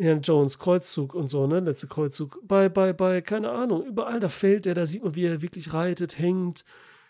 Ian 0.00 0.22
Jones, 0.22 0.58
Kreuzzug 0.58 1.14
und 1.14 1.28
so, 1.28 1.46
ne? 1.46 1.60
Letzte 1.60 1.86
Kreuzzug. 1.86 2.40
Bei, 2.48 2.70
bei, 2.70 2.94
bei, 2.94 3.20
keine 3.20 3.50
Ahnung, 3.50 3.84
überall, 3.84 4.18
da 4.18 4.30
fällt 4.30 4.64
er, 4.64 4.72
da 4.72 4.86
sieht 4.86 5.04
man, 5.04 5.14
wie 5.14 5.26
er 5.26 5.42
wirklich 5.42 5.74
reitet, 5.74 6.18
hängt. 6.18 6.64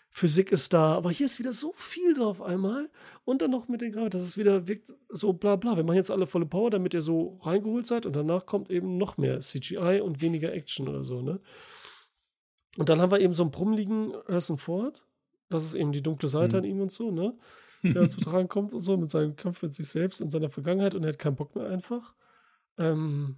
Physik 0.09 0.51
ist 0.51 0.73
da, 0.73 0.95
aber 0.95 1.09
hier 1.09 1.25
ist 1.25 1.39
wieder 1.39 1.53
so 1.53 1.71
viel 1.73 2.13
drauf 2.13 2.41
einmal. 2.41 2.89
Und 3.23 3.41
dann 3.41 3.51
noch 3.51 3.69
mit 3.69 3.79
den 3.79 3.93
Grafik, 3.93 4.11
dass 4.11 4.23
es 4.23 4.37
wieder 4.37 4.67
wirkt 4.67 4.93
so 5.07 5.31
bla 5.31 5.55
bla. 5.55 5.77
Wir 5.77 5.85
machen 5.85 5.95
jetzt 5.95 6.11
alle 6.11 6.27
volle 6.27 6.45
Power, 6.45 6.69
damit 6.69 6.93
ihr 6.93 7.01
so 7.01 7.37
reingeholt 7.43 7.87
seid 7.87 8.05
und 8.05 8.13
danach 8.13 8.45
kommt 8.45 8.69
eben 8.69 8.97
noch 8.97 9.17
mehr 9.17 9.39
CGI 9.39 10.01
und 10.03 10.21
weniger 10.21 10.51
Action 10.51 10.89
oder 10.89 11.01
so, 11.01 11.21
ne? 11.21 11.39
Und 12.77 12.89
dann 12.89 12.99
haben 12.99 13.11
wir 13.11 13.21
eben 13.21 13.33
so 13.33 13.43
einen 13.43 13.51
brummeligen 13.51 14.13
Harrison 14.27 14.57
Ford. 14.57 15.05
Das 15.49 15.63
ist 15.63 15.75
eben 15.75 15.93
die 15.93 16.03
dunkle 16.03 16.27
Seite 16.27 16.57
mhm. 16.57 16.63
an 16.63 16.69
ihm 16.69 16.81
und 16.81 16.91
so, 16.91 17.09
ne? 17.09 17.37
Der 17.83 18.05
zu 18.05 18.19
tragen 18.19 18.49
kommt 18.49 18.73
und 18.73 18.81
so 18.81 18.97
mit 18.97 19.09
seinem 19.09 19.37
Kampf 19.37 19.63
mit 19.63 19.73
sich 19.73 19.87
selbst 19.87 20.21
und 20.21 20.29
seiner 20.29 20.49
Vergangenheit 20.49 20.93
und 20.93 21.03
er 21.03 21.09
hat 21.09 21.19
keinen 21.19 21.37
Bock 21.37 21.55
mehr 21.55 21.67
einfach. 21.69 22.15
Ähm, 22.81 23.35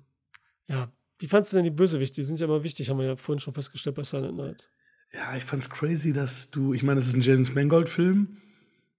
ja, 0.67 0.91
wie 1.19 1.27
fandest 1.27 1.53
du 1.53 1.57
denn 1.57 1.65
die 1.65 1.71
Bösewichte? 1.71 2.15
Die 2.15 2.23
sind 2.23 2.39
ja 2.39 2.47
immer 2.47 2.63
wichtig, 2.63 2.89
haben 2.89 2.99
wir 2.99 3.05
ja 3.05 3.15
vorhin 3.15 3.39
schon 3.39 3.53
festgestellt 3.53 3.95
bei 3.95 4.03
Silent 4.03 4.37
Night. 4.37 4.69
Ja, 5.13 5.35
ich 5.35 5.43
fand's 5.43 5.69
crazy, 5.69 6.11
dass 6.11 6.49
du, 6.49 6.73
ich 6.73 6.83
meine, 6.83 6.99
das 6.99 7.07
ist 7.07 7.15
ein 7.15 7.21
James 7.21 7.53
Mangold-Film 7.53 8.37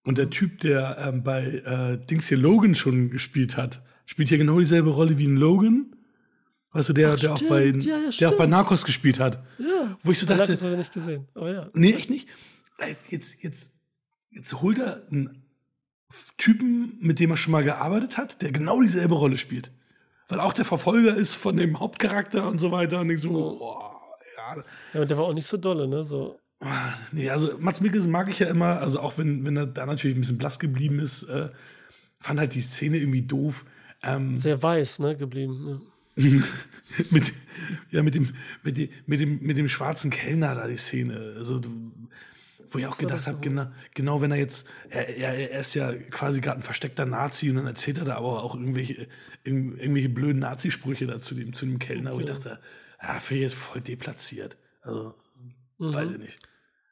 und 0.04 0.18
der 0.18 0.30
Typ, 0.30 0.60
der 0.60 0.98
ähm, 0.98 1.22
bei 1.22 1.44
äh, 1.44 1.98
Dings 1.98 2.28
hier 2.28 2.38
Logan 2.38 2.74
schon 2.74 3.10
gespielt 3.10 3.56
hat, 3.56 3.82
spielt 4.06 4.28
hier 4.28 4.38
genau 4.38 4.58
dieselbe 4.58 4.90
Rolle 4.90 5.18
wie 5.18 5.26
ein 5.26 5.36
Logan. 5.36 5.96
Weißt 6.72 6.88
du, 6.88 6.92
der, 6.92 7.12
Ach, 7.12 7.20
der, 7.20 7.32
auch 7.32 7.42
bei, 7.42 7.66
ja, 7.66 8.10
der 8.20 8.28
auch 8.30 8.36
bei 8.36 8.46
Narcos 8.46 8.84
gespielt 8.84 9.18
hat. 9.18 9.42
Ja. 9.58 9.96
Wo 10.02 10.10
ich 10.10 10.18
so 10.18 10.26
dachte. 10.26 10.52
Das 10.52 10.62
habe 10.62 10.72
ich 10.72 10.78
nicht 10.78 10.92
gesehen. 10.92 11.26
Aber 11.34 11.52
ja. 11.52 11.70
Nee, 11.72 11.92
echt 11.92 12.10
nicht. 12.10 12.28
Jetzt, 13.08 13.42
jetzt, 13.42 13.74
jetzt 14.30 14.60
holt 14.60 14.78
er 14.78 15.06
einen 15.10 15.44
Typen, 16.36 16.98
mit 17.00 17.20
dem 17.20 17.30
er 17.30 17.36
schon 17.36 17.52
mal 17.52 17.64
gearbeitet 17.64 18.18
hat, 18.18 18.42
der 18.42 18.52
genau 18.52 18.82
dieselbe 18.82 19.14
Rolle 19.14 19.36
spielt. 19.36 19.72
Weil 20.28 20.40
auch 20.40 20.52
der 20.52 20.64
Verfolger 20.64 21.14
ist 21.14 21.34
von 21.34 21.56
dem 21.56 21.78
Hauptcharakter 21.80 22.48
und 22.48 22.58
so 22.58 22.70
weiter. 22.70 23.00
Und 23.00 23.10
ich 23.10 23.20
so, 23.20 23.30
oh. 23.30 23.58
boah, 23.58 24.00
ja. 24.36 24.64
Ja, 24.94 25.00
und 25.02 25.10
der 25.10 25.18
war 25.18 25.24
auch 25.24 25.34
nicht 25.34 25.46
so 25.46 25.56
dolle, 25.56 25.86
ne? 25.86 26.04
So. 26.04 26.38
Nee, 27.12 27.28
also 27.30 27.58
Mats 27.58 27.80
Mikkelsen 27.80 28.10
mag 28.10 28.28
ich 28.28 28.38
ja 28.38 28.46
immer, 28.46 28.80
also 28.80 29.00
auch 29.00 29.18
wenn, 29.18 29.44
wenn 29.44 29.56
er 29.56 29.66
da 29.66 29.84
natürlich 29.84 30.16
ein 30.16 30.20
bisschen 30.20 30.38
blass 30.38 30.58
geblieben 30.58 30.98
ist, 30.98 31.24
äh, 31.24 31.50
fand 32.20 32.40
halt 32.40 32.54
die 32.54 32.60
Szene 32.60 32.96
irgendwie 32.98 33.22
doof. 33.22 33.64
Ähm, 34.02 34.38
Sehr 34.38 34.62
weiß, 34.62 35.00
ne, 35.00 35.16
geblieben. 35.16 35.82
Ja. 36.16 36.24
mit, 37.10 37.32
ja, 37.90 38.02
mit 38.02 38.14
dem, 38.14 38.30
mit, 38.62 38.76
dem, 38.76 38.88
mit, 39.06 39.20
dem, 39.20 39.42
mit 39.42 39.58
dem 39.58 39.68
schwarzen 39.68 40.10
Kellner 40.10 40.54
da 40.54 40.66
die 40.66 40.76
Szene. 40.76 41.34
Also, 41.36 41.60
wo 42.70 42.78
ich 42.78 42.86
auch 42.86 42.98
gedacht 42.98 43.26
habe, 43.26 43.38
genau, 43.40 43.66
genau 43.94 44.20
wenn 44.20 44.30
er 44.30 44.38
jetzt, 44.38 44.66
er, 44.90 45.08
er, 45.08 45.50
er 45.52 45.60
ist 45.60 45.74
ja 45.74 45.92
quasi 45.92 46.40
gerade 46.40 46.58
ein 46.58 46.62
versteckter 46.62 47.06
Nazi 47.06 47.50
und 47.50 47.56
dann 47.56 47.66
erzählt 47.66 47.98
er 47.98 48.04
da 48.04 48.16
aber 48.16 48.42
auch 48.42 48.54
irgendwelche, 48.54 49.08
irgendwelche 49.44 50.08
blöden 50.08 50.40
Nazi-Sprüche 50.40 51.06
da 51.06 51.20
zu 51.20 51.34
dem, 51.34 51.52
zu 51.52 51.66
dem 51.66 51.78
Kellner, 51.78 52.10
okay. 52.10 52.16
wo 52.16 52.20
ich 52.20 52.26
dachte, 52.26 52.60
ja, 53.02 53.20
finde 53.20 53.44
ich 53.44 53.52
jetzt 53.52 53.58
voll 53.58 53.80
deplatziert. 53.80 54.56
Also, 54.82 55.14
mhm. 55.78 55.94
weiß 55.94 56.10
ich 56.12 56.18
nicht. 56.18 56.38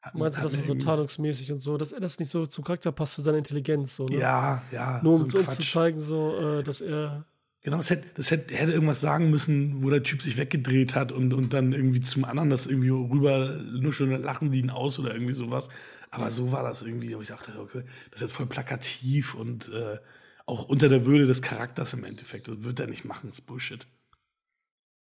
Hat, 0.02 0.16
Meinst 0.16 0.38
du, 0.38 0.42
dass 0.42 0.54
es 0.54 0.66
so 0.66 0.74
tarnungsmäßig 0.74 1.52
und 1.52 1.58
so, 1.60 1.76
dass 1.76 1.92
er 1.92 2.00
das 2.00 2.18
nicht 2.18 2.28
so 2.28 2.44
zum 2.44 2.64
Charakter 2.64 2.90
passt, 2.90 3.14
zu 3.14 3.22
seiner 3.22 3.38
Intelligenz, 3.38 3.94
so, 3.94 4.06
ne? 4.06 4.18
Ja, 4.18 4.62
ja. 4.72 5.00
Nur 5.02 5.20
um 5.20 5.26
so 5.26 5.38
uns 5.38 5.54
zu 5.54 5.62
zeigen, 5.62 6.00
so, 6.00 6.58
äh, 6.58 6.62
dass 6.64 6.80
er 6.80 7.24
Genau, 7.64 7.78
es 7.78 7.90
hätte, 7.90 8.08
das 8.14 8.32
hätte, 8.32 8.54
hätte 8.54 8.72
irgendwas 8.72 9.00
sagen 9.00 9.30
müssen, 9.30 9.84
wo 9.84 9.90
der 9.90 10.02
Typ 10.02 10.20
sich 10.20 10.36
weggedreht 10.36 10.96
hat 10.96 11.12
und, 11.12 11.32
und 11.32 11.52
dann 11.52 11.72
irgendwie 11.72 12.00
zum 12.00 12.24
anderen 12.24 12.50
das 12.50 12.66
irgendwie 12.66 12.88
rüber 12.88 13.56
nur 13.56 13.92
schon 13.92 14.10
lachen 14.10 14.50
die 14.50 14.58
ihn 14.58 14.70
aus 14.70 14.98
oder 14.98 15.14
irgendwie 15.14 15.32
sowas. 15.32 15.68
Aber 16.10 16.32
so 16.32 16.50
war 16.50 16.64
das 16.64 16.82
irgendwie, 16.82 17.16
wo 17.16 17.20
ich 17.20 17.28
dachte, 17.28 17.56
okay, 17.60 17.84
das 18.10 18.16
ist 18.16 18.22
jetzt 18.22 18.32
voll 18.32 18.46
plakativ 18.46 19.34
und 19.34 19.68
äh, 19.68 19.98
auch 20.44 20.64
unter 20.64 20.88
der 20.88 21.06
Würde 21.06 21.26
des 21.26 21.40
Charakters 21.40 21.94
im 21.94 22.02
Endeffekt. 22.02 22.48
Das 22.48 22.64
wird 22.64 22.80
er 22.80 22.88
nicht 22.88 23.04
machen, 23.04 23.28
das 23.28 23.38
ist 23.38 23.46
Bullshit. 23.46 23.86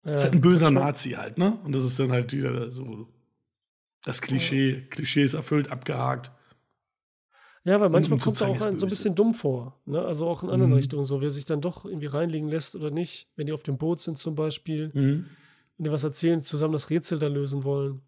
Ja, 0.05 0.13
das 0.13 0.17
ist 0.17 0.25
halt 0.25 0.35
ein 0.35 0.41
böser 0.43 0.71
Nazi 0.71 1.13
halt, 1.13 1.39
ne? 1.39 1.59
Und 1.65 1.73
das 1.73 1.85
ist 1.85 1.99
dann 1.99 2.13
halt 2.13 2.35
wieder 2.35 2.71
so 2.71 3.09
das 4.05 4.21
Klischee, 4.21 4.83
Klischee 4.91 5.23
ist 5.23 5.35
erfüllt, 5.35 5.71
abgehakt. 5.71 6.33
Ja, 7.65 7.81
weil 7.81 7.91
manchmal 7.91 8.19
kommt 8.19 8.37
es 8.37 8.43
auch 8.43 8.59
so 8.59 8.87
ein 8.87 8.89
bisschen 8.89 9.15
dumm 9.15 9.35
vor. 9.35 9.81
Ne? 9.85 10.03
Also 10.03 10.27
auch 10.27 10.43
in 10.43 10.51
anderen 10.51 10.71
mhm. 10.71 10.77
Richtungen 10.77 11.05
so, 11.05 11.21
wer 11.21 11.31
sich 11.31 11.45
dann 11.45 11.61
doch 11.61 11.85
irgendwie 11.85 12.07
reinlegen 12.07 12.49
lässt 12.49 12.75
oder 12.75 12.91
nicht, 12.91 13.29
wenn 13.37 13.47
die 13.47 13.53
auf 13.53 13.63
dem 13.63 13.79
Boot 13.79 14.01
sind 14.01 14.19
zum 14.19 14.35
Beispiel, 14.35 14.91
mhm. 14.93 15.27
wenn 15.77 15.85
die 15.85 15.93
was 15.93 16.03
erzählen, 16.03 16.41
zusammen 16.41 16.73
das 16.73 16.91
Rätsel 16.91 17.21
da 17.21 17.29
lösen 17.29 17.63
wollen. 17.63 18.03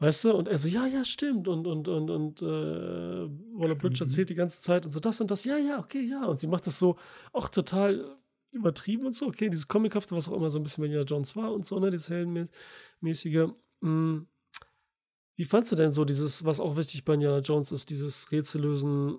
Weißt 0.00 0.24
du? 0.24 0.32
Und 0.34 0.46
er 0.46 0.58
so, 0.58 0.68
ja, 0.68 0.86
ja, 0.86 1.04
stimmt. 1.04 1.48
Und, 1.48 1.66
und, 1.66 1.88
und, 1.88 2.10
und 2.10 2.42
äh, 2.42 2.46
Waller 2.46 3.74
Bridge 3.74 4.04
erzählt 4.04 4.30
die 4.30 4.36
ganze 4.36 4.62
Zeit 4.62 4.86
und 4.86 4.92
so 4.92 5.00
das 5.00 5.20
und 5.20 5.30
das, 5.32 5.44
ja, 5.44 5.58
ja, 5.58 5.80
okay, 5.80 6.02
ja. 6.02 6.24
Und 6.26 6.38
sie 6.38 6.46
macht 6.46 6.66
das 6.68 6.78
so 6.78 6.96
auch 7.32 7.48
total 7.48 8.16
übertrieben 8.52 9.06
und 9.06 9.14
so. 9.14 9.26
Okay, 9.26 9.48
dieses 9.48 9.66
Comichafte, 9.66 10.14
was 10.14 10.28
auch 10.28 10.36
immer 10.36 10.50
so 10.50 10.60
ein 10.60 10.62
bisschen 10.62 10.84
Indiana 10.84 11.04
Jones 11.04 11.34
war 11.34 11.52
und 11.52 11.64
so, 11.64 11.80
ne, 11.80 11.90
dieses 11.90 12.10
heldenmäßige. 12.10 13.48
Mm. 13.80 14.18
Wie 15.38 15.44
fandst 15.44 15.70
du 15.70 15.76
denn 15.76 15.92
so 15.92 16.04
dieses, 16.04 16.44
was 16.44 16.58
auch 16.58 16.76
wichtig 16.76 17.04
bei 17.04 17.14
Indiana 17.14 17.38
Jones 17.38 17.70
ist, 17.70 17.90
dieses 17.90 18.32
Rätsellösen, 18.32 19.18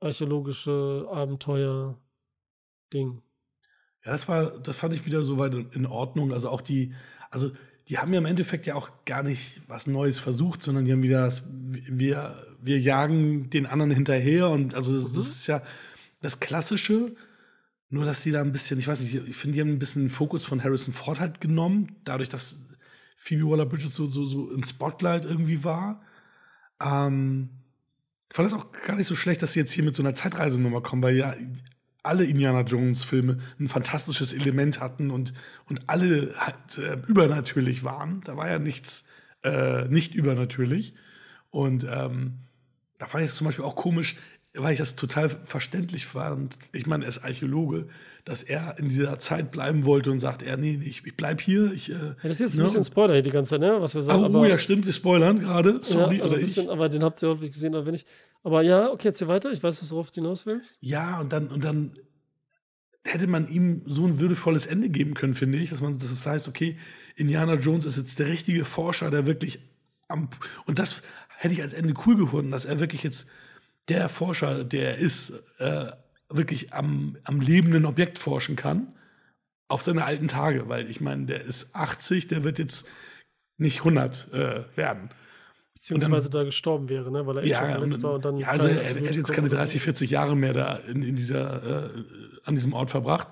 archäologische 0.00 1.06
Abenteuer-Ding? 1.10 3.20
Ja, 4.06 4.12
das 4.12 4.26
war, 4.26 4.58
das 4.58 4.78
fand 4.78 4.94
ich 4.94 5.04
wieder 5.04 5.22
soweit 5.22 5.52
in 5.52 5.84
Ordnung. 5.84 6.32
Also 6.32 6.48
auch 6.48 6.62
die, 6.62 6.94
also 7.30 7.52
die 7.88 7.98
haben 7.98 8.10
ja 8.14 8.20
im 8.20 8.24
Endeffekt 8.24 8.64
ja 8.64 8.74
auch 8.74 8.88
gar 9.04 9.22
nicht 9.22 9.60
was 9.68 9.86
Neues 9.86 10.18
versucht, 10.18 10.62
sondern 10.62 10.86
die 10.86 10.92
haben 10.92 11.02
wieder 11.02 11.20
das, 11.20 11.44
wir, 11.50 12.42
wir 12.62 12.80
jagen 12.80 13.50
den 13.50 13.66
anderen 13.66 13.90
hinterher 13.90 14.48
und 14.48 14.74
also 14.74 14.94
das, 14.94 15.08
mhm. 15.08 15.12
das 15.12 15.26
ist 15.26 15.46
ja 15.46 15.62
das 16.22 16.40
Klassische, 16.40 17.14
nur 17.90 18.06
dass 18.06 18.22
sie 18.22 18.32
da 18.32 18.40
ein 18.40 18.52
bisschen, 18.52 18.78
ich 18.78 18.88
weiß 18.88 19.02
nicht, 19.02 19.14
ich 19.14 19.36
finde, 19.36 19.56
die 19.56 19.60
haben 19.60 19.72
ein 19.72 19.78
bisschen 19.78 20.04
den 20.04 20.10
Fokus 20.10 20.42
von 20.42 20.64
Harrison 20.64 20.94
Ford 20.94 21.20
halt 21.20 21.42
genommen, 21.42 21.96
dadurch, 22.04 22.30
dass 22.30 22.64
Phoebe 23.16 23.48
Waller-Bridges 23.48 23.94
so, 23.94 24.06
so, 24.06 24.24
so 24.24 24.50
im 24.50 24.64
Spotlight 24.64 25.24
irgendwie 25.24 25.64
war. 25.64 26.02
Ähm, 26.82 27.50
ich 28.28 28.36
fand 28.36 28.48
es 28.48 28.54
auch 28.54 28.72
gar 28.86 28.96
nicht 28.96 29.06
so 29.06 29.14
schlecht, 29.14 29.42
dass 29.42 29.52
sie 29.52 29.60
jetzt 29.60 29.72
hier 29.72 29.84
mit 29.84 29.94
so 29.94 30.02
einer 30.02 30.14
Zeitreisenummer 30.14 30.80
kommen, 30.80 31.02
weil 31.02 31.16
ja 31.16 31.34
alle 32.02 32.24
Indiana 32.24 32.60
Jones-Filme 32.62 33.38
ein 33.58 33.68
fantastisches 33.68 34.32
Element 34.32 34.80
hatten 34.80 35.10
und, 35.10 35.32
und 35.66 35.88
alle 35.88 36.34
halt 36.36 36.78
äh, 36.78 36.98
übernatürlich 37.06 37.84
waren. 37.84 38.20
Da 38.24 38.36
war 38.36 38.50
ja 38.50 38.58
nichts 38.58 39.04
äh, 39.44 39.88
nicht 39.88 40.14
übernatürlich. 40.14 40.94
Und 41.50 41.84
ähm, 41.84 42.40
da 42.98 43.06
fand 43.06 43.24
ich 43.24 43.30
es 43.30 43.36
zum 43.36 43.46
Beispiel 43.46 43.64
auch 43.64 43.76
komisch, 43.76 44.16
weil 44.56 44.72
ich 44.72 44.78
das 44.78 44.94
total 44.94 45.28
verständlich 45.28 46.06
fand. 46.06 46.56
Ich 46.72 46.86
meine, 46.86 47.04
er 47.04 47.08
ist 47.08 47.24
Archäologe, 47.24 47.88
dass 48.24 48.44
er 48.44 48.78
in 48.78 48.88
dieser 48.88 49.18
Zeit 49.18 49.50
bleiben 49.50 49.84
wollte 49.84 50.12
und 50.12 50.20
sagt, 50.20 50.42
er, 50.42 50.56
nee, 50.56 50.80
ich, 50.84 51.04
ich 51.04 51.16
bleib 51.16 51.40
hier. 51.40 51.72
Ich, 51.72 51.90
äh, 51.90 51.94
ja, 51.94 52.14
das 52.22 52.32
ist 52.32 52.40
jetzt 52.40 52.56
ne? 52.56 52.62
ein 52.62 52.66
bisschen 52.66 52.84
Spoiler 52.84 53.20
die 53.20 53.30
ganze 53.30 53.50
Zeit, 53.50 53.60
ne? 53.60 53.76
was 53.80 53.96
wir 53.96 54.02
sagen. 54.02 54.24
Aber, 54.24 54.40
oh 54.40 54.44
ja, 54.44 54.56
stimmt, 54.56 54.86
wir 54.86 54.92
spoilern 54.92 55.40
gerade. 55.40 55.80
Sorry. 55.82 56.18
Ja, 56.18 56.22
also 56.22 56.36
ein 56.36 56.40
bisschen, 56.40 56.70
aber 56.70 56.88
den 56.88 57.02
habt 57.02 57.20
ihr 57.22 57.30
häufig 57.30 57.50
gesehen, 57.50 57.74
aber 57.74 57.86
wenn 57.86 57.94
ich. 57.94 58.06
Aber 58.44 58.62
ja, 58.62 58.90
okay, 58.92 59.08
jetzt 59.08 59.18
hier 59.18 59.28
weiter. 59.28 59.50
Ich 59.50 59.62
weiß, 59.62 59.90
worauf 59.90 60.12
du 60.12 60.20
hinaus 60.20 60.46
willst. 60.46 60.78
Ja, 60.80 61.18
und 61.20 61.32
dann, 61.32 61.48
und 61.48 61.64
dann 61.64 61.98
hätte 63.04 63.26
man 63.26 63.48
ihm 63.48 63.82
so 63.86 64.06
ein 64.06 64.20
würdevolles 64.20 64.66
Ende 64.66 64.88
geben 64.88 65.14
können, 65.14 65.34
finde 65.34 65.58
ich. 65.58 65.70
Dass 65.70 65.80
man, 65.80 65.98
dass 65.98 66.10
das 66.10 66.26
heißt, 66.26 66.46
okay, 66.46 66.76
Indiana 67.16 67.54
Jones 67.54 67.86
ist 67.86 67.96
jetzt 67.96 68.20
der 68.20 68.28
richtige 68.28 68.64
Forscher, 68.64 69.10
der 69.10 69.26
wirklich 69.26 69.58
am. 70.06 70.28
Und 70.66 70.78
das 70.78 71.02
hätte 71.38 71.54
ich 71.54 71.62
als 71.62 71.72
Ende 71.72 71.94
cool 72.06 72.16
gefunden, 72.16 72.52
dass 72.52 72.66
er 72.66 72.78
wirklich 72.78 73.02
jetzt 73.02 73.26
der 73.88 74.08
Forscher, 74.08 74.64
der 74.64 74.96
ist, 74.96 75.42
äh, 75.58 75.90
wirklich 76.28 76.72
am, 76.72 77.16
am 77.24 77.40
lebenden 77.40 77.84
Objekt 77.86 78.18
forschen 78.18 78.56
kann, 78.56 78.92
auf 79.68 79.82
seine 79.82 80.04
alten 80.04 80.28
Tage, 80.28 80.68
weil 80.68 80.90
ich 80.90 81.00
meine, 81.00 81.26
der 81.26 81.42
ist 81.42 81.74
80, 81.74 82.28
der 82.28 82.44
wird 82.44 82.58
jetzt 82.58 82.86
nicht 83.56 83.78
100 83.80 84.32
äh, 84.32 84.64
werden. 84.76 85.10
Beziehungsweise 85.74 86.30
dann, 86.30 86.42
da 86.42 86.44
gestorben 86.44 86.88
wäre, 86.88 87.10
ne? 87.10 87.26
weil 87.26 87.38
er 87.38 87.42
echt 87.42 87.52
ja, 87.52 87.60
schon 87.60 87.70
verletzt 87.70 88.02
war 88.02 88.14
und 88.14 88.24
dann. 88.24 88.38
Ja, 88.38 88.48
also 88.48 88.68
er, 88.68 88.82
er 88.82 89.08
hat 89.08 89.14
jetzt 89.14 89.32
keine 89.32 89.48
30, 89.48 89.82
40 89.82 90.10
Jahre 90.10 90.34
mehr 90.34 90.52
da 90.52 90.76
in, 90.76 91.02
in 91.02 91.14
dieser, 91.14 91.84
äh, 91.84 92.04
an 92.44 92.54
diesem 92.54 92.72
Ort 92.72 92.90
verbracht. 92.90 93.28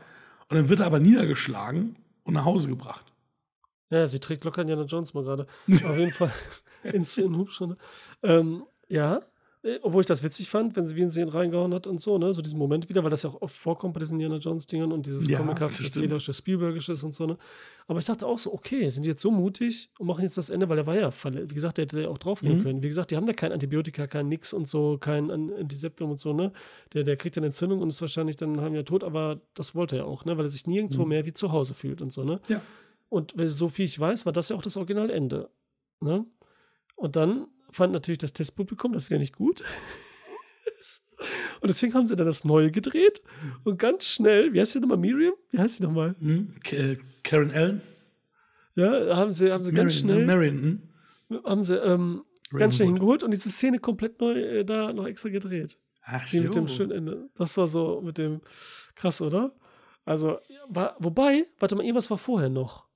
Und 0.48 0.56
dann 0.56 0.68
wird 0.68 0.80
er 0.80 0.86
aber 0.86 1.00
niedergeschlagen 1.00 1.96
und 2.24 2.34
nach 2.34 2.44
Hause 2.44 2.68
gebracht. 2.68 3.06
Ja, 3.90 4.06
sie 4.06 4.20
trägt 4.20 4.44
locker 4.44 4.62
Indiana 4.62 4.84
Jones 4.84 5.14
mal 5.14 5.24
gerade. 5.24 5.46
Auf 5.70 5.96
jeden 5.96 6.12
Fall 6.12 6.32
ins 6.82 7.16
in 7.16 7.36
Hubschrauber. 7.36 7.76
Ähm, 8.22 8.64
ja, 8.88 9.20
obwohl 9.82 10.00
ich 10.00 10.06
das 10.06 10.24
witzig 10.24 10.50
fand, 10.50 10.74
wenn 10.74 10.84
sie 10.86 10.96
wie 10.96 11.08
sie 11.08 11.20
ihn 11.20 11.28
reingehauen 11.28 11.72
hat 11.72 11.86
und 11.86 12.00
so, 12.00 12.18
ne? 12.18 12.32
So 12.32 12.42
diesen 12.42 12.58
Moment 12.58 12.88
wieder, 12.88 13.04
weil 13.04 13.10
das 13.10 13.22
ja 13.22 13.30
auch 13.30 13.42
oft 13.42 13.54
vorkommt 13.54 13.94
bei 13.94 14.00
diesen 14.00 14.14
Indiana 14.14 14.36
Jones-Dingern 14.36 14.90
und 14.90 15.06
dieses 15.06 15.28
ja, 15.28 15.38
comichafte, 15.38 15.84
erzählerische, 15.84 16.32
Spielbergisches 16.32 17.04
und 17.04 17.14
so, 17.14 17.26
ne? 17.26 17.38
Aber 17.86 18.00
ich 18.00 18.04
dachte 18.04 18.26
auch 18.26 18.38
so, 18.38 18.52
okay, 18.52 18.88
sind 18.88 19.04
die 19.04 19.10
jetzt 19.10 19.22
so 19.22 19.30
mutig 19.30 19.88
und 20.00 20.08
machen 20.08 20.22
jetzt 20.22 20.36
das 20.36 20.50
Ende, 20.50 20.68
weil 20.68 20.78
er 20.78 20.86
war 20.86 20.96
ja, 20.96 21.12
wie 21.24 21.54
gesagt, 21.54 21.78
der 21.78 21.84
hätte 21.84 22.02
ja 22.02 22.08
auch 22.08 22.18
draufgehen 22.18 22.58
mhm. 22.58 22.62
können. 22.62 22.82
Wie 22.82 22.88
gesagt, 22.88 23.12
die 23.12 23.16
haben 23.16 23.26
da 23.26 23.34
kein 23.34 23.52
Antibiotika, 23.52 24.08
kein 24.08 24.28
Nix 24.28 24.52
und 24.52 24.66
so, 24.66 24.98
kein 24.98 25.30
Antiseptum 25.30 26.10
und 26.10 26.18
so, 26.18 26.32
ne? 26.32 26.52
Der, 26.92 27.04
der 27.04 27.16
kriegt 27.16 27.36
dann 27.36 27.44
Entzündung 27.44 27.80
und 27.80 27.88
ist 27.88 28.00
wahrscheinlich 28.00 28.34
dann 28.34 28.60
halbes 28.60 28.74
Jahr 28.74 28.84
tot, 28.84 29.04
aber 29.04 29.40
das 29.54 29.76
wollte 29.76 29.96
er 29.96 30.06
auch, 30.06 30.24
ne? 30.24 30.36
Weil 30.36 30.44
er 30.44 30.48
sich 30.48 30.66
nirgendwo 30.66 31.02
mhm. 31.02 31.08
mehr 31.08 31.24
wie 31.24 31.34
zu 31.34 31.52
Hause 31.52 31.74
fühlt 31.74 32.02
und 32.02 32.12
so, 32.12 32.24
ne? 32.24 32.40
Ja. 32.48 32.60
Und 33.08 33.34
so 33.44 33.68
viel 33.68 33.84
ich 33.84 34.00
weiß, 34.00 34.26
war 34.26 34.32
das 34.32 34.48
ja 34.48 34.56
auch 34.56 34.62
das 34.62 34.76
Originalende, 34.76 35.50
ne? 36.00 36.26
Und 36.96 37.14
dann 37.14 37.46
fand 37.72 37.92
natürlich 37.92 38.18
das 38.18 38.32
Testpublikum 38.32 38.92
das 38.92 39.08
wieder 39.10 39.18
nicht 39.18 39.34
gut. 39.34 39.62
Und 41.60 41.68
deswegen 41.68 41.94
haben 41.94 42.06
sie 42.06 42.16
dann 42.16 42.26
das 42.26 42.44
Neue 42.44 42.72
gedreht 42.72 43.22
und 43.62 43.78
ganz 43.78 44.06
schnell, 44.06 44.52
wie 44.52 44.60
heißt 44.60 44.72
sie 44.72 44.80
nochmal, 44.80 44.98
Miriam? 44.98 45.34
Wie 45.50 45.58
heißt 45.58 45.74
sie 45.76 45.84
nochmal? 45.84 46.16
Hm, 46.18 46.52
Karen 47.22 47.52
Allen? 47.52 47.80
Ja, 48.74 49.16
haben 49.16 49.32
sie, 49.32 49.52
haben 49.52 49.62
sie 49.62 49.70
Marion, 49.70 49.86
ganz 49.86 49.98
schnell. 49.98 50.26
Marion, 50.26 50.82
hm? 51.30 51.42
Haben 51.44 51.62
sie 51.62 51.76
ähm, 51.76 52.24
ganz 52.50 52.74
schnell 52.76 52.88
hingeholt 52.88 53.22
und 53.22 53.30
diese 53.30 53.48
Szene 53.50 53.78
komplett 53.78 54.20
neu 54.20 54.32
äh, 54.32 54.64
da 54.64 54.92
noch 54.92 55.06
extra 55.06 55.28
gedreht. 55.28 55.78
Ach 56.02 56.26
so. 56.26 56.38
Mit 56.38 56.54
dem 56.54 56.66
schönen 56.68 56.90
Ende. 56.90 57.28
Das 57.36 57.56
war 57.56 57.68
so 57.68 58.00
mit 58.00 58.18
dem 58.18 58.40
krass, 58.94 59.22
oder? 59.22 59.54
Also, 60.04 60.38
war, 60.68 60.96
wobei, 60.98 61.46
warte 61.60 61.76
mal, 61.76 61.84
irgendwas 61.84 62.10
war 62.10 62.18
vorher 62.18 62.50
noch. 62.50 62.88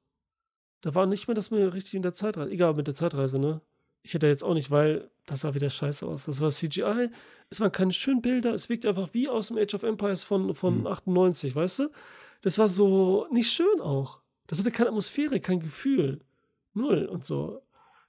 Da 0.81 0.95
war 0.95 1.07
nicht 1.07 1.29
mehr 1.29 1.35
das 1.35 1.51
mir 1.51 1.73
richtig 1.73 1.95
in 1.95 2.03
der 2.03 2.13
Zeitreise. 2.13 2.51
Egal, 2.51 2.75
mit 2.75 2.87
der 2.87 2.95
Zeitreise, 2.95 3.39
ne? 3.39 3.61
Ich 4.07 4.15
hätte 4.15 4.29
jetzt 4.29 4.45
auch 4.45 4.55
nicht, 4.55 4.71
weil 4.71 5.11
das 5.27 5.41
sah 5.41 5.55
wieder 5.55 5.69
scheiße 5.69 6.07
aus. 6.07 6.27
Das 6.27 6.41
war 6.41 6.49
CGI. 6.49 7.11
Es 7.51 7.61
waren 7.61 7.73
keine 7.73 7.91
schönen 7.93 8.23
Bilder. 8.23 8.55
Es 8.55 8.69
wirkt 8.69 8.87
einfach 8.87 9.09
wie 9.15 9.29
aus 9.29 9.49
dem 9.49 9.59
Age 9.59 9.75
of 9.75 9.83
Empires 9.83 10.23
von, 10.23 10.55
von 10.55 10.83
mhm. 10.83 10.87
98, 10.87 11.57
weißt 11.57 11.81
du? 11.81 11.89
Das 12.41 12.57
war 12.61 12.69
so 12.69 13.27
nicht 13.33 13.51
schön 13.51 13.81
auch. 13.81 14.21
Das 14.47 14.61
hatte 14.61 14.71
keine 14.71 14.91
Atmosphäre, 14.91 15.41
kein 15.41 15.59
Gefühl. 15.59 16.21
Null 16.73 17.07
und 17.07 17.25
so. 17.25 17.63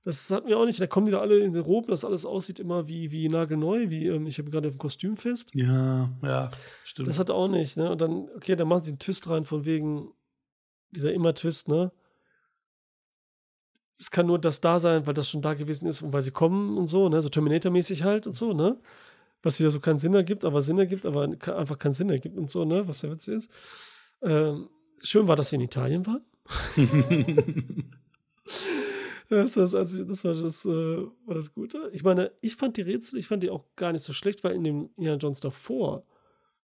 Das 0.03 0.29
hatten 0.29 0.47
wir 0.47 0.59
auch 0.59 0.65
nicht. 0.65 0.79
Da 0.79 0.85
kommen 0.85 1.07
die 1.07 1.11
da 1.11 1.19
alle 1.19 1.39
in 1.39 1.53
den 1.53 1.63
Roben, 1.63 1.87
dass 1.87 2.05
alles 2.05 2.27
aussieht 2.27 2.59
immer 2.59 2.87
wie, 2.87 3.11
wie 3.11 3.27
nagelneu, 3.27 3.89
wie 3.89 4.05
ähm, 4.05 4.27
ich 4.27 4.37
habe 4.37 4.51
gerade 4.51 4.71
auf 4.79 4.97
dem 4.97 5.17
fest. 5.17 5.49
Ja, 5.55 6.11
ja, 6.21 6.49
stimmt. 6.83 7.07
Das 7.07 7.17
hat 7.17 7.31
auch 7.31 7.47
nicht, 7.47 7.75
ne? 7.75 7.89
Und 7.89 8.01
dann, 8.01 8.29
okay, 8.35 8.55
dann 8.55 8.67
machen 8.67 8.83
sie 8.83 8.91
einen 8.91 8.99
Twist 8.99 9.27
rein 9.29 9.43
von 9.43 9.65
wegen 9.65 10.11
dieser 10.91 11.11
immer 11.11 11.33
Twist, 11.33 11.69
ne? 11.69 11.91
Es 13.99 14.11
kann 14.11 14.27
nur 14.27 14.39
das 14.39 14.61
da 14.61 14.79
sein, 14.79 15.07
weil 15.07 15.13
das 15.13 15.29
schon 15.29 15.41
da 15.41 15.53
gewesen 15.53 15.87
ist 15.87 16.01
und 16.01 16.13
weil 16.13 16.21
sie 16.21 16.31
kommen 16.31 16.77
und 16.77 16.85
so, 16.85 17.09
ne? 17.09 17.21
So 17.21 17.29
Terminator-mäßig 17.29 18.03
halt 18.03 18.27
und 18.27 18.33
so, 18.33 18.53
ne? 18.53 18.77
Was 19.41 19.59
wieder 19.59 19.71
so 19.71 19.79
keinen 19.79 19.97
Sinn 19.97 20.13
ergibt, 20.13 20.45
aber 20.45 20.61
Sinn 20.61 20.77
ergibt, 20.77 21.05
aber 21.05 21.23
einfach 21.23 21.77
keinen 21.77 21.93
Sinn 21.93 22.09
ergibt 22.09 22.37
und 22.37 22.49
so, 22.49 22.65
ne? 22.65 22.87
Was 22.87 23.01
ja 23.01 23.11
witzig 23.11 23.35
ist. 23.35 23.51
Ähm, 24.21 24.69
schön 25.01 25.27
war, 25.27 25.35
dass 25.35 25.49
sie 25.49 25.55
in 25.55 25.61
Italien 25.61 26.05
waren. 26.05 26.21
das, 29.29 29.53
das, 29.53 29.75
also, 29.75 30.03
das, 30.03 30.23
war, 30.23 30.33
das 30.33 30.65
äh, 30.65 31.07
war 31.25 31.35
das 31.35 31.53
Gute. 31.53 31.89
Ich 31.93 32.03
meine, 32.03 32.31
ich 32.41 32.55
fand 32.55 32.77
die 32.77 32.81
Rätsel, 32.81 33.19
ich 33.19 33.27
fand 33.27 33.43
die 33.43 33.49
auch 33.49 33.65
gar 33.75 33.91
nicht 33.93 34.03
so 34.03 34.13
schlecht, 34.13 34.43
weil 34.43 34.55
in 34.55 34.63
dem 34.63 34.89
Indiana 34.95 35.17
Jones 35.17 35.39
davor 35.39 36.05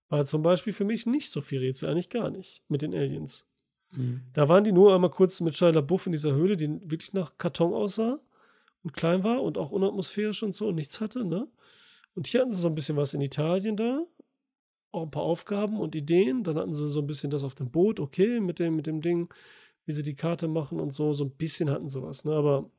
war 0.09 0.25
zum 0.25 0.43
Beispiel 0.43 0.73
für 0.73 0.86
mich 0.86 1.05
nicht 1.05 1.31
so 1.31 1.41
viel 1.41 1.59
Rätsel, 1.59 1.89
eigentlich 1.89 2.09
gar 2.09 2.29
nicht 2.29 2.63
mit 2.67 2.81
den 2.81 2.93
Aliens. 2.93 3.45
Mhm. 3.96 4.22
Da 4.34 4.50
waren 4.50 4.64
die 4.64 4.72
nur 4.72 4.94
einmal 4.94 5.10
kurz 5.10 5.39
mit 5.41 5.58
Shia 5.58 5.70
LaBeouf 5.70 6.06
in 6.06 6.12
dieser 6.12 6.34
Höhle, 6.34 6.56
die 6.56 6.70
wirklich 6.89 7.14
nach 7.14 7.38
Karton 7.38 7.74
aussah 7.74 8.20
und 8.84 8.94
klein 8.94 9.24
war 9.24 9.41
und 9.41 9.58
auch 9.58 9.72
unatmosphärisch 9.72 10.44
und 10.44 10.54
so 10.54 10.68
und 10.68 10.76
nichts 10.76 11.02
hatte, 11.02 11.26
ne? 11.26 11.48
Und 12.16 12.28
hier 12.28 12.41
hatten 12.41 12.52
sie 12.52 12.60
so 12.60 12.68
ein 12.68 12.76
bisschen 12.76 12.96
was 12.96 13.14
in 13.16 13.22
Italien 13.22 13.76
da, 13.76 14.06
auch 14.91 15.04
ein 15.04 15.12
paar 15.12 15.24
Aufgaben 15.24 15.80
und 15.80 15.96
Ideen. 15.96 16.44
Dann 16.44 16.58
hatten 16.58 16.74
sie 16.74 16.88
so 16.88 17.00
ein 17.00 17.08
bisschen 17.08 17.32
das 17.32 17.44
auf 17.44 17.56
dem 17.56 17.72
Boot, 17.72 18.00
okay, 18.00 18.39
mit 18.39 18.60
dem, 18.60 18.76
mit 18.76 18.86
dem 18.86 19.02
Ding 19.02 19.34
wie 19.86 19.91
sie 19.91 20.04
die 20.04 20.16
Karte 20.16 20.48
machen 20.48 20.80
und 20.80 20.91
so. 20.91 21.14
So 21.14 21.26
ein 21.26 21.32
bisschen 21.32 21.70
hatten 21.70 21.89
sie 21.89 22.02
was, 22.02 22.26
ne? 22.26 22.34
Aber, 22.34 22.70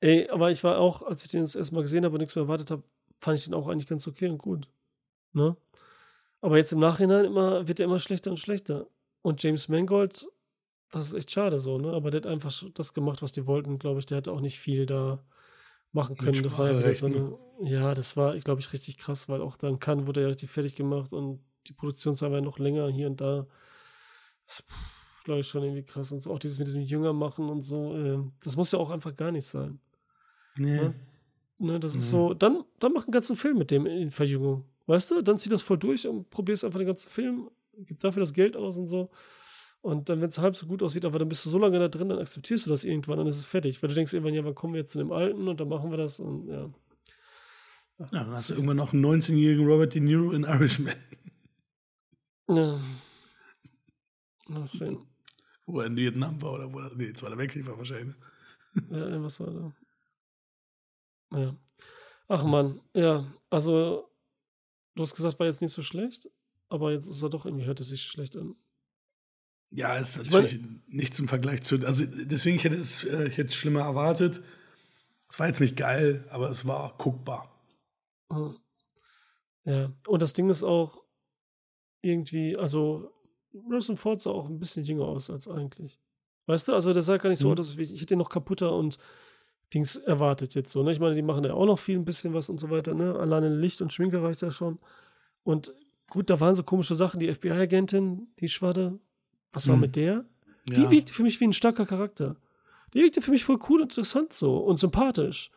ey, 0.00 0.28
aber 0.28 0.50
ich 0.50 0.62
war 0.64 0.78
auch, 0.78 1.02
als 1.02 1.24
ich 1.24 1.30
den 1.30 1.40
das 1.40 1.54
erste 1.54 1.74
Mal 1.74 1.82
gesehen 1.82 2.04
habe 2.04 2.14
und 2.14 2.20
nichts 2.20 2.34
mehr 2.34 2.44
erwartet 2.44 2.70
habe, 2.70 2.82
fand 3.20 3.38
ich 3.38 3.44
den 3.44 3.54
auch 3.54 3.68
eigentlich 3.68 3.88
ganz 3.88 4.06
okay 4.06 4.28
und 4.28 4.38
gut. 4.38 4.68
Ne? 5.32 5.56
Aber 6.40 6.56
jetzt 6.56 6.72
im 6.72 6.78
Nachhinein 6.78 7.24
immer, 7.24 7.66
wird 7.66 7.80
er 7.80 7.86
immer 7.86 7.98
schlechter 7.98 8.30
und 8.30 8.38
schlechter. 8.38 8.86
Und 9.22 9.42
James 9.42 9.68
Mangold, 9.68 10.26
das 10.90 11.08
ist 11.08 11.14
echt 11.14 11.30
schade 11.30 11.58
so, 11.58 11.78
ne? 11.78 11.92
Aber 11.92 12.10
der 12.10 12.20
hat 12.20 12.26
einfach 12.26 12.52
das 12.74 12.92
gemacht, 12.94 13.22
was 13.22 13.32
die 13.32 13.46
wollten, 13.46 13.78
glaube 13.78 14.00
ich. 14.00 14.06
Der 14.06 14.18
hat 14.18 14.28
auch 14.28 14.40
nicht 14.40 14.58
viel 14.58 14.86
da 14.86 15.22
machen 15.92 16.16
können. 16.16 16.42
Das 16.42 16.58
war 16.58 16.70
ja 16.70 16.92
so 16.92 17.06
eine, 17.06 17.38
ja, 17.62 17.94
das 17.94 18.16
war, 18.16 18.36
glaube 18.38 18.60
ich, 18.60 18.72
richtig 18.72 18.98
krass, 18.98 19.28
weil 19.28 19.40
auch 19.40 19.56
dann 19.56 19.78
kann 19.78 20.06
wurde 20.06 20.22
ja 20.22 20.28
richtig 20.28 20.50
fertig 20.50 20.74
gemacht 20.74 21.12
und 21.12 21.40
die 21.66 21.72
Produktionszeit 21.72 22.30
war 22.30 22.40
noch 22.40 22.58
länger 22.58 22.88
hier 22.88 23.08
und 23.08 23.20
da. 23.20 23.46
Das, 24.46 24.64
glaube 25.24 25.40
ich, 25.40 25.48
schon 25.48 25.62
irgendwie 25.62 25.82
krass. 25.82 26.10
Und 26.10 26.20
so 26.20 26.32
auch 26.32 26.38
dieses 26.38 26.58
mit 26.58 26.68
diesem 26.68 26.80
Jünger 26.80 27.12
machen 27.12 27.50
und 27.50 27.60
so, 27.60 27.94
äh, 27.94 28.18
das 28.42 28.56
muss 28.56 28.72
ja 28.72 28.78
auch 28.78 28.90
einfach 28.90 29.14
gar 29.14 29.30
nicht 29.30 29.44
sein. 29.44 29.78
Nee. 30.56 30.76
Ne? 30.76 30.94
Ne, 31.58 31.80
das 31.80 31.92
nee. 31.92 32.00
ist 32.00 32.10
so, 32.10 32.34
dann, 32.34 32.64
dann 32.78 32.92
mach 32.92 33.04
einen 33.04 33.12
ganzen 33.12 33.36
Film 33.36 33.58
mit 33.58 33.70
dem 33.70 33.84
in 33.84 34.10
Verjüngung. 34.10 34.64
Weißt 34.86 35.10
du, 35.10 35.22
dann 35.22 35.36
zieh 35.36 35.48
das 35.48 35.60
voll 35.60 35.76
durch 35.76 36.06
und 36.06 36.30
probierst 36.30 36.64
einfach 36.64 36.78
den 36.78 36.86
ganzen 36.86 37.10
Film, 37.10 37.50
gib 37.84 37.98
dafür 38.00 38.20
das 38.20 38.32
Geld 38.32 38.56
aus 38.56 38.76
und 38.76 38.86
so. 38.86 39.10
Und 39.80 40.08
dann, 40.08 40.20
wenn 40.20 40.28
es 40.28 40.38
halb 40.38 40.56
so 40.56 40.66
gut 40.66 40.82
aussieht, 40.82 41.04
aber 41.04 41.18
dann 41.18 41.28
bist 41.28 41.46
du 41.46 41.50
so 41.50 41.58
lange 41.58 41.78
da 41.78 41.88
drin, 41.88 42.08
dann 42.08 42.18
akzeptierst 42.18 42.66
du 42.66 42.70
das 42.70 42.84
irgendwann, 42.84 43.18
dann 43.18 43.26
ist 43.26 43.38
es 43.38 43.46
fertig. 43.46 43.80
Weil 43.82 43.88
du 43.88 43.94
denkst 43.94 44.12
irgendwann, 44.12 44.34
ja, 44.34 44.44
wann 44.44 44.54
kommen 44.54 44.74
wir 44.74 44.80
jetzt 44.80 44.92
zu 44.92 44.98
dem 44.98 45.12
Alten 45.12 45.46
und 45.46 45.60
dann 45.60 45.68
machen 45.68 45.90
wir 45.90 45.96
das 45.96 46.18
und 46.18 46.48
ja. 46.48 46.70
ja, 47.98 48.06
dann 48.10 48.30
hast 48.30 48.50
du 48.50 48.54
irgendwann 48.54 48.76
noch 48.76 48.92
einen 48.92 49.04
19-jährigen 49.04 49.66
Robert 49.66 49.94
De 49.94 50.00
Niro 50.00 50.32
in 50.32 50.44
Irishman. 50.44 50.96
Ja. 52.48 52.80
Mal 54.48 54.66
sehen 54.66 55.08
wo 55.68 55.80
er 55.80 55.86
in 55.86 55.96
Vietnam 55.96 56.40
war 56.40 56.54
oder 56.54 56.72
wo 56.72 56.80
er, 56.80 56.90
nee, 56.96 57.12
Zweiter 57.12 57.36
Weltkrieg 57.36 57.66
war 57.66 57.76
wahrscheinlich. 57.76 58.16
Ne? 58.74 59.12
Ja, 59.12 59.22
was 59.22 59.38
war 59.40 59.50
da? 61.30 61.38
Ja. 61.38 61.56
Ach 62.26 62.44
man, 62.44 62.80
ja, 62.94 63.30
also 63.50 64.10
du 64.94 65.02
hast 65.02 65.14
gesagt, 65.14 65.38
war 65.38 65.46
jetzt 65.46 65.60
nicht 65.60 65.72
so 65.72 65.82
schlecht, 65.82 66.30
aber 66.68 66.92
jetzt 66.92 67.06
ist 67.06 67.22
er 67.22 67.30
doch 67.30 67.46
irgendwie, 67.46 67.64
hört 67.64 67.80
es 67.80 67.88
sich 67.88 68.02
schlecht 68.02 68.36
an. 68.36 68.56
Ja, 69.70 69.96
ist 69.96 70.16
natürlich 70.16 70.54
ich 70.54 70.60
mein, 70.60 70.82
nichts 70.86 71.18
im 71.18 71.28
Vergleich 71.28 71.62
zu, 71.62 71.76
also 71.86 72.04
deswegen, 72.06 72.56
ich 72.56 72.64
hätte 72.64 72.76
es, 72.76 73.04
äh, 73.04 73.28
ich 73.28 73.36
hätte 73.36 73.48
es 73.48 73.54
schlimmer 73.54 73.82
erwartet. 73.82 74.42
Es 75.28 75.38
war 75.38 75.46
jetzt 75.46 75.60
nicht 75.60 75.76
geil, 75.76 76.24
aber 76.30 76.48
es 76.48 76.66
war 76.66 76.96
guckbar. 76.96 77.54
Hm. 78.32 78.56
Ja, 79.64 79.92
und 80.06 80.22
das 80.22 80.32
Ding 80.32 80.48
ist 80.48 80.62
auch 80.62 81.02
irgendwie, 82.00 82.56
also 82.56 83.12
Harrison 83.68 83.96
Ford 83.96 84.20
sah 84.20 84.30
auch 84.30 84.48
ein 84.48 84.58
bisschen 84.58 84.84
jünger 84.84 85.04
aus 85.04 85.28
als 85.28 85.48
eigentlich. 85.48 85.98
Weißt 86.46 86.68
du, 86.68 86.72
also 86.72 86.94
der 86.94 87.02
sah 87.02 87.18
gar 87.18 87.28
nicht 87.28 87.40
so, 87.40 87.50
mhm. 87.50 87.56
dass 87.56 87.76
ich, 87.76 87.92
ich 87.92 88.00
hätte 88.00 88.14
ihn 88.14 88.18
noch 88.18 88.30
kaputter 88.30 88.74
und 88.74 88.98
Dings 89.74 89.96
erwartet 89.96 90.54
jetzt 90.54 90.72
so. 90.72 90.82
Ne? 90.82 90.92
Ich 90.92 91.00
meine, 91.00 91.14
die 91.14 91.22
machen 91.22 91.44
ja 91.44 91.52
auch 91.52 91.66
noch 91.66 91.78
viel 91.78 91.98
ein 91.98 92.06
bisschen 92.06 92.32
was 92.32 92.48
und 92.48 92.58
so 92.58 92.70
weiter. 92.70 92.94
Ne? 92.94 93.14
Alleine 93.14 93.54
Licht 93.54 93.82
und 93.82 93.92
Schminke 93.92 94.22
reicht 94.22 94.40
ja 94.40 94.50
schon. 94.50 94.78
Und 95.42 95.74
gut, 96.10 96.30
da 96.30 96.40
waren 96.40 96.54
so 96.54 96.62
komische 96.62 96.94
Sachen. 96.94 97.20
Die 97.20 97.32
FBI-Agentin, 97.32 98.28
die 98.40 98.48
Schwadde, 98.48 98.98
was 99.52 99.68
war 99.68 99.76
mhm. 99.76 99.82
mit 99.82 99.96
der? 99.96 100.24
Die 100.66 100.82
ja. 100.82 100.90
wirkte 100.90 101.12
für 101.12 101.22
mich 101.22 101.40
wie 101.40 101.46
ein 101.46 101.52
starker 101.52 101.86
Charakter. 101.86 102.36
Die 102.94 103.00
wirkte 103.00 103.22
für 103.22 103.30
mich 103.30 103.44
voll 103.44 103.58
cool 103.68 103.80
und 103.80 103.92
interessant 103.92 104.32
so 104.32 104.58
und 104.58 104.78
sympathisch. 104.78 105.50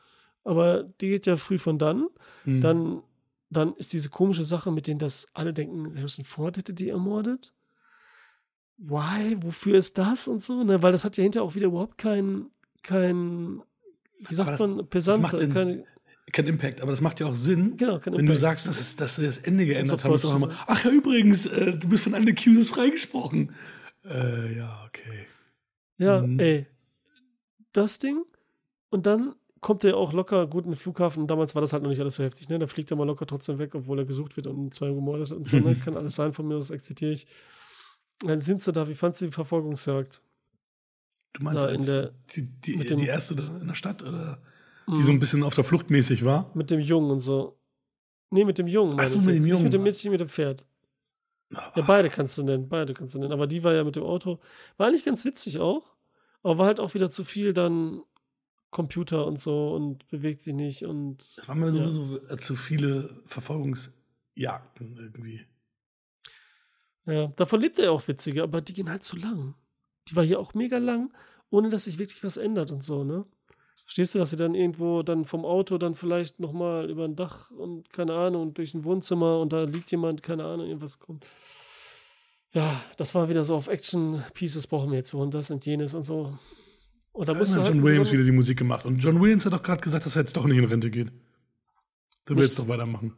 Aber 0.43 0.83
die 0.83 1.09
geht 1.09 1.25
ja 1.25 1.35
früh 1.35 1.57
von 1.57 1.77
dann. 1.77 2.07
Mhm. 2.45 2.61
Dann, 2.61 3.03
dann 3.49 3.73
ist 3.75 3.93
diese 3.93 4.09
komische 4.09 4.43
Sache, 4.43 4.71
mit 4.71 4.87
denen 4.87 4.99
das 4.99 5.27
alle 5.33 5.53
denken, 5.53 5.95
Harrison 5.95 6.25
Ford 6.25 6.57
hätte 6.57 6.73
die 6.73 6.89
ermordet 6.89 7.53
why, 8.81 9.37
wofür 9.41 9.77
ist 9.77 9.97
das 9.97 10.27
und 10.27 10.41
so, 10.41 10.63
ne? 10.63 10.81
Weil 10.81 10.91
das 10.91 11.05
hat 11.05 11.17
ja 11.17 11.23
hinterher 11.23 11.45
auch 11.45 11.55
wieder 11.55 11.67
überhaupt 11.67 11.97
keinen, 11.97 12.49
kein, 12.81 13.61
wie 14.27 14.35
sagt 14.35 14.51
das, 14.51 14.59
man, 14.59 14.87
Pesante, 14.87 15.49
keine, 15.49 15.85
kein 16.31 16.47
Impact, 16.47 16.81
aber 16.81 16.91
das 16.91 17.01
macht 17.01 17.19
ja 17.19 17.27
auch 17.27 17.35
Sinn, 17.35 17.77
genau, 17.77 17.99
wenn 18.03 18.13
Impact. 18.13 18.29
du 18.29 18.35
sagst, 18.35 18.67
dass, 18.67 18.79
es, 18.79 18.95
dass 18.95 19.15
sie 19.15 19.25
das 19.25 19.37
Ende 19.39 19.65
geändert 19.65 20.03
haben. 20.03 20.15
Immer, 20.35 20.49
Ach 20.67 20.85
ja, 20.85 20.91
übrigens, 20.91 21.45
äh, 21.45 21.77
du 21.77 21.89
bist 21.89 22.03
von 22.03 22.13
einem 22.13 22.27
Accuses 22.27 22.69
freigesprochen. 22.69 23.53
Äh, 24.05 24.57
ja, 24.57 24.83
okay. 24.87 25.27
Ja, 25.97 26.21
mhm. 26.21 26.39
ey. 26.39 26.67
Das 27.73 27.99
Ding 27.99 28.23
und 28.89 29.05
dann 29.05 29.35
kommt 29.61 29.83
er 29.83 29.95
auch 29.95 30.11
locker 30.11 30.47
gut 30.47 30.65
mit 30.65 30.77
Flughafen. 30.77 31.27
Damals 31.27 31.55
war 31.55 31.61
das 31.61 31.71
halt 31.71 31.83
noch 31.83 31.89
nicht 31.89 32.01
alles 32.01 32.15
so 32.15 32.23
heftig, 32.23 32.49
ne? 32.49 32.59
Da 32.59 32.67
fliegt 32.67 32.91
er 32.91 32.97
mal 32.97 33.05
locker 33.05 33.25
trotzdem 33.25 33.59
weg, 33.59 33.73
obwohl 33.75 33.99
er 33.99 34.05
gesucht 34.05 34.35
wird 34.35 34.47
und 34.47 34.73
zwei 34.73 34.87
gemordet 34.87 35.31
und 35.31 35.47
so, 35.47 35.57
ne? 35.57 35.75
Kann 35.85 35.95
alles 35.95 36.15
sein 36.15 36.33
von 36.33 36.47
mir, 36.47 36.55
das 36.55 36.71
akzeptiere 36.71 37.11
ich. 37.11 37.27
Dann 38.19 38.41
sind 38.41 38.61
sie 38.61 38.71
da, 38.71 38.87
wie 38.87 38.95
fandst 38.95 39.21
du 39.21 39.25
die 39.25 39.31
Verfolgungsjagd? 39.31 40.21
Du 41.33 41.43
meinst 41.43 41.63
als 41.63 41.85
der, 41.85 42.11
die, 42.35 42.43
die, 42.43 42.77
dem, 42.85 42.97
die 42.97 43.07
erste 43.07 43.35
da 43.35 43.57
in 43.57 43.67
der 43.67 43.75
Stadt, 43.75 44.01
oder? 44.03 44.41
Die 44.87 44.99
mhm. 44.99 45.03
so 45.03 45.11
ein 45.11 45.19
bisschen 45.19 45.43
auf 45.43 45.55
der 45.55 45.63
Flucht 45.63 45.89
mäßig 45.89 46.25
war? 46.25 46.51
Mit 46.53 46.69
dem 46.69 46.79
Jungen 46.79 47.11
und 47.11 47.19
so. 47.19 47.57
Nee, 48.29 48.45
mit 48.45 48.57
dem 48.57 48.67
Jungen. 48.67 48.99
Ach 48.99 49.07
so, 49.07 49.17
mit 49.17 49.27
dem 49.27 49.35
Jungen. 49.35 49.45
Nicht 49.45 49.63
mit 49.63 49.73
dem 49.73 49.83
Mädchen, 49.83 50.11
mit 50.11 50.21
dem 50.21 50.29
Pferd. 50.29 50.65
Oh. 51.53 51.57
Ja, 51.75 51.81
beide 51.81 52.09
kannst 52.09 52.37
du 52.37 52.43
nennen, 52.43 52.69
beide 52.69 52.93
kannst 52.93 53.13
du 53.13 53.19
nennen. 53.19 53.33
Aber 53.33 53.45
die 53.45 53.63
war 53.63 53.73
ja 53.73 53.83
mit 53.83 53.95
dem 53.95 54.03
Auto. 54.03 54.39
War 54.77 54.87
eigentlich 54.87 55.03
ganz 55.03 55.25
witzig 55.25 55.59
auch. 55.59 55.93
Aber 56.43 56.57
war 56.57 56.65
halt 56.65 56.79
auch 56.79 56.93
wieder 56.93 57.09
zu 57.09 57.23
viel 57.23 57.53
dann 57.53 58.01
Computer 58.71 59.27
und 59.27 59.37
so 59.37 59.73
und 59.75 60.07
bewegt 60.07 60.41
sich 60.41 60.53
nicht 60.53 60.85
und. 60.85 61.21
Es 61.37 61.47
waren 61.47 61.59
mir 61.59 61.67
ja. 61.67 61.71
sowieso 61.73 62.35
zu 62.37 62.55
viele 62.55 63.21
Verfolgungsjagden 63.25 64.97
irgendwie. 64.97 65.45
Ja, 67.05 67.27
davon 67.27 67.59
lebt 67.59 67.77
er 67.79 67.85
ja 67.85 67.91
auch 67.91 68.07
witzige, 68.07 68.43
aber 68.43 68.61
die 68.61 68.73
gehen 68.73 68.89
halt 68.89 69.03
zu 69.03 69.17
lang. 69.17 69.55
Die 70.07 70.15
war 70.15 70.23
hier 70.23 70.39
auch 70.39 70.53
mega 70.53 70.77
lang, 70.77 71.13
ohne 71.49 71.69
dass 71.69 71.83
sich 71.83 71.99
wirklich 71.99 72.23
was 72.23 72.37
ändert 72.37 72.71
und 72.71 72.81
so, 72.81 73.03
ne? 73.03 73.25
Stehst 73.91 74.15
du, 74.15 74.19
dass 74.19 74.29
sie 74.29 74.37
dann 74.37 74.55
irgendwo 74.55 75.03
dann 75.03 75.25
vom 75.25 75.43
Auto 75.43 75.77
dann 75.77 75.95
vielleicht 75.95 76.39
nochmal 76.39 76.89
über 76.89 77.03
ein 77.03 77.17
Dach 77.17 77.51
und 77.51 77.91
keine 77.91 78.13
Ahnung 78.13 78.43
und 78.43 78.57
durch 78.57 78.73
ein 78.73 78.85
Wohnzimmer 78.85 79.39
und 79.39 79.51
da 79.51 79.63
liegt 79.63 79.91
jemand, 79.91 80.23
keine 80.23 80.45
Ahnung, 80.45 80.65
irgendwas 80.65 80.97
kommt. 80.97 81.25
Ja, 82.53 82.81
das 82.95 83.13
war 83.15 83.27
wieder 83.27 83.43
so 83.43 83.53
auf 83.53 83.67
Action-Pieces 83.67 84.67
brauchen 84.67 84.91
wir 84.91 84.97
jetzt 84.99 85.13
und 85.13 85.33
das 85.33 85.51
und 85.51 85.65
jenes 85.65 85.93
und 85.93 86.03
so. 86.03 86.39
Und 87.11 87.27
da 87.27 87.33
muss 87.33 87.53
halt 87.53 87.67
John 87.67 87.83
Williams 87.83 88.07
so 88.07 88.13
wieder 88.13 88.23
die 88.23 88.31
Musik 88.31 88.59
gemacht. 88.59 88.85
Und 88.85 88.99
John 88.99 89.19
Williams 89.19 89.45
hat 89.45 89.53
auch 89.53 89.61
gerade 89.61 89.81
gesagt, 89.81 90.05
dass 90.05 90.15
er 90.15 90.21
jetzt 90.21 90.37
doch 90.37 90.45
nicht 90.45 90.59
in 90.59 90.63
Rente 90.63 90.89
geht. 90.89 91.11
Der 92.29 92.37
will 92.37 92.45
jetzt 92.45 92.57
doch 92.57 92.69
weitermachen. 92.69 93.17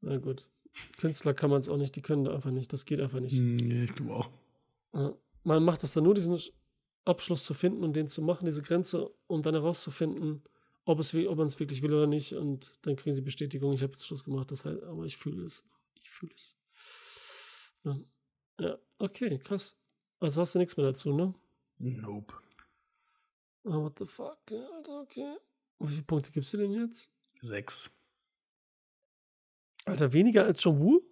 Na 0.00 0.16
gut. 0.16 0.48
Künstler 0.96 1.34
kann 1.34 1.50
man 1.50 1.58
es 1.58 1.68
auch 1.68 1.76
nicht, 1.76 1.94
die 1.96 2.00
können 2.00 2.24
da 2.24 2.32
einfach 2.32 2.50
nicht. 2.50 2.72
Das 2.72 2.86
geht 2.86 3.00
einfach 3.00 3.20
nicht. 3.20 3.38
Nee, 3.38 3.84
ich 3.84 3.94
glaube 3.94 4.14
auch. 4.14 4.30
Man 5.44 5.64
macht 5.64 5.82
das 5.82 5.92
dann 5.92 6.04
nur, 6.04 6.14
diesen 6.14 6.38
Abschluss 7.04 7.44
zu 7.44 7.54
finden 7.54 7.84
und 7.84 7.94
den 7.94 8.08
zu 8.08 8.22
machen, 8.22 8.44
diese 8.44 8.62
Grenze, 8.62 9.10
um 9.26 9.42
dann 9.42 9.54
herauszufinden, 9.54 10.42
ob, 10.84 11.00
es, 11.00 11.14
ob 11.14 11.36
man 11.36 11.46
es 11.46 11.58
wirklich 11.58 11.82
will 11.82 11.94
oder 11.94 12.06
nicht. 12.06 12.34
Und 12.34 12.72
dann 12.86 12.96
kriegen 12.96 13.14
sie 13.14 13.22
Bestätigung, 13.22 13.72
ich 13.72 13.82
habe 13.82 13.92
jetzt 13.92 14.06
Schluss 14.06 14.24
gemacht, 14.24 14.50
das 14.50 14.64
heißt, 14.64 14.82
aber 14.82 15.04
ich 15.04 15.16
fühle 15.16 15.44
es. 15.44 15.64
Ich 15.94 16.10
fühle 16.10 16.32
es. 16.34 16.56
Ja. 17.84 17.98
ja, 18.60 18.78
okay, 18.98 19.38
krass. 19.38 19.76
Also 20.20 20.40
hast 20.40 20.54
du 20.54 20.58
nichts 20.58 20.76
mehr 20.76 20.86
dazu, 20.86 21.12
ne? 21.12 21.34
Nope. 21.78 22.34
Oh, 23.64 23.82
what 23.82 23.98
the 23.98 24.06
fuck, 24.06 24.38
Alter, 24.50 25.00
okay. 25.02 25.36
Wie 25.78 25.88
viele 25.88 26.02
Punkte 26.02 26.30
gibst 26.30 26.52
du 26.54 26.58
denn 26.58 26.72
jetzt? 26.72 27.12
Sechs. 27.40 27.90
Alter, 29.84 30.12
weniger 30.12 30.44
als 30.44 30.62
John 30.62 30.80
Woo? 30.80 31.02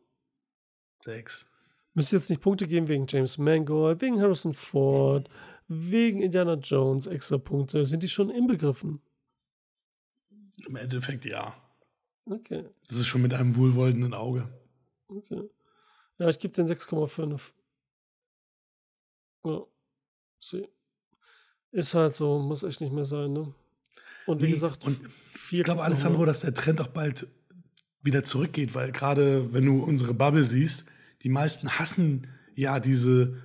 Sechs. 1.03 1.49
Müsste 1.95 2.17
jetzt 2.17 2.29
nicht 2.31 2.43
Punkte 2.43 2.67
geben 2.67 2.89
wegen 2.89 3.07
James 3.09 3.39
Mangold, 3.39 4.01
wegen 4.01 4.21
Harrison 4.21 4.53
Ford, 4.53 5.29
wegen 5.69 6.23
Indiana 6.23 6.55
Jones 6.55 7.07
extra 7.07 7.39
Punkte. 7.39 7.85
Sind 7.85 8.03
die 8.03 8.09
schon 8.09 8.31
inbegriffen? 8.31 9.01
Im 10.67 10.77
Endeffekt 10.77 11.25
ja. 11.25 11.55
Okay. 12.25 12.65
Das 12.89 12.99
ist 12.99 13.07
schon 13.07 13.23
mit 13.23 13.35
einem 13.35 13.57
wohlwollenden 13.57 14.15
Auge. 14.15 14.49
Okay. 15.09 15.49
Ja, 16.19 16.29
ich 16.29 16.39
gebe 16.39 16.55
den 16.55 16.67
6,5. 16.67 17.53
Ja. 19.45 19.65
See. 20.41 20.69
Ist 21.73 21.95
halt 21.95 22.15
so, 22.15 22.39
muss 22.39 22.63
echt 22.63 22.81
nicht 22.81 22.93
mehr 22.93 23.05
sein, 23.05 23.33
ne? 23.33 23.55
Und 24.27 24.41
wie 24.41 24.47
nee, 24.47 24.53
gesagt, 24.53 24.85
und 24.87 25.01
ich 25.53 25.63
glaube, 25.63 25.85
Alessandro, 25.85 26.25
dass 26.25 26.41
der 26.41 26.55
Trend 26.55 26.81
auch 26.81 26.89
bald 26.89 27.29
wieder 28.03 28.25
zurückgeht, 28.25 28.75
weil 28.75 28.93
gerade 28.93 29.53
wenn 29.53 29.65
du 29.65 29.83
unsere 29.83 30.15
Bubble 30.15 30.45
siehst, 30.45 30.87
die 31.23 31.29
meisten 31.29 31.69
hassen 31.69 32.27
ja 32.55 32.81
diese, 32.81 33.43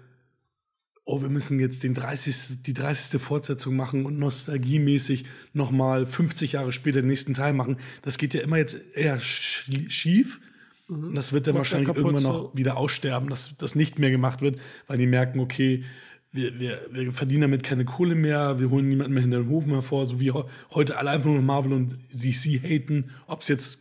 oh, 1.04 1.22
wir 1.22 1.30
müssen 1.30 1.60
jetzt 1.60 1.84
den 1.84 1.94
30, 1.94 2.62
die 2.64 2.74
30. 2.74 3.20
Fortsetzung 3.20 3.76
machen 3.76 4.06
und 4.06 4.20
nostalgiemäßig 4.20 5.26
nochmal 5.54 6.06
50 6.06 6.54
Jahre 6.54 6.72
später 6.72 7.02
den 7.02 7.08
nächsten 7.08 7.34
Teil 7.34 7.54
machen. 7.54 7.78
Das 8.04 8.18
geht 8.18 8.34
ja 8.34 8.42
immer 8.42 8.58
jetzt 8.58 8.78
eher 8.94 9.20
schief. 9.20 10.42
Mhm. 10.88 11.10
Und 11.10 11.16
das 11.16 11.34
wird 11.34 11.48
dann 11.48 11.56
Macht 11.56 11.60
wahrscheinlich 11.60 11.96
irgendwann 11.96 12.24
noch 12.24 12.56
wieder 12.56 12.78
aussterben, 12.78 13.30
dass 13.30 13.56
das 13.58 13.76
nicht 13.76 14.00
mehr 14.00 14.12
gemacht 14.12 14.42
wird, 14.42 14.60
weil 14.88 14.98
die 14.98 15.08
merken, 15.08 15.40
okay, 15.40 15.84
wir, 16.32 16.60
wir, 16.60 16.80
wir 16.92 17.12
verdienen 17.12 17.42
damit 17.42 17.64
keine 17.64 17.84
Kohle 17.84 18.16
mehr, 18.16 18.60
wir 18.60 18.70
holen 18.70 18.88
niemanden 18.88 19.14
mehr 19.14 19.22
hinter 19.22 19.40
den 19.40 19.50
Hofen 19.50 19.72
hervor, 19.72 20.06
so 20.06 20.20
wie 20.22 20.32
heute 20.32 20.98
alle 20.98 21.10
einfach 21.10 21.30
nur 21.30 21.42
Marvel 21.42 21.74
und 21.74 21.98
DC 22.14 22.64
haten, 22.64 23.12
ob 23.28 23.42
es 23.42 23.50
jetzt 23.50 23.80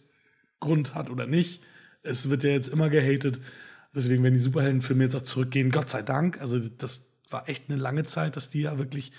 Grund 0.58 0.94
hat 0.94 1.10
oder 1.10 1.26
nicht. 1.26 1.62
Es 2.02 2.28
wird 2.30 2.44
ja 2.44 2.50
jetzt 2.50 2.68
immer 2.68 2.88
gehatet. 2.88 3.40
Deswegen 3.94 4.22
werden 4.22 4.34
die 4.34 4.40
Superheldenfilme 4.40 5.04
jetzt 5.04 5.16
auch 5.16 5.22
zurückgehen, 5.22 5.70
Gott 5.70 5.90
sei 5.90 6.02
Dank. 6.02 6.40
Also 6.40 6.58
das 6.58 7.09
war 7.30 7.48
echt 7.48 7.68
eine 7.68 7.78
lange 7.78 8.04
Zeit, 8.04 8.36
dass 8.36 8.48
die 8.48 8.62
ja 8.62 8.78
wirklich. 8.78 9.12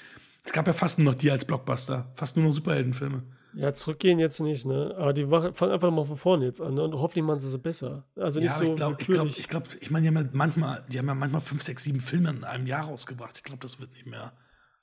Es 0.43 0.53
gab 0.53 0.65
ja 0.65 0.73
fast 0.73 0.97
nur 0.97 1.05
noch 1.05 1.15
die 1.15 1.29
als 1.29 1.45
Blockbuster, 1.45 2.11
fast 2.15 2.35
nur 2.35 2.45
noch 2.45 2.53
Superheldenfilme. 2.53 3.23
Ja, 3.53 3.73
zurückgehen 3.73 4.17
jetzt 4.17 4.39
nicht, 4.39 4.65
ne? 4.65 4.95
Aber 4.97 5.13
die 5.13 5.25
fangen 5.25 5.71
einfach 5.71 5.91
mal 5.91 6.05
von 6.05 6.17
vorne 6.17 6.45
jetzt 6.45 6.61
an 6.61 6.75
ne? 6.75 6.83
und 6.83 6.93
hoffentlich 6.93 7.25
machen 7.25 7.39
sie 7.39 7.47
es 7.47 7.61
besser. 7.61 8.05
Also 8.15 8.39
nicht 8.39 8.49
ja, 8.49 8.57
so. 8.57 8.63
Ich 8.63 8.75
glaube, 8.75 8.95
ich, 8.99 9.07
glaub, 9.07 9.27
ich, 9.27 9.47
glaub, 9.47 9.67
ich 9.81 9.91
meine, 9.91 10.03
die 10.09 10.15
haben 10.15 10.25
ja 10.25 10.29
manchmal, 10.31 10.85
die 10.87 10.97
haben 10.97 11.07
ja 11.07 11.15
manchmal 11.15 11.41
fünf, 11.41 11.61
sechs, 11.61 11.83
sieben 11.83 11.99
Filme 11.99 12.29
in 12.29 12.43
einem 12.43 12.65
Jahr 12.65 12.85
rausgebracht. 12.85 13.37
Ich 13.37 13.43
glaube, 13.43 13.59
das 13.61 13.79
wird 13.79 13.91
nicht 13.91 14.07
mehr 14.07 14.33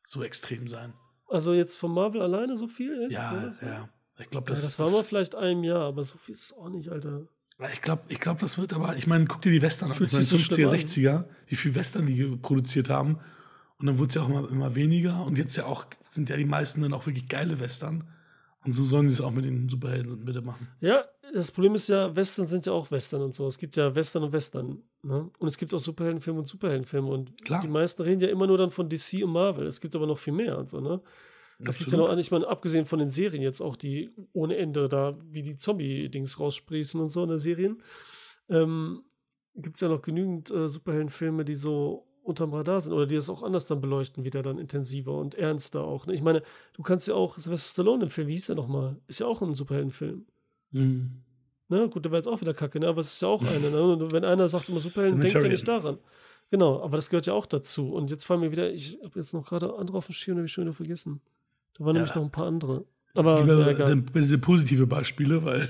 so 0.04 0.22
extrem 0.22 0.68
sein. 0.68 0.92
Also 1.28 1.54
jetzt 1.54 1.76
von 1.76 1.92
Marvel 1.92 2.22
alleine 2.22 2.56
so 2.56 2.68
viel? 2.68 3.04
Echt? 3.04 3.12
Ja, 3.12 3.52
ja. 3.62 3.88
Ich 4.18 4.30
glaube, 4.30 4.50
das, 4.50 4.62
ja, 4.62 4.66
das 4.66 4.78
war 4.78 4.90
mal 4.90 5.04
vielleicht 5.04 5.34
einem 5.34 5.64
Jahr, 5.64 5.82
aber 5.82 6.04
so 6.04 6.18
viel 6.18 6.34
ist 6.34 6.44
es 6.44 6.52
auch 6.52 6.68
nicht, 6.68 6.90
Alter. 6.90 7.26
Ich 7.72 7.82
glaube, 7.82 8.02
ich 8.08 8.20
glaub, 8.20 8.38
das 8.38 8.56
wird 8.56 8.72
aber, 8.72 8.96
ich 8.96 9.06
meine, 9.06 9.26
guck 9.26 9.42
dir 9.42 9.50
die 9.50 9.62
Western 9.62 9.90
an, 9.90 9.94
ich 9.94 10.12
meine, 10.12 10.24
50er, 10.24 10.68
60er, 10.68 11.24
wie 11.48 11.56
viel 11.56 11.74
Western 11.74 12.06
die 12.06 12.36
produziert 12.36 12.88
haben. 12.88 13.18
Und 13.78 13.86
dann 13.86 13.98
wurde 13.98 14.08
es 14.08 14.14
ja 14.14 14.22
auch 14.22 14.28
immer, 14.28 14.48
immer 14.48 14.74
weniger. 14.74 15.24
Und 15.24 15.38
jetzt 15.38 15.56
ja 15.56 15.66
auch, 15.66 15.86
sind 16.08 16.30
ja 16.30 16.36
die 16.36 16.44
meisten 16.44 16.82
dann 16.82 16.92
auch 16.92 17.06
wirklich 17.06 17.28
geile 17.28 17.58
Western. 17.58 18.04
Und 18.64 18.72
so 18.72 18.84
sollen 18.84 19.08
sie 19.08 19.14
es 19.14 19.20
auch 19.20 19.32
mit 19.32 19.44
den 19.44 19.68
Superhelden 19.68 20.24
bitte 20.24 20.40
machen. 20.40 20.68
Ja, 20.80 21.04
das 21.34 21.50
Problem 21.50 21.74
ist 21.74 21.88
ja, 21.88 22.14
Western 22.14 22.46
sind 22.46 22.66
ja 22.66 22.72
auch 22.72 22.90
Western 22.90 23.22
und 23.22 23.32
so. 23.32 23.46
Es 23.46 23.58
gibt 23.58 23.76
ja 23.76 23.94
Western 23.94 24.24
und 24.24 24.32
Western. 24.32 24.82
Ne? 25.02 25.30
Und 25.38 25.46
es 25.48 25.58
gibt 25.58 25.74
auch 25.74 25.80
Superheldenfilme 25.80 26.40
und 26.40 26.46
Superheldenfilme. 26.46 27.08
Und 27.08 27.44
Klar. 27.44 27.60
die 27.60 27.68
meisten 27.68 28.02
reden 28.02 28.20
ja 28.20 28.28
immer 28.28 28.46
nur 28.46 28.58
dann 28.58 28.70
von 28.70 28.88
DC 28.88 29.22
und 29.22 29.30
Marvel. 29.30 29.66
Es 29.66 29.80
gibt 29.80 29.94
aber 29.96 30.06
noch 30.06 30.18
viel 30.18 30.32
mehr 30.32 30.58
und 30.58 30.68
so, 30.68 30.80
ne? 30.80 31.00
Es 31.66 31.78
gibt 31.78 31.90
ja 31.90 31.98
noch, 31.98 32.16
ich 32.16 32.30
meine, 32.30 32.46
abgesehen 32.46 32.86
von 32.86 33.00
den 33.00 33.08
Serien 33.08 33.42
jetzt 33.42 33.60
auch, 33.60 33.74
die 33.74 34.10
ohne 34.32 34.56
Ende 34.56 34.88
da, 34.88 35.18
wie 35.28 35.42
die 35.42 35.56
Zombie-Dings 35.56 36.38
raussprießen 36.38 37.00
und 37.00 37.08
so 37.08 37.24
in 37.24 37.30
den 37.30 37.38
Serien, 37.38 37.82
ähm, 38.48 39.02
gibt 39.56 39.76
es 39.76 39.80
ja 39.80 39.88
noch 39.88 40.02
genügend 40.02 40.50
äh, 40.50 40.68
Superheldenfilme, 40.68 41.44
die 41.44 41.54
so 41.54 42.06
unterm 42.22 42.52
Radar 42.52 42.80
sind 42.80 42.92
oder 42.92 43.06
die 43.06 43.14
das 43.14 43.30
auch 43.30 43.42
anders 43.42 43.66
dann 43.66 43.80
beleuchten, 43.80 44.22
wieder 44.22 44.42
dann 44.42 44.58
intensiver 44.58 45.14
und 45.14 45.34
ernster 45.34 45.82
auch. 45.82 46.06
Ne? 46.06 46.14
Ich 46.14 46.22
meine, 46.22 46.42
du 46.74 46.82
kannst 46.82 47.08
ja 47.08 47.14
auch 47.14 47.38
Sylvester 47.38 47.72
Stallone 47.72 48.04
im 48.04 48.10
Film, 48.10 48.28
wie 48.28 48.34
hieß 48.34 48.46
der 48.46 48.56
nochmal? 48.56 48.96
Ist 49.06 49.20
ja 49.20 49.26
auch 49.26 49.42
ein 49.42 49.54
Superheldenfilm. 49.54 50.26
Mhm. 50.70 51.22
Ne? 51.68 51.88
Gut, 51.88 52.04
der 52.04 52.12
war 52.12 52.18
jetzt 52.18 52.28
auch 52.28 52.40
wieder 52.40 52.54
kacke, 52.54 52.78
ne? 52.78 52.86
aber 52.86 53.00
es 53.00 53.14
ist 53.14 53.22
ja 53.22 53.28
auch 53.28 53.42
einer. 53.42 53.70
Ne? 53.70 54.08
Wenn 54.12 54.24
einer 54.24 54.46
sagt 54.46 54.68
immer 54.68 54.78
Superhelden, 54.78 55.20
denkt 55.20 55.34
er 55.34 55.48
nicht 55.48 55.66
daran. 55.66 55.98
Genau, 56.50 56.82
aber 56.82 56.96
das 56.96 57.10
gehört 57.10 57.26
ja 57.26 57.32
auch 57.32 57.46
dazu. 57.46 57.92
Und 57.92 58.10
jetzt 58.10 58.24
fallen 58.24 58.40
mir 58.40 58.50
wieder, 58.50 58.72
ich 58.72 58.98
habe 59.02 59.18
jetzt 59.18 59.34
noch 59.34 59.44
gerade 59.44 59.74
andere 59.74 59.98
auf 59.98 60.06
dem 60.06 60.14
Schirm, 60.14 60.36
habe 60.36 60.46
ich 60.46 60.52
schon 60.52 60.64
wieder 60.64 60.74
vergessen. 60.74 61.20
Da 61.78 61.84
waren 61.84 61.94
ja. 61.94 62.02
nämlich 62.02 62.14
noch 62.14 62.24
ein 62.24 62.30
paar 62.30 62.46
andere. 62.46 62.84
Aber 63.14 63.44
ja, 63.44 63.72
dann 63.72 64.04
bitte 64.04 64.38
positive 64.38 64.86
Beispiele, 64.86 65.42
weil. 65.44 65.68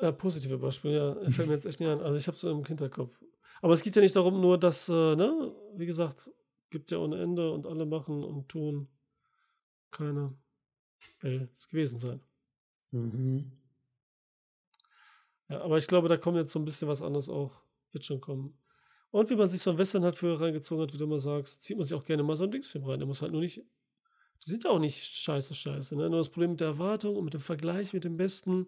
Ja, 0.00 0.10
positive 0.10 0.58
Beispiele, 0.58 0.96
ja. 0.96 1.30
Fällt 1.30 1.48
mir 1.48 1.54
jetzt 1.54 1.66
echt 1.66 1.78
nicht 1.78 1.88
an. 1.88 2.00
Also 2.00 2.18
ich 2.18 2.26
habe 2.26 2.34
es 2.34 2.40
so 2.40 2.50
im 2.50 2.64
Hinterkopf. 2.64 3.16
Aber 3.60 3.72
es 3.72 3.82
geht 3.82 3.94
ja 3.94 4.02
nicht 4.02 4.16
darum, 4.16 4.40
nur 4.40 4.58
dass, 4.58 4.88
äh, 4.88 4.92
ne, 5.14 5.54
wie 5.76 5.86
gesagt, 5.86 6.30
gibt 6.70 6.90
ja 6.90 6.98
ohne 6.98 7.22
Ende 7.22 7.52
und 7.52 7.66
alle 7.66 7.86
machen 7.86 8.24
und 8.24 8.48
tun. 8.48 8.88
Keiner 9.92 10.34
will 11.20 11.48
es 11.52 11.68
gewesen 11.68 11.98
sein. 11.98 12.20
Mhm. 12.90 13.52
Ja, 15.48 15.60
aber 15.60 15.78
ich 15.78 15.86
glaube, 15.86 16.08
da 16.08 16.16
kommt 16.16 16.36
jetzt 16.38 16.52
so 16.52 16.58
ein 16.58 16.64
bisschen 16.64 16.88
was 16.88 17.02
anderes 17.02 17.28
auch. 17.28 17.62
Wird 17.92 18.04
schon 18.04 18.20
kommen. 18.20 18.58
Und 19.10 19.28
wie 19.28 19.36
man 19.36 19.48
sich 19.48 19.60
so 19.60 19.70
ein 19.70 19.78
Western 19.78 20.02
halt 20.02 20.16
früher 20.16 20.40
reingezogen 20.40 20.82
hat, 20.82 20.92
wie 20.94 20.96
du 20.96 21.04
immer 21.04 21.18
sagst, 21.18 21.62
zieht 21.62 21.76
man 21.76 21.84
sich 21.84 21.94
auch 21.94 22.04
gerne 22.04 22.22
mal 22.22 22.34
so 22.34 22.44
einen 22.44 22.52
Dingsfilm 22.52 22.84
rein. 22.84 22.98
Der 22.98 23.06
muss 23.06 23.22
halt 23.22 23.32
nur 23.32 23.42
nicht. 23.42 23.62
Die 24.46 24.50
sind 24.50 24.64
ja 24.64 24.70
auch 24.70 24.78
nicht 24.78 25.02
scheiße, 25.02 25.54
scheiße. 25.54 25.96
Ne? 25.96 26.10
Nur 26.10 26.18
das 26.18 26.28
Problem 26.28 26.50
mit 26.50 26.60
der 26.60 26.68
Erwartung 26.68 27.16
und 27.16 27.24
mit 27.24 27.34
dem 27.34 27.40
Vergleich 27.40 27.92
mit 27.92 28.04
dem 28.04 28.16
Besten. 28.16 28.66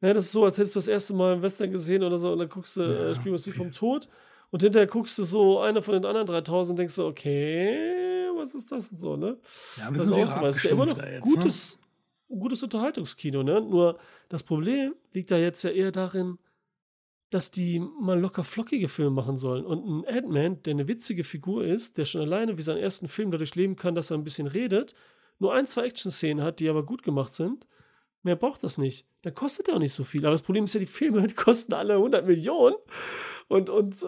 Ja, 0.00 0.12
das 0.12 0.26
ist 0.26 0.32
so, 0.32 0.44
als 0.44 0.58
hättest 0.58 0.76
du 0.76 0.78
das 0.78 0.88
erste 0.88 1.14
Mal 1.14 1.34
einen 1.34 1.42
Western 1.42 1.70
gesehen 1.70 2.02
oder 2.02 2.18
so 2.18 2.32
und 2.32 2.38
dann 2.38 2.48
guckst 2.48 2.76
du 2.76 2.82
ja, 2.82 3.10
äh, 3.10 3.14
Spielmusik 3.14 3.56
vom 3.56 3.72
Tod 3.72 4.08
und 4.50 4.62
hinterher 4.62 4.86
guckst 4.86 5.18
du 5.18 5.24
so 5.24 5.60
eine 5.60 5.82
von 5.82 5.94
den 5.94 6.04
anderen 6.04 6.26
3000 6.26 6.70
und 6.70 6.78
denkst 6.78 6.96
du, 6.96 7.06
okay, 7.06 8.28
was 8.36 8.54
ist 8.54 8.70
das 8.70 8.90
und 8.90 8.96
so, 8.96 9.16
ne? 9.16 9.36
Ja, 9.76 9.90
wir 9.90 9.98
das 9.98 10.08
sind 10.08 10.18
ist 10.18 10.34
auch 10.34 10.40
so, 10.40 10.46
ist 10.46 10.64
ja 10.64 10.70
immer 10.70 10.86
noch 10.86 10.98
jetzt, 10.98 11.20
gutes, 11.20 11.78
ne? 12.28 12.38
gutes 12.38 12.62
Unterhaltungskino, 12.62 13.42
ne? 13.42 13.60
Nur 13.60 13.98
das 14.28 14.42
Problem 14.42 14.94
liegt 15.12 15.30
da 15.30 15.36
jetzt 15.36 15.62
ja 15.64 15.70
eher 15.70 15.90
darin, 15.90 16.38
dass 17.30 17.50
die 17.50 17.78
mal 17.78 18.18
locker 18.18 18.44
flockige 18.44 18.88
Filme 18.88 19.10
machen 19.10 19.36
sollen. 19.36 19.66
Und 19.66 19.84
ein 19.84 20.16
Ant-Man, 20.16 20.62
der 20.62 20.72
eine 20.72 20.88
witzige 20.88 21.24
Figur 21.24 21.64
ist, 21.64 21.98
der 21.98 22.04
schon 22.04 22.22
alleine 22.22 22.56
wie 22.56 22.62
seinen 22.62 22.78
ersten 22.78 23.08
Film 23.08 23.30
dadurch 23.30 23.54
leben 23.54 23.76
kann, 23.76 23.94
dass 23.94 24.10
er 24.10 24.16
ein 24.16 24.24
bisschen 24.24 24.46
redet, 24.46 24.94
nur 25.38 25.54
ein, 25.54 25.66
zwei 25.66 25.86
Action-Szenen 25.86 26.42
hat, 26.42 26.60
die 26.60 26.68
aber 26.68 26.84
gut 26.84 27.02
gemacht 27.02 27.32
sind, 27.32 27.68
Mehr 28.22 28.36
braucht 28.36 28.64
das 28.64 28.78
nicht. 28.78 29.06
Da 29.22 29.30
kostet 29.30 29.68
er 29.68 29.76
auch 29.76 29.78
nicht 29.78 29.94
so 29.94 30.04
viel. 30.04 30.24
Aber 30.26 30.32
das 30.32 30.42
Problem 30.42 30.64
ist 30.64 30.74
ja, 30.74 30.80
die 30.80 30.86
Filme 30.86 31.26
die 31.26 31.34
kosten 31.34 31.72
alle 31.72 31.94
100 31.94 32.26
Millionen. 32.26 32.76
Und, 33.48 33.70
und 33.70 34.02
äh, 34.02 34.06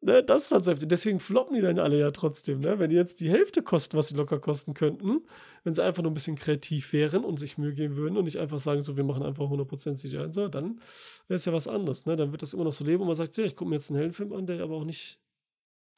ne, 0.00 0.22
das 0.22 0.46
ist 0.46 0.52
halt 0.52 0.64
so 0.64 0.70
heftig. 0.70 0.88
Deswegen 0.88 1.20
floppen 1.20 1.54
die 1.54 1.62
dann 1.62 1.78
alle 1.78 1.98
ja 1.98 2.10
trotzdem. 2.10 2.60
Ne? 2.60 2.78
Wenn 2.78 2.90
die 2.90 2.96
jetzt 2.96 3.20
die 3.20 3.30
Hälfte 3.30 3.62
kosten, 3.62 3.96
was 3.96 4.08
sie 4.08 4.16
locker 4.16 4.38
kosten 4.38 4.74
könnten, 4.74 5.22
wenn 5.64 5.74
sie 5.74 5.82
einfach 5.82 6.02
nur 6.02 6.10
ein 6.10 6.14
bisschen 6.14 6.36
kreativ 6.36 6.92
wären 6.92 7.24
und 7.24 7.38
sich 7.38 7.58
Mühe 7.58 7.74
geben 7.74 7.96
würden 7.96 8.16
und 8.16 8.24
nicht 8.24 8.38
einfach 8.38 8.58
sagen, 8.58 8.82
so, 8.82 8.96
wir 8.96 9.04
machen 9.04 9.22
einfach 9.22 9.44
100% 9.44 9.96
CGI 9.96 10.18
und 10.18 10.34
so, 10.34 10.48
dann 10.48 10.80
wäre 11.28 11.36
es 11.36 11.44
ja 11.44 11.52
was 11.52 11.68
anderes. 11.68 12.06
Ne? 12.06 12.16
Dann 12.16 12.32
wird 12.32 12.42
das 12.42 12.54
immer 12.54 12.64
noch 12.64 12.72
so 12.72 12.84
leben 12.84 13.02
und 13.02 13.08
man 13.08 13.16
sagt, 13.16 13.36
ja, 13.36 13.44
ich 13.44 13.54
gucke 13.54 13.68
mir 13.68 13.76
jetzt 13.76 13.90
einen 13.90 13.98
Heldenfilm 13.98 14.32
an, 14.32 14.46
der 14.46 14.62
aber 14.62 14.76
auch 14.76 14.84
nicht 14.84 15.20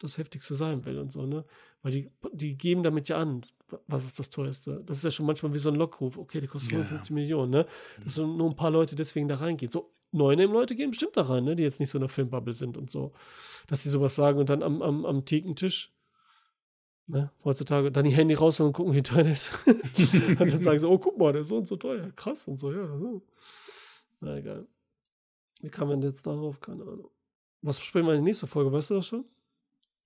das 0.03 0.19
Heftigste 0.19 0.55
sein 0.55 0.85
will 0.85 0.99
und 0.99 1.13
so, 1.13 1.27
ne? 1.27 1.45
Weil 1.83 1.93
die, 1.93 2.11
die 2.33 2.57
geben 2.57 2.83
damit 2.83 3.09
ja 3.09 3.19
an, 3.19 3.43
was 3.87 4.05
ist 4.05 4.19
das 4.19 4.31
teuerste. 4.31 4.79
Das 4.85 4.99
ist 4.99 5.05
ja 5.05 5.11
schon 5.11 5.27
manchmal 5.27 5.55
wie 5.55 5.59
so 5.59 5.71
ein 5.71 5.77
Lockruf. 5.77 6.19
Okay, 6.19 6.41
der 6.41 6.49
kostet 6.49 6.73
ja. 6.73 6.79
55 6.79 7.11
Millionen, 7.13 7.51
ne? 7.51 7.67
Dass 8.03 8.15
so 8.15 8.27
nur 8.27 8.51
ein 8.51 8.57
paar 8.57 8.71
Leute 8.71 8.97
deswegen 8.97 9.29
da 9.29 9.37
reingehen. 9.37 9.71
So, 9.71 9.93
neue 10.13 10.45
Leute 10.47 10.75
gehen 10.75 10.91
bestimmt 10.91 11.17
da 11.17 11.23
rein, 11.23 11.45
ne? 11.45 11.57
Die 11.57 11.63
jetzt 11.63 11.81
nicht 11.81 11.91
so 11.91 11.99
in 11.99 12.03
der 12.03 12.09
Filmbubble 12.09 12.53
sind 12.53 12.77
und 12.77 12.91
so. 12.91 13.13
Dass 13.67 13.83
die 13.83 13.89
sowas 13.89 14.15
sagen 14.15 14.39
und 14.39 14.51
dann 14.51 14.63
am, 14.63 14.83
am, 14.83 15.05
am 15.05 15.25
Thekentisch 15.25 15.93
Ne, 17.09 17.31
heutzutage 17.45 17.91
dann 17.91 18.05
die 18.05 18.13
Handy 18.13 18.35
raus 18.35 18.61
und 18.61 18.73
gucken, 18.73 18.95
wie 18.95 19.03
teuer 19.03 19.25
der 19.25 19.33
ist. 19.33 19.51
und 19.67 20.41
dann 20.41 20.63
sagen 20.63 20.79
sie, 20.79 20.89
oh, 20.89 20.99
guck 20.99 21.19
mal, 21.19 21.33
der 21.33 21.41
ist 21.43 21.49
so 21.49 21.57
und 21.59 21.67
so 21.67 21.77
teuer. 21.77 22.13
Krass 22.13 22.47
und 22.47 22.57
so, 22.57 22.73
ja. 22.73 22.87
So. 22.87 23.23
Na 24.21 24.37
egal. 24.37 24.67
Wie 25.61 25.69
kam 25.69 25.89
man 25.89 26.01
jetzt 26.01 26.27
darauf? 26.27 26.61
Keine 26.61 26.85
Ahnung. 26.85 27.11
Was 27.61 27.79
besprechen 27.81 28.07
wir 28.07 28.15
in 28.15 28.21
der 28.21 28.25
nächsten 28.25 28.47
Folge? 28.47 28.73
Weißt 28.73 28.91
du 28.91 28.95
das 28.95 29.07
schon? 29.07 29.25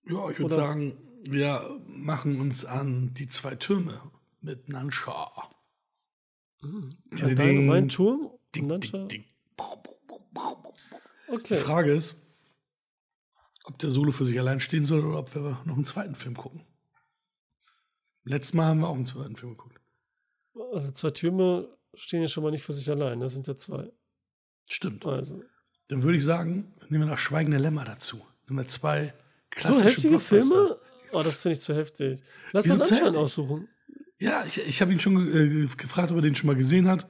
Ja, 0.04 0.30
ich 0.30 0.38
würde 0.38 0.54
sagen, 0.54 0.96
wir 1.28 1.60
machen 1.86 2.40
uns 2.40 2.64
an 2.64 3.12
die 3.12 3.28
zwei 3.28 3.54
Türme 3.56 4.00
mit 4.40 4.68
Nansha. 4.68 5.30
Mhm. 6.62 6.88
Allgemein 7.20 7.88
Turm 7.88 8.30
ding, 8.54 8.66
Nansha? 8.66 8.98
Ding, 8.98 9.08
ding. 9.08 9.24
Okay. 11.28 11.54
Die 11.54 11.60
Frage 11.60 11.92
ist, 11.92 12.16
ob 13.64 13.78
der 13.78 13.90
Solo 13.90 14.12
für 14.12 14.24
sich 14.24 14.38
allein 14.38 14.60
stehen 14.60 14.84
soll 14.84 15.04
oder 15.04 15.18
ob 15.18 15.34
wir 15.34 15.60
noch 15.64 15.74
einen 15.74 15.84
zweiten 15.84 16.14
Film 16.14 16.36
gucken. 16.36 16.62
Letztes 18.24 18.54
Mal 18.54 18.66
haben 18.66 18.80
wir 18.80 18.88
auch 18.88 18.94
einen 18.94 19.06
zweiten 19.06 19.36
Film 19.36 19.56
geguckt. 19.56 19.80
Also 20.72 20.92
zwei 20.92 21.10
Türme 21.10 21.68
stehen 21.94 22.22
ja 22.22 22.28
schon 22.28 22.42
mal 22.42 22.50
nicht 22.50 22.62
für 22.62 22.72
sich 22.72 22.88
allein, 22.90 23.20
das 23.20 23.34
sind 23.34 23.46
ja 23.46 23.56
zwei. 23.56 23.90
Stimmt. 24.68 25.04
Also. 25.04 25.42
Dann 25.88 26.02
würde 26.02 26.16
ich 26.16 26.24
sagen, 26.24 26.74
nehmen 26.88 27.04
wir 27.04 27.10
noch 27.10 27.18
Schweigende 27.18 27.58
Lämmer 27.58 27.84
dazu. 27.84 28.24
Nehmen 28.46 28.60
wir 28.60 28.68
zwei 28.68 29.14
so 29.58 29.80
heftige 29.80 30.18
Filme? 30.18 30.78
Oh, 31.12 31.18
das 31.18 31.40
finde 31.40 31.54
ich 31.54 31.60
zu 31.60 31.74
heftig. 31.74 32.22
Lass 32.52 32.66
dann 32.66 32.80
Anschein 32.80 33.16
aussuchen. 33.16 33.68
Ja, 34.18 34.44
ich, 34.44 34.58
ich 34.58 34.80
habe 34.80 34.92
ihn 34.92 35.00
schon 35.00 35.16
äh, 35.28 35.66
gefragt, 35.76 36.10
ob 36.10 36.16
er 36.16 36.22
den 36.22 36.34
schon 36.34 36.48
mal 36.48 36.56
gesehen 36.56 36.88
hat. 36.88 37.06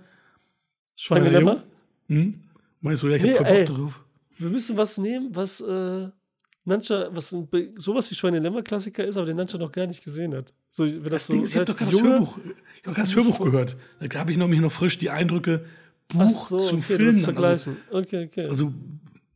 Schweigelämmer? 0.96 1.64
Hm? 2.08 2.42
Meinst 2.80 3.02
du, 3.02 3.08
ja, 3.08 3.16
ich 3.16 3.22
nee, 3.22 3.32
hab 3.32 3.46
voll 3.46 3.64
Bock 3.64 3.76
drauf. 3.76 4.04
Wir 4.38 4.50
müssen 4.50 4.76
was 4.76 4.98
nehmen, 4.98 5.34
was, 5.34 5.60
äh, 5.60 6.08
Nancha, 6.66 7.08
was 7.12 7.32
ein, 7.32 7.48
sowas 7.76 8.10
wie 8.10 8.16
Schweine 8.16 8.40
Lämmer 8.40 8.62
Klassiker 8.62 9.04
ist, 9.04 9.16
aber 9.16 9.24
den 9.24 9.36
Nancha 9.36 9.56
noch 9.56 9.70
gar 9.70 9.86
nicht 9.86 10.02
gesehen 10.02 10.34
hat. 10.34 10.52
So, 10.68 10.84
wenn 10.84 11.02
das, 11.04 11.10
das 11.10 11.26
Ding 11.28 11.42
ist, 11.44 11.50
ich 11.50 11.56
habe 11.56 11.66
doch 11.66 11.76
gerade 11.76 11.92
das 11.92 12.02
Hörbuch, 12.02 12.38
ich 12.82 12.86
hab 12.86 12.94
das 12.96 13.14
Hörbuch 13.14 13.38
gehört. 13.38 13.76
Da 14.00 14.18
habe 14.18 14.32
ich 14.32 14.36
noch, 14.36 14.48
mich 14.48 14.60
noch 14.60 14.72
frisch 14.72 14.98
die 14.98 15.10
Eindrücke 15.10 15.64
Buch 16.08 16.30
so, 16.30 16.58
zum 16.58 16.78
okay, 16.78 16.96
Film. 16.96 17.14
Vergleichen. 17.14 17.76
Also, 17.88 17.98
okay, 17.98 18.24
okay. 18.26 18.48
Also 18.48 18.74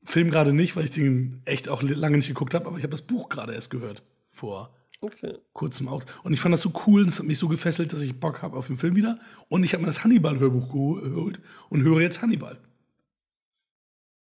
Film 0.03 0.31
gerade 0.31 0.53
nicht, 0.53 0.75
weil 0.75 0.85
ich 0.85 0.91
den 0.91 1.41
echt 1.45 1.69
auch 1.69 1.83
lange 1.83 2.17
nicht 2.17 2.29
geguckt 2.29 2.55
habe, 2.55 2.67
aber 2.67 2.79
ich 2.79 2.83
habe 2.83 2.91
das 2.91 3.03
Buch 3.03 3.29
gerade 3.29 3.55
erst 3.55 3.71
gehört 3.71 4.03
vor 4.27 4.75
okay. 5.01 5.39
kurzem 5.53 5.89
aus. 5.89 6.05
Und 6.23 6.33
ich 6.33 6.41
fand 6.41 6.53
das 6.53 6.63
so 6.63 6.73
cool, 6.87 7.05
das 7.05 7.19
hat 7.19 7.27
mich 7.27 7.39
so 7.39 7.49
gefesselt, 7.49 7.93
dass 7.93 8.01
ich 8.01 8.19
Bock 8.19 8.43
habe 8.43 8.57
auf 8.57 8.67
den 8.67 8.77
Film 8.77 8.97
wieder. 8.97 9.19
Und 9.49 9.65
ich 9.65 9.73
habe 9.73 9.83
mir 9.83 9.87
das 9.87 10.05
Hannibal-Hörbuch 10.05 10.69
geholt 10.69 11.41
und 11.69 11.83
höre 11.83 12.01
jetzt 12.01 12.23
Hannibal. 12.23 12.59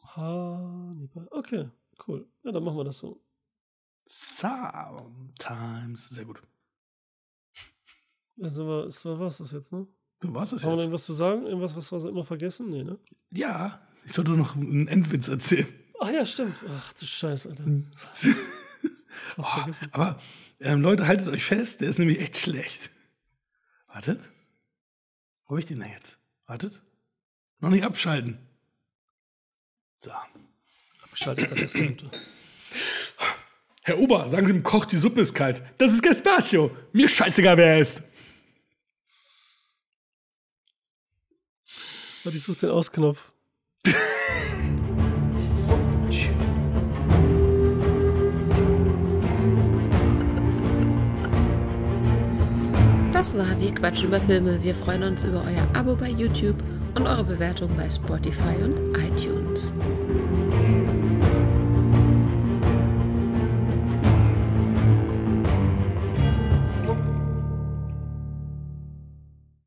Hannibal, 0.00 1.28
okay. 1.30 1.68
Cool. 2.06 2.26
Ja, 2.42 2.52
dann 2.52 2.64
machen 2.64 2.76
wir 2.76 2.84
das 2.84 2.98
so. 2.98 3.22
Sometimes. 4.06 6.08
Sehr 6.10 6.24
gut. 6.24 6.42
Also 8.40 8.66
war, 8.66 8.86
es 8.86 9.04
war 9.04 9.20
was 9.20 9.38
das 9.38 9.52
jetzt, 9.52 9.72
ne? 9.72 9.86
Du 10.20 10.34
warst 10.34 10.52
es 10.52 10.62
jetzt. 10.62 10.66
Haben 10.66 10.76
wir 10.76 10.82
irgendwas 10.82 11.06
zu 11.06 11.12
sagen? 11.12 11.46
Irgendwas, 11.46 11.76
was 11.76 11.92
wir 11.92 12.10
immer 12.10 12.24
vergessen? 12.24 12.70
Nee, 12.70 12.84
ne? 12.84 12.98
Ja, 13.30 13.80
ich 14.04 14.12
sollte 14.12 14.32
noch 14.32 14.56
einen 14.56 14.88
Endwitz 14.88 15.28
erzählen. 15.28 15.66
Ach 16.00 16.10
ja, 16.10 16.26
stimmt. 16.26 16.56
Ach 16.68 16.92
du 16.92 17.06
Scheiße, 17.06 17.50
Alter. 17.50 17.64
oh. 19.38 19.46
Aber 19.92 20.20
ähm, 20.60 20.80
Leute, 20.80 21.06
haltet 21.06 21.28
euch 21.28 21.44
fest, 21.44 21.80
der 21.80 21.88
ist 21.88 21.98
nämlich 21.98 22.20
echt 22.20 22.36
schlecht. 22.36 22.90
Wartet. 23.88 24.20
Wo 25.44 25.50
habe 25.50 25.60
ich 25.60 25.66
den 25.66 25.80
denn 25.80 25.90
jetzt? 25.90 26.18
Wartet. 26.46 26.82
Noch 27.60 27.70
nicht 27.70 27.84
abschalten. 27.84 28.38
So. 29.98 30.10
Schaltet 31.14 31.48
sein 31.48 31.58
Restaurant. 31.58 32.10
Herr 33.82 33.98
Ober, 33.98 34.28
sagen 34.28 34.46
Sie 34.46 34.52
dem 34.52 34.62
Koch, 34.62 34.84
die 34.84 34.96
Suppe 34.96 35.20
ist 35.20 35.34
kalt. 35.34 35.62
Das 35.78 35.92
ist 35.92 36.02
Gaspacio. 36.02 36.76
Mir 36.92 37.08
scheißegal, 37.08 37.56
wer 37.56 37.66
er 37.66 37.80
ist. 37.80 38.02
Warte, 42.24 42.38
ich 42.38 42.44
suche 42.44 42.60
den 42.60 42.70
Ausknopf. 42.70 43.31
Das 53.32 53.48
war 53.48 53.58
Wir 53.58 53.74
quatschen 53.74 54.08
über 54.08 54.20
Filme. 54.20 54.62
Wir 54.62 54.74
freuen 54.74 55.04
uns 55.04 55.24
über 55.24 55.42
euer 55.46 55.66
Abo 55.80 55.96
bei 55.96 56.10
YouTube 56.10 56.56
und 56.94 57.06
eure 57.06 57.24
Bewertung 57.24 57.74
bei 57.78 57.88
Spotify 57.88 58.62
und 58.62 58.94
iTunes. 58.94 59.72